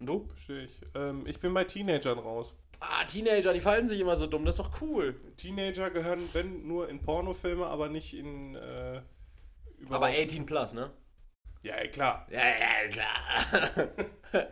Du? 0.00 0.26
Verstehe 0.28 0.64
ich. 0.64 0.80
Ähm, 0.94 1.26
ich 1.26 1.40
bin 1.40 1.52
bei 1.54 1.64
Teenagern 1.64 2.18
raus. 2.18 2.54
Ah, 2.80 3.04
Teenager, 3.04 3.52
die 3.52 3.60
fallen 3.60 3.88
sich 3.88 4.00
immer 4.00 4.14
so 4.16 4.26
dumm, 4.26 4.44
das 4.44 4.58
ist 4.58 4.64
doch 4.64 4.80
cool. 4.80 5.14
Teenager 5.36 5.90
gehören, 5.90 6.20
wenn, 6.32 6.66
nur 6.66 6.88
in 6.88 7.00
Pornofilme, 7.02 7.66
aber 7.66 7.88
nicht 7.88 8.14
in. 8.14 8.54
Äh, 8.54 8.58
Aber 8.58 9.02
überhaupt- 9.78 10.14
18 10.16 10.46
plus, 10.46 10.74
ne? 10.74 10.90
Ja, 11.62 11.76
klar. 11.88 12.26
Ja, 12.30 12.38
ja, 12.38 12.88
klar. 12.88 13.88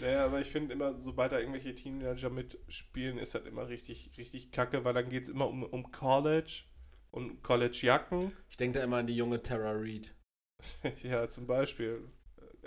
Naja, 0.00 0.24
aber 0.24 0.40
ich 0.40 0.48
finde 0.48 0.72
immer, 0.72 0.94
sobald 1.02 1.32
da 1.32 1.38
irgendwelche 1.38 1.74
Teenager 1.74 2.30
mitspielen, 2.30 3.18
ist 3.18 3.34
das 3.34 3.44
immer 3.44 3.68
richtig, 3.68 4.10
richtig 4.16 4.50
kacke, 4.50 4.84
weil 4.84 4.94
dann 4.94 5.10
geht 5.10 5.24
es 5.24 5.28
immer 5.28 5.46
um, 5.48 5.62
um 5.64 5.92
College 5.92 6.62
und 7.10 7.42
College-Jacken. 7.42 8.32
Ich 8.48 8.56
denke 8.56 8.78
da 8.78 8.84
immer 8.84 8.96
an 8.98 9.06
die 9.06 9.14
junge 9.16 9.42
Tara 9.42 9.72
Reid. 9.72 10.14
ja, 11.02 11.28
zum 11.28 11.46
Beispiel. 11.46 12.08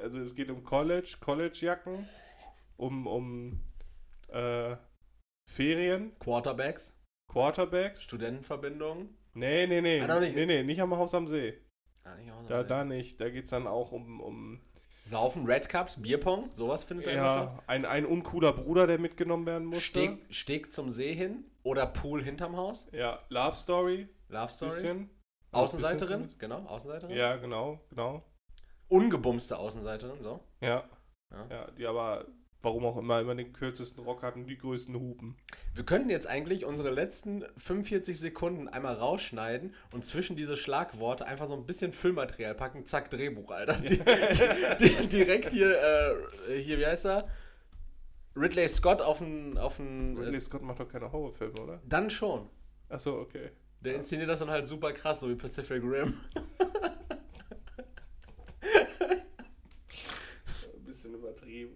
Also 0.01 0.19
es 0.19 0.35
geht 0.35 0.49
um 0.49 0.63
College, 0.63 1.15
College-Jacken, 1.19 2.07
um, 2.77 3.07
um 3.07 3.59
äh, 4.29 4.75
Ferien, 5.49 6.17
Quarterbacks, 6.19 6.99
Quarterbacks. 7.31 8.03
Studentenverbindungen. 8.03 9.17
Nee, 9.33 9.67
nee, 9.67 9.81
nee. 9.81 10.01
Ah, 10.01 10.19
nicht. 10.19 10.35
Nee, 10.35 10.45
nee, 10.45 10.63
nicht 10.63 10.81
am 10.81 10.95
Haus 10.95 11.13
am 11.13 11.27
See. 11.27 11.57
Ah, 12.03 12.15
nicht 12.15 12.31
auch 12.31 12.41
so 12.43 12.49
Da, 12.49 12.59
weit. 12.59 12.69
da 12.69 12.83
nicht. 12.83 13.19
Da 13.19 13.29
geht 13.29 13.45
es 13.45 13.49
dann 13.49 13.67
auch 13.67 13.91
um, 13.91 14.21
um 14.21 14.61
Saufen, 15.05 15.45
Red 15.45 15.69
Cups, 15.69 16.01
Bierpong, 16.01 16.49
sowas 16.55 16.83
findet 16.83 17.07
da 17.07 17.11
immer 17.11 17.29
statt. 17.29 17.53
ja, 17.57 17.63
ein, 17.67 17.85
ein 17.85 18.05
uncooler 18.05 18.53
Bruder, 18.53 18.87
der 18.87 18.97
mitgenommen 18.99 19.45
werden 19.45 19.65
musste. 19.67 19.81
Steg, 19.83 20.25
Steg 20.29 20.71
zum 20.73 20.89
See 20.89 21.13
hin 21.13 21.45
oder 21.63 21.85
Pool 21.85 22.23
hinterm 22.23 22.55
Haus. 22.57 22.87
Ja, 22.91 23.19
Love 23.29 23.55
Story. 23.55 24.09
Love 24.29 24.49
Story. 24.51 24.71
Bisschen. 24.71 25.09
Außenseiterin, 25.51 26.23
Bisschen 26.23 26.39
genau, 26.39 26.65
Außenseiterin. 26.65 27.15
Ja, 27.15 27.37
genau, 27.37 27.79
genau. 27.89 28.25
Ungebumste 28.87 29.57
Außenseiterin, 29.57 30.21
so. 30.21 30.39
Ja. 30.61 30.83
Ja. 31.31 31.47
ja. 31.49 31.71
die 31.71 31.85
aber, 31.85 32.25
warum 32.61 32.85
auch 32.85 32.97
immer, 32.97 33.19
immer 33.19 33.35
den 33.35 33.51
kürzesten 33.51 34.03
Rock 34.03 34.21
hatten, 34.23 34.45
die 34.45 34.57
größten 34.57 34.95
Hupen. 34.95 35.37
Wir 35.73 35.85
könnten 35.85 36.09
jetzt 36.09 36.27
eigentlich 36.27 36.65
unsere 36.65 36.91
letzten 36.91 37.43
45 37.57 38.19
Sekunden 38.19 38.67
einmal 38.67 38.95
rausschneiden 38.95 39.73
und 39.91 40.05
zwischen 40.05 40.35
diese 40.35 40.55
Schlagworte 40.55 41.25
einfach 41.25 41.47
so 41.47 41.55
ein 41.55 41.65
bisschen 41.65 41.91
Füllmaterial 41.91 42.55
packen. 42.55 42.85
Zack, 42.85 43.09
Drehbuch, 43.09 43.51
Alter. 43.51 43.73
Die, 43.75 43.97
die, 44.79 45.07
direkt 45.07 45.51
hier, 45.51 45.77
äh, 46.49 46.59
hier, 46.59 46.77
wie 46.77 46.85
heißt 46.85 47.05
er? 47.05 47.27
Ridley 48.35 48.67
Scott 48.67 49.01
auf 49.01 49.19
den. 49.19 49.57
Auf 49.57 49.77
den 49.77 50.17
Ridley 50.17 50.37
äh, 50.37 50.41
Scott 50.41 50.61
macht 50.61 50.79
doch 50.79 50.89
keine 50.89 51.11
Horrorfilme, 51.11 51.59
oder? 51.61 51.81
dann 51.85 52.09
schon. 52.09 52.49
Achso, 52.89 53.19
okay. 53.19 53.51
Der 53.81 53.95
inszeniert 53.95 54.29
das 54.29 54.39
dann 54.39 54.49
halt 54.49 54.67
super 54.67 54.91
krass, 54.93 55.19
so 55.19 55.29
wie 55.29 55.35
Pacific 55.35 55.81
Rim. 55.83 56.13
Ein 60.73 60.83
bisschen 60.85 61.13
übertrieben. 61.13 61.75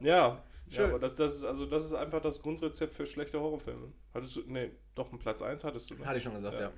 Ja, 0.00 0.42
Schön. 0.68 0.84
ja 0.84 0.88
aber 0.90 0.98
das, 0.98 1.16
das, 1.16 1.34
ist, 1.34 1.44
also 1.44 1.66
das 1.66 1.84
ist 1.84 1.92
einfach 1.92 2.20
das 2.20 2.40
Grundrezept 2.40 2.94
für 2.94 3.06
schlechte 3.06 3.40
Horrorfilme. 3.40 3.92
Hattest 4.14 4.36
du, 4.36 4.42
nee, 4.46 4.70
doch, 4.94 5.10
einen 5.10 5.18
Platz 5.18 5.42
1 5.42 5.64
hattest 5.64 5.90
du. 5.90 5.94
Ne? 5.94 6.06
Hatte 6.06 6.18
ich 6.18 6.22
schon 6.22 6.34
gesagt, 6.34 6.58
ja. 6.58 6.66
Ja. 6.66 6.72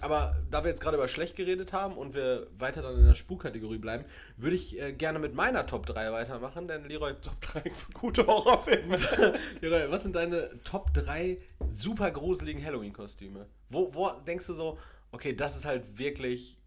Aber 0.00 0.34
da 0.50 0.64
wir 0.64 0.70
jetzt 0.70 0.80
gerade 0.80 0.96
über 0.96 1.06
schlecht 1.06 1.36
geredet 1.36 1.72
haben 1.72 1.96
und 1.96 2.14
wir 2.14 2.48
weiter 2.58 2.82
dann 2.82 2.98
in 2.98 3.06
der 3.06 3.14
Spukkategorie 3.14 3.78
bleiben, 3.78 4.04
würde 4.36 4.56
ich 4.56 4.80
äh, 4.80 4.92
gerne 4.92 5.20
mit 5.20 5.34
meiner 5.34 5.66
Top 5.66 5.86
3 5.86 6.10
weitermachen, 6.12 6.66
denn 6.66 6.84
Leroy, 6.88 7.14
Top 7.20 7.40
3 7.40 7.70
für 7.70 7.92
gute 7.92 8.26
Horrorfilme. 8.26 8.96
Leroy, 9.60 9.90
was 9.90 10.02
sind 10.02 10.16
deine 10.16 10.50
Top 10.64 10.92
3 10.94 11.38
super 11.66 12.10
gruseligen 12.10 12.64
Halloween-Kostüme? 12.64 13.46
Wo, 13.68 13.94
wo 13.94 14.10
denkst 14.26 14.46
du 14.48 14.54
so, 14.54 14.78
okay, 15.12 15.34
das 15.34 15.56
ist 15.56 15.64
halt 15.64 15.96
wirklich, 15.96 16.58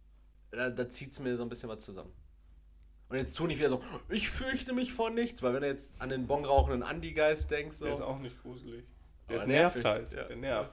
da, 0.51 0.69
da 0.69 0.87
zieht 0.87 1.11
es 1.11 1.19
mir 1.19 1.35
so 1.35 1.43
ein 1.43 1.49
bisschen 1.49 1.69
was 1.69 1.79
zusammen. 1.79 2.13
Und 3.09 3.17
jetzt 3.17 3.35
tu 3.37 3.47
nicht 3.47 3.59
wieder 3.59 3.69
so, 3.69 3.81
ich 4.09 4.29
fürchte 4.29 4.73
mich 4.73 4.93
vor 4.93 5.09
nichts, 5.09 5.41
weil 5.41 5.53
wenn 5.53 5.61
du 5.61 5.67
jetzt 5.67 5.99
an 6.01 6.09
den 6.09 6.27
bongrauchenden 6.27 6.81
Andy-Geist 6.81 7.49
denkst, 7.49 7.79
Der 7.79 7.91
ist 7.93 7.99
so, 7.99 8.05
auch 8.05 8.19
nicht 8.19 8.41
gruselig. 8.41 8.85
Der 9.29 9.37
ist 9.37 9.47
nervt 9.47 9.85
halt. 9.85 10.11
ja. 10.13 10.23
Der 10.25 10.35
nervt. 10.35 10.71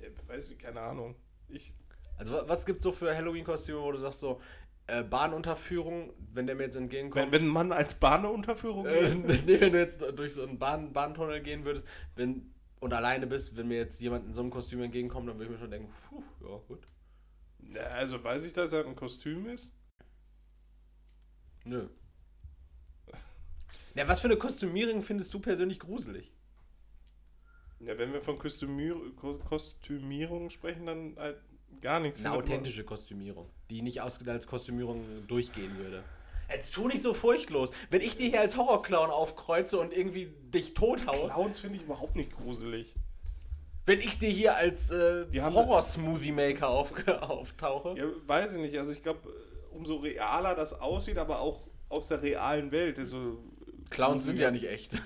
Der, 0.00 0.10
weiß 0.28 0.50
ich, 0.50 0.58
keine 0.58 0.80
Ahnung. 0.80 1.14
Ich, 1.48 1.72
also 2.16 2.32
wa- 2.32 2.44
was 2.46 2.64
gibt's 2.64 2.82
so 2.84 2.92
für 2.92 3.14
Halloween-Kostüme, 3.14 3.78
wo 3.80 3.92
du 3.92 3.98
sagst 3.98 4.20
so, 4.20 4.40
äh, 4.86 5.02
Bahnunterführung, 5.02 6.12
wenn 6.32 6.46
der 6.46 6.54
mir 6.56 6.64
jetzt 6.64 6.76
entgegenkommt, 6.76 7.26
wenn, 7.26 7.32
wenn 7.42 7.48
ein 7.48 7.52
Mann 7.52 7.72
als 7.72 7.92
Bahnunterführung 7.94 8.86
Äh, 8.86 9.14
nee, 9.14 9.60
wenn 9.60 9.72
du 9.74 9.78
jetzt 9.78 10.00
durch 10.00 10.32
so 10.34 10.42
einen 10.42 10.58
Bahn, 10.58 10.92
Bahntunnel 10.94 11.40
gehen 11.42 11.64
würdest, 11.66 11.86
wenn 12.16 12.54
und 12.80 12.94
alleine 12.94 13.26
bist, 13.26 13.58
wenn 13.58 13.68
mir 13.68 13.76
jetzt 13.76 14.00
jemand 14.00 14.24
in 14.26 14.32
so 14.32 14.40
einem 14.40 14.48
Kostüm 14.50 14.80
entgegenkommt, 14.80 15.28
dann 15.28 15.34
würde 15.38 15.44
ich 15.44 15.50
mir 15.50 15.58
schon 15.58 15.70
denken, 15.70 15.92
puh, 16.08 16.22
ja, 16.40 16.56
gut. 16.66 16.80
Ja, 17.74 17.82
also 17.88 18.24
weiß 18.24 18.42
ich, 18.46 18.54
dass 18.54 18.72
er 18.72 18.86
ein 18.86 18.96
Kostüm 18.96 19.46
ist? 19.50 19.74
Nö. 21.70 21.86
Ja, 23.94 24.08
was 24.08 24.20
für 24.20 24.26
eine 24.28 24.36
Kostümierung 24.36 25.02
findest 25.02 25.32
du 25.34 25.38
persönlich 25.38 25.78
gruselig? 25.78 26.32
Ja, 27.78 27.96
wenn 27.96 28.12
wir 28.12 28.20
von 28.20 28.38
Kostümier 28.38 28.96
Ko- 29.16 29.38
Kostümierung 29.38 30.50
sprechen, 30.50 30.86
dann 30.86 31.16
halt 31.16 31.38
gar 31.80 32.00
nichts. 32.00 32.18
Eine 32.18 32.30
Findet 32.30 32.48
man- 32.48 32.54
authentische 32.56 32.84
Kostümierung, 32.84 33.48
die 33.70 33.82
nicht 33.82 34.02
als 34.02 34.46
Kostümierung 34.48 35.04
durchgehen 35.28 35.76
würde. 35.78 36.02
Jetzt 36.50 36.74
tu 36.74 36.88
nicht 36.88 37.02
so 37.02 37.14
furchtlos. 37.14 37.70
Wenn 37.90 38.00
ich 38.00 38.16
dir 38.16 38.28
hier 38.30 38.40
als 38.40 38.56
Horrorclown 38.56 39.10
aufkreuze 39.10 39.78
und 39.78 39.92
irgendwie 39.96 40.26
dich 40.52 40.74
tothaue, 40.74 41.28
Clowns 41.30 41.60
finde 41.60 41.76
ich 41.76 41.82
überhaupt 41.84 42.16
nicht 42.16 42.32
gruselig. 42.36 42.92
wenn 43.86 44.00
ich 44.00 44.18
dir 44.18 44.28
hier 44.30 44.56
als 44.56 44.90
äh, 44.90 45.26
Horror-Smoothie-Maker 45.40 46.68
auf, 46.68 46.92
auftauche, 47.22 47.96
Ja, 47.96 48.04
weiß 48.26 48.54
ich 48.56 48.60
nicht. 48.60 48.76
Also 48.76 48.90
ich 48.92 49.02
glaube, 49.02 49.20
umso 49.80 49.96
realer 49.96 50.54
das 50.54 50.78
aussieht, 50.78 51.16
aber 51.18 51.40
auch 51.40 51.62
aus 51.88 52.08
der 52.08 52.20
realen 52.22 52.70
Welt. 52.70 52.98
Also, 52.98 53.42
Clowns 53.88 54.26
sind 54.26 54.38
ja 54.38 54.50
nicht 54.50 54.68
echt. 54.68 55.00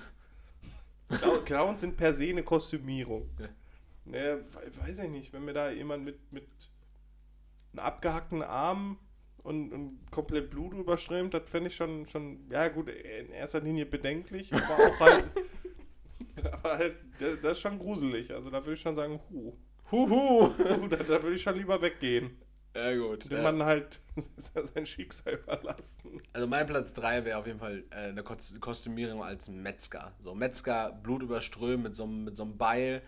Clown- 1.09 1.45
Clowns 1.45 1.81
sind 1.81 1.95
per 1.97 2.13
se 2.13 2.25
eine 2.29 2.43
Kostümierung. 2.43 3.29
Ja. 3.39 3.47
Naja, 4.05 4.35
we- 4.37 4.81
weiß 4.87 4.99
ich 4.99 5.09
nicht. 5.09 5.33
Wenn 5.33 5.45
mir 5.45 5.53
da 5.53 5.69
jemand 5.71 6.03
mit, 6.03 6.17
mit 6.33 6.45
einem 7.73 7.79
abgehackten 7.85 8.41
Arm 8.43 8.97
und, 9.43 9.71
und 9.71 10.11
komplett 10.11 10.49
Blut 10.51 10.73
überströmt, 10.73 11.33
das 11.33 11.49
fände 11.49 11.69
ich 11.69 11.75
schon, 11.75 12.05
schon, 12.07 12.45
ja 12.51 12.67
gut, 12.67 12.89
in 12.89 13.31
erster 13.31 13.61
Linie 13.61 13.85
bedenklich, 13.85 14.51
aber 14.53 14.63
auch 14.75 14.99
halt, 14.99 15.23
aber 16.51 16.77
halt, 16.77 16.95
das, 17.19 17.41
das 17.41 17.51
ist 17.53 17.61
schon 17.61 17.79
gruselig. 17.79 18.33
Also 18.33 18.49
da 18.49 18.59
würde 18.63 18.73
ich 18.73 18.81
schon 18.81 18.95
sagen, 18.95 19.19
huh, 19.31 19.53
Huhu. 19.91 20.49
huh 20.57 20.87
da, 20.87 20.97
da 20.97 21.23
würde 21.23 21.35
ich 21.35 21.41
schon 21.41 21.55
lieber 21.57 21.81
weggehen. 21.81 22.37
Ja, 22.75 22.93
gut. 22.95 23.31
Dem 23.31 23.37
Äh, 23.37 23.41
man 23.43 23.63
halt 23.63 23.99
sein 24.75 24.85
Schicksal 24.85 25.35
überlassen. 25.35 26.21
Also 26.33 26.45
mein 26.47 26.67
Platz 26.67 26.91
3 26.93 27.23
wäre 27.25 27.37
auf 27.39 27.47
jeden 27.47 27.59
Fall 27.59 27.85
äh, 27.91 28.09
eine 28.09 28.21
Kos- 28.21 28.59
Kostümierung 28.59 29.23
als 29.23 29.47
Metzger. 29.47 30.11
So 30.21 30.35
Metzger, 30.35 30.91
Blut 30.91 31.23
überströmen 31.23 31.83
mit 31.83 31.95
so, 31.95 32.03
einem- 32.03 32.25
mit 32.25 32.35
so 32.35 32.43
einem 32.43 32.57
Beil. 32.57 33.01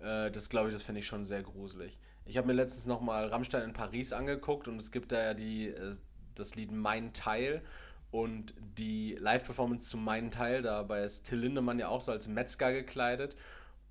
Äh, 0.00 0.30
das 0.30 0.48
glaube 0.48 0.68
ich, 0.68 0.74
das 0.74 0.82
finde 0.82 1.00
ich 1.00 1.06
schon 1.06 1.24
sehr 1.24 1.42
gruselig. 1.42 1.98
Ich 2.24 2.36
habe 2.38 2.46
mir 2.46 2.54
letztens 2.54 2.86
nochmal 2.86 3.26
Rammstein 3.26 3.62
in 3.62 3.72
Paris 3.74 4.12
angeguckt 4.12 4.68
und 4.68 4.76
es 4.76 4.90
gibt 4.90 5.12
da 5.12 5.22
ja 5.22 5.34
die, 5.34 5.68
äh, 5.68 5.94
das 6.34 6.54
Lied 6.54 6.72
Mein 6.72 7.12
Teil 7.12 7.62
und 8.10 8.54
die 8.78 9.16
Live-Performance 9.20 9.88
zu 9.90 9.98
Mein 9.98 10.30
Teil. 10.30 10.62
Dabei 10.62 11.02
ist 11.02 11.24
Till 11.24 11.38
Lindemann 11.40 11.78
ja 11.78 11.88
auch 11.88 12.00
so 12.00 12.10
als 12.12 12.26
Metzger 12.26 12.72
gekleidet 12.72 13.36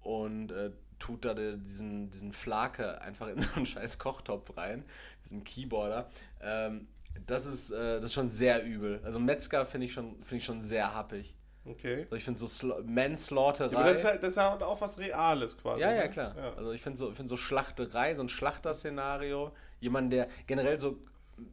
und 0.01 0.51
äh, 0.51 0.71
tut 0.99 1.25
da 1.25 1.33
diesen, 1.33 2.11
diesen 2.11 2.31
Flake 2.31 3.01
einfach 3.01 3.27
in 3.27 3.39
so 3.41 3.55
einen 3.55 3.65
scheiß 3.65 3.97
Kochtopf 3.97 4.55
rein, 4.57 4.83
diesen 5.25 5.43
Keyboarder. 5.43 6.09
Ähm, 6.41 6.87
das 7.25 7.45
ist, 7.45 7.71
äh, 7.71 7.95
das 7.95 8.05
ist 8.05 8.13
schon 8.13 8.29
sehr 8.29 8.63
übel. 8.63 9.01
Also 9.03 9.19
Metzger 9.19 9.65
finde 9.65 9.87
ich, 9.87 9.93
schon- 9.93 10.15
finde 10.23 10.37
ich 10.37 10.45
schon 10.45 10.61
sehr 10.61 10.93
happig. 10.93 11.35
Okay. 11.65 12.03
Also 12.03 12.15
ich 12.15 12.23
finde 12.23 12.39
so 12.39 12.47
Sla 12.47 12.77
Manslaughterei. 12.85 13.71
Ja, 13.73 13.79
aber 13.79 13.89
das 13.89 13.97
ist, 13.99 14.05
halt, 14.05 14.23
das 14.23 14.29
ist 14.33 14.37
halt 14.37 14.63
auch 14.63 14.79
was 14.81 14.97
Reales 14.97 15.57
quasi. 15.57 15.81
Ja, 15.81 15.91
ja, 15.93 16.03
ne? 16.03 16.09
klar. 16.09 16.35
Ja. 16.37 16.53
Also 16.55 16.71
ich 16.71 16.81
finde 16.81 16.97
so, 16.97 17.11
find 17.11 17.27
so 17.27 17.37
Schlachterei, 17.37 18.15
so 18.15 18.23
ein 18.23 18.29
Schlachterszenario, 18.29 19.51
jemand, 19.79 20.13
der 20.13 20.27
generell 20.47 20.79
so 20.79 20.97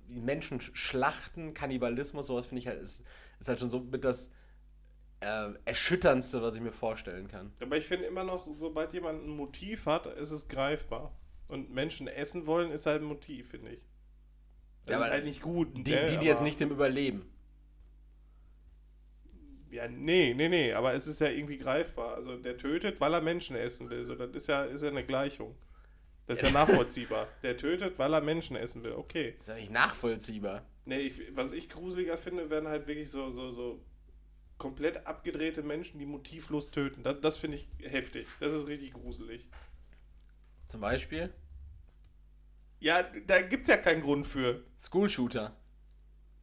Menschen 0.09 0.61
schlachten, 0.61 1.55
Kannibalismus, 1.55 2.27
sowas 2.29 2.47
finde 2.47 2.61
ich 2.61 2.67
halt, 2.69 2.81
ist, 2.81 3.05
ist 3.41 3.49
halt 3.49 3.61
schon 3.61 3.71
so 3.71 3.81
mit 3.81 4.05
das 4.05 4.31
äh, 5.21 5.51
Erschütterndste, 5.65 6.43
was 6.43 6.55
ich 6.57 6.61
mir 6.61 6.73
vorstellen 6.73 7.29
kann. 7.29 7.53
Aber 7.61 7.77
ich 7.77 7.87
finde 7.87 8.07
immer 8.07 8.25
noch, 8.25 8.47
sobald 8.57 8.93
jemand 8.93 9.25
ein 9.25 9.31
Motiv 9.31 9.87
hat, 9.87 10.07
ist 10.07 10.31
es 10.31 10.49
greifbar. 10.49 11.17
Und 11.49 11.73
Menschen 11.73 12.09
essen 12.09 12.47
wollen, 12.47 12.71
ist 12.71 12.87
halt 12.87 13.03
ein 13.03 13.07
Motiv, 13.07 13.51
finde 13.51 13.73
ich. 13.73 13.81
Das 14.87 14.97
Ja, 14.97 15.05
ist 15.05 15.11
halt 15.11 15.25
nicht 15.25 15.43
gut. 15.43 15.69
Die, 15.75 15.93
ne? 15.93 16.07
die, 16.07 16.19
die 16.19 16.27
jetzt 16.27 16.43
nicht 16.43 16.61
dem 16.61 16.71
überleben. 16.71 17.31
Ja, 19.71 19.89
nee, 19.89 20.33
nee, 20.35 20.49
nee, 20.49 20.73
aber 20.73 20.95
es 20.95 21.07
ist 21.07 21.21
ja 21.21 21.29
irgendwie 21.29 21.59
greifbar. 21.59 22.15
Also 22.15 22.37
der 22.37 22.57
tötet, 22.57 23.01
weil 23.01 23.13
er 23.13 23.21
Menschen 23.21 23.57
essen 23.57 23.91
will. 23.91 24.05
So, 24.05 24.15
das 24.15 24.31
ist 24.31 24.49
ja, 24.49 24.65
ist 24.65 24.83
ja 24.83 24.89
eine 24.89 25.05
Gleichung. 25.05 25.55
Das 26.27 26.39
ist 26.39 26.45
ja 26.45 26.51
nachvollziehbar. 26.67 27.29
Der 27.43 27.57
tötet, 27.57 27.99
weil 27.99 28.13
er 28.15 28.21
Menschen 28.21 28.57
essen 28.57 28.83
will. 28.83 28.93
Okay. 28.93 29.37
Ist 29.41 29.49
ja 29.49 29.55
nicht 29.55 29.73
nachvollziehbar. 29.73 30.65
Nee, 30.85 31.01
ich, 31.01 31.21
was 31.37 31.53
ich 31.53 31.69
gruseliger 31.69 32.17
finde, 32.17 32.49
werden 32.49 32.69
halt 32.69 32.87
wirklich 32.87 33.11
so, 33.11 33.31
so, 33.31 33.51
so 33.53 33.81
komplett 34.59 35.07
abgedrehte 35.07 35.63
Menschen, 35.63 35.99
die 35.99 36.07
motivlos 36.07 36.71
töten. 36.71 37.03
Das, 37.03 37.21
das 37.21 37.37
finde 37.37 37.59
ich 37.59 37.69
heftig. 37.81 38.27
Das 38.41 38.55
ist 38.55 38.67
richtig 38.69 38.93
gruselig. 38.95 39.47
Zum 40.67 40.81
Beispiel 40.81 41.33
Ja, 42.81 43.03
da 43.03 43.43
gibt's 43.43 43.69
ja 43.69 43.77
keinen 43.77 44.03
Grund 44.03 44.27
für. 44.27 44.65
School 44.79 45.09
Shooter. 45.09 45.57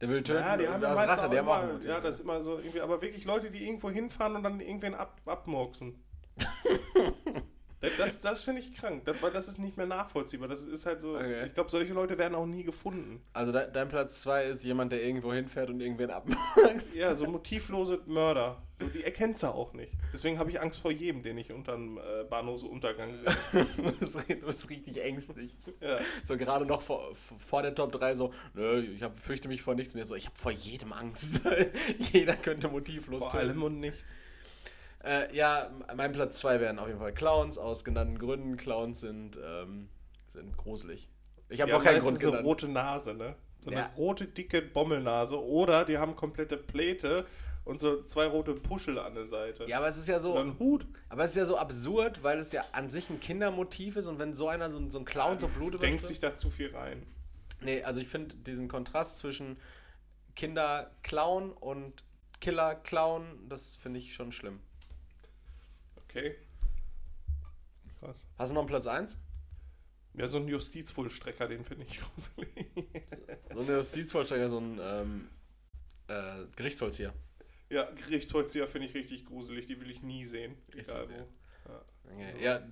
Der 0.00 0.08
will 0.08 0.22
töten 0.22 0.40
Ja, 0.40 0.56
die 0.56 0.68
haben 0.68 0.80
meistens 0.80 1.08
Rache, 1.08 1.26
auch 1.26 1.30
der 1.30 1.42
macht 1.42 1.84
ja, 1.84 2.00
das 2.00 2.16
ist 2.16 2.20
immer 2.22 2.42
so 2.42 2.58
irgendwie, 2.58 2.80
aber 2.80 3.00
wirklich 3.00 3.24
Leute, 3.24 3.50
die 3.50 3.64
irgendwo 3.64 3.90
hinfahren 3.90 4.36
und 4.36 4.42
dann 4.42 4.60
irgendwen 4.60 4.94
ab, 4.94 5.20
abmurksen. 5.24 6.02
das 7.98 8.20
das, 8.20 8.44
finde 8.44 8.60
ich 8.60 8.74
krank, 8.74 9.04
das, 9.04 9.22
weil 9.22 9.30
das 9.32 9.48
ist 9.48 9.58
nicht 9.58 9.76
mehr 9.76 9.86
nachvollziehbar. 9.86 10.48
Das 10.48 10.62
ist 10.64 10.86
halt 10.86 11.00
so, 11.00 11.14
Okay. 11.14 11.46
ich 11.46 11.54
glaube, 11.54 11.70
solche 11.70 11.92
Leute 11.92 12.18
werden 12.18 12.34
auch 12.34 12.46
nie 12.46 12.62
gefunden. 12.64 13.20
Also 13.32 13.52
de 13.52 13.66
dein 13.72 13.88
Platz 13.88 14.20
2 14.22 14.44
ist 14.44 14.64
jemand, 14.64 14.92
der 14.92 15.02
irgendwo 15.02 15.32
hinfährt 15.32 15.70
und 15.70 15.80
irgendwen 15.80 16.10
abmacht. 16.10 16.38
Ja, 16.94 17.14
so 17.14 17.26
motivlose 17.26 18.00
Mörder, 18.06 18.62
so, 18.80 18.86
die 18.86 19.04
erkennst 19.04 19.42
du 19.42 19.48
auch 19.48 19.72
nicht. 19.72 19.92
Deswegen 20.12 20.38
habe 20.38 20.50
ich 20.50 20.60
Angst 20.60 20.80
vor 20.80 20.90
jedem, 20.90 21.22
den 21.22 21.38
ich 21.38 21.52
unter 21.52 21.74
einem 21.74 21.98
äh, 21.98 22.24
Bahnhofsuntergang 22.28 23.10
sehe. 23.52 23.66
du, 23.76 24.46
bist, 24.46 24.70
richtig 24.70 25.02
ängstlich. 25.02 25.56
Ja. 25.80 25.98
So 26.22 26.36
gerade 26.36 26.66
noch 26.66 26.82
vor, 26.82 27.14
vor 27.14 27.62
der 27.62 27.74
Top 27.74 27.92
3 27.92 28.14
so, 28.14 28.32
nö, 28.54 28.80
ich 28.80 29.02
hab, 29.02 29.16
fürchte 29.16 29.48
mich 29.48 29.62
vor 29.62 29.74
nichts. 29.74 29.94
Und 29.94 29.98
jetzt 30.00 30.08
so, 30.08 30.14
ich 30.14 30.26
habe 30.26 30.36
vor 30.36 30.52
jedem 30.52 30.92
Angst. 30.92 31.40
Jeder 32.12 32.34
könnte 32.34 32.68
motivlos 32.68 33.22
Vor 33.22 33.30
töten. 33.32 33.48
allem 33.48 33.62
und 33.62 33.80
nichts. 33.80 34.14
Äh, 35.04 35.34
ja, 35.36 35.70
mein 35.96 36.12
Platz 36.12 36.38
2 36.38 36.60
wären 36.60 36.78
auf 36.78 36.86
jeden 36.86 36.98
Fall 36.98 37.12
Clowns, 37.12 37.58
aus 37.58 37.84
genannten 37.84 38.18
Gründen. 38.18 38.56
Clowns 38.56 39.00
sind, 39.00 39.38
ähm, 39.44 39.88
sind 40.28 40.56
gruselig. 40.56 41.08
Ich 41.48 41.60
habe 41.60 41.70
Ja, 41.70 41.76
noch 41.78 41.84
keinen 41.84 42.00
Grund 42.00 42.16
eine 42.18 42.26
genannt. 42.30 42.46
rote 42.46 42.68
Nase, 42.68 43.14
ne? 43.14 43.36
So 43.62 43.70
eine 43.70 43.80
Ja. 43.80 43.90
rote, 43.96 44.26
dicke 44.26 44.62
Bommelnase. 44.62 45.38
Oder 45.42 45.84
die 45.84 45.98
haben 45.98 46.16
komplette 46.16 46.56
Pläte 46.56 47.24
und 47.64 47.78
so 47.80 48.02
zwei 48.02 48.26
rote 48.26 48.54
Puschel 48.54 48.98
an 48.98 49.14
der 49.14 49.26
Seite. 49.26 49.64
Ja, 49.66 49.78
aber 49.78 49.88
es 49.88 49.96
ist 49.98 50.08
ja 50.08 50.18
so, 50.18 50.36
einen 50.36 50.58
Hut. 50.58 50.86
aber 51.10 51.24
es 51.24 51.30
ist 51.30 51.36
ja 51.36 51.44
so 51.44 51.56
absurd, 51.58 52.22
weil 52.22 52.38
es 52.38 52.52
ja 52.52 52.64
an 52.72 52.88
sich 52.88 53.08
ein 53.10 53.20
Kindermotiv 53.20 53.96
ist 53.96 54.06
und 54.06 54.18
wenn 54.18 54.32
so 54.34 54.48
einer, 54.48 54.70
so, 54.70 54.90
so 54.90 54.98
ein 54.98 55.04
Clown 55.04 55.38
so 55.38 55.48
Blut 55.48 55.74
Denkst 55.82 56.04
überströmt- 56.04 56.08
dich 56.08 56.20
da 56.20 56.36
zu 56.36 56.50
viel 56.50 56.74
rein. 56.74 57.06
Nee, 57.62 57.82
also 57.82 58.00
ich 58.00 58.08
finde 58.08 58.34
diesen 58.36 58.68
Kontrast 58.68 59.18
zwischen 59.18 59.58
Kinder-Clown 60.34 61.52
und 61.52 62.02
Killer-Clown, 62.40 63.48
das 63.48 63.76
finde 63.76 63.98
ich 63.98 64.12
schon 64.14 64.32
schlimm. 64.32 64.60
Okay. 66.14 66.36
Krass. 67.98 68.16
Hast 68.38 68.50
du 68.50 68.54
noch 68.54 68.62
einen 68.62 68.68
Platz 68.68 68.86
1? 68.86 69.18
Ja, 70.16 70.28
so 70.28 70.38
ein 70.38 70.46
Justizvollstrecker, 70.46 71.48
den 71.48 71.64
finde 71.64 71.86
ich 71.86 71.98
gruselig. 72.14 72.70
So 73.52 73.60
eine 73.60 73.72
Justizvollstrecker, 73.72 74.48
so 74.48 74.58
ein 74.58 74.78
ähm, 74.80 75.28
äh, 76.06 76.46
Gerichtsvollzieher. 76.54 77.12
ja, 77.68 77.90
Gerichtsvollzieher 77.90 78.68
finde 78.68 78.86
ich 78.86 78.94
richtig 78.94 79.24
gruselig. 79.24 79.66
Die 79.66 79.80
will 79.80 79.90
ich 79.90 80.02
nie 80.02 80.24
sehen. 80.24 80.56
Egal 80.72 81.08
wo. 81.08 81.28
Okay. 82.12 82.44
Ja, 82.44 82.62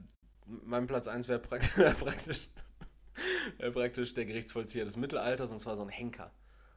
mein 0.46 0.86
Platz 0.86 1.08
1 1.08 1.26
wäre 1.26 1.40
praktisch, 1.40 1.76
wär 1.76 1.94
praktisch, 1.94 2.48
wär 3.58 3.70
praktisch 3.72 4.14
der 4.14 4.24
Gerichtsvollzieher 4.24 4.84
des 4.84 4.96
Mittelalters 4.96 5.50
und 5.50 5.58
zwar 5.58 5.74
so 5.74 5.82
ein 5.82 5.88
Henker. 5.88 6.32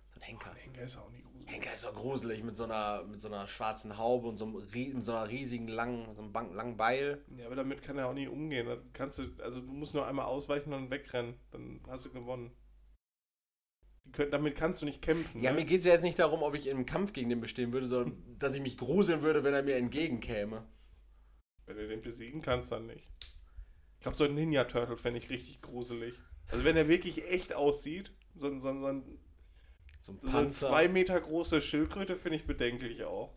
So 0.10 0.20
ein 0.20 0.24
Henker. 0.24 0.56
Henker 0.56 0.82
ist 0.82 0.98
auch 0.98 1.12
nie. 1.12 1.25
Henker 1.56 1.72
ist 1.72 1.86
doch 1.86 1.94
gruselig 1.94 2.44
mit 2.44 2.56
so 2.56 2.66
einer, 2.66 3.04
mit 3.06 3.22
so 3.22 3.30
einer 3.30 3.48
schwarzen 3.48 3.98
Haube 3.98 4.28
und 4.28 4.38
so 4.38 4.46
einem, 4.46 4.56
mit 4.56 5.06
so 5.06 5.14
einer 5.14 5.30
riesigen 5.30 5.68
langen, 5.70 6.14
so 6.14 6.22
einem 6.22 6.54
langen 6.54 6.76
Beil. 6.76 7.24
Ja, 7.38 7.46
aber 7.46 7.56
damit 7.56 7.82
kann 7.82 7.98
er 7.98 8.10
auch 8.10 8.14
nie 8.14 8.28
umgehen. 8.28 8.68
Da 8.68 8.78
kannst 8.94 9.20
du, 9.20 9.24
also 9.42 9.62
du 9.62 9.72
musst 9.72 9.94
nur 9.94 10.06
einmal 10.06 10.26
ausweichen 10.26 10.74
und 10.74 10.92
wegrennen. 10.92 11.36
Dann 11.52 11.80
hast 11.88 12.06
du 12.06 12.12
gewonnen. 12.12 12.52
Können, 14.12 14.32
damit 14.32 14.56
kannst 14.56 14.82
du 14.82 14.86
nicht 14.86 15.02
kämpfen. 15.02 15.42
Ja, 15.42 15.52
ne? 15.52 15.60
mir 15.60 15.66
geht 15.66 15.80
es 15.80 15.86
ja 15.86 15.94
jetzt 15.94 16.04
nicht 16.04 16.20
darum, 16.20 16.44
ob 16.44 16.56
ich 16.56 16.68
im 16.68 16.86
Kampf 16.86 17.14
gegen 17.14 17.30
den 17.30 17.40
bestehen 17.40 17.72
würde, 17.72 17.88
sondern 17.88 18.22
dass 18.38 18.54
ich 18.54 18.62
mich 18.62 18.78
gruseln 18.78 19.22
würde, 19.22 19.44
wenn 19.46 19.54
er 19.54 19.64
mir 19.64 19.78
entgegenkäme. 19.78 20.68
Wenn 21.66 21.78
du 21.78 21.88
den 21.88 22.02
besiegen 22.02 22.42
kannst, 22.42 22.72
dann 22.72 22.86
nicht. 22.86 23.10
Ich 23.96 24.02
glaube, 24.02 24.18
so 24.18 24.26
ein 24.26 24.36
Ninja-Turtle 24.36 24.98
fände 24.98 25.20
ich 25.20 25.30
richtig 25.30 25.62
gruselig. 25.62 26.14
Also 26.52 26.64
wenn 26.66 26.78
er 26.78 26.88
wirklich 26.90 27.26
echt 27.28 27.54
aussieht, 27.54 28.14
so, 28.36 28.52
so, 28.60 28.80
so, 28.80 28.86
ein- 28.86 29.20
So 30.06 30.12
ein 30.12 30.20
so 30.20 30.28
eine 30.28 30.38
Panzer. 30.38 30.68
zwei 30.70 30.88
Meter 30.88 31.20
große 31.20 31.62
Schildkröte 31.62 32.16
finde 32.16 32.38
ich 32.38 32.46
bedenklich 32.46 33.04
auch. 33.06 33.32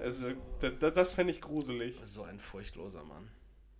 Also, 0.00 0.32
das, 0.60 0.94
das 0.94 1.12
fände 1.12 1.32
ich 1.32 1.40
gruselig. 1.40 1.96
So 2.02 2.22
ein 2.24 2.38
furchtloser 2.38 3.04
Mann. 3.04 3.30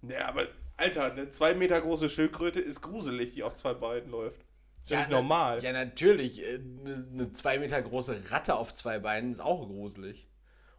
Ja, 0.03 0.29
aber 0.29 0.47
Alter, 0.77 1.13
eine 1.13 1.31
zwei 1.31 1.55
Meter 1.55 1.81
große 1.81 2.09
Schildkröte 2.09 2.61
ist 2.61 2.81
gruselig, 2.83 3.33
die 3.35 3.43
auf 3.43 3.55
zwei 3.55 3.75
Beinen 3.75 4.11
läuft. 4.11 4.41
Ist 4.85 4.91
ja, 4.91 5.07
na- 5.11 5.17
normal. 5.17 5.63
Ja, 5.65 5.73
natürlich. 5.73 6.41
äh, 6.43 6.55
Eine 6.85 7.07
eine 7.13 7.33
zwei 7.33 7.59
Meter 7.59 7.83
große 7.83 8.31
Ratte 8.31 8.55
auf 8.55 8.73
zwei 8.73 8.99
Beinen 9.01 9.33
ist 9.33 9.41
auch 9.41 9.67
gruselig. 9.67 10.29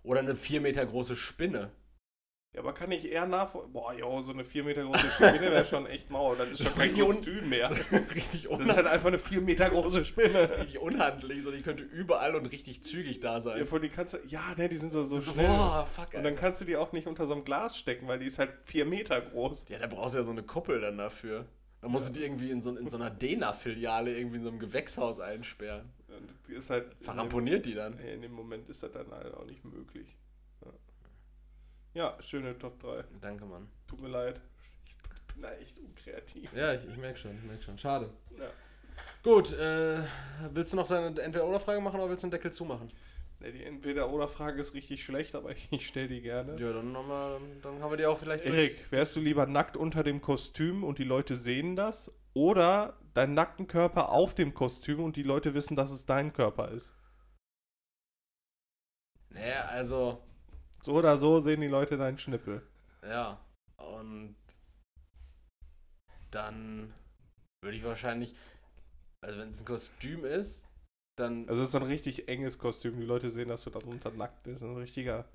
Oder 0.03 0.21
eine 0.21 0.35
vier 0.37 0.61
Meter 0.61 0.85
große 0.85 1.15
Spinne. 1.17 1.71
Ja, 2.53 2.61
aber 2.61 2.73
kann 2.73 2.91
ich 2.91 3.05
eher 3.11 3.27
nachvollziehen. 3.27 3.73
Boah, 3.73 3.93
jo, 3.93 4.21
so 4.23 4.31
eine 4.31 4.43
4 4.43 4.63
Meter 4.63 4.83
große 4.83 5.11
Spinne 5.11 5.41
wäre 5.41 5.65
schon 5.65 5.85
echt 5.85 6.09
mau. 6.09 6.33
Das 6.33 6.49
ist 6.51 6.63
schon 6.65 6.73
kein 6.75 6.93
Kostüm 6.95 7.49
mehr. 7.49 7.69
richtig, 8.15 8.47
Das 8.49 8.59
ist 8.59 8.75
halt 8.75 8.87
einfach 8.87 9.07
eine 9.09 9.19
4 9.19 9.41
Meter 9.41 9.69
große 9.69 10.05
Spinne. 10.05 10.57
richtig 10.57 10.79
unhandlich, 10.79 11.43
so 11.43 11.51
die 11.51 11.61
könnte 11.61 11.83
überall 11.83 12.35
und 12.35 12.47
richtig 12.47 12.81
zügig 12.81 13.19
da 13.19 13.33
Ja, 13.35 13.41
sein. 13.41 13.65
vor 13.67 13.79
die 13.79 13.89
kannst 13.89 14.15
du, 14.15 14.17
ja, 14.27 14.55
ne, 14.57 14.69
die 14.69 14.75
sind 14.77 14.91
so, 14.91 15.03
so 15.03 15.21
schnell. 15.21 15.45
boah, 15.45 15.85
fuck, 15.85 16.05
Und 16.07 16.13
dann 16.15 16.25
Alter. 16.27 16.39
kannst 16.39 16.61
du 16.61 16.65
die 16.65 16.77
auch 16.77 16.93
nicht 16.93 17.05
unter 17.05 17.27
so 17.27 17.33
einem 17.33 17.43
Glas 17.43 17.77
stecken, 17.77 18.07
weil 18.07 18.17
die 18.17 18.25
ist 18.25 18.39
halt 18.39 18.51
4 18.63 18.85
Meter 18.85 19.21
groß. 19.21 19.65
Ja, 19.69 19.77
da 19.77 19.85
brauchst 19.87 20.15
du 20.15 20.19
ja 20.19 20.23
so 20.25 20.31
eine 20.31 20.41
Kuppel 20.43 20.81
dann 20.81 20.97
dafür. 20.97 21.45
Da 21.81 21.89
musst 21.89 22.09
du 22.09 22.13
die 22.13 22.23
irgendwie 22.23 22.49
in 22.49 22.59
so, 22.59 22.75
in 22.75 22.89
so 22.89 22.97
einer 22.97 23.11
Dena-Filiale 23.11 24.17
irgendwie 24.17 24.37
in 24.37 24.43
so 24.43 24.49
einem 24.49 24.57
Gewächshaus 24.57 25.19
einsperren. 25.19 25.91
Und 26.07 26.27
die 26.47 26.53
ist 26.55 26.71
halt. 26.71 26.95
Verramponiert 27.01 27.67
die 27.67 27.75
dann. 27.75 27.97
Nee, 27.97 28.15
in 28.15 28.21
dem 28.23 28.31
Moment 28.31 28.67
ist 28.67 28.81
das 28.81 28.91
dann 28.93 29.11
halt 29.11 29.31
auch 29.35 29.45
nicht 29.45 29.63
möglich. 29.63 30.16
Ja, 31.97 32.15
schöne 32.19 32.55
Top 32.55 32.79
3. 32.79 33.05
Danke, 33.19 33.43
Mann. 33.45 33.67
Tut 33.87 33.99
mir 33.99 34.09
leid. 34.09 34.39
Ich 35.27 35.33
bin 35.33 35.41
da 35.41 35.51
echt 35.53 35.79
unkreativ. 35.79 36.53
Ja, 36.55 36.71
ich, 36.71 36.87
ich 36.87 36.95
merke 36.95 37.17
schon, 37.17 37.35
ich 37.35 37.43
merke 37.43 37.63
schon. 37.63 37.75
Schade. 37.75 38.11
Ja. 38.37 38.51
Gut, 39.23 39.51
äh, 39.53 40.03
willst 40.53 40.73
du 40.73 40.77
noch 40.77 40.87
deine 40.87 41.19
Entweder-Oder-Frage 41.19 41.81
machen 41.81 41.99
oder 41.99 42.11
willst 42.11 42.23
du 42.23 42.27
den 42.27 42.33
Deckel 42.33 42.53
zumachen? 42.53 42.91
Nee, 43.39 43.51
die 43.51 43.63
Entweder-Oder-Frage 43.63 44.61
ist 44.61 44.75
richtig 44.75 45.03
schlecht, 45.03 45.33
aber 45.33 45.49
ich, 45.53 45.69
ich 45.71 45.87
stelle 45.87 46.07
die 46.07 46.21
gerne. 46.21 46.53
Ja, 46.59 46.71
dann, 46.71 46.95
haben 46.95 47.07
wir, 47.07 47.41
dann 47.63 47.81
haben 47.81 47.89
wir 47.89 47.97
die 47.97 48.05
auch 48.05 48.19
vielleicht 48.19 48.45
Erik, 48.45 48.91
wärst 48.91 49.15
du 49.15 49.19
lieber 49.19 49.47
nackt 49.47 49.75
unter 49.75 50.03
dem 50.03 50.21
Kostüm 50.21 50.83
und 50.83 50.99
die 50.99 51.03
Leute 51.03 51.35
sehen 51.35 51.75
das? 51.75 52.13
Oder 52.35 52.99
deinen 53.15 53.33
nackten 53.33 53.65
Körper 53.65 54.11
auf 54.11 54.35
dem 54.35 54.53
Kostüm 54.53 54.99
und 54.99 55.15
die 55.15 55.23
Leute 55.23 55.55
wissen, 55.55 55.75
dass 55.75 55.89
es 55.89 56.05
dein 56.05 56.31
Körper 56.31 56.69
ist? 56.69 56.93
Naja, 59.31 59.65
also, 59.71 60.21
So 60.83 60.93
oder 60.93 61.17
so 61.17 61.39
sehen 61.39 61.61
die 61.61 61.67
Leute 61.67 61.97
deinen 61.97 62.17
Schnippel. 62.17 62.61
ja. 63.03 63.39
Und 63.77 64.35
dann 66.31 66.93
würde 67.63 67.77
ich 67.77 67.83
wahrscheinlich. 67.83 68.33
Also 69.23 69.39
wenn 69.39 69.49
es 69.49 69.61
ein 69.61 69.65
Kostüm 69.65 70.25
ist, 70.25 70.65
dann. 71.15 71.47
Also 71.47 71.61
es 71.61 71.69
ist 71.69 71.71
so 71.73 71.77
ein 71.79 71.83
richtig 71.83 72.27
enges 72.27 72.57
Kostüm. 72.57 72.99
Die 72.99 73.05
Leute 73.05 73.29
sehen, 73.29 73.49
dass 73.49 73.63
du 73.63 73.69
darunter 73.69 74.11
nackt 74.11 74.43
bist. 74.43 74.61
Ein 74.63 74.75
richtiger. 74.77 75.25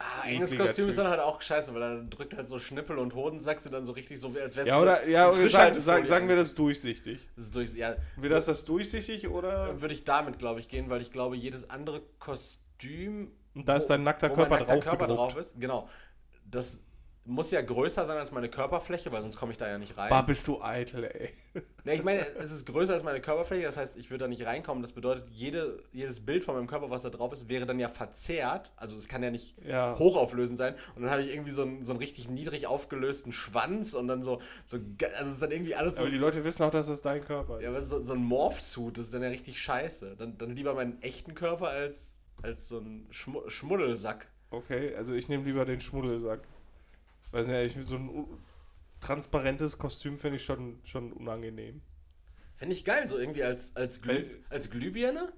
Ah, 0.00 0.24
enges 0.26 0.56
Kostüm 0.56 0.88
ist 0.88 0.96
Typ. 0.96 1.04
dann 1.04 1.10
halt 1.12 1.20
auch 1.20 1.40
scheiße, 1.42 1.72
weil 1.74 1.80
dann 1.80 2.10
drückt 2.10 2.34
halt 2.34 2.48
so 2.48 2.58
Schnippel 2.58 2.98
und 2.98 3.14
Hodensack 3.14 3.60
sind 3.60 3.72
dann 3.72 3.84
so 3.84 3.92
richtig 3.92 4.18
so, 4.18 4.34
wie 4.34 4.40
als 4.40 4.56
wär's 4.56 4.66
Ja, 4.66 4.80
oder, 4.80 5.06
ja, 5.06 5.28
oder 5.28 5.34
sag, 5.36 5.42
Frischhaltefolie 5.42 5.82
sag, 5.84 6.06
sagen 6.06 6.28
wir 6.28 6.36
das 6.36 6.54
durchsichtig. 6.54 7.28
Das 7.36 7.44
ist 7.44 7.54
durch, 7.54 7.72
ja, 7.74 7.96
Wird 8.16 8.32
das 8.32 8.46
das 8.46 8.64
durchsichtig 8.64 9.28
oder? 9.28 9.80
würde 9.80 9.94
ich 9.94 10.04
damit, 10.04 10.38
glaube 10.38 10.58
ich, 10.58 10.68
gehen, 10.68 10.90
weil 10.90 11.02
ich 11.02 11.12
glaube, 11.12 11.36
jedes 11.36 11.70
andere 11.70 12.02
Kostüm, 12.18 13.30
Und 13.54 13.68
da 13.68 13.76
ist 13.76 13.86
dein 13.88 14.02
nackter 14.02 14.30
wo 14.30 14.36
mein 14.36 14.48
Körper 14.48 14.58
nackter 14.58 14.74
drauf 14.74 14.84
Körper 14.84 15.06
drauf 15.14 15.36
ist, 15.36 15.60
genau, 15.60 15.88
das 16.44 16.80
muss 17.24 17.52
ja 17.52 17.60
größer 17.60 18.04
sein 18.04 18.18
als 18.18 18.32
meine 18.32 18.48
Körperfläche, 18.48 19.12
weil 19.12 19.20
sonst 19.20 19.36
komme 19.36 19.52
ich 19.52 19.58
da 19.58 19.68
ja 19.68 19.78
nicht 19.78 19.96
rein. 19.96 20.10
Bah, 20.10 20.22
bist 20.22 20.48
du 20.48 20.60
eitel, 20.60 21.04
ey. 21.04 21.30
Ne, 21.84 21.94
ich 21.94 22.02
meine, 22.04 22.20
es 22.38 22.50
ist 22.52 22.64
größer 22.66 22.94
als 22.94 23.02
meine 23.02 23.20
Körperfläche, 23.20 23.64
das 23.64 23.76
heißt, 23.76 23.96
ich 23.96 24.10
würde 24.10 24.24
da 24.24 24.28
nicht 24.28 24.44
reinkommen. 24.46 24.82
Das 24.82 24.92
bedeutet, 24.92 25.26
jede, 25.30 25.82
jedes 25.92 26.24
Bild 26.24 26.44
von 26.44 26.54
meinem 26.54 26.66
Körper, 26.68 26.90
was 26.90 27.02
da 27.02 27.10
drauf 27.10 27.32
ist, 27.32 27.48
wäre 27.48 27.66
dann 27.66 27.78
ja 27.78 27.88
verzerrt. 27.88 28.72
Also 28.76 28.96
es 28.96 29.06
kann 29.08 29.22
ja 29.22 29.30
nicht 29.30 29.56
Ja. 29.64 29.96
hochauflösend 29.98 30.58
sein. 30.58 30.74
Und 30.96 31.02
dann 31.02 31.10
habe 31.10 31.22
ich 31.22 31.32
irgendwie 31.34 31.50
so 31.50 31.62
einen, 31.62 31.84
so 31.84 31.92
einen 31.92 31.98
richtig 32.00 32.28
niedrig 32.28 32.66
aufgelösten 32.66 33.32
Schwanz 33.32 33.94
und 33.94 34.06
dann 34.08 34.22
so, 34.24 34.40
so 34.66 34.76
also 34.78 35.28
es 35.28 35.32
ist 35.34 35.42
dann 35.42 35.50
irgendwie 35.50 35.74
alles 35.74 35.96
so, 35.96 36.02
Aber 36.02 36.10
die 36.10 36.18
Leute 36.18 36.44
wissen 36.44 36.62
auch, 36.62 36.70
dass 36.70 36.86
das 36.86 37.02
dein 37.02 37.24
Körper 37.24 37.56
ist. 37.58 37.62
ja, 37.64 37.70
aber 37.70 37.82
so, 37.82 38.00
so 38.02 38.12
ein 38.14 38.24
Morph-Suit, 38.24 38.96
das 38.98 39.06
ist 39.06 39.14
dann 39.14 39.22
ja 39.22 39.28
richtig 39.28 39.60
scheiße. 39.60 40.14
Dann, 40.16 40.38
dann 40.38 40.50
lieber 40.56 40.74
meinen 40.74 41.02
echten 41.02 41.34
Körper 41.34 41.68
als, 41.68 42.11
als 42.42 42.68
so 42.68 42.78
ein 42.78 43.06
Schmu 43.10 43.48
Schmuddelsack. 43.48 44.28
Okay, 44.50 44.94
also 44.94 45.14
ich 45.14 45.28
nehme 45.28 45.44
lieber 45.44 45.64
den 45.64 45.80
Schmuddelsack. 45.80 46.40
Weiß 47.30 47.46
nicht, 47.46 47.76
ich, 47.76 47.86
so 47.88 47.96
ein 47.96 48.26
transparentes 49.00 49.78
Kostüm 49.78 50.18
finde 50.18 50.36
ich 50.36 50.44
schon, 50.44 50.78
schon 50.84 51.12
unangenehm. 51.12 51.80
Fände 52.56 52.74
ich 52.74 52.84
geil, 52.84 53.08
so 53.08 53.18
irgendwie 53.18 53.42
als, 53.42 53.74
als, 53.76 54.02
Glüh, 54.02 54.12
Weil- 54.14 54.44
als 54.50 54.70
Glühbirne. 54.70 55.32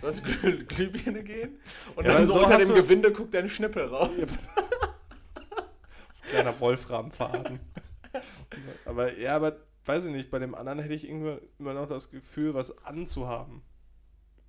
So 0.00 0.06
als 0.06 0.22
Glüh, 0.22 0.64
Glühbirne 0.68 1.22
gehen. 1.24 1.58
Und 1.96 2.06
Ja, 2.06 2.14
dann 2.14 2.26
so 2.26 2.34
so 2.34 2.40
unter 2.44 2.58
dem 2.58 2.74
Gewinde 2.74 3.12
guckt 3.12 3.34
dein 3.34 3.48
Schnippel 3.48 3.84
raus. 3.86 4.38
Kleiner 6.30 6.58
Wolframfaden. 6.58 7.60
aber 8.84 9.16
ja, 9.18 9.36
aber 9.36 9.56
weiß 9.84 10.06
ich 10.06 10.12
nicht, 10.12 10.30
bei 10.30 10.38
dem 10.40 10.54
anderen 10.54 10.80
hätte 10.80 10.94
ich 10.94 11.04
irgendwie 11.08 11.38
immer 11.58 11.72
noch 11.74 11.88
das 11.88 12.10
Gefühl, 12.10 12.54
was 12.54 12.76
anzuhaben. 12.84 13.62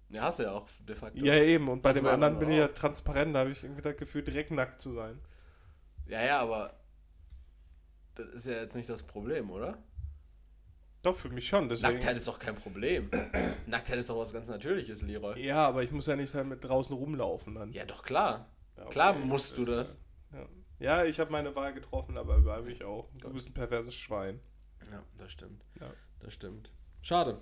Ja, 0.10 0.24
hast 0.24 0.40
du 0.40 0.44
ja 0.44 0.52
auch 0.54 0.68
de 0.88 0.96
facto. 0.96 1.24
Ja, 1.24 1.36
eben. 1.36 1.68
Und 1.68 1.82
bei 1.82 1.90
Das 1.90 1.98
dem 1.98 2.08
anderen 2.08 2.40
bin 2.40 2.50
ich 2.50 2.58
ja 2.58 2.68
transparent, 2.70 3.36
da 3.36 3.40
habe 3.40 3.52
ich 3.52 3.64
irgendwie 3.64 3.82
das 3.82 3.98
Gefühl, 3.98 4.24
direkt 4.24 4.52
nackt 4.52 4.80
zu 4.80 4.94
sein. 4.94 5.20
Ja, 6.08 6.24
ja, 6.24 6.40
aber 6.40 6.74
das 8.16 8.28
ist 8.30 8.48
ja 8.48 8.54
jetzt 8.54 8.76
nicht 8.76 8.88
das 8.88 9.04
Problem, 9.04 9.52
oder? 9.52 9.78
Doch, 11.04 11.16
für 11.16 11.30
mich 11.30 11.48
schon. 11.48 11.70
Deswegen, 11.70 11.94
Nacktheit 11.94 12.18
ist 12.18 12.28
doch 12.28 12.40
kein 12.40 12.56
Problem. 12.56 13.10
Nacktheit 13.68 13.98
ist 14.00 14.10
doch 14.10 14.18
was 14.18 14.34
ganz 14.34 14.48
Natürliches, 14.48 15.04
Leroy. 15.04 15.40
Ja, 15.40 15.68
aber 15.68 15.84
ich 15.84 15.92
muss 15.92 16.08
ja 16.08 16.16
nicht 16.16 16.34
damit 16.34 16.64
draußen 16.64 16.96
rumlaufen 16.96 17.56
dann. 17.56 17.72
Ja, 17.72 17.86
doch 17.86 18.04
klar. 18.04 18.50
Ja, 18.76 18.84
okay. 18.84 18.92
Klar 18.92 19.14
musst 19.14 19.58
du 19.58 19.66
das. 19.66 20.00
Ja, 20.34 20.48
ja 20.80 21.06
ich 21.06 21.20
habe 21.20 21.32
meine 21.32 21.56
Wahl 21.56 21.74
getroffen, 21.74 22.18
aber 22.18 22.40
bleibe 22.40 22.72
ich 22.72 22.84
auch. 22.84 23.10
Du 23.22 23.32
bist 23.32 23.50
ein 23.50 23.54
perverses 23.54 23.96
Schwein. 23.96 24.40
Ja, 24.92 25.04
das 25.18 25.32
stimmt. 25.32 25.64
Ja. 25.80 25.92
Das 26.20 26.34
stimmt. 26.34 26.72
Schade. 27.02 27.40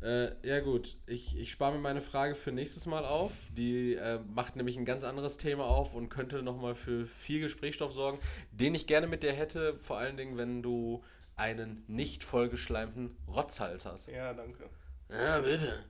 Äh, 0.00 0.30
ja 0.46 0.60
gut, 0.60 0.96
ich, 1.06 1.36
ich 1.36 1.50
spare 1.50 1.72
mir 1.72 1.80
meine 1.80 2.00
Frage 2.00 2.34
für 2.34 2.52
nächstes 2.52 2.86
Mal 2.86 3.04
auf. 3.04 3.48
Die 3.52 3.94
äh, 3.94 4.20
macht 4.32 4.56
nämlich 4.56 4.76
ein 4.76 4.84
ganz 4.84 5.02
anderes 5.02 5.38
Thema 5.38 5.64
auf 5.64 5.94
und 5.94 6.08
könnte 6.08 6.42
nochmal 6.42 6.74
für 6.74 7.06
viel 7.06 7.40
Gesprächsstoff 7.40 7.92
sorgen, 7.92 8.20
den 8.52 8.74
ich 8.74 8.86
gerne 8.86 9.08
mit 9.08 9.22
dir 9.22 9.32
hätte, 9.32 9.76
vor 9.78 9.98
allen 9.98 10.16
Dingen, 10.16 10.36
wenn 10.36 10.62
du 10.62 11.02
einen 11.36 11.84
nicht 11.88 12.24
vollgeschleimten 12.24 13.16
Rotzhals 13.26 13.86
hast. 13.86 14.08
Ja, 14.08 14.32
danke. 14.34 14.68
Ja, 15.10 15.40
bitte. 15.40 15.84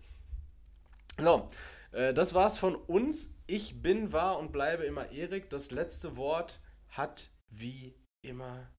So, 1.19 1.49
äh, 1.93 2.15
das 2.15 2.33
war's 2.33 2.59
von 2.59 2.77
uns. 2.77 3.31
Ich 3.47 3.83
bin, 3.83 4.13
war 4.13 4.39
und 4.39 4.53
bleibe 4.53 4.85
immer 4.85 5.11
Erik. 5.11 5.51
Das 5.51 5.71
letzte 5.71 6.17
Wort 6.17 6.61
hat 6.89 7.31
wie 7.51 7.95
immer 8.23 8.71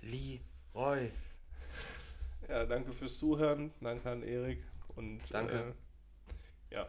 Leroy. 0.00 1.10
Ja, 2.48 2.66
danke 2.66 2.92
fürs 2.92 3.18
Zuhören. 3.18 3.72
Danke 3.80 4.10
an 4.10 4.22
Erik. 4.22 4.64
Und 4.96 5.20
Danke. 5.32 5.74
Äh, 6.70 6.74
ja. 6.74 6.86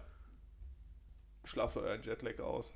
Schlaft 1.46 1.78
euren 1.78 2.04
Jetlag 2.04 2.40
aus. 2.40 2.74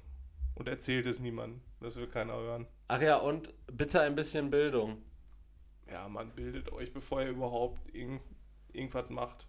Und 0.55 0.67
erzählt 0.67 1.05
es 1.05 1.19
niemandem. 1.19 1.61
Das 1.79 1.95
will 1.95 2.07
keiner 2.07 2.33
hören. 2.33 2.67
Ach 2.87 3.01
ja, 3.01 3.17
und 3.17 3.53
bitte 3.67 4.01
ein 4.01 4.15
bisschen 4.15 4.49
Bildung. 4.49 5.03
Ja, 5.89 6.07
man 6.07 6.31
bildet 6.31 6.71
euch, 6.71 6.91
bevor 6.91 7.21
ihr 7.21 7.29
überhaupt 7.29 7.93
irgend, 7.93 8.21
irgendwas 8.73 9.09
macht. 9.09 9.47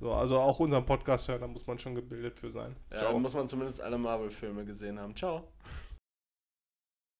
So, 0.00 0.12
also 0.12 0.38
auch 0.40 0.58
unseren 0.58 0.84
Podcast 0.84 1.28
hören, 1.28 1.40
da 1.40 1.46
muss 1.46 1.66
man 1.66 1.78
schon 1.78 1.94
gebildet 1.94 2.36
für 2.36 2.50
sein. 2.50 2.76
Ja, 2.92 3.04
dann 3.04 3.22
muss 3.22 3.34
man 3.34 3.46
zumindest 3.46 3.80
alle 3.80 3.98
Marvel-Filme 3.98 4.64
gesehen 4.64 4.98
haben. 4.98 5.14
Ciao. 5.14 5.48